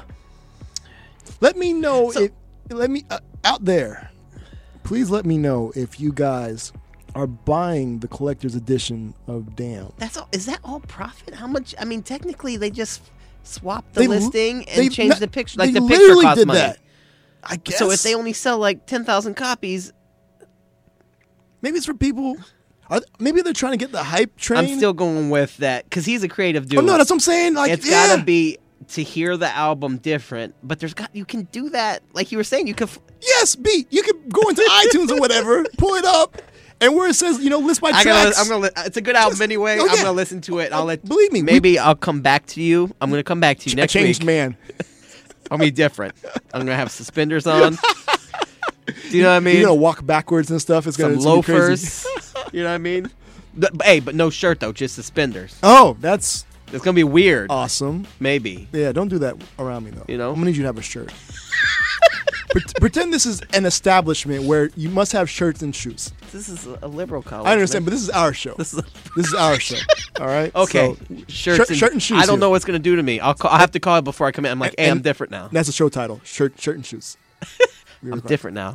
Let 1.41 1.57
me 1.57 1.73
know 1.73 2.11
if 2.13 2.33
let 2.71 2.91
me 2.91 3.05
uh, 3.11 3.19
out 3.45 3.65
there. 3.65 4.11
Please 4.85 5.11
let 5.11 5.25
me 5.27 5.39
know 5.39 5.73
if 5.77 6.01
you 6.01 6.13
guys 6.13 6.73
are 7.15 7.27
buying 7.27 7.99
the 7.99 8.09
collector's 8.09 8.55
edition 8.55 9.15
of 9.27 9.55
Damn. 9.55 9.93
That's 9.99 10.17
all. 10.17 10.29
Is 10.33 10.47
that 10.47 10.61
all 10.65 10.81
profit? 10.81 11.35
How 11.35 11.47
much? 11.47 11.75
I 11.79 11.85
mean, 11.85 12.03
technically, 12.03 12.57
they 12.57 12.71
just 12.71 13.03
swapped 13.45 13.95
the 13.95 14.01
They 14.01 14.07
li- 14.07 14.17
listing 14.19 14.65
and 14.69 14.79
they 14.79 14.89
changed 14.89 15.17
ma- 15.17 15.21
the 15.21 15.29
picture. 15.29 15.59
Like 15.59 15.73
the 15.73 15.81
picture 15.81 15.97
literally 15.99 16.25
costs 16.25 16.39
did 16.41 16.47
money. 16.49 16.59
that. 16.61 16.79
I 17.45 17.57
guess 17.57 17.79
So 17.79 17.91
if 17.91 18.03
they 18.03 18.15
only 18.15 18.33
sell 18.33 18.59
like 18.59 18.87
ten 18.87 19.05
thousand 19.05 19.35
copies, 19.35 19.93
maybe 21.61 21.77
it's 21.77 21.87
for 21.87 21.95
people. 21.95 22.37
Are, 22.91 23.01
maybe 23.19 23.41
they're 23.43 23.53
trying 23.53 23.73
to 23.73 23.79
get 23.79 23.93
the 23.93 24.03
hype 24.03 24.37
train. 24.37 24.59
I'm 24.71 24.77
still 24.77 24.93
going 24.93 25.31
with 25.31 25.57
that 25.59 25.85
because 25.85 26.05
he's 26.05 26.23
a 26.23 26.29
creative 26.29 26.69
dude. 26.69 26.81
Oh, 26.81 26.83
no, 26.83 26.97
that's 26.99 27.09
what 27.11 27.17
I'm 27.17 27.21
saying. 27.21 27.55
Like, 27.55 27.71
it's 27.73 27.87
yeah. 27.87 28.09
gotta 28.09 28.23
be 28.23 28.59
to 28.89 29.03
hear 29.03 29.37
the 29.37 29.49
album 29.49 29.97
different, 29.99 30.55
but 30.63 30.79
there's 30.81 30.93
got 30.95 31.15
you 31.15 31.25
can 31.25 31.45
do 31.45 31.71
that. 31.71 32.03
Like 32.13 32.33
you 32.33 32.39
were 32.39 32.45
saying, 32.45 32.67
you 32.67 32.75
could. 32.75 32.89
f- 32.89 33.01
Yes, 33.25 33.55
beat. 33.55 33.87
You 33.93 34.03
could 34.03 34.33
go 34.33 34.41
into 34.49 34.63
iTunes 34.63 35.11
or 35.11 35.21
whatever, 35.21 35.65
pull 35.79 35.95
it 35.95 36.05
up, 36.05 36.43
and 36.83 36.95
where 36.95 37.09
it 37.09 37.15
says, 37.15 37.39
you 37.39 37.49
know, 37.51 37.59
list 37.61 37.81
my 37.83 37.89
I 37.91 38.03
tracks. 38.03 38.37
gotta, 38.37 38.41
I'm 38.41 38.49
gonna. 38.49 38.63
li- 38.65 38.71
uh, 38.77 38.83
It's 38.87 38.97
a 38.97 39.01
good 39.01 39.17
album 39.17 39.41
anyway. 39.43 39.77
oh, 39.81 39.89
I'm 39.89 39.97
gonna 39.97 40.13
listen 40.13 40.41
to 40.43 40.59
it. 40.59 40.73
I'll 40.73 40.83
uh, 40.83 40.87
let. 40.87 41.05
Believe 41.05 41.33
me, 41.33 41.41
we- 41.43 41.47
Maybe 41.47 41.79
I'll 41.79 41.95
come 41.95 42.21
back 42.21 42.47
to 42.49 42.63
you. 42.63 42.95
I'm 43.01 43.11
gonna 43.11 43.23
come 43.23 43.41
back 43.41 43.59
to 43.61 43.69
you 43.71 43.75
a 43.75 43.77
next 43.77 43.93
changed 43.93 44.23
week. 44.23 44.27
man. 44.27 44.57
I'll 45.51 45.59
be 45.59 45.71
different. 45.71 46.15
I'm 46.55 46.61
gonna 46.61 46.77
have 46.77 46.91
suspenders 46.91 47.47
on. 47.47 47.77
Do 49.11 49.17
you 49.17 49.23
know 49.23 49.29
what 49.31 49.37
I 49.37 49.41
mean? 49.41 49.57
You're 49.57 49.67
gonna 49.69 49.75
walk 49.81 50.05
backwards 50.05 50.51
and 50.51 50.61
stuff. 50.61 50.87
It's 50.87 50.97
gonna, 50.97 51.21
Some 51.21 51.39
it's 51.39 51.47
gonna 51.49 51.61
be 51.63 51.67
crazy. 51.67 52.09
loafers. 52.09 52.53
you 52.53 52.63
know 52.63 52.69
what 52.71 52.75
I 52.75 52.79
mean? 52.79 53.11
Hey, 53.85 54.01
but 54.01 54.15
no 54.15 54.31
shirt 54.31 54.61
though, 54.61 54.73
just 54.73 54.95
suspenders. 54.95 55.59
Oh, 55.63 55.97
that's 56.01 56.47
It's 56.73 56.83
gonna 56.83 56.95
be 56.95 57.05
weird. 57.05 57.49
awesome. 57.51 58.07
Maybe. 58.19 58.67
Yeah, 58.73 58.93
don't 58.93 59.09
do 59.09 59.19
that 59.19 59.37
around 59.59 59.85
me 59.85 59.91
though. 59.91 60.05
You 60.09 60.17
know? 60.19 60.31
I'm 60.31 60.37
gonna 60.37 60.47
need 60.47 60.57
you 60.57 60.63
to 60.63 60.69
have 60.69 60.79
a 60.79 60.83
shirt. 60.83 61.13
Pret- 62.51 62.75
Pretend 62.81 63.13
this 63.13 63.27
is 63.27 63.41
an 63.53 63.67
establishment 63.67 64.45
where 64.45 64.71
you 64.77 64.89
must 64.89 65.13
have 65.13 65.29
shirts 65.29 65.63
and 65.63 65.75
shoes. 65.77 66.13
This 66.33 66.49
is 66.49 66.67
a 66.67 66.89
liberal 66.89 67.23
college. 67.23 67.47
I 67.47 67.53
understand, 67.53 67.85
man. 67.85 67.91
but 67.91 67.91
this 67.93 68.03
is 68.03 68.11
our 68.11 68.33
show. 68.33 68.55
This 68.57 68.73
is 68.75 68.83
This 69.17 69.27
is 69.29 69.35
our 69.35 69.61
show. 69.61 69.77
All 70.19 70.27
right. 70.27 70.51
Okay, 70.57 70.95
So, 70.95 71.15
shirts 71.29 71.33
shirt, 71.33 71.69
and, 71.71 71.79
shirt 71.79 71.93
and 71.93 72.03
shoes. 72.03 72.19
I 72.19 72.27
don't 72.27 72.35
here. 72.37 72.41
know 72.41 72.51
what's 72.51 72.65
gonna 72.65 72.79
do 72.79 72.97
to 72.97 73.03
me. 73.03 73.21
I'll 73.21 73.35
call, 73.35 73.51
I 73.51 73.59
have 73.59 73.73
to 73.73 73.81
call 73.81 73.99
it 73.99 74.03
before 74.03 74.27
I 74.27 74.33
come 74.33 74.45
in. 74.47 74.51
I'm 74.51 74.59
like, 74.59 74.75
hey, 74.79 74.91
I'm 74.91 75.03
different 75.03 75.31
now. 75.31 75.49
That's 75.53 75.69
a 75.69 75.73
show 75.73 75.89
title. 75.89 76.21
Shirt, 76.25 76.59
shirt 76.61 76.77
and 76.77 76.87
shoes. 76.87 77.17
I'm 78.03 78.21
different 78.21 78.55
now. 78.57 78.75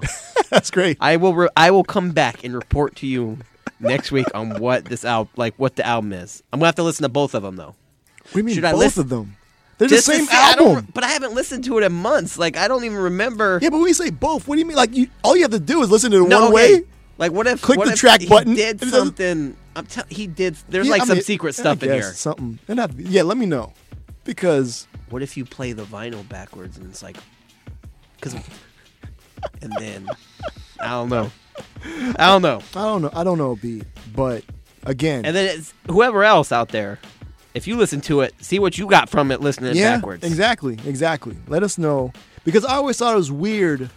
That's 0.50 0.72
great. 0.72 0.98
I 1.02 1.18
will. 1.18 1.34
Re- 1.34 1.50
I 1.58 1.72
will 1.72 1.84
come 1.84 2.12
back 2.12 2.44
and 2.46 2.54
report 2.54 2.96
to 2.98 3.08
you 3.08 3.40
next 3.80 4.12
week 4.12 4.28
on 4.34 4.60
what 4.62 4.86
this 4.86 5.04
album, 5.04 5.32
like 5.36 5.54
what 5.58 5.76
the 5.76 5.86
album 5.86 6.14
is. 6.14 6.42
I'm 6.54 6.60
gonna 6.60 6.68
have 6.68 6.76
to 6.76 6.84
listen 6.84 7.04
to 7.04 7.10
both 7.10 7.34
of 7.36 7.44
them 7.44 7.56
though. 7.58 7.76
What 7.76 8.34
do 8.34 8.38
you 8.40 8.44
mean 8.46 8.56
Should 8.56 8.66
I 8.66 8.72
both 8.72 8.80
listen- 8.80 9.02
of 9.02 9.10
them? 9.10 9.36
They're 9.80 9.88
the 9.90 9.98
same 10.02 10.28
album. 10.32 10.76
re- 10.76 10.82
but 10.94 11.04
I 11.04 11.10
haven't 11.10 11.34
listened 11.36 11.64
to 11.66 11.78
it 11.78 11.84
in 11.84 11.92
months. 11.94 12.38
Like 12.40 12.56
I 12.58 12.68
don't 12.68 12.84
even 12.86 12.98
remember. 12.98 13.60
Yeah, 13.62 13.70
but 13.70 13.78
when 13.80 13.88
you 13.88 13.94
say 13.94 14.10
both, 14.10 14.48
what 14.48 14.56
do 14.56 14.60
you 14.60 14.66
mean? 14.66 14.78
Like 14.78 14.96
you, 14.96 15.08
all 15.24 15.36
you 15.36 15.44
have 15.44 15.52
to 15.52 15.60
do 15.60 15.82
is 15.84 15.92
listen 15.92 16.10
to 16.12 16.26
it 16.26 16.30
No, 16.30 16.46
one 16.46 16.54
okay. 16.54 16.76
way. 16.76 16.84
Like 17.18 17.32
what 17.32 17.48
if 17.48 17.62
Click 17.62 17.78
what 17.80 17.86
the 17.88 17.94
if 17.94 18.00
track 18.00 18.22
he 18.22 18.28
button, 18.28 18.54
Did 18.56 18.70
and 18.70 18.82
it 18.82 18.86
doesn't- 18.86 19.00
something? 19.00 19.58
I'm 19.76 19.86
tell 19.86 20.06
he 20.10 20.28
did. 20.28 20.56
There's 20.70 20.86
Yeah, 20.88 20.92
like 20.94 21.02
I 21.04 21.06
some 21.06 21.18
mean, 21.18 21.24
secret 21.24 21.54
stuff 21.54 21.82
in 21.84 21.92
here. 21.92 22.04
Something. 22.14 22.60
Be- 22.68 23.04
yeah, 23.04 23.24
let 23.24 23.38
me 23.38 23.46
know 23.46 23.74
because 24.24 24.88
What 25.10 25.22
if 25.24 25.38
you 25.38 25.46
play 25.46 25.72
the 25.74 25.84
vinyl 25.84 26.28
backwards 26.28 26.78
and 26.78 26.90
it's 26.90 27.02
like, 27.04 27.18
because, 28.16 28.34
and 29.62 29.72
then 29.80 30.08
I 30.82 30.90
don't 30.90 31.10
know. 31.10 31.32
I 32.20 32.28
don't 32.28 32.42
know. 32.42 32.62
I 32.76 32.82
don't 32.84 33.02
know. 33.02 33.12
I 33.14 33.24
don't 33.24 33.38
know, 33.38 33.56
B. 33.56 33.82
But 34.16 34.44
again, 34.84 35.26
And 35.26 35.36
then 35.36 35.58
it's 35.58 35.74
whoever 35.90 36.24
else 36.24 36.52
out 36.52 36.70
there. 36.70 37.00
If 37.54 37.66
you 37.68 37.76
listen 37.78 38.02
to 38.02 38.22
it, 38.22 38.34
see 38.40 38.60
what 38.60 38.78
you 38.78 38.86
got 38.88 39.10
from 39.10 39.32
it 39.32 39.42
listening 39.42 39.70
backwards. 39.74 39.80
yeah, 39.80 39.96
backwards. 39.96 40.24
exactly, 40.24 40.78
exactly. 40.86 41.38
Let 41.48 41.64
us 41.64 41.78
know 41.80 42.14
because 42.44 42.64
I 42.66 42.76
always 42.76 42.98
thought 42.98 43.14
it 43.14 43.18
was 43.18 43.32
weird 43.32 43.90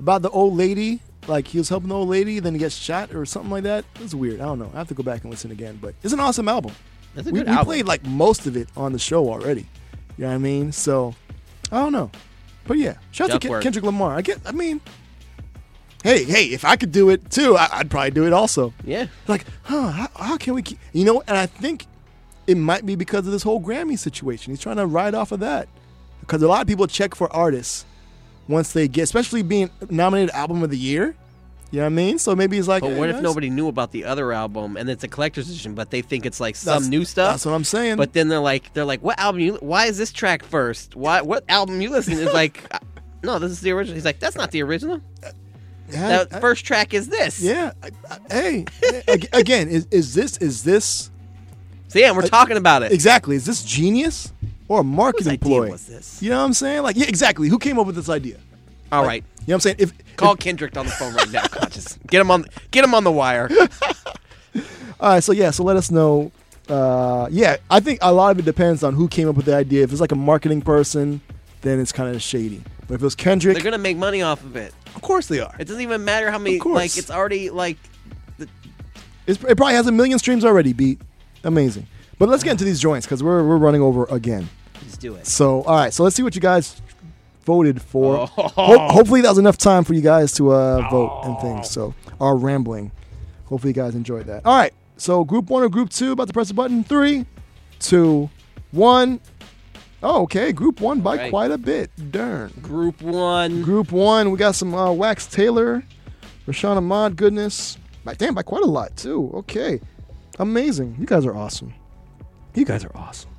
about 0.00 0.22
the 0.22 0.30
old 0.30 0.54
lady. 0.56 1.00
Like 1.26 1.48
he 1.48 1.58
was 1.58 1.68
helping 1.68 1.88
the 1.88 1.94
old 1.94 2.08
lady, 2.08 2.38
then 2.38 2.52
he 2.52 2.58
gets 2.58 2.76
shot 2.76 3.14
or 3.14 3.26
something 3.26 3.50
like 3.50 3.64
that. 3.64 3.84
It's 4.00 4.14
weird. 4.14 4.40
I 4.40 4.44
don't 4.44 4.58
know. 4.58 4.70
I 4.74 4.78
have 4.78 4.88
to 4.88 4.94
go 4.94 5.02
back 5.02 5.22
and 5.22 5.30
listen 5.30 5.50
again. 5.50 5.78
But 5.80 5.94
it's 6.02 6.12
an 6.12 6.20
awesome 6.20 6.48
album. 6.48 6.72
It's 7.16 7.26
a 7.26 7.30
we, 7.30 7.40
good 7.40 7.48
we 7.48 7.52
album. 7.52 7.66
played 7.66 7.86
like 7.86 8.04
most 8.04 8.46
of 8.46 8.56
it 8.56 8.68
on 8.76 8.92
the 8.92 8.98
show 8.98 9.28
already. 9.28 9.66
You 10.16 10.24
know 10.24 10.28
what 10.28 10.34
I 10.34 10.38
mean? 10.38 10.72
So 10.72 11.14
I 11.72 11.80
don't 11.80 11.92
know. 11.92 12.10
But 12.66 12.78
yeah, 12.78 12.96
shout 13.10 13.30
out 13.30 13.40
to 13.40 13.48
Ken- 13.48 13.62
Kendrick 13.62 13.84
Lamar. 13.84 14.16
I 14.16 14.22
get. 14.22 14.40
I 14.44 14.52
mean, 14.52 14.80
hey, 16.02 16.24
hey, 16.24 16.46
if 16.46 16.64
I 16.64 16.76
could 16.76 16.92
do 16.92 17.10
it 17.10 17.30
too, 17.30 17.56
I, 17.56 17.68
I'd 17.72 17.90
probably 17.90 18.10
do 18.10 18.26
it 18.26 18.32
also. 18.32 18.72
Yeah. 18.84 19.06
Like, 19.28 19.44
huh? 19.62 19.90
How, 19.90 20.08
how 20.14 20.36
can 20.36 20.54
we 20.54 20.62
keep? 20.62 20.78
You 20.92 21.04
know, 21.04 21.22
and 21.26 21.36
I 21.36 21.46
think 21.46 21.86
it 22.46 22.56
might 22.56 22.86
be 22.86 22.94
because 22.94 23.26
of 23.26 23.32
this 23.32 23.42
whole 23.42 23.60
Grammy 23.60 23.98
situation. 23.98 24.52
He's 24.52 24.60
trying 24.60 24.76
to 24.76 24.86
ride 24.86 25.14
off 25.14 25.32
of 25.32 25.40
that 25.40 25.68
because 26.20 26.42
a 26.42 26.48
lot 26.48 26.60
of 26.60 26.66
people 26.66 26.86
check 26.86 27.14
for 27.14 27.32
artists 27.32 27.84
once 28.48 28.72
they 28.72 28.88
get, 28.88 29.02
especially 29.02 29.42
being 29.42 29.70
nominated 29.90 30.34
album 30.34 30.62
of 30.62 30.70
the 30.70 30.78
year. 30.78 31.14
You 31.72 31.78
know 31.80 31.86
what 31.86 31.86
I 31.86 31.96
mean? 31.96 32.18
So 32.20 32.36
maybe 32.36 32.56
it's 32.58 32.68
like, 32.68 32.82
But 32.82 32.90
"Hey, 32.92 32.98
what 32.98 33.08
if 33.08 33.16
guys." 33.16 33.22
nobody 33.24 33.50
knew 33.50 33.66
about 33.66 33.90
the 33.90 34.04
other 34.04 34.32
album 34.32 34.76
and 34.76 34.88
it's 34.88 35.02
a 35.02 35.08
collector's 35.08 35.50
edition, 35.50 35.74
but 35.74 35.90
they 35.90 36.00
think 36.00 36.24
it's 36.24 36.38
like 36.38 36.54
some 36.54 36.74
That's- 36.74 36.88
new 36.88 37.04
stuff? 37.04 37.32
that's 37.32 37.44
what 37.44 37.52
I'm 37.52 37.64
saying. 37.64 37.96
But 37.96 38.12
then 38.12 38.28
they're 38.28 38.38
like, 38.38 38.72
they're 38.72 38.84
like, 38.84 39.02
what 39.02 39.18
album? 39.18 39.40
You? 39.40 39.54
Why 39.54 39.86
is 39.86 39.98
this 39.98 40.12
track 40.12 40.44
first? 40.44 40.94
Why? 40.94 41.22
What 41.22 41.44
album 41.48 41.80
you 41.80 41.90
listening? 41.90 42.18
to? 42.18 42.24
It's 42.26 42.34
like, 42.34 42.62
no, 43.24 43.40
this 43.40 43.50
is 43.50 43.60
the 43.60 43.72
original. 43.72 43.96
He's 43.96 44.04
like, 44.04 44.20
that's 44.20 44.36
not 44.36 44.52
the 44.52 44.62
original. 44.62 45.00
Yeah, 45.90 46.24
the 46.24 46.40
first 46.40 46.64
track 46.64 46.94
is 46.94 47.08
this. 47.08 47.40
Yeah. 47.40 47.72
I- 47.82 47.90
I- 48.10 48.18
Hey, 48.32 48.64
again, 49.32 49.68
is, 49.68 49.86
is 49.90 50.14
this 50.14 50.36
is 50.38 50.62
this? 50.62 51.10
So 51.88 51.98
yeah, 51.98 52.12
we're 52.12 52.22
talking 52.28 52.56
about 52.56 52.84
it. 52.84 52.92
Exactly. 52.92 53.34
Is 53.36 53.44
this 53.44 53.64
genius 53.64 54.32
or 54.68 54.80
a 54.80 54.84
marketing 54.84 55.38
ploy? 55.38 55.70
was 55.70 55.86
this? 55.86 56.20
You 56.22 56.30
know 56.30 56.38
what 56.38 56.44
I'm 56.44 56.52
saying? 56.54 56.82
Like, 56.82 56.96
yeah, 56.96 57.06
exactly. 57.06 57.48
Who 57.48 57.58
came 57.58 57.78
up 57.78 57.86
with 57.86 57.96
this 57.96 58.08
idea? 58.08 58.38
All 58.92 59.02
Like, 59.02 59.08
right. 59.08 59.24
You 59.40 59.52
know 59.52 59.54
what 59.54 59.54
I'm 59.54 59.60
saying? 59.60 59.76
If 59.78 60.16
Call 60.16 60.36
Kendrick 60.36 60.76
on 60.76 60.86
the 60.86 60.92
phone 60.92 61.14
right 61.14 61.30
now, 61.30 61.42
conshus. 61.42 61.98
Get 62.08 62.20
him 62.20 62.30
on. 62.30 62.46
Get 62.70 62.84
him 62.84 62.94
on 62.94 63.04
the 63.04 63.12
wire. 63.12 63.48
All 64.98 65.10
right, 65.10 65.22
so 65.22 65.32
yeah, 65.32 65.50
so 65.50 65.62
let 65.62 65.76
us 65.76 65.90
know. 65.90 66.32
Uh, 66.68 67.28
yeah, 67.30 67.56
I 67.70 67.80
think 67.80 67.98
a 68.02 68.12
lot 68.12 68.30
of 68.30 68.38
it 68.38 68.44
depends 68.44 68.82
on 68.82 68.94
who 68.94 69.08
came 69.08 69.28
up 69.28 69.36
with 69.36 69.44
the 69.46 69.54
idea. 69.54 69.84
If 69.84 69.92
it's 69.92 70.00
like 70.00 70.12
a 70.12 70.16
marketing 70.16 70.62
person, 70.62 71.20
then 71.60 71.78
it's 71.78 71.92
kind 71.92 72.14
of 72.14 72.22
shady. 72.22 72.62
But 72.88 72.94
if 72.94 73.00
it 73.02 73.04
was 73.04 73.14
Kendrick, 73.14 73.54
They're 73.56 73.64
gonna 73.64 73.78
make 73.78 73.96
money 73.98 74.22
off 74.22 74.42
of 74.42 74.56
it. 74.56 74.72
of 74.94 75.02
course 75.02 75.26
they 75.26 75.40
are. 75.40 75.54
It 75.58 75.66
doesn't 75.66 75.82
even 75.82 76.04
matter 76.04 76.30
how 76.30 76.38
many. 76.38 76.56
Of 76.56 76.62
course. 76.62 76.74
Like 76.76 76.96
it's 76.96 77.10
already 77.10 77.50
like. 77.50 77.76
It's, 79.26 79.42
it 79.42 79.56
probably 79.56 79.74
has 79.74 79.86
a 79.88 79.92
million 79.92 80.18
streams 80.18 80.44
already. 80.44 80.72
Beat, 80.72 81.00
amazing. 81.44 81.86
But 82.18 82.28
let's 82.28 82.42
get 82.44 82.52
into 82.52 82.64
these 82.64 82.80
joints 82.80 83.06
because 83.06 83.22
we're 83.22 83.46
we're 83.46 83.58
running 83.58 83.82
over 83.82 84.04
again. 84.06 84.48
Let's 84.82 84.96
do 84.96 85.14
it. 85.14 85.26
So 85.26 85.62
all 85.62 85.76
right, 85.76 85.92
so 85.92 86.02
let's 86.04 86.16
see 86.16 86.22
what 86.22 86.34
you 86.34 86.40
guys 86.40 86.80
voted 87.44 87.80
for. 87.80 88.28
Oh. 88.36 88.48
Ho- 88.48 88.88
hopefully 88.88 89.20
that 89.22 89.28
was 89.28 89.38
enough 89.38 89.56
time 89.56 89.84
for 89.84 89.94
you 89.94 90.00
guys 90.00 90.32
to 90.34 90.52
uh, 90.52 90.88
vote 90.90 91.22
and 91.24 91.38
things. 91.40 91.70
So 91.70 91.94
our 92.20 92.36
rambling. 92.36 92.92
Hopefully 93.46 93.70
you 93.70 93.74
guys 93.74 93.94
enjoyed 93.94 94.26
that. 94.26 94.44
All 94.44 94.56
right, 94.56 94.74
so 94.96 95.24
group 95.24 95.50
one 95.50 95.62
or 95.62 95.68
group 95.68 95.90
two, 95.90 96.12
about 96.12 96.26
to 96.26 96.32
press 96.32 96.48
the 96.48 96.54
button. 96.54 96.82
Three, 96.82 97.26
two, 97.78 98.28
one. 98.72 99.20
Oh, 100.02 100.22
okay. 100.22 100.52
Group 100.52 100.80
one 100.80 101.00
by 101.00 101.16
right. 101.16 101.30
quite 101.30 101.50
a 101.50 101.58
bit. 101.58 101.90
Darn. 102.12 102.52
Group 102.60 103.00
one. 103.02 103.62
Group 103.62 103.92
one. 103.92 104.30
We 104.30 104.36
got 104.38 104.54
some 104.54 104.74
uh, 104.74 104.92
Wax 104.92 105.26
Tailor, 105.26 105.84
Raashan 106.46 106.76
Ahmad. 106.76 107.16
Goodness. 107.16 107.78
By, 108.04 108.14
damn, 108.14 108.34
by 108.34 108.42
quite 108.42 108.62
a 108.62 108.66
lot 108.66 108.96
too. 108.96 109.30
Okay. 109.34 109.80
Amazing. 110.38 110.96
You 111.00 111.06
guys 111.06 111.24
are 111.24 111.34
awesome. 111.34 111.72
You 112.54 112.64
guys 112.64 112.84
are 112.84 112.94
awesome. 112.94 113.30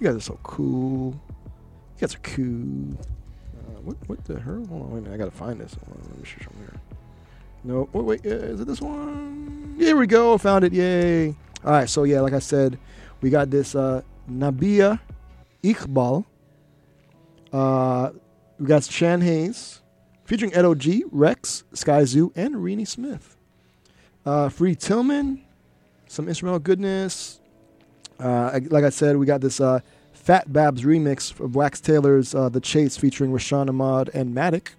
You 0.00 0.06
guys 0.06 0.16
are 0.16 0.20
so 0.20 0.38
cool. 0.42 1.12
You 1.96 2.00
guys 2.00 2.14
are 2.14 2.18
cool. 2.18 2.94
Uh, 3.56 3.80
what 3.82 3.96
what 4.08 4.24
the 4.24 4.40
hell? 4.40 4.64
Hold 4.68 4.82
on, 4.82 4.90
wait 4.92 4.98
a 4.98 5.02
minute. 5.02 5.14
I 5.14 5.16
gotta 5.18 5.30
find 5.30 5.60
this. 5.60 5.74
On, 5.74 5.98
let 6.02 6.18
me 6.18 6.24
show 6.24 6.36
you 6.40 6.58
here. 6.66 6.80
No, 7.64 7.88
wait, 7.92 8.04
wait. 8.04 8.26
uh, 8.26 8.36
Is 8.52 8.60
it 8.60 8.66
this 8.66 8.80
one? 8.80 9.74
Here 9.78 9.96
we 9.96 10.06
go. 10.06 10.38
Found 10.38 10.64
it. 10.64 10.72
Yay! 10.72 11.28
All 11.64 11.72
right. 11.72 11.88
So 11.88 12.04
yeah, 12.04 12.20
like 12.20 12.32
I 12.32 12.38
said, 12.38 12.78
we 13.20 13.30
got 13.30 13.50
this 13.50 13.74
uh, 13.74 14.02
Nabihah 14.30 15.00
Iqbal. 15.64 16.24
Uh, 17.52 18.10
we 18.58 18.66
got 18.66 18.82
ChanHays 18.82 19.80
featuring 20.24 20.52
Ed 20.54 20.64
O.G., 20.66 21.04
Reks, 21.10 21.64
Sky 21.72 22.04
Zoo, 22.04 22.32
and 22.36 22.56
Reeny 22.62 22.84
Smith. 22.84 23.36
Uh, 24.26 24.48
Free 24.50 24.74
Tillman, 24.74 25.42
some 26.06 26.28
instrumental 26.28 26.58
goodness. 26.58 27.37
Uh, 28.18 28.60
like 28.70 28.84
I 28.84 28.90
said, 28.90 29.16
we 29.16 29.26
got 29.26 29.40
this 29.40 29.60
uh, 29.60 29.80
Fatbabs 30.14 30.80
remix 30.80 31.38
of 31.40 31.54
Wax 31.54 31.80
Tailor's 31.80 32.34
uh, 32.34 32.48
The 32.48 32.60
Chase 32.60 32.96
featuring 32.96 33.30
Raashan 33.30 33.68
Ahmad 33.68 34.10
and 34.12 34.34
Mattic. 34.34 34.70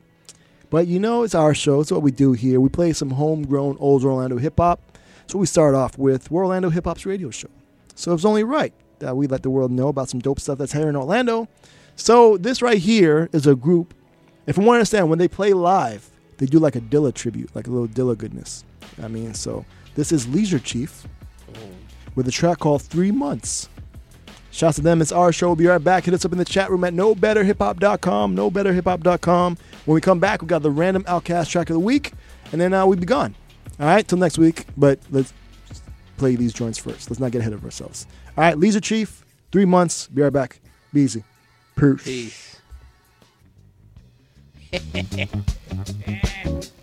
But 0.70 0.88
you 0.88 1.00
know, 1.00 1.24
it's 1.24 1.34
our 1.34 1.56
show. 1.56 1.82
It's 1.82 1.92
what 1.92 2.04
we 2.04 2.12
do 2.12 2.34
here. 2.34 2.60
We 2.60 2.70
play 2.70 2.94
some 2.94 3.12
homegrown 3.12 3.78
old 3.80 4.04
Orlando 4.04 4.38
hip 4.38 4.58
hop. 4.58 4.82
So 5.28 5.38
we 5.38 5.46
start 5.46 5.76
off 5.76 5.98
with 5.98 6.30
We're 6.32 6.44
Orlando 6.44 6.70
Hip 6.70 6.86
Hop's 6.86 7.06
radio 7.06 7.30
show. 7.30 7.50
So 7.96 8.14
it's 8.14 8.26
only 8.26 8.44
right 8.44 8.74
that 9.00 9.16
we 9.16 9.28
let 9.28 9.44
the 9.44 9.50
world 9.50 9.72
know 9.72 9.88
about 9.88 10.10
some 10.10 10.20
dope 10.20 10.40
stuff 10.40 10.58
that's 10.58 10.74
here 10.74 10.90
in 10.90 10.96
Orlando. 10.96 11.48
So 11.96 12.38
this 12.38 12.62
right 12.62 12.78
here 12.78 13.30
is 13.32 13.46
a 13.46 13.56
group. 13.56 13.94
If 14.48 14.58
you 14.58 14.64
want 14.64 14.76
to 14.76 14.80
understand, 14.80 15.10
when 15.10 15.20
they 15.20 15.28
play 15.28 15.54
live, 15.54 16.10
they 16.38 16.46
do 16.46 16.60
like 16.60 16.76
a 16.76 16.82
Dilla 16.82 17.14
tribute, 17.14 17.56
like 17.56 17.68
a 17.68 17.70
little 17.70 17.88
Dilla 17.88 18.18
goodness. 18.18 18.64
I 19.02 19.08
mean, 19.08 19.34
so 19.34 19.66
this 19.96 20.12
is 20.12 20.28
Leisure 20.28 20.60
Chief 20.60 21.08
with 22.20 22.28
a 22.28 22.32
track 22.32 22.60
called 22.60 22.82
Three 22.82 23.12
Months. 23.12 23.70
Shouts 24.52 24.76
to 24.76 24.82
them. 24.82 25.02
It's 25.02 25.14
our 25.14 25.32
show. 25.32 25.48
We'll 25.48 25.56
be 25.56 25.68
right 25.68 25.82
back. 25.82 26.04
Hit 26.04 26.14
us 26.14 26.26
up 26.26 26.34
in 26.34 26.38
the 26.38 26.44
chat 26.44 26.70
room 26.70 26.84
at 26.84 26.94
knowbetterhiphop.com. 26.94 28.36
Knowbetterhiphop.com. 28.36 29.58
When 29.86 29.96
we 29.96 30.02
come 30.02 30.20
back, 30.20 30.42
we 30.42 30.48
got 30.50 30.62
the 30.62 30.70
random 30.70 31.06
OutKast 31.06 31.50
track 31.50 31.70
of 31.70 31.76
the 31.76 31.80
week, 31.80 32.12
and 32.52 32.60
then 32.60 32.74
uh, 32.74 32.86
we'll 32.86 32.98
be 32.98 33.06
gone. 33.06 33.36
All 33.80 33.86
right, 33.86 34.06
till 34.06 34.18
next 34.18 34.38
week. 34.38 34.66
But 34.76 35.00
let's 35.10 35.34
play 36.18 36.36
these 36.36 36.52
joints 36.52 36.78
first. 36.78 37.10
Let's 37.10 37.22
not 37.22 37.32
get 37.32 37.40
ahead 37.40 37.54
of 37.54 37.64
ourselves. 37.64 38.06
All 38.38 38.44
right, 38.44 38.58
Leisure 38.58 38.82
Chief, 38.82 39.24
three 39.54 39.64
months. 39.64 40.08
Be 40.08 40.22
right 40.22 40.34
back. 40.34 40.60
Be 40.92 41.00
easy. 41.00 41.24
Peace. 41.78 42.60
Peace. 44.74 46.70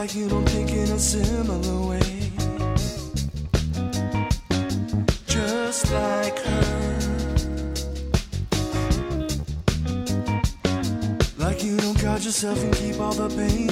like 0.00 0.14
you 0.14 0.30
don't 0.30 0.48
think 0.48 0.70
in 0.70 0.90
a 0.92 0.98
similar 0.98 1.88
way. 1.90 2.00
Just 5.26 5.92
like 5.92 6.38
her. 6.38 6.98
Like 11.36 11.62
you 11.62 11.76
don't 11.76 12.00
guard 12.00 12.24
yourself 12.24 12.62
and 12.64 12.74
keep 12.76 12.98
all 12.98 13.12
the 13.12 13.28
pain 13.28 13.69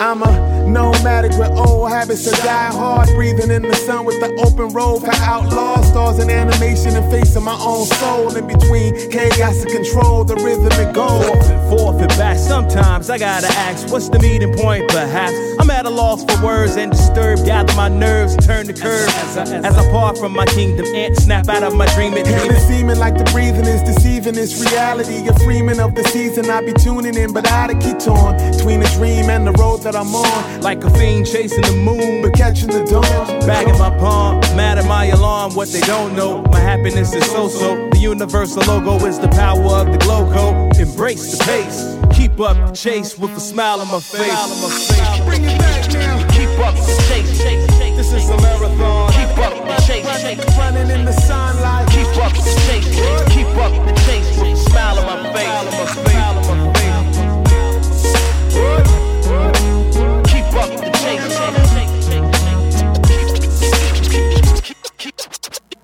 I'm 0.00 0.22
a 0.22 0.66
nomadic 0.66 1.32
with 1.32 1.50
old 1.50 1.90
habits 1.90 2.24
to 2.24 2.30
die 2.30 2.72
hard. 2.72 3.08
Breathing 3.10 3.50
in 3.50 3.60
the 3.60 3.74
sun 3.74 4.06
with 4.06 4.18
the 4.18 4.32
open 4.46 4.72
road 4.74 5.00
for 5.00 5.12
outlaws. 5.12 5.88
Stars 5.88 6.18
and 6.18 6.30
animation 6.30 6.96
and 6.96 7.10
facing 7.12 7.44
my 7.44 7.58
own 7.60 7.84
soul. 7.84 8.34
In 8.34 8.46
between 8.46 8.94
chaos 9.10 9.62
and 9.62 9.70
control, 9.70 10.24
the 10.24 10.36
rhythmic 10.36 10.94
goal. 10.94 11.22
Forth 11.22 11.50
and 11.50 11.68
forth 11.68 12.00
and 12.00 12.08
back. 12.16 12.38
Sometimes 12.38 13.10
I 13.10 13.18
gotta 13.18 13.48
ask, 13.48 13.92
what's 13.92 14.08
the 14.08 14.18
meeting 14.20 14.54
point? 14.54 14.88
Perhaps 14.88 15.49
I'm 15.70 15.76
at 15.76 15.86
a 15.86 15.90
loss 15.90 16.24
for 16.24 16.44
words 16.44 16.76
and 16.76 16.90
disturbed. 16.90 17.44
Gather 17.44 17.72
my 17.76 17.88
nerves, 17.88 18.36
turn 18.44 18.66
the 18.66 18.72
curve. 18.72 19.08
As 19.08 19.36
I, 19.36 19.42
as 19.58 19.78
I 19.78 19.90
part 19.92 20.18
from 20.18 20.32
my 20.32 20.44
kingdom, 20.46 20.84
ant 20.96 21.16
snap 21.16 21.48
out 21.48 21.62
of 21.62 21.76
my 21.76 21.86
dream 21.94 22.12
and 22.14 22.24
dream. 22.24 22.50
it's 22.50 22.66
seeming 22.66 22.98
like 22.98 23.16
the 23.16 23.22
breathing 23.30 23.66
is 23.66 23.80
deceiving. 23.82 24.36
It's 24.36 24.60
reality. 24.60 25.28
A 25.28 25.34
freeman 25.38 25.78
of 25.78 25.94
the 25.94 26.02
season. 26.04 26.50
I 26.50 26.60
be 26.64 26.72
tuning 26.72 27.14
in, 27.14 27.32
but 27.32 27.48
I 27.48 27.68
keep 27.74 28.00
torn 28.00 28.36
between 28.50 28.80
the 28.80 28.90
dream 28.98 29.30
and 29.30 29.46
the 29.46 29.52
road 29.52 29.82
that 29.84 29.94
I'm 29.94 30.12
on. 30.12 30.60
Like 30.60 30.82
a 30.82 30.90
fiend 30.90 31.28
chasing 31.28 31.62
the 31.62 31.76
moon, 31.76 32.22
but 32.22 32.34
catching 32.34 32.70
the 32.70 32.84
dawn. 32.84 33.04
Bag 33.46 33.68
in 33.68 33.78
my 33.78 33.90
palm, 33.90 34.40
mad 34.56 34.76
at 34.76 34.86
my 34.86 35.04
alarm. 35.06 35.54
What 35.54 35.68
they 35.68 35.82
don't 35.82 36.16
know, 36.16 36.42
my 36.50 36.58
happiness 36.58 37.14
is 37.14 37.24
so 37.30 37.46
so. 37.46 37.88
The 37.90 37.98
universal 37.98 38.64
logo 38.64 39.06
is 39.06 39.20
the 39.20 39.28
power 39.28 39.62
of 39.62 39.92
the 39.92 39.98
glow 39.98 40.28
code. 40.32 40.76
Embrace 40.80 41.38
the 41.38 41.44
pace, 41.44 41.96
keep 42.16 42.40
up 42.40 42.56
the 42.56 42.72
chase 42.72 43.16
with 43.16 43.30
a 43.36 43.40
smile 43.40 43.80
on 43.80 43.86
my 43.86 44.00
face. 44.00 45.20
Bring 45.24 45.44
it 45.44 45.46
back 45.46 45.58
now. 45.58 45.59
Keep 46.60 46.68
up 46.68 46.76
the 46.76 46.92
chase. 47.08 47.96
This 47.96 48.12
is 48.12 48.28
a 48.28 48.36
marathon. 48.36 49.10
Keep 49.12 49.38
up 49.38 49.54
the 49.64 49.76
chase. 49.86 50.04
Running 50.58 50.90
in 50.90 51.06
the 51.06 51.12
sunlight. 51.12 51.88
Keep 51.88 52.06
up 52.18 52.34
the 52.34 52.42
chase. 52.68 52.84
Keep 53.32 53.46
up 53.56 53.72
the 53.86 53.94
chase 54.04 54.28
with 54.38 54.52
a 54.52 54.56
smile 54.68 54.98
on 54.98 55.06
my 55.06 55.32
face. 55.32 55.48
Keep 60.28 60.52
up 60.52 60.70
the 60.76 60.90
chase. 61.00 61.24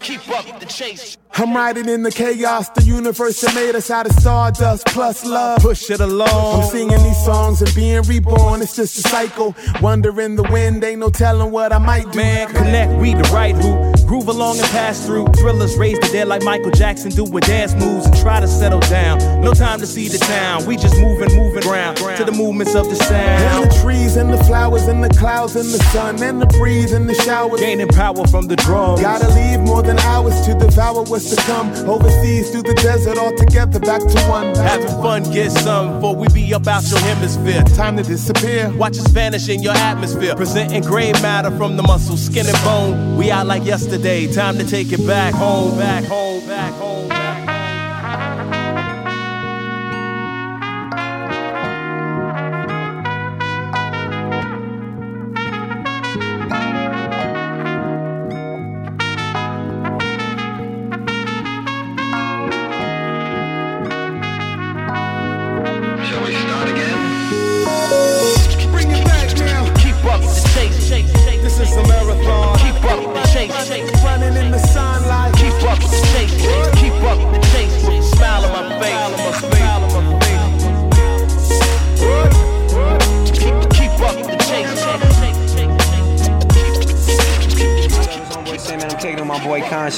Keep 0.01 0.29
up 0.29 0.61
the 0.61 0.67
chase. 0.67 1.16
I'm 1.39 1.55
riding 1.55 1.87
in 1.91 2.03
the 2.03 2.11
chaos, 2.11 2.71
the 2.71 2.83
universe 2.83 3.43
that 3.43 3.55
made 3.55 3.75
us 3.75 3.91
out 3.91 4.07
of 4.07 4.13
stardust 4.13 4.87
plus 4.87 5.23
love. 5.27 5.61
Push 5.61 5.91
it 5.91 6.01
along. 6.01 6.63
I'm 6.63 6.69
singing 6.71 7.03
these 7.03 7.25
songs 7.27 7.61
and 7.61 7.75
being 7.75 8.01
reborn, 8.03 8.63
it's 8.63 8.75
just 8.75 8.97
a 9.05 9.09
cycle. 9.09 9.55
Wonder 9.83 10.19
in 10.23 10.37
the 10.37 10.45
wind, 10.45 10.83
ain't 10.83 11.01
no 11.01 11.11
telling 11.11 11.51
what 11.51 11.75
I 11.75 11.79
might 11.79 12.11
do. 12.11 12.19
Man, 12.19 12.49
connect, 12.49 12.91
read 13.03 13.19
the 13.19 13.31
right 13.35 13.55
who. 13.55 13.96
Groove 14.07 14.29
along 14.29 14.57
and 14.61 14.69
pass 14.69 15.05
through. 15.05 15.27
Thrillers 15.39 15.77
raise 15.77 15.99
the 15.99 16.07
dead 16.13 16.29
like 16.29 16.43
Michael 16.45 16.71
Jackson 16.71 17.11
do 17.11 17.25
with 17.25 17.45
dance 17.45 17.75
moves 17.75 18.07
and 18.07 18.17
try 18.17 18.39
to 18.39 18.47
settle 18.47 18.79
down. 18.79 19.19
No 19.41 19.53
time 19.53 19.81
to 19.81 19.87
see 19.87 20.07
the 20.07 20.19
town. 20.19 20.65
We 20.65 20.77
just 20.77 20.97
moving, 21.01 21.35
moving 21.35 21.63
ground 21.63 21.97
to 21.97 22.25
the 22.25 22.31
movements 22.31 22.77
of 22.77 22.89
the 22.89 22.95
sound. 22.95 23.65
And 23.65 23.71
the 23.71 23.75
trees 23.83 24.17
and 24.17 24.33
the 24.33 24.43
flowers 24.45 24.87
and 24.87 25.03
the 25.03 25.09
clouds 25.09 25.57
and 25.57 25.69
the 25.75 25.83
sun 25.91 26.23
and 26.23 26.41
the 26.41 26.47
breeze 26.47 26.93
and 26.93 27.09
the 27.09 27.15
showers. 27.15 27.61
Gaining 27.61 27.89
power 27.89 28.25
from 28.29 28.47
the 28.47 28.55
drums. 28.55 29.01
Gotta 29.01 29.29
leave 29.35 29.59
more 29.61 29.83
than 29.83 29.99
hours 29.99 30.41
to 30.47 30.55
devour 30.55 31.03
what's 31.03 31.35
to 31.35 31.43
come. 31.43 31.73
Overseas 31.89 32.51
through 32.51 32.63
the 32.63 32.75
desert, 32.75 33.19
all 33.19 33.35
together 33.37 33.81
back 33.81 34.03
to 34.03 34.21
one. 34.29 34.55
Having 34.55 35.03
fun, 35.03 35.23
get 35.33 35.51
some 35.51 35.95
before 35.95 36.15
we 36.15 36.29
be 36.29 36.55
up 36.55 36.69
out 36.69 36.89
your 36.89 37.01
hemisphere. 37.01 37.65
Time 37.75 37.97
to 37.97 38.05
disappear. 38.05 38.73
Watch 38.77 38.99
us 38.99 39.09
vanish 39.09 39.49
in 39.49 39.63
your 39.63 39.75
atmosphere. 39.75 40.37
Presenting 40.37 40.83
gray 40.83 41.11
matter 41.23 41.51
from 41.57 41.77
the 41.77 41.83
muscle, 41.83 42.17
skin 42.17 42.47
and 42.47 42.63
bone. 42.63 43.17
We 43.17 43.33
out 43.33 43.49
like 43.49 43.65
yesterday. 43.65 43.96
Time 43.97 44.59
to 44.59 44.65
take 44.67 44.93
it 44.93 45.07
back 45.07 45.33
home, 45.33 45.79
back 45.79 46.05
home. 46.05 46.26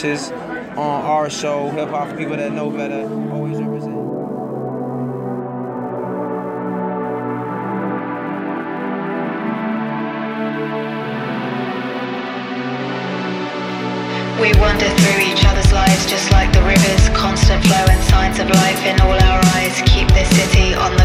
On 0.05 1.03
our 1.05 1.29
show, 1.29 1.71
hip 1.71 1.89
hop 1.89 2.17
people 2.17 2.37
that 2.37 2.53
know 2.53 2.71
better. 2.71 3.03
Always 3.33 3.59
represent. 3.59 3.97
We 14.39 14.55
wander 14.61 14.87
through 14.87 15.21
each 15.27 15.45
other's 15.45 15.73
lives 15.73 16.07
just 16.07 16.31
like 16.31 16.53
the 16.53 16.63
rivers, 16.63 17.09
constant 17.11 17.65
flow 17.65 17.87
and 17.91 18.01
signs 18.05 18.39
of 18.39 18.49
life 18.51 18.85
in 18.87 19.01
all 19.01 19.19
our 19.19 19.41
eyes. 19.57 19.83
Keep 19.87 20.09
this 20.15 20.29
city 20.31 20.75
on 20.75 20.98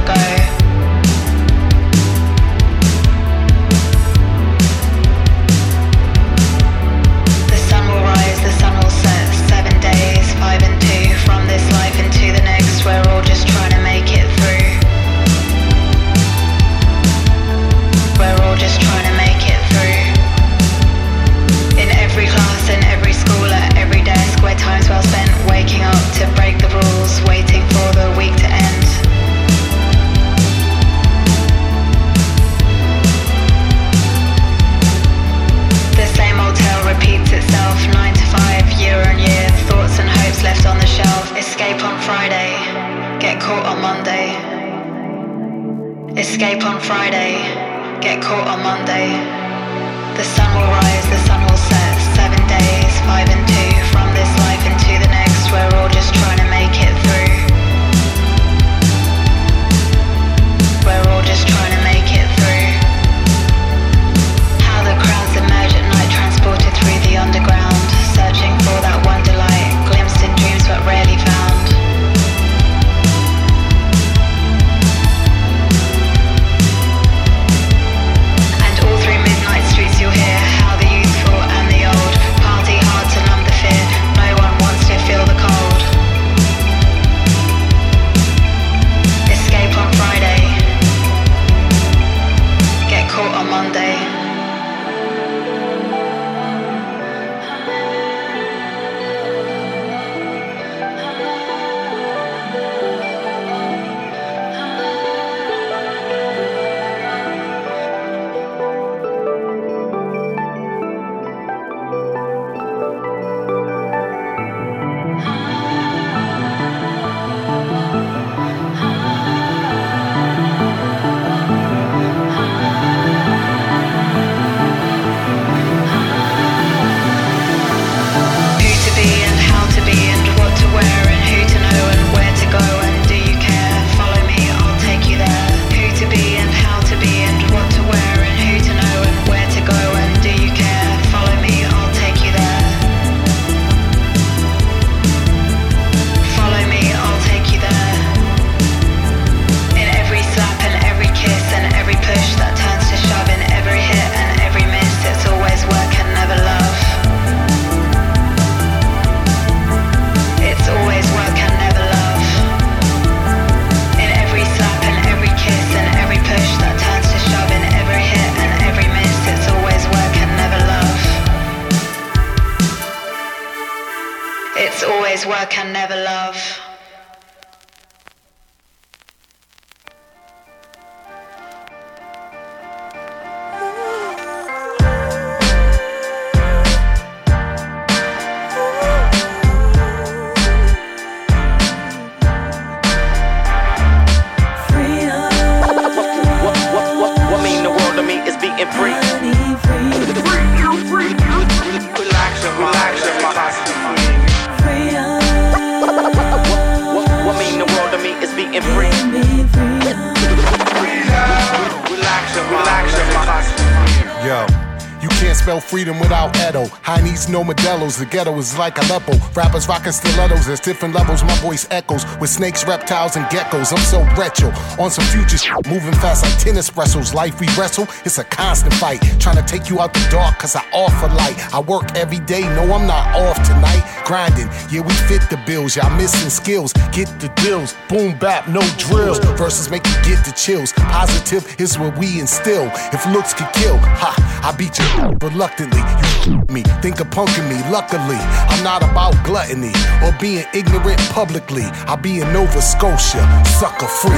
spell 215.33 215.59
freedom 215.59 215.99
without 215.99 216.35
Edo. 216.37 216.65
High 216.81 217.01
needs 217.01 217.29
no 217.29 217.43
Modelos. 217.43 217.99
The 217.99 218.05
ghetto 218.05 218.37
is 218.37 218.57
like 218.57 218.77
Aleppo. 218.77 219.13
Rappers 219.33 219.67
rocking 219.67 219.91
stilettos. 219.91 220.45
There's 220.45 220.59
different 220.59 220.93
levels. 220.95 221.23
My 221.23 221.35
voice 221.35 221.67
echoes 221.71 222.05
with 222.19 222.29
snakes, 222.29 222.65
reptiles, 222.65 223.15
and 223.15 223.25
geckos. 223.25 223.71
I'm 223.71 223.83
so 223.83 224.01
retro. 224.19 224.49
On 224.83 224.89
some 224.89 225.05
future 225.05 225.37
shit. 225.37 225.67
Moving 225.67 225.93
fast 225.93 226.23
like 226.23 226.37
tennis 226.39 226.75
wrestles. 226.75 227.13
Life 227.13 227.39
we 227.39 227.47
wrestle. 227.57 227.87
It's 228.05 228.17
a 228.17 228.23
constant 228.23 228.73
fight. 228.75 229.01
Trying 229.19 229.37
to 229.37 229.43
take 229.43 229.69
you 229.69 229.79
out 229.79 229.93
the 229.93 230.05
dark 230.09 230.39
cause 230.39 230.55
I 230.55 230.63
offer 230.73 231.07
light. 231.15 231.37
I 231.53 231.61
work 231.61 231.95
every 231.95 232.19
day. 232.19 232.41
No, 232.41 232.63
I'm 232.73 232.87
not 232.87 233.15
off 233.15 233.37
tonight. 233.45 233.82
Grinding. 234.05 234.47
Yeah, 234.69 234.81
we 234.81 234.93
fit 235.07 235.21
the 235.29 235.41
bills. 235.45 235.75
Y'all 235.75 235.95
missing 235.95 236.29
skills. 236.29 236.73
Get 236.91 237.07
the 237.19 237.29
deals. 237.41 237.73
Boom 237.87 238.17
bap, 238.19 238.47
no 238.49 238.61
drills. 238.77 239.19
Verses 239.39 239.69
make 239.69 239.85
you 239.87 239.95
get 240.03 240.25
the 240.25 240.33
chills. 240.35 240.73
Positive 240.73 241.43
is 241.59 241.79
what 241.79 241.97
we 241.97 242.19
instill. 242.19 242.69
If 242.91 243.05
looks 243.07 243.33
could 243.33 243.51
kill, 243.53 243.77
ha, 243.77 244.13
I 244.43 244.51
beat 244.57 244.77
you 244.77 244.85
reluctantly. 245.21 245.81
You 246.27 246.43
me, 246.53 246.63
think 246.81 246.99
of 246.99 247.07
punking 247.11 247.47
me. 247.47 247.55
Luckily, 247.71 248.19
I'm 248.19 248.63
not 248.63 248.83
about 248.83 249.15
gluttony 249.23 249.73
or 250.03 250.11
being 250.19 250.45
ignorant 250.53 250.99
publicly. 251.11 251.63
I'll 251.87 251.97
be 251.97 252.19
in 252.19 252.31
Nova 252.33 252.61
Scotia, 252.61 253.23
sucker 253.45 253.87
free. 253.87 254.11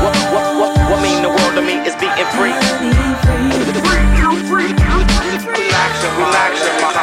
What, 0.00 0.16
what, 0.32 0.48
what, 0.60 0.72
what 0.90 1.02
mean 1.02 1.22
the 1.22 1.28
world 1.28 1.54
to 1.56 1.62
me 1.62 1.76
is 1.84 1.94
being 1.96 2.28
free? 2.32 2.56
Relax 5.44 6.04
and 6.04 6.16
relax 6.18 6.56
and 6.64 6.72
relax. 6.72 6.82
What, 6.82 6.93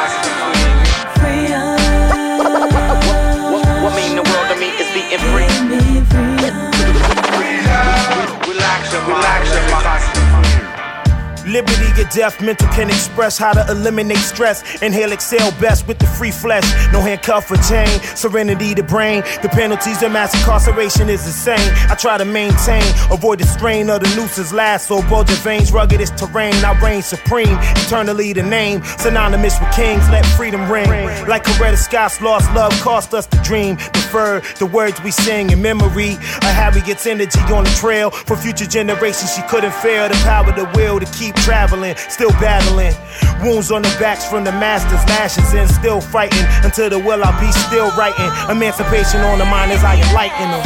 Liberty 11.52 12.00
or 12.00 12.08
death, 12.08 12.40
mental 12.40 12.66
can 12.68 12.88
express 12.88 13.36
how 13.36 13.52
to 13.52 13.70
eliminate 13.70 14.16
stress. 14.16 14.80
Inhale, 14.80 15.12
exhale 15.12 15.50
best 15.60 15.86
with 15.86 15.98
the 15.98 16.06
free 16.06 16.30
flesh. 16.30 16.64
No 16.94 17.00
handcuff 17.02 17.50
or 17.50 17.58
chain, 17.58 18.00
serenity 18.16 18.74
to 18.74 18.82
brain. 18.82 19.22
The 19.42 19.50
penalties 19.50 20.02
of 20.02 20.12
mass 20.12 20.34
incarceration 20.34 21.10
is 21.10 21.26
insane. 21.26 21.70
I 21.90 21.94
try 21.94 22.16
to 22.16 22.24
maintain, 22.24 22.82
avoid 23.10 23.40
the 23.40 23.46
strain 23.46 23.90
of 23.90 24.00
the 24.00 24.08
nooses 24.16 24.50
lasso. 24.54 25.02
Bulging 25.10 25.36
veins, 25.36 25.70
rugged 25.72 26.00
as 26.00 26.10
terrain. 26.12 26.54
I 26.64 26.72
reign 26.80 27.02
supreme, 27.02 27.58
eternally 27.84 28.32
the 28.32 28.42
name. 28.42 28.82
Synonymous 28.96 29.60
with 29.60 29.72
kings, 29.74 30.08
let 30.08 30.24
freedom 30.24 30.72
ring. 30.72 30.88
Like 31.28 31.44
Coretta 31.44 31.76
Scott's 31.76 32.22
lost 32.22 32.50
love 32.54 32.72
cost 32.80 33.12
us 33.12 33.26
the 33.26 33.36
dream. 33.44 33.76
Defer 33.92 34.40
the 34.58 34.64
words 34.64 35.02
we 35.02 35.10
sing 35.10 35.50
in 35.50 35.60
memory. 35.60 36.12
A 36.40 36.50
Harry 36.50 36.80
gets 36.80 37.06
energy 37.06 37.40
on 37.52 37.64
the 37.64 37.70
trail. 37.76 38.10
For 38.10 38.38
future 38.38 38.66
generations, 38.66 39.34
she 39.34 39.42
couldn't 39.42 39.74
fail. 39.74 40.08
The 40.08 40.14
power, 40.24 40.50
the 40.52 40.64
will 40.74 40.98
to 40.98 41.06
keep 41.12 41.34
traveling, 41.42 41.96
still 41.96 42.30
battling. 42.38 42.94
Wounds 43.42 43.70
on 43.70 43.82
the 43.82 43.90
backs 43.98 44.24
from 44.24 44.44
the 44.44 44.52
masters, 44.52 45.02
lashes 45.10 45.52
in, 45.54 45.66
still 45.68 46.00
fighting. 46.00 46.46
Until 46.62 46.88
the 46.88 46.98
will 46.98 47.22
I'll 47.22 47.34
be 47.42 47.50
still 47.66 47.90
writing. 47.98 48.30
Emancipation 48.48 49.20
on 49.26 49.38
the 49.38 49.44
mind 49.44 49.72
as 49.72 49.82
I 49.82 49.98
enlighten 49.98 50.48
them. 50.54 50.62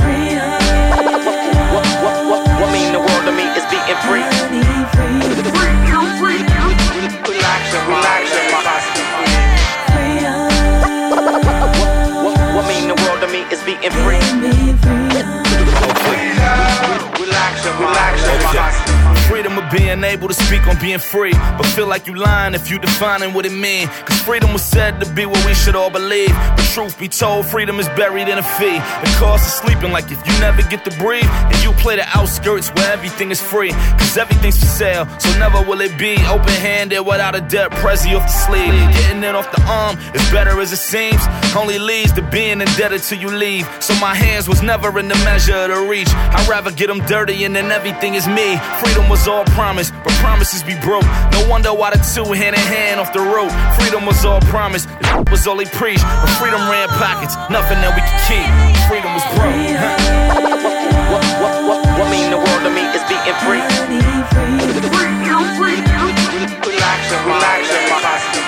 What, 1.73 1.87
what, 2.05 2.17
what, 2.29 2.43
what 2.61 2.71
mean 2.73 2.93
the 2.93 3.01
world 3.01 3.25
to 3.25 3.33
me 3.33 3.49
is 3.57 3.65
being 3.73 3.97
free? 4.05 4.23
Relax 7.25 7.63
and 7.73 7.85
relax 7.89 8.29
and 8.37 8.47
relax. 8.53 8.85
What, 12.21 12.37
what 12.55 12.65
mean 12.69 12.89
the 12.93 12.97
world 13.01 13.21
to 13.25 13.29
me 13.33 13.41
is 13.49 13.65
being 13.65 13.93
free? 14.05 14.21
Relax 17.17 17.65
and 17.65 17.77
relax 17.81 18.21
and 18.29 18.39
relax. 18.45 19.36
Of 19.57 19.73
being 19.73 20.05
able 20.05 20.29
to 20.29 20.35
speak 20.35 20.67
on 20.67 20.79
being 20.79 20.99
free, 20.99 21.33
but 21.33 21.65
feel 21.65 21.87
like 21.87 22.07
you 22.07 22.15
lying 22.15 22.53
if 22.53 22.71
you 22.71 22.79
defining 22.79 23.33
what 23.33 23.47
it 23.47 23.53
mean. 23.53 23.89
Cause 24.05 24.21
freedom 24.21 24.53
was 24.53 24.63
said 24.63 25.01
to 25.01 25.11
be 25.15 25.25
what 25.25 25.43
we 25.47 25.55
should 25.55 25.75
all 25.75 25.89
believe. 25.89 26.29
But 26.29 26.67
truth 26.75 26.99
be 26.99 27.09
told, 27.09 27.47
freedom 27.47 27.81
is 27.81 27.89
buried 27.91 28.29
in 28.29 28.37
a 28.37 28.43
fee. 28.43 28.77
The 28.77 29.17
cost 29.19 29.47
of 29.47 29.65
sleeping, 29.65 29.93
like 29.93 30.11
if 30.11 30.21
you 30.27 30.39
never 30.41 30.61
get 30.61 30.85
to 30.85 30.91
breathe, 30.99 31.25
and 31.25 31.57
you 31.65 31.73
play 31.81 31.97
the 31.97 32.07
outskirts 32.15 32.69
where 32.75 32.93
everything 32.93 33.31
is 33.31 33.41
free. 33.41 33.71
Cause 33.97 34.19
everything's 34.19 34.59
for 34.61 34.67
sale, 34.67 35.09
so 35.19 35.31
never 35.39 35.63
will 35.63 35.81
it 35.81 35.97
be 35.97 36.17
open 36.27 36.53
handed 36.53 37.01
without 37.01 37.35
a 37.35 37.41
debt 37.41 37.71
prezi 37.81 38.15
off 38.15 38.27
the 38.27 38.37
sleeve. 38.47 38.75
Getting 38.93 39.25
it 39.25 39.35
off 39.35 39.51
the 39.53 39.63
arm 39.63 39.97
is 40.15 40.31
better 40.31 40.61
as 40.61 40.71
it 40.71 40.85
seems. 40.93 41.23
Only 41.57 41.79
leads 41.79 42.13
to 42.13 42.23
being 42.23 42.61
indebted 42.61 43.03
till 43.05 43.19
you 43.19 43.31
leave. 43.31 43.67
So 43.81 43.95
my 44.01 44.15
hands 44.15 44.49
was 44.49 44.63
never 44.63 44.99
in 44.99 45.09
the 45.09 45.17
measure 45.25 45.67
to 45.67 45.89
reach. 45.89 46.11
I'd 46.37 46.47
rather 46.47 46.71
get 46.71 46.89
them 46.89 47.01
dirty 47.07 47.45
and 47.45 47.57
then 47.57 47.73
everything 47.73 48.15
is 48.15 48.29
me. 48.29 48.59
Freedom 48.83 49.09
was 49.09 49.27
all 49.27 49.46
promise, 49.55 49.91
but 49.91 50.13
promises 50.23 50.63
be 50.63 50.75
broke. 50.81 51.05
No 51.33 51.47
wonder 51.49 51.73
why 51.73 51.91
the 51.91 52.01
two 52.01 52.33
hand 52.33 52.55
in 52.57 52.63
hand 52.63 53.01
off 53.01 53.13
the 53.13 53.21
rope. 53.21 53.53
Freedom 53.79 54.07
was 54.07 54.25
all 54.25 54.41
promise, 54.53 54.87
it 55.01 55.31
was 55.31 55.47
all 55.47 55.57
they 55.57 55.65
preached. 55.65 56.05
But 56.05 56.31
freedom 56.41 56.61
ran 56.69 56.89
pockets, 56.97 57.37
nothing 57.51 57.79
that 57.83 57.93
we 57.95 58.03
could 58.03 58.21
keep. 58.27 58.47
Freedom 58.91 59.13
was 59.15 59.25
broke. 59.37 59.55
What, 61.13 61.25
what, 61.41 61.55
what, 61.69 61.81
what 61.99 62.09
mean 62.11 62.31
the 62.31 62.39
world 62.39 62.63
to 62.67 62.71
me 62.71 62.83
is 62.95 63.05
being 63.07 63.37
free? 63.47 63.63
Relax 66.77 67.13
and 67.13 67.27
relax 67.27 68.46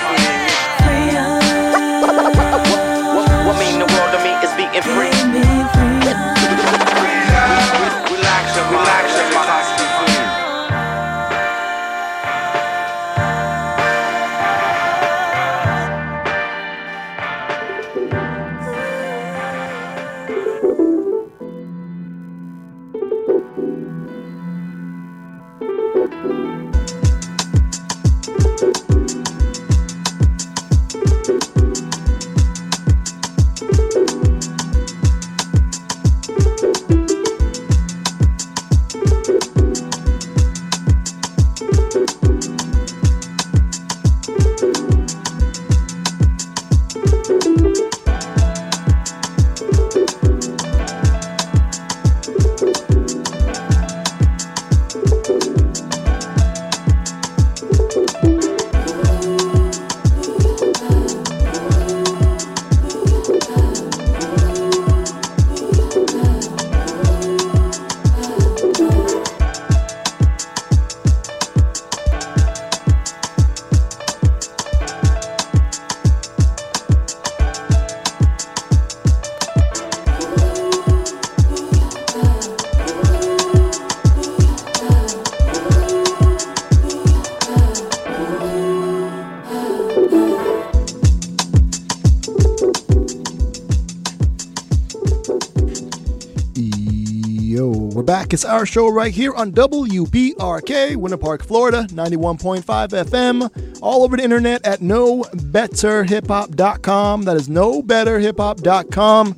back. 98.09 98.33
It's 98.33 98.43
our 98.43 98.65
show 98.65 98.87
right 98.87 99.13
here 99.13 99.35
on 99.35 99.51
WPRK, 99.51 100.95
Winter 100.95 101.15
Park, 101.15 101.45
Florida, 101.45 101.85
91.5 101.91 102.63
FM, 102.63 103.77
all 103.83 104.03
over 104.03 104.17
the 104.17 104.23
internet 104.23 104.65
at 104.65 104.79
knowbetterhiphop.com. 104.79 107.21
That 107.21 107.35
is 107.35 107.47
knowbetterhiphop.com. 107.47 109.37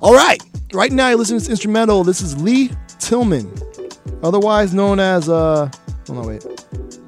All 0.00 0.14
right, 0.14 0.42
right 0.72 0.90
now 0.90 1.10
you're 1.10 1.18
listening 1.18 1.40
to 1.40 1.44
this 1.44 1.50
instrumental. 1.50 2.02
This 2.02 2.22
is 2.22 2.40
Lee 2.40 2.70
Tillman, 2.98 3.52
otherwise 4.22 4.72
known 4.72 4.98
as, 4.98 5.28
uh, 5.28 5.70
oh 6.08 6.14
no, 6.14 6.22
wait, 6.22 6.46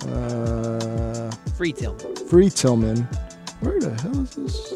uh, 0.09 1.31
Free 1.57 1.73
Tillman. 1.73 2.15
Free 2.29 2.51
Tillman. 2.51 3.09
Where 3.61 3.81
the 3.81 3.99
hell 4.03 4.21
is 4.21 4.35
this? 4.35 4.75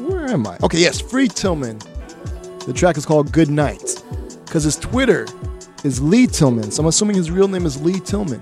Where 0.00 0.26
am 0.28 0.46
I? 0.46 0.56
Okay, 0.62 0.78
yes, 0.78 1.02
Free 1.02 1.28
Tillman. 1.28 1.80
The 2.66 2.72
track 2.74 2.96
is 2.96 3.04
called 3.04 3.30
Good 3.30 3.50
Night 3.50 4.02
because 4.54 4.62
his 4.62 4.76
Twitter 4.76 5.26
is 5.82 6.00
Lee 6.00 6.28
Tillman. 6.28 6.70
So 6.70 6.80
I'm 6.80 6.86
assuming 6.86 7.16
his 7.16 7.28
real 7.28 7.48
name 7.48 7.66
is 7.66 7.82
Lee 7.82 7.98
Tillman. 7.98 8.40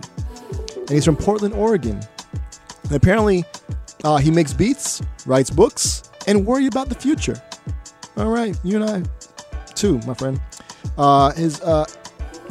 And 0.77 0.91
he's 0.91 1.07
from 1.07 1.17
Portland, 1.17 1.55
Oregon. 1.55 1.99
And 2.83 2.93
apparently, 2.93 3.45
uh, 4.05 4.19
he 4.19 4.31
makes 4.31 4.53
beats, 4.53 5.01
writes 5.25 5.49
books, 5.49 6.11
and 6.27 6.45
worry 6.45 6.67
about 6.67 6.91
the 6.91 6.95
future. 6.95 7.43
All 8.19 8.29
right, 8.29 8.55
you 8.63 8.83
and 8.83 8.85
I, 8.91 9.03
too, 9.75 10.01
my 10.07 10.13
friend. 10.13 10.39
Uh, 10.99 11.33
his 11.33 11.63
uh, 11.63 11.87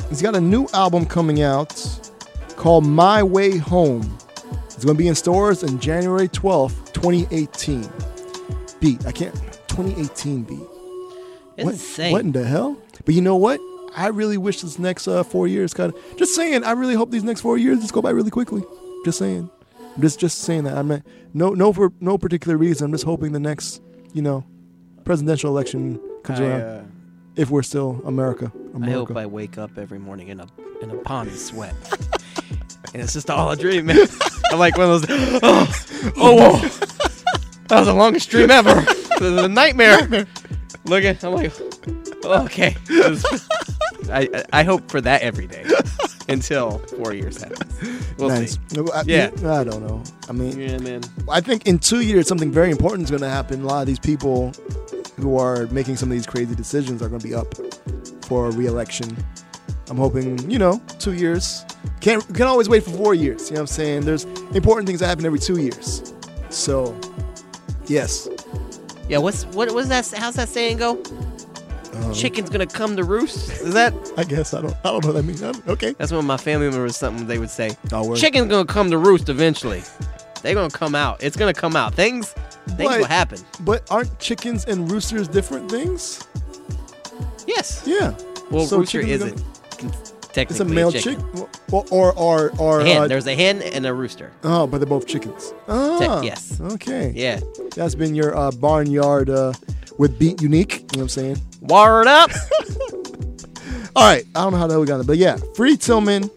he's 0.10 0.24
got 0.24 0.36
a 0.36 0.42
new 0.42 0.68
album 0.74 1.06
coming 1.06 1.44
out 1.44 1.72
called 2.56 2.84
My 2.84 3.22
Way 3.22 3.58
Home. 3.60 4.18
It's 4.66 4.84
going 4.84 4.98
to 4.98 5.04
be 5.04 5.08
in 5.08 5.14
stores 5.14 5.62
in 5.62 5.80
January 5.80 6.30
12th, 6.30 6.94
2018. 6.94 7.88
Beat, 8.80 9.06
I 9.06 9.12
can't. 9.12 9.36
2018 9.68 10.44
beat. 10.46 10.60
It's 11.58 11.66
what, 11.66 11.74
insane. 11.74 12.12
What 12.12 12.22
in 12.22 12.32
the 12.32 12.44
hell? 12.44 12.76
But 13.06 13.16
you 13.16 13.22
know 13.22 13.36
what? 13.36 13.60
I 13.96 14.08
really 14.08 14.38
wish 14.38 14.62
this 14.62 14.80
next 14.80 15.08
uh, 15.08 15.24
four 15.24 15.48
years 15.48 15.74
kind 15.74 15.94
of. 15.94 16.18
Just 16.18 16.36
saying, 16.36 16.64
I 16.64 16.72
really 16.72 16.96
hope 16.96 17.12
these 17.12 17.24
next 17.24 17.42
four 17.42 17.58
years 17.58 17.80
just 17.80 17.94
go 17.94 18.02
by 18.02 18.12
really 18.12 18.32
quickly. 18.32 18.64
Just 19.06 19.18
saying. 19.18 19.50
Just 20.00 20.20
just 20.20 20.40
saying 20.40 20.64
that. 20.64 20.78
I 20.78 20.82
mean, 20.82 21.04
no 21.34 21.50
no 21.50 21.74
for 21.74 21.92
no 22.00 22.18
particular 22.18 22.58
reason. 22.58 22.86
I'm 22.86 22.92
just 22.92 23.04
hoping 23.04 23.34
the 23.34 23.40
next, 23.40 23.82
you 24.14 24.22
know, 24.22 24.46
presidential 25.04 25.50
election 25.50 26.00
comes 26.24 26.40
I, 26.40 26.44
around. 26.46 26.62
uh, 26.62 26.84
if 27.36 27.50
we're 27.50 27.64
still 27.64 28.02
America, 28.06 28.52
I 28.82 28.90
hope 28.90 29.16
I 29.16 29.26
wake 29.26 29.58
up 29.58 29.78
every 29.78 30.00
morning 30.00 30.30
in 30.30 30.40
a 30.40 30.48
in 30.82 30.92
a 30.92 30.96
pond 30.96 31.30
of 31.30 31.38
sweat. 31.38 31.76
and 32.94 33.02
it's 33.02 33.14
just 33.14 33.30
all 33.30 33.52
a 33.52 33.58
dream, 33.58 33.88
man. 33.88 34.08
I'm 34.52 34.60
like 34.60 34.78
one 34.78 34.90
of 34.90 35.08
those. 35.08 35.40
Oh, 35.44 35.68
oh, 36.18 36.36
whoa. 36.36 36.68
that 37.68 37.80
was 37.80 37.88
the 37.88 37.94
longest 37.94 38.30
dream 38.30 38.50
ever. 38.50 38.74
the 39.20 39.48
nightmare. 39.48 40.00
nightmare. 40.00 40.28
Looking, 40.86 41.18
I'm 41.22 41.34
like, 41.34 41.54
okay. 42.26 42.76
I 42.90 44.28
I- 44.34 44.46
I 44.54 44.64
hope 44.64 44.90
for 44.92 45.02
that 45.02 45.22
every 45.22 45.48
day 45.48 45.66
until 46.30 46.80
four 46.98 47.14
years 47.14 47.42
happens. 47.42 47.74
We'll 48.18 48.30
nice. 48.30 48.54
see. 48.70 48.80
I, 48.94 49.04
Yeah. 49.06 49.30
I 49.46 49.64
don't 49.64 49.86
know. 49.88 50.04
I 50.30 50.34
mean, 50.34 50.60
Yeah, 50.60 50.78
man. 50.78 51.02
I 51.30 51.42
think 51.42 51.68
in 51.68 51.80
two 51.80 52.02
years 52.02 52.28
something 52.28 52.52
very 52.52 52.72
important 52.72 53.04
is 53.06 53.10
going 53.10 53.22
to 53.24 53.30
happen. 53.30 53.62
A 53.64 53.66
lot 53.66 53.82
of 53.82 53.88
these 53.88 54.00
people 54.00 54.52
who 55.18 55.38
are 55.38 55.68
making 55.68 55.96
some 55.98 56.10
of 56.10 56.14
these 56.18 56.26
crazy 56.28 56.56
decisions 56.56 57.02
are 57.02 57.10
going 57.10 57.22
to 57.22 57.28
be 57.28 57.34
up 57.36 57.54
for 58.26 58.48
a 58.48 58.52
re-election. 58.52 59.16
I'm 59.90 59.98
hoping, 59.98 60.50
you 60.50 60.58
know, 60.60 60.82
two 61.00 61.14
years. 61.14 61.66
Can't 62.00 62.24
can 62.34 62.48
always 62.48 62.70
wait 62.70 62.84
for 62.84 62.92
four 62.92 63.14
years. 63.14 63.50
You 63.50 63.56
know 63.56 63.62
what 63.64 63.72
I'm 63.72 63.76
saying? 63.76 64.02
There's 64.06 64.24
important 64.54 64.88
things 64.88 65.00
that 65.02 65.08
happen 65.08 65.26
every 65.26 65.40
two 65.40 65.58
years. 65.60 66.14
So, 66.50 66.98
yes. 67.88 68.28
Yeah, 69.10 69.18
what's 69.18 69.46
what 69.48 69.70
was 69.74 69.90
that? 69.90 70.10
How's 70.16 70.36
that 70.36 70.48
saying 70.50 70.78
go? 70.78 70.96
Um, 71.94 72.14
Chicken's 72.14 72.50
gonna 72.50 72.66
come 72.68 72.96
to 72.96 73.04
roost. 73.04 73.52
Is 73.62 73.74
that? 73.74 73.94
I 74.18 74.24
guess 74.24 74.54
I 74.54 74.62
don't. 74.62 74.74
I 74.84 74.92
don't 74.92 75.04
know 75.04 75.12
what 75.14 75.16
that 75.16 75.24
means. 75.24 75.44
Okay. 75.68 75.94
That's 75.98 76.12
what 76.12 76.22
my 76.24 76.38
family 76.38 76.70
members 76.70 76.96
something 76.96 77.28
they 77.28 77.38
would 77.38 77.50
say. 77.50 77.76
Oh, 77.92 78.08
word. 78.10 78.18
Chicken's 78.18 78.48
gonna 78.50 78.66
come 78.66 78.90
to 78.92 78.98
roost 78.98 79.28
eventually. 79.30 79.84
They're 80.42 80.56
gonna 80.56 80.70
come 80.70 80.96
out. 80.96 81.22
It's 81.24 81.36
gonna 81.38 81.54
come 81.54 81.76
out. 81.76 81.94
Things, 81.94 82.30
things 82.30 82.90
But- 82.90 83.00
will 83.00 83.06
happen. 83.06 83.40
But 83.62 83.84
aren't 83.92 84.18
chickens 84.20 84.66
and 84.66 84.90
roosters 84.92 85.28
different 85.28 85.70
things? 85.70 86.24
Yes. 87.48 87.84
Yeah. 87.86 88.14
Well, 88.50 88.66
So 88.66 88.80
rooster 88.80 89.02
chickens 89.04 89.22
is 89.24 89.32
are 89.32 89.36
a, 89.36 89.82
gonna- 89.82 89.94
technically 90.34 90.54
It's 90.54 90.60
a 90.60 90.66
male 90.66 90.92
chicken. 90.92 91.22
chick, 91.36 91.50
or 91.72 91.86
or 91.92 92.14
or, 92.18 92.52
or 92.60 92.82
hen. 92.82 93.02
uh, 93.04 93.08
There's 93.08 93.28
a 93.28 93.36
hen 93.36 93.62
and 93.62 93.86
a 93.86 93.94
rooster. 93.94 94.32
Oh, 94.44 94.68
but 94.68 94.78
they're 94.80 94.88
both 94.88 95.08
chickens. 95.08 95.54
Ah, 95.68 96.22
yes. 96.22 96.60
Okay. 96.62 97.12
Yeah. 97.16 97.40
That's 97.76 97.96
been 97.96 98.16
your 98.16 98.36
uh, 98.36 98.52
barnyard 98.52 99.30
uh, 99.30 99.54
with 99.98 100.18
Beat 100.20 100.42
Unique. 100.42 100.74
You 100.74 100.80
know 100.82 100.86
what 100.88 101.02
I'm 101.04 101.10
saying? 101.10 101.38
Word 101.62 102.08
up. 102.08 102.32
All 103.96 104.08
right. 104.08 104.24
I 104.36 104.44
don't 104.44 104.54
know 104.54 104.58
how 104.58 104.68
the 104.68 104.74
hell 104.74 104.82
we 104.82 104.88
got 104.88 105.00
it, 105.02 105.08
but 105.08 105.18
yeah, 105.18 105.38
Free 105.56 105.76
Tillman, 105.78 106.30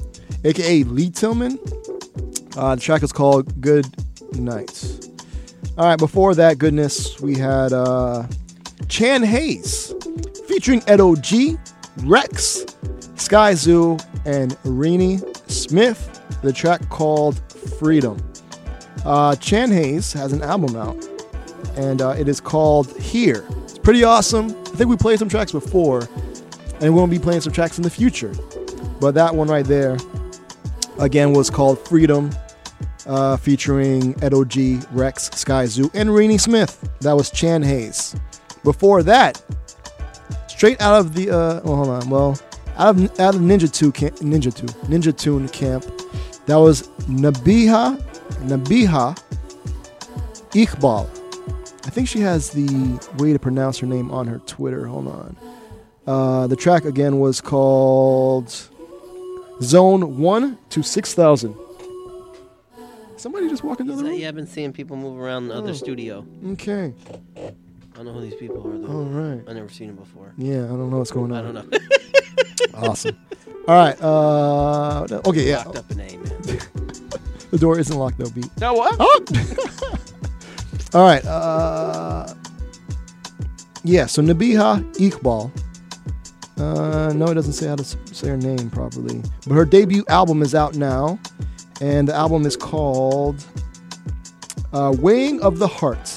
aka 0.45 0.83
Lee 0.85 1.11
Tillman. 1.11 1.59
Uh, 2.57 2.75
the 2.75 2.81
track 2.81 3.03
is 3.03 3.13
called 3.13 3.61
Good 3.61 3.87
Night. 4.35 5.09
All 5.79 5.87
right. 5.87 5.99
Before 5.99 6.35
that 6.35 6.59
goodness, 6.59 7.21
we 7.21 7.37
had 7.37 7.73
uh, 7.73 8.27
ChanHays 8.87 9.93
featuring 10.47 10.83
Edo 10.93 11.15
G, 11.17 11.57
Reks, 12.05 12.65
Skyzoo, 13.17 14.05
and 14.25 14.57
Reeny 14.65 15.21
Smith. 15.51 16.11
The 16.43 16.53
track 16.53 16.89
called 16.89 17.41
Freedom. 17.79 18.19
Uh, 19.05 19.33
ChanHays 19.33 20.13
has 20.15 20.33
an 20.33 20.43
album 20.43 20.77
out, 20.77 20.97
and 21.77 22.01
uh, 22.01 22.11
it 22.11 22.29
is 22.29 22.41
called 22.41 22.97
Here. 22.99 23.45
It's 23.65 23.79
pretty 23.79 24.05
awesome. 24.05 24.51
I 24.51 24.77
think 24.77 24.89
we 24.89 24.97
played 24.97 25.19
some 25.19 25.29
tracks 25.29 25.53
before, 25.53 26.09
and 26.81 26.95
we'll 26.95 27.07
be 27.07 27.19
playing 27.19 27.43
some 27.43 27.53
tracks 27.53 27.77
in 27.77 27.83
the 27.83 27.91
future. 27.91 28.33
But 29.01 29.15
that 29.15 29.35
one 29.35 29.49
right 29.49 29.65
there, 29.65 29.97
again, 30.99 31.33
was 31.33 31.51
called 31.51 31.79
Freedom, 31.87 32.31
uh, 33.07 33.37
featuring 33.37 34.15
Edo 34.25 34.45
G, 34.45 34.81
Reks, 34.93 35.31
Sky 35.33 35.67
Zoo, 35.67 35.91
and 35.95 36.09
Reeny 36.09 36.39
Smith. 36.39 36.89
That 37.01 37.13
was 37.13 37.31
ChanHays. 37.31 38.19
Before 38.63 39.03
that, 39.03 39.43
straight 40.49 40.81
out 40.81 40.99
of 40.99 41.15
the 41.15 41.31
uh, 41.31 41.61
well, 41.65 41.77
hold 41.77 41.89
on, 41.89 42.09
well, 42.09 42.41
out 42.77 42.97
of 42.97 43.21
out 43.21 43.35
of 43.35 43.41
Ninja 43.41 43.73
Two 43.73 43.93
camp, 43.93 44.17
Ninja 44.17 44.55
Two, 44.55 44.67
Ninja 44.89 45.17
Tune 45.17 45.49
camp, 45.49 45.85
that 46.47 46.57
was 46.57 46.89
Nabihah, 47.09 48.01
Nabihah 48.47 49.19
Iqbal. 50.51 51.09
I 51.87 51.91
think 51.91 52.09
she 52.09 52.21
has 52.21 52.51
the 52.51 52.99
way 53.19 53.33
to 53.33 53.39
pronounce 53.39 53.79
her 53.79 53.87
name 53.87 54.11
on 54.11 54.27
her 54.27 54.39
Twitter. 54.47 54.87
Hold 54.87 55.09
on. 55.09 55.37
Uh, 56.07 56.47
the 56.47 56.57
track 56.57 56.85
again 56.85 57.19
was 57.21 57.41
called 57.41 58.51
Zone 59.63 60.19
One 60.19 60.59
to 60.71 60.83
Six 60.83 61.15
Thousand. 61.15 61.55
Somebody 63.17 63.49
just 63.49 63.65
walking 63.65 63.87
into 63.87 63.97
the 64.03 64.09
room. 64.11 64.19
yeah, 64.21 64.29
I've 64.29 64.35
been 64.35 64.47
seeing 64.47 64.73
people 64.73 64.97
move 64.97 65.19
around 65.19 65.49
the 65.49 65.55
other 65.55 65.71
Oh. 65.71 65.75
studio. 65.75 66.27
Okay. 66.53 66.93
I 67.95 67.99
don't 67.99 68.07
know 68.07 68.13
who 68.15 68.23
these 68.23 68.35
people 68.35 68.67
are 68.67 68.77
though. 68.77 68.93
All 68.93 69.05
right. 69.05 69.41
I've 69.47 69.55
never 69.55 69.69
seen 69.69 69.87
them 69.87 69.97
before. 69.97 70.33
Yeah, 70.37 70.65
I 70.65 70.67
don't 70.67 70.91
know 70.91 70.99
what's 70.99 71.13
going 71.13 71.31
on. 71.31 71.47
I 71.47 71.53
don't 71.53 71.71
know. 71.71 71.79
awesome. 72.89 73.17
All 73.69 73.77
right. 73.77 74.01
Uh, 74.03 75.07
okay. 75.27 75.49
Yeah. 75.49 75.63
Locked 75.63 75.79
up 75.79 75.91
in 75.93 76.01
A, 76.01 76.17
man. 76.17 76.61
The 77.51 77.59
door 77.61 77.79
isn't 77.79 77.97
locked 77.97 78.19
though, 78.19 78.31
beat. 78.31 78.51
No 78.61 78.75
what? 78.75 78.97
Oh! 78.99 79.25
All 80.95 81.05
right. 81.05 81.25
Uh, 81.25 82.35
yeah. 83.85 84.07
So 84.07 84.23
Nabihah 84.23 84.83
Iqbal. 84.97 85.53
Uh, 86.59 87.13
no, 87.15 87.27
it 87.27 87.35
doesn't 87.35 87.53
say 87.53 87.69
how 87.69 87.77
to 87.77 87.85
say 87.85 88.27
her 88.29 88.37
name 88.37 88.71
properly. 88.71 89.23
But 89.47 89.55
her 89.55 89.65
debut 89.65 90.05
album 90.09 90.43
is 90.43 90.53
out 90.57 90.75
now, 90.75 91.17
and 91.81 92.09
the 92.09 92.15
album 92.15 92.45
is 92.45 92.57
called 92.57 93.45
uh, 94.73 94.93
"Weighing 94.99 95.41
of 95.41 95.61
the 95.61 95.69
Heart." 95.69 96.13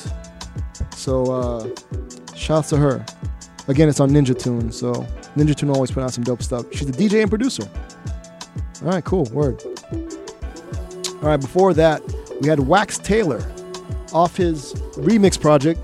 So, 1.07 1.31
uh, 1.31 1.69
shouts 2.35 2.67
to 2.71 2.75
her. 2.75 3.05
Again, 3.69 3.87
it's 3.87 4.01
on 4.01 4.09
Ninja 4.09 4.37
Tune. 4.37 4.73
So 4.73 4.91
Ninja 5.37 5.55
Tune 5.55 5.69
always 5.69 5.89
put 5.89 6.03
out 6.03 6.11
some 6.11 6.25
dope 6.25 6.43
stuff. 6.43 6.65
She's 6.73 6.89
a 6.89 6.91
DJ 6.91 7.21
and 7.21 7.29
producer. 7.29 7.63
All 8.83 8.89
right, 8.89 9.05
cool. 9.05 9.23
Word. 9.31 9.63
All 9.93 11.29
right, 11.29 11.37
before 11.39 11.73
that, 11.75 12.01
we 12.41 12.49
had 12.49 12.59
Wax 12.59 12.97
Tailor 12.97 13.41
off 14.11 14.35
his 14.35 14.73
remix 14.97 15.39
project 15.39 15.79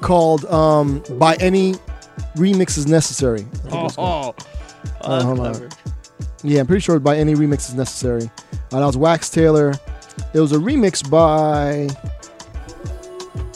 called 0.00 0.44
um, 0.46 1.04
By 1.20 1.36
Any 1.36 1.74
Remix 2.34 2.78
is 2.78 2.88
Necessary. 2.88 3.46
I 3.70 3.88
Oh, 3.96 4.34
oh, 5.02 5.40
Uh. 5.40 5.68
Yeah, 6.42 6.62
I'm 6.62 6.66
pretty 6.66 6.80
sure 6.80 6.98
By 6.98 7.16
Any 7.16 7.36
Remix 7.36 7.68
is 7.68 7.74
Necessary. 7.74 8.28
Uh, 8.72 8.80
that 8.80 8.86
was 8.86 8.96
Wax 8.96 9.30
Tailor. 9.30 9.72
It 10.36 10.40
was 10.40 10.52
a 10.52 10.56
remix 10.56 11.08
by. 11.08 11.88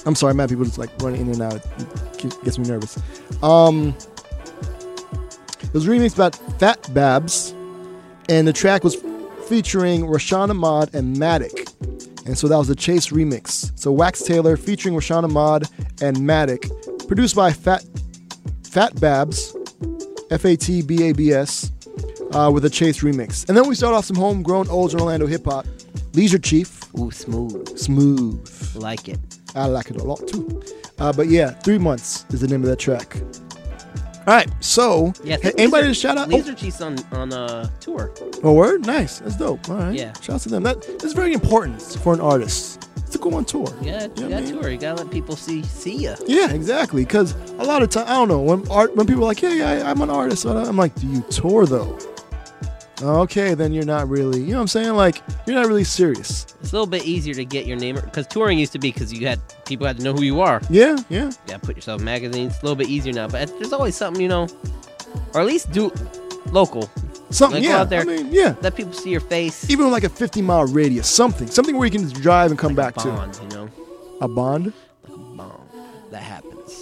I'm 0.07 0.15
sorry, 0.15 0.33
man. 0.33 0.49
People 0.49 0.65
just 0.65 0.79
like 0.79 0.91
running 1.03 1.21
in 1.21 1.29
and 1.29 1.43
out. 1.43 1.57
It 1.57 2.43
gets 2.43 2.59
me 2.59 2.67
nervous. 2.67 2.99
Um, 3.43 3.95
it 5.63 5.75
was 5.75 5.87
a 5.87 5.91
remix 5.91 6.17
by 6.17 6.31
Fatbabs, 6.31 7.53
and 8.31 8.49
the 8.49 8.53
track 8.55 8.83
was 8.83 8.97
featuring 9.47 10.07
Raashan 10.07 10.49
Ahmad 10.49 10.95
and 10.95 11.17
Mattic. 11.17 11.71
And 12.25 12.39
so 12.39 12.49
that 12.49 12.57
was 12.57 12.69
the 12.69 12.75
Chase 12.75 13.09
remix. 13.09 13.79
So 13.79 13.93
Wax 13.93 14.23
Tailor 14.23 14.57
featuring 14.57 14.95
Raashan 14.95 15.25
Ahmad 15.25 15.69
and 16.01 16.17
Mattic, 16.17 17.07
produced 17.07 17.37
by 17.37 17.53
Fat 17.53 17.85
Fatbabs, 18.63 19.55
F 20.31 20.47
A 20.47 20.57
T 20.57 20.81
B 20.81 21.11
A 21.11 21.13
B 21.13 21.33
S, 21.33 21.73
uh, 22.33 22.51
with 22.51 22.65
a 22.65 22.71
Chase 22.71 23.03
remix. 23.03 23.47
And 23.49 23.57
then 23.57 23.69
we 23.69 23.75
start 23.75 23.95
off 23.95 24.07
some 24.07 24.17
homegrown 24.17 24.69
old 24.69 24.95
Orlando 24.95 25.27
hip 25.27 25.45
hop. 25.45 25.67
Leisure 26.13 26.39
Chief. 26.39 26.83
Ooh, 26.99 27.11
smooth. 27.11 27.79
Smooth. 27.79 28.77
Like 28.77 29.09
it. 29.09 29.19
I 29.55 29.67
like 29.67 29.91
it 29.91 30.01
a 30.01 30.05
lot 30.05 30.27
too. 30.29 30.63
Uh, 30.99 31.13
but 31.13 31.29
yeah, 31.29 31.51
Three 31.51 31.79
Months 31.79 32.25
is 32.31 32.41
the 32.41 32.49
name 32.49 32.63
of 32.63 32.69
that 32.69 32.79
track. 32.79 33.17
All 34.27 34.37
right, 34.37 34.49
so 34.61 35.13
Yeah. 35.25 35.39
hey, 35.43 35.53
anybody 35.57 35.89
to 35.89 35.95
shout 35.95 36.19
out? 36.19 36.29
Oh, 36.33 36.37
Leisure 36.37 36.55
Chief's 36.55 36.81
on 36.83 36.97
on 37.13 37.33
a 37.33 37.71
tour. 37.81 38.13
oh, 38.45 38.53
word? 38.53 38.87
Nice. 38.87 39.19
That's 39.21 39.37
dope. 39.37 39.69
All 39.69 39.77
right. 39.77 39.95
Yeah. 39.95 40.13
Shout 40.21 40.37
out 40.37 40.41
to 40.43 40.49
them. 40.51 40.63
That, 40.63 40.83
that's 41.01 41.15
very 41.15 41.33
important 41.33 41.81
for 41.83 42.13
an 42.13 42.21
artist 42.21 42.87
to 43.13 43.19
go 43.19 43.33
on 43.35 43.45
tour. 43.45 43.67
Yeah, 43.81 44.07
you 44.17 44.29
got 44.29 44.47
tour. 44.47 44.69
You 44.71 44.79
gotta 44.79 45.03
let 45.03 45.11
people 45.11 45.37
see 45.37 45.63
see 45.65 45.97
ya. 45.97 46.17
Yeah, 46.27 46.51
exactly. 46.53 47.03
Because 47.05 47.35
a 47.59 47.65
lot 47.65 47.83
of 47.83 47.89
time, 47.91 48.07
I 48.07 48.13
don't 48.13 48.29
know 48.29 48.41
when 48.41 48.69
art 48.69 48.95
when 48.95 49.07
people 49.07 49.23
are 49.25 49.27
like, 49.27 49.43
yeah, 49.43 49.53
yeah, 49.55 49.91
I'm 49.91 50.01
an 50.03 50.11
artist. 50.11 50.45
I'm 50.45 50.77
like, 50.77 50.95
do 50.97 51.07
you 51.09 51.23
tour 51.23 51.67
though? 51.67 51.99
Okay, 53.03 53.55
then 53.55 53.73
you're 53.73 53.85
not 53.87 54.09
really. 54.09 54.41
You 54.41 54.49
know 54.49 54.55
what 54.57 54.61
I'm 54.63 54.69
saying? 54.69 54.93
Like 54.95 55.23
you're 55.47 55.57
not 55.57 55.67
really 55.67 55.85
serious. 55.85 56.47
It's 56.61 56.73
a 56.73 56.75
little 56.75 56.87
bit 56.87 57.05
easier 57.05 57.35
to 57.35 57.45
get 57.45 57.67
your 57.67 57.77
name 57.79 57.95
because 57.97 58.27
touring 58.27 58.59
used 58.59 58.73
to 58.73 58.79
be 58.79 58.93
because 58.93 59.13
you 59.13 59.27
had 59.27 59.41
people 59.65 59.87
had 59.87 59.97
to 59.99 60.03
know 60.05 60.13
who 60.13 60.23
you 60.23 60.41
are. 60.41 60.61
Yeah, 60.69 60.97
yeah. 61.09 61.27
You 61.27 61.33
gotta 61.47 61.61
put 61.61 61.77
yourself 61.77 62.01
in 62.01 62.05
magazines. 62.05 62.53
It's 62.55 62.63
a 62.63 62.67
little 62.67 62.77
bit 62.77 62.89
easier 62.89 63.13
now, 63.13 63.29
but 63.29 63.49
there's 63.59 63.73
always 63.73 63.97
something 63.97 64.21
you 64.21 64.29
know, 64.29 64.49
or 65.35 65.41
at 65.41 65.47
least 65.47 65.73
do 65.73 65.91
local. 66.53 66.91
Something, 67.31 67.63
Like, 67.63 67.69
go 67.71 67.75
yeah. 67.77 67.81
out 67.83 67.91
there, 67.91 68.01
I 68.01 68.05
mean, 68.05 68.29
yeah. 68.33 68.57
Let 68.61 68.75
people 68.75 68.93
see 68.93 69.11
your 69.11 69.21
face. 69.21 69.71
Even 69.71 69.89
like 69.93 70.03
a 70.03 70.09
50 70.09 70.43
mile 70.43 70.65
radius, 70.67 71.09
something, 71.09 71.47
something 71.47 71.77
where 71.77 71.87
you 71.87 71.93
can 71.93 72.03
just 72.03 72.21
drive 72.21 72.51
and 72.51 72.59
come 72.59 72.75
back 72.75 72.97
bond, 72.97 73.35
to. 73.35 73.43
you 73.45 73.49
know, 73.51 73.69
a 74.21 74.27
bond. 74.27 74.73
Like 75.05 75.15
A 75.15 75.17
bond. 75.17 75.53
that 76.11 76.23
happens. 76.25 76.73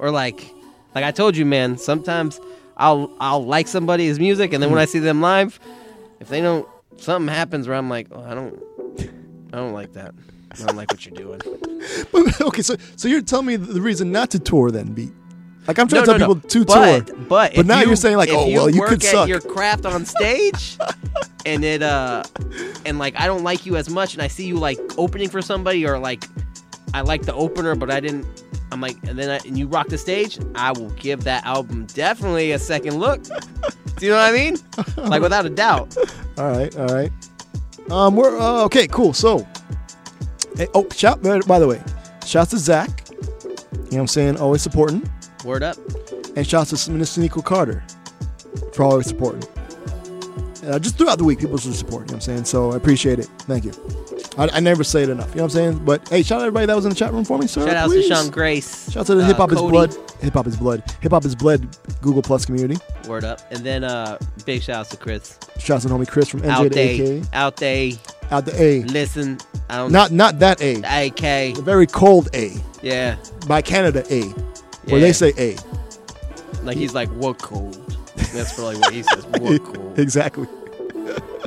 Or 0.00 0.10
like, 0.10 0.50
like 0.96 1.04
I 1.04 1.12
told 1.12 1.36
you, 1.36 1.46
man. 1.46 1.78
Sometimes 1.78 2.40
I'll 2.76 3.10
I'll 3.20 3.44
like 3.44 3.68
somebody's 3.68 4.18
music, 4.18 4.52
and 4.52 4.62
then 4.62 4.70
when 4.70 4.78
I 4.78 4.84
see 4.84 4.98
them 4.98 5.20
live, 5.20 5.58
if 6.20 6.28
they 6.28 6.40
don't, 6.40 6.68
something 6.98 7.32
happens 7.32 7.66
where 7.68 7.76
I'm 7.76 7.88
like, 7.88 8.08
oh, 8.12 8.22
I 8.22 8.34
don't, 8.34 8.62
I 9.52 9.56
don't 9.56 9.72
like 9.72 9.92
that. 9.94 10.14
I 10.52 10.56
don't 10.66 10.76
like 10.76 10.90
what 10.90 11.04
you're 11.06 11.14
doing. 11.16 11.40
But, 12.12 12.40
okay, 12.40 12.62
so 12.62 12.74
so 12.96 13.06
you're 13.06 13.22
telling 13.22 13.46
me 13.46 13.56
the 13.56 13.80
reason 13.80 14.10
not 14.10 14.30
to 14.30 14.38
tour 14.38 14.70
then, 14.70 14.92
beat? 14.92 15.12
Like 15.68 15.78
I'm 15.78 15.88
trying 15.88 16.04
No, 16.06 16.12
to 16.14 16.18
tell 16.18 16.28
no. 16.28 16.34
people 16.34 16.48
to 16.48 16.64
but, 16.64 17.06
tour, 17.06 17.16
But, 17.28 17.54
but 17.54 17.66
now 17.66 17.80
you, 17.80 17.92
are 17.92 17.96
saying 17.96 18.16
like, 18.16 18.28
oh 18.30 18.48
well, 18.50 18.70
you 18.70 18.80
work 18.80 18.88
could 18.90 19.04
at 19.04 19.10
suck. 19.10 19.28
your 19.28 19.40
craft 19.40 19.84
on 19.86 20.04
stage, 20.04 20.78
and 21.46 21.64
it 21.64 21.82
uh, 21.82 22.22
and 22.84 22.98
like 22.98 23.18
I 23.20 23.26
don't 23.26 23.42
like 23.44 23.66
you 23.66 23.76
as 23.76 23.88
much, 23.90 24.14
and 24.14 24.22
I 24.22 24.28
see 24.28 24.46
you 24.46 24.56
like 24.56 24.78
opening 24.98 25.28
for 25.28 25.42
somebody, 25.42 25.86
or 25.86 25.98
like 25.98 26.24
I 26.94 27.02
like 27.02 27.22
the 27.22 27.34
opener, 27.34 27.74
but 27.74 27.90
I 27.90 28.00
didn't. 28.00 28.26
I'm 28.72 28.80
like, 28.80 28.96
and 29.06 29.18
then 29.18 29.30
I, 29.30 29.46
and 29.46 29.56
you 29.56 29.66
rock 29.66 29.88
the 29.88 29.98
stage, 29.98 30.38
I 30.54 30.72
will 30.72 30.90
give 30.90 31.24
that 31.24 31.44
album 31.44 31.86
definitely 31.86 32.52
a 32.52 32.58
second 32.58 32.98
look. 32.98 33.22
Do 33.22 34.06
you 34.06 34.10
know 34.10 34.16
what 34.18 34.28
I 34.28 34.32
mean? 34.32 34.56
Like 34.96 35.22
without 35.22 35.46
a 35.46 35.50
doubt. 35.50 35.96
All 36.38 36.50
right, 36.50 36.76
all 36.76 36.88
right. 36.88 37.10
Um, 37.90 38.14
we're 38.14 38.38
uh, 38.38 38.62
okay, 38.64 38.86
cool. 38.88 39.14
So, 39.14 39.46
hey, 40.54 40.66
oh, 40.74 40.86
shout 40.90 41.22
by 41.22 41.58
the 41.58 41.66
way, 41.66 41.82
shouts 42.26 42.50
to 42.50 42.58
Zach. 42.58 43.08
You 43.08 43.14
know 43.14 43.54
what 43.86 43.98
I'm 44.00 44.06
saying? 44.08 44.36
Always 44.36 44.60
supporting. 44.60 45.08
Word 45.46 45.62
up. 45.62 45.78
And 46.36 46.46
shouts 46.46 46.84
to 46.84 46.90
Minister 46.90 47.22
Nico 47.22 47.40
Carter 47.40 47.82
for 48.74 48.82
always 48.82 49.06
supporting. 49.06 49.44
Uh, 50.66 50.78
just 50.78 50.98
throughout 50.98 51.16
the 51.16 51.24
week, 51.24 51.38
people 51.38 51.56
should 51.56 51.74
support. 51.74 52.02
You 52.02 52.12
know 52.12 52.16
what 52.18 52.28
I'm 52.28 52.34
saying? 52.34 52.44
So 52.44 52.72
I 52.72 52.76
appreciate 52.76 53.18
it. 53.18 53.26
Thank 53.40 53.64
you. 53.64 53.72
I, 54.38 54.48
I 54.52 54.60
never 54.60 54.84
say 54.84 55.02
it 55.02 55.08
enough. 55.08 55.30
You 55.30 55.36
know 55.36 55.42
what 55.44 55.56
I'm 55.56 55.74
saying? 55.74 55.84
But 55.84 56.08
hey, 56.08 56.22
shout 56.22 56.40
out 56.40 56.46
everybody 56.46 56.66
that 56.66 56.76
was 56.76 56.84
in 56.84 56.90
the 56.90 56.94
chat 56.96 57.12
room 57.12 57.24
for 57.24 57.38
me, 57.38 57.46
sir. 57.46 57.66
Shout 57.66 57.76
out 57.76 57.88
please. 57.88 58.08
to 58.08 58.14
Sean 58.14 58.30
Grace. 58.30 58.90
Shout 58.90 59.02
out 59.02 59.06
to 59.06 59.14
the 59.14 59.22
uh, 59.22 59.26
Hip 59.26 59.36
Hop 59.38 59.52
is 59.52 59.60
Blood. 59.60 59.96
Hip 60.20 60.32
Hop 60.34 60.46
is 60.46 60.56
Blood. 60.56 60.82
Hip 61.00 61.12
Hop 61.12 61.24
is 61.24 61.34
Blood 61.34 61.76
Google 62.02 62.22
Plus 62.22 62.44
community. 62.44 62.76
Word 63.08 63.24
up. 63.24 63.40
And 63.50 63.64
then 63.64 63.84
uh, 63.84 64.18
big 64.44 64.62
shout 64.62 64.76
outs 64.76 64.90
to 64.90 64.96
Chris. 64.96 65.38
Shout 65.58 65.76
out 65.76 65.82
to 65.82 65.88
homie 65.88 66.08
Chris 66.08 66.28
from 66.28 66.40
NJ 66.42 66.48
out 66.50 66.62
to 66.64 66.68
there, 66.70 67.18
AK. 67.18 67.24
out 67.32 67.56
there. 67.56 67.90
Out 68.30 68.44
the 68.44 68.60
A. 68.62 68.82
Listen, 68.84 69.38
I 69.70 69.76
don't 69.78 69.92
Not 69.92 70.10
not 70.10 70.38
that 70.40 70.60
A. 70.60 70.80
The 70.80 71.06
AK. 71.06 71.56
The 71.56 71.62
very 71.62 71.86
cold 71.86 72.28
A. 72.34 72.52
Yeah. 72.82 73.16
By 73.46 73.62
Canada 73.62 74.04
A. 74.10 74.22
Where 74.22 74.98
Yeah. 74.98 75.06
they 75.06 75.12
say 75.12 75.32
A. 75.38 75.56
Like 76.62 76.76
he's 76.76 76.92
like, 76.94 77.08
what 77.10 77.38
cold? 77.38 77.74
That's 78.34 78.54
probably 78.54 78.76
what 78.80 78.92
he 78.92 79.02
says. 79.02 79.24
What 79.38 79.62
cold? 79.62 79.98
exactly. 79.98 80.48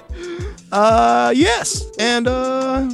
uh 0.71 1.33
yes. 1.35 1.89
And 1.99 2.27
uh 2.27 2.89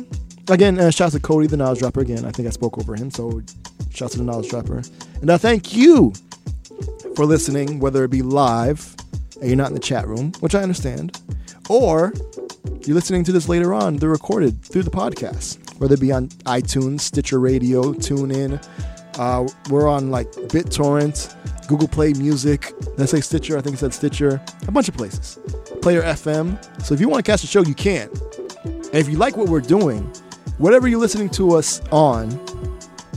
again, 0.49 0.79
uh, 0.79 0.91
shouts 0.91 1.13
to 1.13 1.19
Cody 1.19 1.47
the 1.47 1.57
knowledge 1.57 1.79
dropper 1.79 2.01
again. 2.01 2.25
I 2.25 2.31
think 2.31 2.47
I 2.47 2.51
spoke 2.51 2.77
over 2.77 2.95
him, 2.95 3.09
so 3.11 3.41
shouts 3.91 4.13
to 4.13 4.19
the 4.19 4.25
knowledge 4.25 4.49
dropper. 4.49 4.81
And 5.21 5.29
uh, 5.29 5.37
thank 5.37 5.75
you 5.75 6.13
for 7.15 7.25
listening, 7.25 7.79
whether 7.79 8.03
it 8.03 8.11
be 8.11 8.21
live 8.21 8.95
and 9.39 9.47
you're 9.47 9.57
not 9.57 9.69
in 9.69 9.73
the 9.73 9.79
chat 9.79 10.07
room, 10.07 10.31
which 10.39 10.55
I 10.55 10.61
understand, 10.61 11.19
or 11.69 12.13
you're 12.81 12.95
listening 12.95 13.23
to 13.25 13.31
this 13.31 13.49
later 13.49 13.73
on, 13.73 13.97
they're 13.97 14.09
recorded 14.09 14.61
through 14.63 14.83
the 14.83 14.91
podcast, 14.91 15.79
whether 15.79 15.95
it 15.95 16.01
be 16.01 16.11
on 16.11 16.27
iTunes, 16.45 17.01
Stitcher 17.01 17.39
Radio, 17.39 17.93
TuneIn. 17.93 18.63
Uh, 19.17 19.47
we're 19.69 19.87
on 19.87 20.11
like 20.11 20.31
BitTorrent, 20.31 21.67
Google 21.67 21.87
Play 21.87 22.13
Music. 22.13 22.73
Did 22.79 23.01
I 23.01 23.05
say 23.05 23.21
Stitcher? 23.21 23.57
I 23.57 23.61
think 23.61 23.75
it 23.75 23.79
said 23.79 23.93
Stitcher. 23.93 24.41
A 24.67 24.71
bunch 24.71 24.87
of 24.89 24.95
places. 24.95 25.39
Player 25.85 26.01
FM. 26.01 26.57
So 26.83 26.95
if 26.95 26.99
you 26.99 27.07
want 27.07 27.23
to 27.23 27.31
catch 27.31 27.41
the 27.41 27.47
show, 27.47 27.61
you 27.61 27.75
can. 27.75 28.09
And 28.63 28.95
if 28.95 29.07
you 29.07 29.17
like 29.19 29.37
what 29.37 29.49
we're 29.49 29.61
doing, 29.61 30.01
whatever 30.57 30.87
you're 30.87 30.99
listening 30.99 31.29
to 31.37 31.53
us 31.55 31.79
on, 31.91 32.31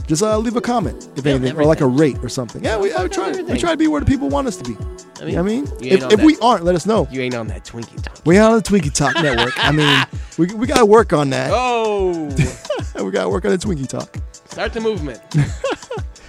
just 0.05 0.21
uh, 0.21 0.37
leave 0.37 0.55
a 0.55 0.61
comment, 0.61 1.09
if 1.15 1.25
Yeah, 1.25 1.33
anything, 1.33 1.57
or 1.57 1.65
like 1.65 1.81
a 1.81 1.87
rate 1.87 2.19
or 2.21 2.29
something. 2.29 2.63
Yeah, 2.63 2.77
we, 2.77 2.93
uh, 2.93 3.01
we, 3.01 3.09
try, 3.09 3.31
we 3.31 3.57
try 3.57 3.71
to 3.71 3.77
be 3.77 3.87
where 3.87 3.99
the 4.01 4.05
people 4.05 4.29
want 4.29 4.45
us 4.45 4.55
to 4.57 4.63
be. 4.63 4.77
I 5.19 5.25
You 5.25 5.31
know 5.31 5.41
what 5.41 5.51
I 5.51 5.55
mean? 5.55 5.67
If, 5.81 6.13
if 6.13 6.21
we 6.21 6.37
aren't, 6.43 6.63
let 6.63 6.75
us 6.75 6.85
know. 6.85 7.07
You 7.09 7.21
ain't 7.21 7.33
on 7.33 7.47
that 7.47 7.63
Twinkie 7.65 8.03
talk. 8.03 8.19
We 8.23 8.37
on 8.37 8.53
the 8.57 8.61
Twinkie 8.61 8.93
Talk 8.93 9.15
Network. 9.23 9.53
I 9.57 9.71
mean, 9.71 10.05
we, 10.37 10.53
we 10.53 10.67
got 10.67 10.77
to 10.77 10.85
work 10.85 11.11
on 11.11 11.31
that. 11.31 11.49
Oh, 11.51 12.25
we 13.03 13.09
got 13.09 13.23
to 13.23 13.29
work 13.29 13.45
on 13.45 13.51
the 13.51 13.57
Twinkie 13.57 13.87
Talk. 13.89 14.15
start 14.47 14.73
the 14.73 14.79
movement. 14.79 15.19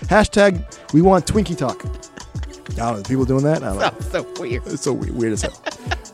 Hashtag 0.09 0.65
we 0.95 1.03
want 1.03 1.27
Twinkie 1.27 1.59
Talk. 1.59 1.85
I 1.85 2.93
don't 2.93 2.97
know. 2.97 3.03
People 3.03 3.27
doing 3.27 3.45
that? 3.45 3.63
I 3.63 3.75
don't 3.75 3.77
know. 3.77 3.91
Sounds 4.01 4.11
so 4.11 4.41
weird. 4.41 4.67
It's 4.69 4.83
so 4.83 4.95
weird, 4.95 5.15
weird 5.15 5.33
as 5.35 5.43
hell. 5.43 5.63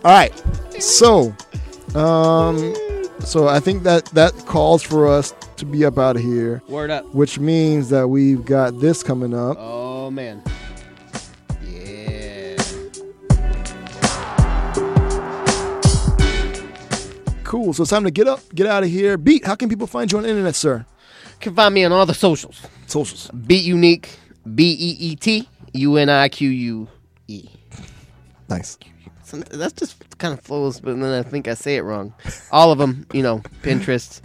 All 0.04 0.12
right. 0.12 0.32
So, 0.80 1.34
um, 1.94 2.74
so 3.20 3.48
I 3.48 3.60
think 3.60 3.82
that 3.84 4.06
that 4.06 4.32
calls 4.46 4.82
for 4.82 5.08
us 5.08 5.34
to 5.56 5.64
be 5.64 5.84
up 5.84 5.98
out 5.98 6.16
of 6.16 6.22
here. 6.22 6.62
Word 6.68 6.90
up. 6.90 7.04
Which 7.14 7.38
means 7.38 7.88
that 7.88 8.08
we've 8.08 8.44
got 8.44 8.78
this 8.80 9.02
coming 9.02 9.34
up. 9.34 9.56
Oh 9.58 10.10
man. 10.10 10.42
Yeah. 11.64 12.56
Cool. 17.44 17.72
So 17.72 17.82
it's 17.82 17.90
time 17.90 18.04
to 18.04 18.10
get 18.10 18.26
up, 18.28 18.40
get 18.54 18.66
out 18.66 18.82
of 18.82 18.90
here. 18.90 19.16
Beat. 19.16 19.44
How 19.46 19.54
can 19.54 19.68
people 19.68 19.86
find 19.86 20.10
you 20.10 20.18
on 20.18 20.24
the 20.24 20.30
internet, 20.30 20.54
sir? 20.54 20.84
You 21.24 21.34
Can 21.40 21.54
find 21.54 21.74
me 21.74 21.84
on 21.84 21.92
all 21.92 22.06
the 22.06 22.14
socials. 22.14 22.60
Socials. 22.86 23.30
Beat 23.30 23.64
Unique. 23.64 24.18
B 24.54 24.72
E 24.78 24.96
E 25.10 25.16
T 25.16 25.48
U 25.72 25.96
N 25.96 26.08
I 26.08 26.28
Q 26.28 26.48
U 26.48 26.88
E. 27.28 27.48
Nice. 28.48 28.78
Some- 29.26 29.44
That's 29.50 29.72
just 29.72 30.18
kind 30.18 30.32
of 30.32 30.40
flows, 30.40 30.80
but 30.80 30.98
then 30.98 31.12
I 31.12 31.22
think 31.22 31.48
I 31.48 31.54
say 31.54 31.76
it 31.76 31.82
wrong. 31.82 32.14
All 32.52 32.70
of 32.70 32.78
them, 32.78 33.06
you 33.12 33.22
know, 33.22 33.42
Pinterest, 33.62 34.20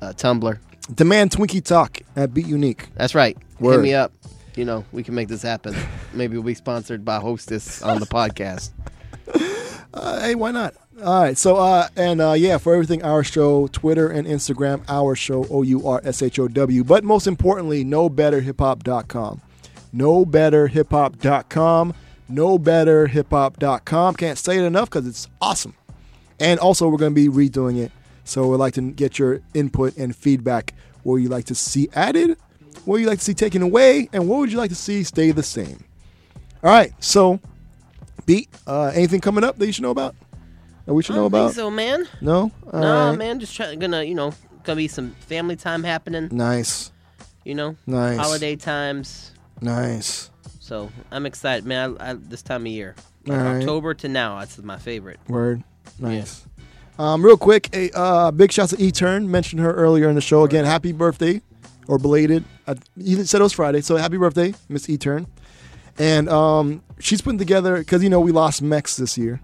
uh, 0.00 0.12
Tumblr. 0.14 0.58
Demand 0.94 1.30
Twinkie 1.30 1.62
Talk 1.62 2.00
at 2.16 2.32
Beat 2.32 2.46
Unique. 2.46 2.88
That's 2.94 3.14
right. 3.14 3.36
Hit 3.60 3.80
me 3.80 3.92
up. 3.94 4.12
You 4.54 4.64
know, 4.64 4.84
we 4.92 5.02
can 5.02 5.14
make 5.14 5.28
this 5.28 5.42
happen. 5.42 5.76
Maybe 6.14 6.36
we'll 6.38 6.46
be 6.46 6.54
sponsored 6.54 7.04
by 7.04 7.18
Hostess 7.18 7.82
on 7.82 8.00
the 8.00 8.06
podcast. 8.06 8.70
Uh, 9.94 10.20
hey, 10.20 10.34
why 10.34 10.50
not? 10.50 10.74
All 11.02 11.22
right. 11.22 11.38
So, 11.38 11.56
uh, 11.56 11.88
and 11.96 12.20
uh, 12.20 12.32
yeah, 12.32 12.58
for 12.58 12.74
everything, 12.74 13.02
our 13.02 13.24
show, 13.24 13.66
Twitter 13.68 14.08
and 14.08 14.26
Instagram, 14.28 14.82
our 14.90 15.16
show, 15.16 15.46
O 15.48 15.62
U 15.62 15.88
R 15.88 16.02
S 16.04 16.20
H 16.20 16.38
O 16.38 16.48
W. 16.48 16.84
But 16.84 17.02
most 17.02 17.26
importantly, 17.26 17.82
knowbetterhiphop.com. 17.82 19.40
Knowbetterhiphop.com. 19.94 21.94
Knowbetterhiphop.com. 22.30 24.14
Can't 24.14 24.38
say 24.38 24.58
it 24.58 24.64
enough 24.64 24.90
because 24.90 25.06
it's 25.06 25.28
awesome. 25.40 25.74
And 26.38 26.60
also, 26.60 26.88
we're 26.88 26.98
going 26.98 27.14
to 27.14 27.28
be 27.28 27.28
redoing 27.28 27.78
it. 27.78 27.92
So, 28.24 28.48
we'd 28.48 28.56
like 28.56 28.74
to 28.74 28.82
get 28.92 29.18
your 29.18 29.40
input 29.54 29.96
and 29.96 30.14
feedback. 30.14 30.74
What 31.02 31.14
would 31.14 31.22
you 31.22 31.28
like 31.28 31.44
to 31.46 31.54
see 31.54 31.88
added? 31.94 32.36
What 32.84 32.94
would 32.94 33.00
you 33.00 33.06
like 33.06 33.18
to 33.20 33.24
see 33.24 33.34
taken 33.34 33.62
away? 33.62 34.08
And 34.12 34.28
what 34.28 34.38
would 34.40 34.52
you 34.52 34.58
like 34.58 34.70
to 34.70 34.76
see 34.76 35.02
stay 35.04 35.30
the 35.30 35.42
same? 35.42 35.84
All 36.62 36.70
right. 36.70 36.92
So, 37.02 37.40
Beat, 38.26 38.48
uh, 38.66 38.90
anything 38.94 39.20
coming 39.20 39.44
up 39.44 39.56
that 39.58 39.66
you 39.66 39.72
should 39.72 39.82
know 39.82 39.90
about? 39.92 40.14
That 40.84 40.94
we 40.94 41.02
should 41.02 41.14
know 41.16 41.26
about? 41.26 41.52
so, 41.54 41.70
man. 41.70 42.06
No? 42.20 42.50
All 42.72 42.80
no, 42.80 43.08
right. 43.10 43.16
man. 43.18 43.38
Just 43.40 43.54
trying, 43.54 43.78
gonna, 43.78 44.02
you 44.02 44.14
know, 44.14 44.32
gonna 44.64 44.76
be 44.76 44.88
some 44.88 45.12
family 45.20 45.56
time 45.56 45.84
happening. 45.84 46.28
Nice. 46.32 46.90
You 47.44 47.54
know, 47.54 47.76
Nice. 47.86 48.18
holiday 48.18 48.56
times. 48.56 49.30
Nice. 49.60 50.30
So 50.66 50.90
I'm 51.12 51.26
excited, 51.26 51.64
man. 51.64 51.96
I, 52.00 52.10
I, 52.10 52.14
this 52.14 52.42
time 52.42 52.62
of 52.62 52.72
year, 52.72 52.96
All 53.30 53.36
right. 53.36 53.58
October 53.58 53.94
to 53.94 54.08
now, 54.08 54.40
that's 54.40 54.58
my 54.58 54.78
favorite. 54.78 55.20
Word. 55.28 55.62
Nice. 56.00 56.44
Um, 56.98 57.24
real 57.24 57.36
quick, 57.36 57.70
a 57.72 57.96
uh, 57.96 58.30
big 58.32 58.50
shout 58.50 58.70
to 58.70 58.82
E 58.82 58.90
Turn. 58.90 59.30
Mentioned 59.30 59.62
her 59.62 59.72
earlier 59.72 60.08
in 60.08 60.16
the 60.16 60.20
show. 60.20 60.42
Again, 60.42 60.64
happy 60.64 60.90
birthday 60.90 61.40
or 61.86 61.98
belated. 61.98 62.42
You 62.96 63.22
said 63.24 63.40
it 63.40 63.44
was 63.44 63.52
Friday, 63.52 63.80
so 63.80 63.94
happy 63.94 64.16
birthday, 64.16 64.54
Miss 64.68 64.90
E 64.90 64.96
Turn. 64.96 65.28
And 65.98 66.28
um, 66.28 66.82
she's 66.98 67.20
putting 67.20 67.38
together 67.38 67.78
because 67.78 68.02
you 68.02 68.10
know 68.10 68.18
we 68.18 68.32
lost 68.32 68.60
Mex 68.60 68.96
this 68.96 69.16
year, 69.16 69.40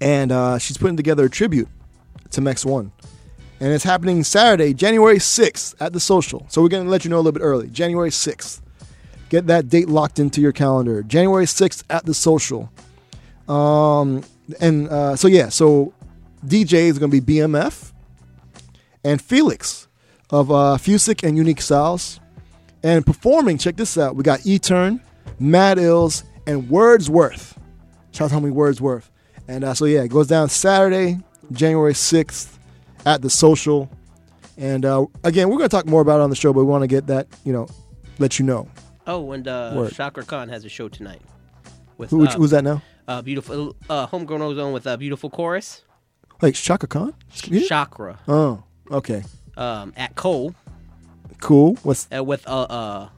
and 0.00 0.30
uh, 0.30 0.58
she's 0.58 0.78
putting 0.78 0.96
together 0.96 1.24
a 1.24 1.30
tribute 1.30 1.68
to 2.30 2.40
Mex 2.40 2.64
One, 2.64 2.92
and 3.58 3.72
it's 3.72 3.84
happening 3.84 4.22
Saturday, 4.22 4.74
January 4.74 5.18
sixth 5.18 5.74
at 5.82 5.92
the 5.92 5.98
Social. 5.98 6.46
So 6.50 6.62
we're 6.62 6.68
gonna 6.68 6.88
let 6.88 7.04
you 7.04 7.10
know 7.10 7.16
a 7.16 7.18
little 7.18 7.32
bit 7.32 7.42
early, 7.42 7.68
January 7.68 8.12
sixth. 8.12 8.60
Get 9.28 9.46
that 9.46 9.68
date 9.68 9.88
locked 9.88 10.18
into 10.18 10.40
your 10.40 10.52
calendar. 10.52 11.02
January 11.02 11.46
sixth 11.46 11.84
at 11.90 12.04
the 12.04 12.14
Social. 12.14 12.70
Um, 13.48 14.24
and 14.60 14.88
uh, 14.88 15.16
so 15.16 15.28
yeah, 15.28 15.48
so 15.48 15.92
DJ 16.46 16.84
is 16.84 16.98
going 16.98 17.10
to 17.10 17.20
be 17.20 17.34
BMF 17.34 17.92
and 19.02 19.20
Felix 19.20 19.88
of 20.30 20.50
uh, 20.50 20.76
Fusic 20.78 21.26
and 21.26 21.36
Unique 21.36 21.60
Styles. 21.60 22.20
And 22.82 23.04
performing, 23.04 23.56
check 23.56 23.76
this 23.76 23.96
out. 23.96 24.14
We 24.14 24.22
got 24.22 24.44
E 24.44 24.58
Turn, 24.58 25.00
Mad 25.38 25.78
Ills, 25.78 26.24
and 26.46 26.68
Wordsworth. 26.68 27.58
Shout 28.12 28.30
out 28.30 28.40
to 28.40 28.46
homie 28.46 28.52
Wordsworth. 28.52 29.10
And 29.48 29.64
uh, 29.64 29.74
so 29.74 29.86
yeah, 29.86 30.02
it 30.02 30.08
goes 30.08 30.26
down 30.26 30.48
Saturday, 30.48 31.18
January 31.52 31.94
sixth, 31.94 32.58
at 33.06 33.22
the 33.22 33.30
social. 33.30 33.90
And 34.56 34.84
uh, 34.84 35.06
again, 35.24 35.48
we're 35.48 35.56
gonna 35.56 35.68
talk 35.68 35.86
more 35.86 36.02
about 36.02 36.20
it 36.20 36.24
on 36.24 36.30
the 36.30 36.36
show, 36.36 36.52
but 36.52 36.60
we 36.60 36.66
want 36.66 36.82
to 36.82 36.88
get 36.88 37.06
that 37.06 37.26
you 37.44 37.52
know, 37.52 37.68
let 38.18 38.38
you 38.38 38.44
know. 38.44 38.68
Oh, 39.06 39.32
and 39.32 39.46
uh, 39.46 39.72
Word. 39.74 39.92
Chakra 39.92 40.24
Khan 40.24 40.48
has 40.48 40.64
a 40.64 40.68
show 40.68 40.88
tonight. 40.88 41.20
With 41.98 42.10
Who- 42.10 42.18
which- 42.18 42.30
uh, 42.34 42.38
who's 42.38 42.50
that 42.50 42.64
now? 42.64 42.82
Uh, 43.06 43.20
beautiful, 43.20 43.76
uh, 43.90 44.06
homegrown 44.06 44.40
ozone 44.40 44.72
with 44.72 44.86
a 44.86 44.96
beautiful 44.96 45.28
chorus. 45.28 45.82
Like 46.40 46.54
Shaka 46.56 46.86
Khan. 46.86 47.12
Chakra. 47.68 48.18
Oh, 48.26 48.62
okay, 48.90 49.22
Um, 49.58 49.92
at 49.96 50.14
Cole, 50.16 50.54
cool. 51.40 51.76
What's 51.82 52.08
uh, 52.16 52.24
with 52.24 52.46
uh, 52.48 52.62
uh, 52.62 53.08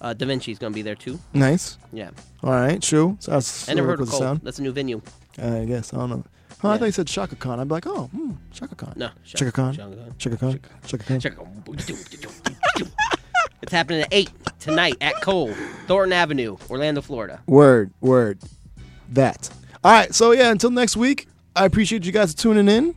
uh, 0.00 0.14
Da 0.14 0.26
Vinci's 0.26 0.58
gonna 0.58 0.74
be 0.74 0.80
there 0.82 0.94
too. 0.94 1.18
nice? 1.34 1.76
Yeah. 1.92 2.10
All 2.42 2.50
right, 2.52 2.80
true. 2.82 3.16
So 3.20 3.32
that's 3.32 3.68
I 3.68 3.74
never 3.74 3.86
heard 3.88 4.00
of 4.00 4.06
the 4.06 4.10
Cole. 4.12 4.20
sound. 4.20 4.40
That's 4.42 4.58
a 4.58 4.62
new 4.62 4.72
venue. 4.72 5.02
I 5.38 5.64
guess 5.66 5.92
I 5.92 5.98
don't 5.98 6.10
know. 6.10 6.24
Huh, 6.60 6.70
I 6.70 6.78
thought 6.78 6.86
you 6.86 6.92
said 6.92 7.08
Shaka 7.08 7.36
Khan. 7.36 7.60
I'd 7.60 7.68
be 7.68 7.74
like, 7.74 7.86
oh, 7.86 8.06
hmm, 8.06 8.32
Shaka 8.52 8.74
Khan. 8.76 8.94
No, 8.96 9.10
Shaka 9.24 9.52
Khan. 9.52 9.74
Shaka 10.18 10.36
Khan. 10.36 10.60
Shaka 10.86 11.04
Khan. 11.04 11.20
Shaka 11.20 11.36
Khan. 11.36 12.92
It's 13.62 13.70
happening 13.70 14.00
at 14.02 14.08
eight 14.10 14.30
tonight 14.58 14.96
at 15.00 15.14
Cole, 15.22 15.54
Thornton 15.86 16.12
Avenue, 16.12 16.56
Orlando, 16.68 17.00
Florida. 17.00 17.40
Word, 17.46 17.92
word. 18.00 18.40
That. 19.10 19.50
All 19.84 19.92
right, 19.92 20.12
so 20.12 20.32
yeah, 20.32 20.50
until 20.50 20.70
next 20.70 20.96
week, 20.96 21.28
I 21.54 21.64
appreciate 21.64 22.04
you 22.04 22.10
guys 22.10 22.34
tuning 22.34 22.68
in. 22.68 22.94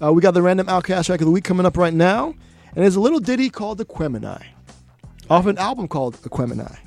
Uh, 0.00 0.12
we 0.12 0.22
got 0.22 0.32
the 0.32 0.42
random 0.42 0.68
OutKast 0.68 1.06
track 1.06 1.20
of 1.20 1.26
the 1.26 1.32
week 1.32 1.42
coming 1.42 1.66
up 1.66 1.76
right 1.76 1.92
now, 1.92 2.26
and 2.26 2.76
there's 2.76 2.94
a 2.94 3.00
little 3.00 3.18
ditty 3.18 3.50
called 3.50 3.80
Aquemini, 3.80 4.44
off 5.28 5.46
an 5.46 5.58
album 5.58 5.88
called 5.88 6.14
Aquemini. 6.22 6.78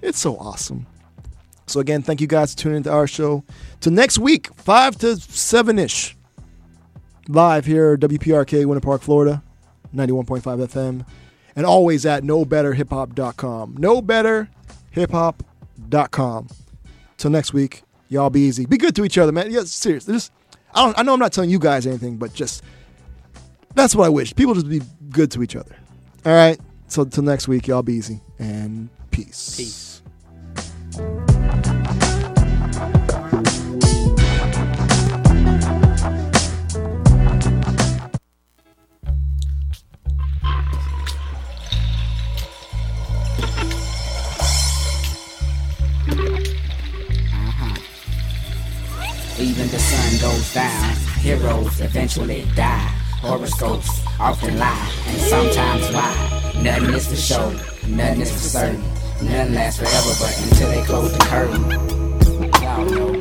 It's 0.00 0.18
so 0.18 0.36
awesome. 0.36 0.86
So 1.68 1.78
again, 1.78 2.02
thank 2.02 2.20
you 2.20 2.26
guys 2.26 2.52
for 2.52 2.58
tuning 2.58 2.78
into 2.78 2.90
our 2.90 3.06
show. 3.06 3.44
To 3.82 3.90
next 3.90 4.18
week, 4.18 4.52
five 4.56 4.96
to 4.98 5.16
seven 5.16 5.78
ish, 5.78 6.16
live 7.28 7.64
here, 7.64 7.96
WPRK, 7.96 8.66
Winter 8.66 8.80
Park, 8.80 9.02
Florida, 9.02 9.40
91.5 9.94 10.42
FM, 10.66 11.06
and 11.56 11.66
always 11.66 12.06
at 12.06 12.22
knowbetterhiphop.com. 12.22 13.74
Knowbetterhiphop.com. 13.76 16.48
Till 17.16 17.30
next 17.30 17.52
week, 17.52 17.82
y'all 18.08 18.30
be 18.30 18.40
easy. 18.40 18.66
Be 18.66 18.78
good 18.78 18.96
to 18.96 19.04
each 19.04 19.18
other, 19.18 19.32
man. 19.32 19.50
Yeah, 19.50 19.62
seriously. 19.64 20.14
Just 20.14 20.32
I 20.74 20.84
don't 20.84 20.98
I 20.98 21.02
know 21.02 21.12
I'm 21.14 21.20
not 21.20 21.32
telling 21.32 21.50
you 21.50 21.58
guys 21.58 21.86
anything, 21.86 22.16
but 22.16 22.34
just 22.34 22.62
that's 23.74 23.94
what 23.94 24.06
I 24.06 24.08
wish. 24.08 24.34
People 24.34 24.54
just 24.54 24.68
be 24.68 24.80
good 25.10 25.30
to 25.32 25.42
each 25.42 25.56
other. 25.56 25.76
All 26.24 26.32
right. 26.32 26.58
So 26.88 27.04
till 27.04 27.22
next 27.22 27.48
week, 27.48 27.68
y'all 27.68 27.82
be 27.82 27.94
easy 27.94 28.20
and 28.38 28.88
peace. 29.10 29.56
Peace. 29.56 30.02
Even 49.42 49.66
the 49.70 49.78
sun 49.78 50.30
goes 50.30 50.54
down, 50.54 50.94
heroes 51.18 51.80
eventually 51.80 52.46
die. 52.54 52.86
Horoscopes 53.20 54.06
often 54.20 54.56
lie, 54.56 54.92
and 55.08 55.20
sometimes 55.20 55.92
why. 55.92 56.62
Nothing 56.62 56.94
is 56.94 57.08
for 57.08 57.16
sure, 57.16 57.52
nothing 57.88 58.20
is 58.20 58.30
for 58.30 58.38
certain. 58.38 58.80
Nothing 59.20 59.54
lasts 59.54 59.80
forever, 59.80 60.14
but 60.20 60.38
until 60.44 60.68
they 60.70 60.82
close 60.84 61.12
the 61.12 61.24
curtain. 61.24 61.62
Y'all 62.62 62.84
know, 62.84 63.18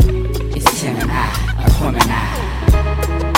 it's 0.55 0.79
Tim 0.79 0.95
and 0.97 1.11
I, 1.11 1.65
a 1.65 1.83
woman 1.83 2.01
I. 2.05 3.30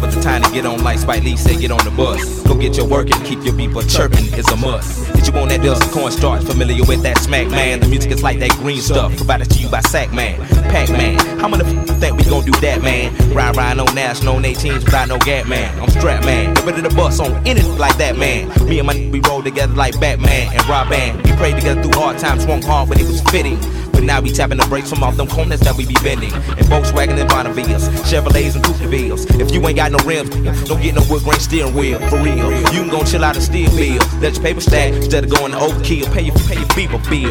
Now 0.00 0.06
the 0.06 0.20
time 0.20 0.42
to 0.42 0.50
get 0.50 0.64
on 0.64 0.82
like 0.82 0.98
Spike 0.98 1.22
Lee 1.24 1.36
said, 1.36 1.60
get 1.60 1.70
on 1.70 1.84
the 1.84 1.90
bus. 1.90 2.42
Go 2.44 2.54
get 2.54 2.76
your 2.76 2.88
work 2.88 3.10
and 3.10 3.24
keep 3.24 3.44
your 3.44 3.54
people 3.54 3.82
chirping 3.82 4.32
is 4.32 4.48
a 4.48 4.56
must. 4.56 5.12
Did 5.14 5.26
you 5.26 5.32
want 5.34 5.50
that 5.50 5.62
dust 5.62 5.82
cornstarch? 5.92 6.42
Familiar 6.44 6.84
with 6.84 7.02
that 7.02 7.18
smack 7.18 7.48
man? 7.48 7.80
The 7.80 7.88
music 7.88 8.10
is 8.12 8.22
like 8.22 8.38
that 8.40 8.50
green 8.52 8.80
stuff 8.80 9.14
provided 9.16 9.50
to 9.50 9.58
you 9.58 9.68
by 9.68 9.80
Sack 9.80 10.12
Man, 10.12 10.40
Pac 10.72 10.88
Man. 10.90 11.18
How 11.38 11.48
many 11.48 11.64
f- 11.64 12.00
think 12.00 12.16
we 12.16 12.24
gon' 12.24 12.44
do 12.44 12.52
that, 12.60 12.82
man? 12.82 13.14
Ride, 13.34 13.56
ride, 13.56 13.76
no 13.76 13.84
national, 13.84 14.36
on 14.36 14.42
18s 14.42 14.84
without 14.84 15.08
no 15.08 15.18
gap, 15.18 15.46
man. 15.46 15.78
I'm 15.78 15.90
strapped, 15.90 16.24
man. 16.24 16.54
Get 16.54 16.64
ready 16.64 16.82
to 16.82 16.94
bust 16.94 17.20
on 17.20 17.32
anything 17.46 17.76
like 17.76 17.96
that, 17.98 18.16
man. 18.16 18.48
Me 18.66 18.78
and 18.78 18.86
my 18.86 19.10
we 19.12 19.20
roll 19.20 19.42
together 19.42 19.74
like 19.74 20.00
Batman 20.00 20.52
and 20.52 20.66
Rob 20.66 20.90
Robin. 20.90 21.16
We 21.22 21.32
prayed 21.36 21.56
together 21.56 21.82
through 21.82 22.00
hard 22.00 22.18
times, 22.18 22.44
swung 22.44 22.62
hard 22.62 22.88
when 22.88 22.98
it 22.98 23.06
was 23.06 23.20
fitting. 23.30 23.58
But 24.00 24.06
now 24.06 24.22
we 24.22 24.30
tapping 24.30 24.56
the 24.56 24.64
brakes 24.64 24.88
from 24.88 25.02
off 25.02 25.18
them 25.18 25.26
corners 25.28 25.60
that 25.60 25.76
we 25.76 25.84
be 25.84 25.92
bending. 26.02 26.32
And 26.32 26.64
Volkswagen 26.72 27.20
and 27.20 27.28
Bonnevilles, 27.28 27.84
Chevrolets 28.08 28.54
and 28.56 28.64
Coupevilles. 28.64 29.28
If 29.38 29.52
you 29.52 29.60
ain't 29.66 29.76
got 29.76 29.92
no 29.92 29.98
rims, 30.08 30.30
don't 30.64 30.80
get 30.80 30.94
no 30.94 31.02
wood 31.10 31.22
grain 31.22 31.38
steering 31.38 31.74
wheel, 31.74 31.98
for 32.08 32.16
real. 32.16 32.50
You 32.72 32.80
can 32.80 32.88
go 32.88 33.04
chill 33.04 33.22
out 33.22 33.36
a 33.36 33.42
steel 33.42 33.68
bill. 33.76 34.00
Let 34.20 34.36
your 34.36 34.42
paper 34.42 34.62
stack 34.62 34.94
instead 34.94 35.24
of 35.24 35.30
going 35.30 35.52
to 35.52 35.58
overkill. 35.58 36.10
Pay 36.14 36.22
your, 36.22 36.34
pay 36.48 36.56
your 36.56 36.68
people 36.68 36.98
bill. 37.10 37.28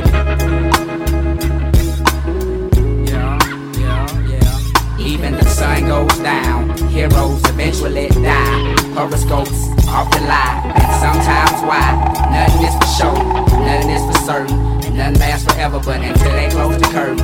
Yeah, 3.09 3.39
yeah, 3.73 4.29
yeah. 4.29 5.07
Even 5.07 5.33
the 5.37 5.45
sun 5.45 5.87
goes 5.87 6.19
down, 6.19 6.69
heroes 6.89 7.41
eventually 7.49 8.09
die. 8.09 8.75
Horoscopes 8.93 9.57
often 9.87 10.23
lie, 10.27 10.71
and 10.75 10.85
sometimes 11.01 11.63
why. 11.65 11.97
Nothing 12.29 12.61
is 12.61 12.75
for 12.75 12.89
sure, 12.93 13.17
nothing 13.57 13.89
is 13.89 14.05
for 14.05 14.21
certain, 14.23 14.78
nothing 14.99 15.19
lasts 15.19 15.51
forever, 15.51 15.79
but 15.79 16.01
until 16.01 16.31
they 16.33 16.49
close 16.49 16.77
the 16.77 16.87
curtain. 16.87 17.19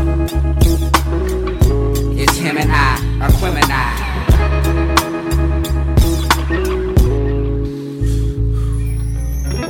It's 2.17 2.37
him 2.37 2.57
and 2.57 2.71
I, 2.71 2.95
or 3.21 3.29
Quim 3.33 3.55
and 3.61 3.71
I. 3.71 4.15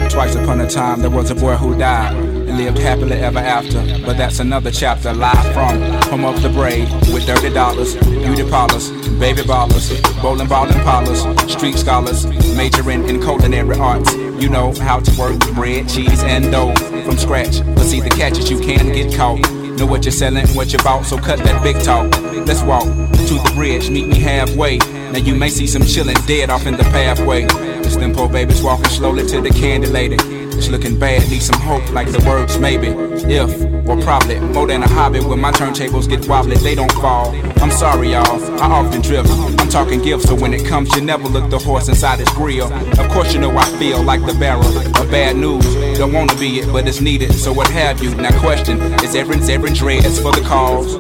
Twice 0.10 0.36
upon 0.36 0.62
a 0.62 0.70
time, 0.70 1.02
there 1.02 1.10
was 1.10 1.32
a 1.32 1.36
boy 1.36 1.56
who 1.56 1.76
died 1.78 2.16
and 2.16 2.58
lived 2.58 2.78
happily 2.78 3.18
ever 3.18 3.40
after. 3.40 3.82
But 4.06 4.18
that's 4.18 4.40
another 4.40 4.72
chapter. 4.72 5.12
Live 5.12 5.54
from 5.54 5.82
home 6.10 6.26
of 6.26 6.42
the 6.44 6.50
brave 6.50 6.90
with 7.12 7.26
dirty 7.26 7.50
dollars, 7.50 7.96
beauty 7.96 8.48
parlors, 8.50 8.92
baby 9.20 9.42
ballers, 9.42 9.90
bowling 10.22 10.48
ball 10.48 10.68
and 10.68 10.82
parlors, 10.84 11.24
street 11.52 11.76
scholars, 11.76 12.26
majoring 12.56 13.10
in 13.10 13.20
culinary 13.20 13.78
arts. 13.78 14.14
You 14.14 14.48
know 14.48 14.74
how 14.74 15.00
to 15.00 15.20
work 15.20 15.40
bread, 15.56 15.90
cheese, 15.90 16.24
and 16.24 16.52
dough 16.52 16.95
from 17.06 17.18
scratch. 17.18 17.64
But 17.76 17.86
see, 17.86 18.02
the 18.02 18.10
catch 18.10 18.38
is 18.38 18.50
you 18.50 18.60
can 18.60 18.92
get 18.92 19.16
caught. 19.16 19.40
Know 19.78 19.86
what 19.86 20.04
you're 20.06 20.12
selling, 20.12 20.48
what 20.50 20.74
you're 20.74 20.84
bought, 20.84 21.06
so 21.06 21.18
cut 21.18 21.40
that 21.40 21.62
big 21.62 21.82
talk. 21.84 22.12
Let's 22.48 22.64
walk 22.64 22.84
to 22.84 23.34
the 23.36 23.52
bridge, 23.56 23.90
meet 23.90 24.08
me 24.08 24.20
halfway. 24.20 24.78
Now 24.78 25.20
you 25.20 25.36
may 25.36 25.50
see 25.50 25.68
some 25.68 25.84
chillin' 25.84 26.26
dead 26.28 26.50
off 26.50 26.66
in 26.66 26.76
the 26.78 26.84
pathway. 26.84 27.46
It's 27.86 27.96
them 27.98 28.14
poor 28.14 28.30
babies 28.30 28.64
walking 28.64 28.86
slowly 28.86 29.26
to 29.28 29.42
the 29.42 29.50
candy 29.50 29.88
lady. 29.88 30.18
It's 30.58 30.70
looking 30.70 30.98
bad, 30.98 31.30
need 31.30 31.42
some 31.42 31.60
hope, 31.60 31.92
like 31.92 32.10
the 32.12 32.24
words 32.26 32.58
maybe. 32.58 32.88
If, 32.88 33.50
or 33.88 34.02
probably, 34.02 34.40
more 34.40 34.66
than 34.66 34.84
a 34.84 34.88
hobby, 34.88 35.20
when 35.20 35.42
my 35.42 35.52
turntables 35.52 36.08
get 36.08 36.26
wobbly, 36.28 36.56
they 36.56 36.76
don't 36.76 36.92
fall. 36.94 37.36
I'm 37.62 37.72
sorry, 37.72 38.14
y'all, 38.14 38.42
I 38.62 38.68
often 38.68 39.02
drift. 39.02 39.30
I'm 39.60 39.70
talking 39.70 40.02
gifts, 40.02 40.30
so 40.30 40.36
when 40.36 40.54
it 40.54 40.66
comes, 40.66 40.96
you 40.96 41.02
never 41.02 41.28
look 41.28 41.50
the 41.50 41.60
horse 41.60 41.90
inside 41.90 42.20
his 42.20 42.30
grill. 42.30 42.72
Of 42.72 43.10
course, 43.12 43.34
you 43.34 43.42
know 43.42 43.56
I 43.58 43.66
feel 43.78 44.02
like 44.02 44.26
the 44.26 44.34
barrel 44.34 44.66
of 44.66 45.12
bad 45.12 45.36
news. 45.36 45.66
Don't 45.98 46.12
wanna 46.12 46.36
be 46.36 46.60
it, 46.60 46.72
but 46.74 46.86
it's 46.88 47.00
needed, 47.00 47.34
so 47.34 47.54
what 47.54 47.68
have 47.70 48.04
you? 48.04 48.14
Now, 48.16 48.38
question 48.42 48.82
is 49.02 49.16
every, 49.16 49.38
every 49.52 49.72
dreads 49.72 50.20
for 50.20 50.32
the 50.34 50.42
cause? 50.42 50.96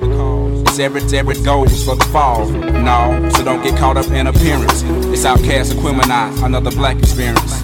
Is 0.72 0.80
every, 0.80 1.02
every 1.18 1.36
goals 1.44 1.84
for 1.84 1.96
the 1.96 2.06
fall? 2.06 2.48
No, 2.48 3.30
so 3.36 3.44
don't 3.44 3.62
get 3.62 3.78
caught 3.78 3.98
up 3.98 4.08
in 4.08 4.28
appearance. 4.28 4.84
It's 5.12 5.26
OutKast 5.26 5.74
Aquemini, 5.74 6.44
another 6.44 6.72
black 6.72 6.98
experience. 6.98 7.62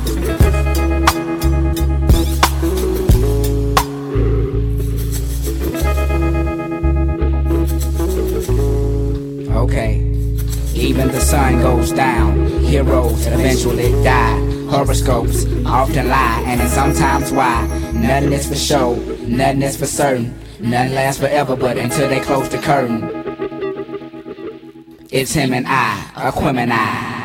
Okay. 9.56 10.01
Even 10.74 11.08
the 11.08 11.22
sun 11.22 11.61
goes 11.61 11.92
down, 11.93 12.48
heroes 12.60 13.26
eventually 13.27 13.92
die. 14.03 14.41
Horoscopes 14.72 15.45
often 15.66 16.08
lie, 16.08 16.43
and 16.48 16.61
it's 16.61 16.72
sometimes 16.72 17.30
why. 17.33 17.67
Nothing 17.93 18.32
is 18.32 18.48
for 18.48 18.56
show, 18.56 18.95
nothing 19.27 19.64
is 19.64 19.75
for 19.75 19.85
certain. 19.85 20.33
Nothing 20.61 20.93
lasts 20.93 21.19
forever, 21.19 21.58
but 21.58 21.77
until 21.77 22.08
they 22.08 22.22
close 22.22 22.48
the 22.48 22.58
curtain. 22.58 23.03
It's 25.11 25.33
him 25.33 25.53
and 25.53 25.66
I, 25.67 26.01
Aquemini. 26.16 27.19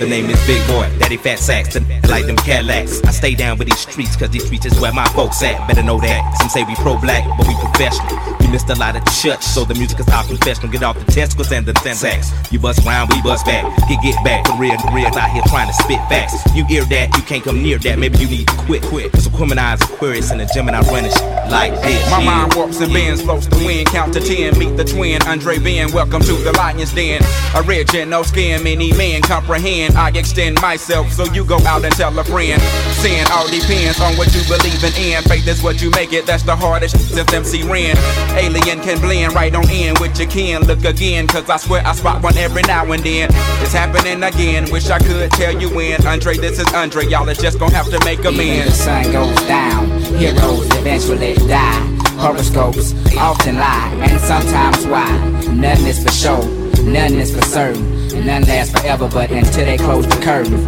The 0.00 0.08
name 0.08 0.28
is 0.28 0.44
Big 0.44 0.66
Boi, 0.66 0.90
Daddy 0.98 1.18
Fat 1.18 1.38
Sax, 1.38 1.76
like 2.10 2.26
them 2.26 2.34
Cadillacs. 2.34 3.04
I 3.04 3.12
stay 3.12 3.36
down 3.36 3.56
with 3.56 3.68
these 3.68 3.78
streets, 3.78 4.16
cause 4.16 4.30
these 4.30 4.44
streets 4.44 4.66
is 4.66 4.80
where 4.80 4.92
my 4.92 5.06
folks 5.10 5.40
at. 5.44 5.68
Better 5.68 5.84
know 5.84 6.00
that. 6.00 6.38
Some 6.38 6.48
say 6.48 6.64
we 6.64 6.74
pro 6.74 6.98
black, 6.98 7.24
but 7.38 7.46
we 7.46 7.54
professional. 7.54 8.41
Missed 8.52 8.68
a 8.68 8.74
lot 8.74 8.94
of 8.94 9.02
church, 9.16 9.40
so 9.40 9.64
the 9.64 9.72
music 9.72 9.98
is 9.98 10.08
our 10.08 10.24
professional. 10.24 10.70
Get 10.70 10.82
off 10.82 10.98
the 10.98 11.10
testicles 11.10 11.50
and 11.52 11.64
the 11.64 11.72
sacks. 11.94 12.30
You 12.52 12.58
bust 12.58 12.84
round, 12.84 13.10
we 13.10 13.22
bust 13.22 13.46
back. 13.46 13.64
Get 13.88 14.02
get 14.02 14.22
back, 14.24 14.46
for 14.46 14.58
real, 14.58 14.76
the 14.76 14.92
real 14.92 15.06
out 15.06 15.30
here 15.30 15.40
trying 15.46 15.68
to 15.68 15.72
spit 15.72 15.96
facts. 16.12 16.36
You 16.54 16.66
hear 16.66 16.84
that, 16.84 17.16
you 17.16 17.22
can't 17.22 17.42
come 17.42 17.62
near 17.62 17.78
that. 17.78 17.98
Maybe 17.98 18.18
you 18.18 18.28
need 18.28 18.48
to 18.48 18.56
quit, 18.68 18.82
quit. 18.82 19.10
Cause 19.12 19.26
Aqueminize 19.26 19.80
Aquarius 19.80 20.28
the 20.28 20.34
and 20.36 20.76
I 20.76 20.82
run 20.92 21.06
it 21.06 21.16
like 21.50 21.72
this. 21.80 22.10
My 22.10 22.20
yeah. 22.20 22.24
mind 22.26 22.54
warps 22.54 22.78
and 22.82 22.92
bends, 22.92 23.22
floats 23.22 23.46
the 23.46 23.56
wind, 23.64 23.88
count 23.88 24.12
to 24.12 24.20
ten, 24.20 24.58
meet 24.58 24.76
the 24.76 24.84
twin, 24.84 25.22
Andre 25.22 25.58
Ben. 25.58 25.90
Welcome 25.90 26.20
to 26.20 26.34
the 26.34 26.52
lion's 26.52 26.92
den. 26.92 27.22
Original 27.56 28.22
skin, 28.22 28.62
many 28.62 28.92
men 28.92 29.22
comprehend. 29.22 29.96
I 29.96 30.10
extend 30.10 30.60
myself, 30.60 31.10
so 31.10 31.24
you 31.32 31.46
go 31.46 31.56
out 31.64 31.86
and 31.86 31.94
tell 31.94 32.12
a 32.18 32.24
friend. 32.24 32.60
Sin 33.00 33.24
all 33.32 33.48
depends 33.48 33.98
on 33.98 34.12
what 34.18 34.28
you 34.34 34.44
believe 34.44 34.84
in. 34.84 35.22
Faith 35.24 35.48
is 35.48 35.62
what 35.62 35.80
you 35.80 35.88
make 35.92 36.12
it, 36.12 36.26
that's 36.26 36.42
the 36.42 36.54
hardest 36.54 37.00
since 37.14 37.32
MC 37.32 37.62
ran. 37.62 37.96
Alien 38.42 38.80
can 38.80 39.00
blend 39.00 39.34
right 39.34 39.54
on 39.54 39.68
in 39.70 39.94
with 40.00 40.18
your 40.18 40.28
kin. 40.28 40.62
Look 40.62 40.84
again, 40.84 41.26
cause 41.28 41.48
I 41.48 41.56
swear 41.58 41.86
I 41.86 41.92
spot 41.94 42.22
one 42.22 42.36
every 42.36 42.62
now 42.62 42.90
and 42.90 43.02
then. 43.02 43.28
It's 43.62 43.72
happening 43.72 44.22
again, 44.22 44.70
wish 44.70 44.90
I 44.90 44.98
could 44.98 45.30
tell 45.32 45.52
you 45.60 45.68
when. 45.74 46.04
Andre, 46.06 46.36
this 46.36 46.58
is 46.58 46.66
Andre, 46.74 47.06
y'all 47.06 47.28
are 47.30 47.34
just 47.34 47.58
gonna 47.58 47.74
have 47.74 47.88
to 47.90 47.98
make 48.04 48.18
Even 48.20 48.36
the 48.36 48.42
amends. 48.42 48.76
sun 48.76 49.12
goes 49.12 49.40
down, 49.46 49.88
heroes 50.18 50.66
eventually 50.76 51.34
die. 51.46 51.88
Horoscopes 52.18 52.94
often 53.16 53.56
lie, 53.56 53.90
and 54.02 54.20
sometimes 54.20 54.86
why? 54.86 55.10
Nothing 55.52 55.86
is 55.86 56.02
for 56.02 56.12
sure, 56.12 56.44
nothing 56.82 57.18
is 57.20 57.34
for 57.34 57.42
certain. 57.42 58.26
None 58.26 58.42
lasts 58.42 58.72
forever, 58.78 59.08
but 59.08 59.30
until 59.30 59.64
they 59.64 59.76
close 59.78 60.06
the 60.06 60.16
curtain. 60.22 60.58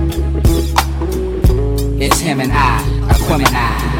It's 2.00 2.18
him 2.20 2.40
and 2.40 2.52
I, 2.52 2.82
Aquemini. 3.12 3.93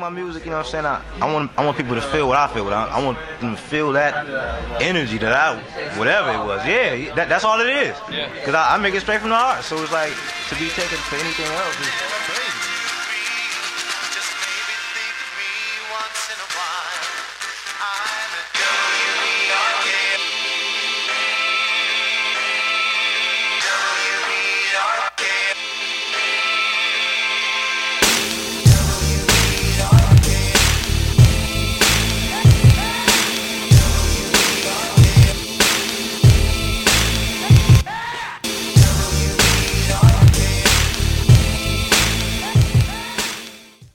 My 0.00 0.08
music, 0.10 0.44
you 0.44 0.50
know 0.50 0.56
what 0.56 0.66
I'm 0.66 0.72
saying? 0.72 0.86
I, 0.86 1.02
I 1.20 1.32
want 1.32 1.50
I 1.56 1.64
want 1.64 1.76
people 1.76 1.94
to 1.94 2.00
feel 2.00 2.26
what 2.26 2.38
I 2.38 2.48
feel. 2.48 2.66
I, 2.68 2.86
I 2.86 3.04
want 3.04 3.18
them 3.40 3.54
to 3.54 3.60
feel 3.60 3.92
that 3.92 4.26
energy 4.80 5.18
that 5.18 5.32
I, 5.32 5.60
whatever 5.98 6.30
it 6.32 6.44
was. 6.44 6.66
Yeah, 6.66 7.14
that, 7.14 7.28
that's 7.28 7.44
all 7.44 7.60
it 7.60 7.68
is. 7.68 7.96
Yeah. 8.10 8.32
Because 8.32 8.54
I, 8.54 8.74
I 8.74 8.78
make 8.78 8.94
it 8.94 9.00
straight 9.00 9.20
from 9.20 9.30
the 9.30 9.36
heart. 9.36 9.62
So 9.62 9.80
it's 9.82 9.92
like, 9.92 10.12
to 10.48 10.54
be 10.56 10.68
taken 10.70 10.98
for 10.98 11.16
anything 11.16 11.46
else 11.46 11.78
is 11.80 12.19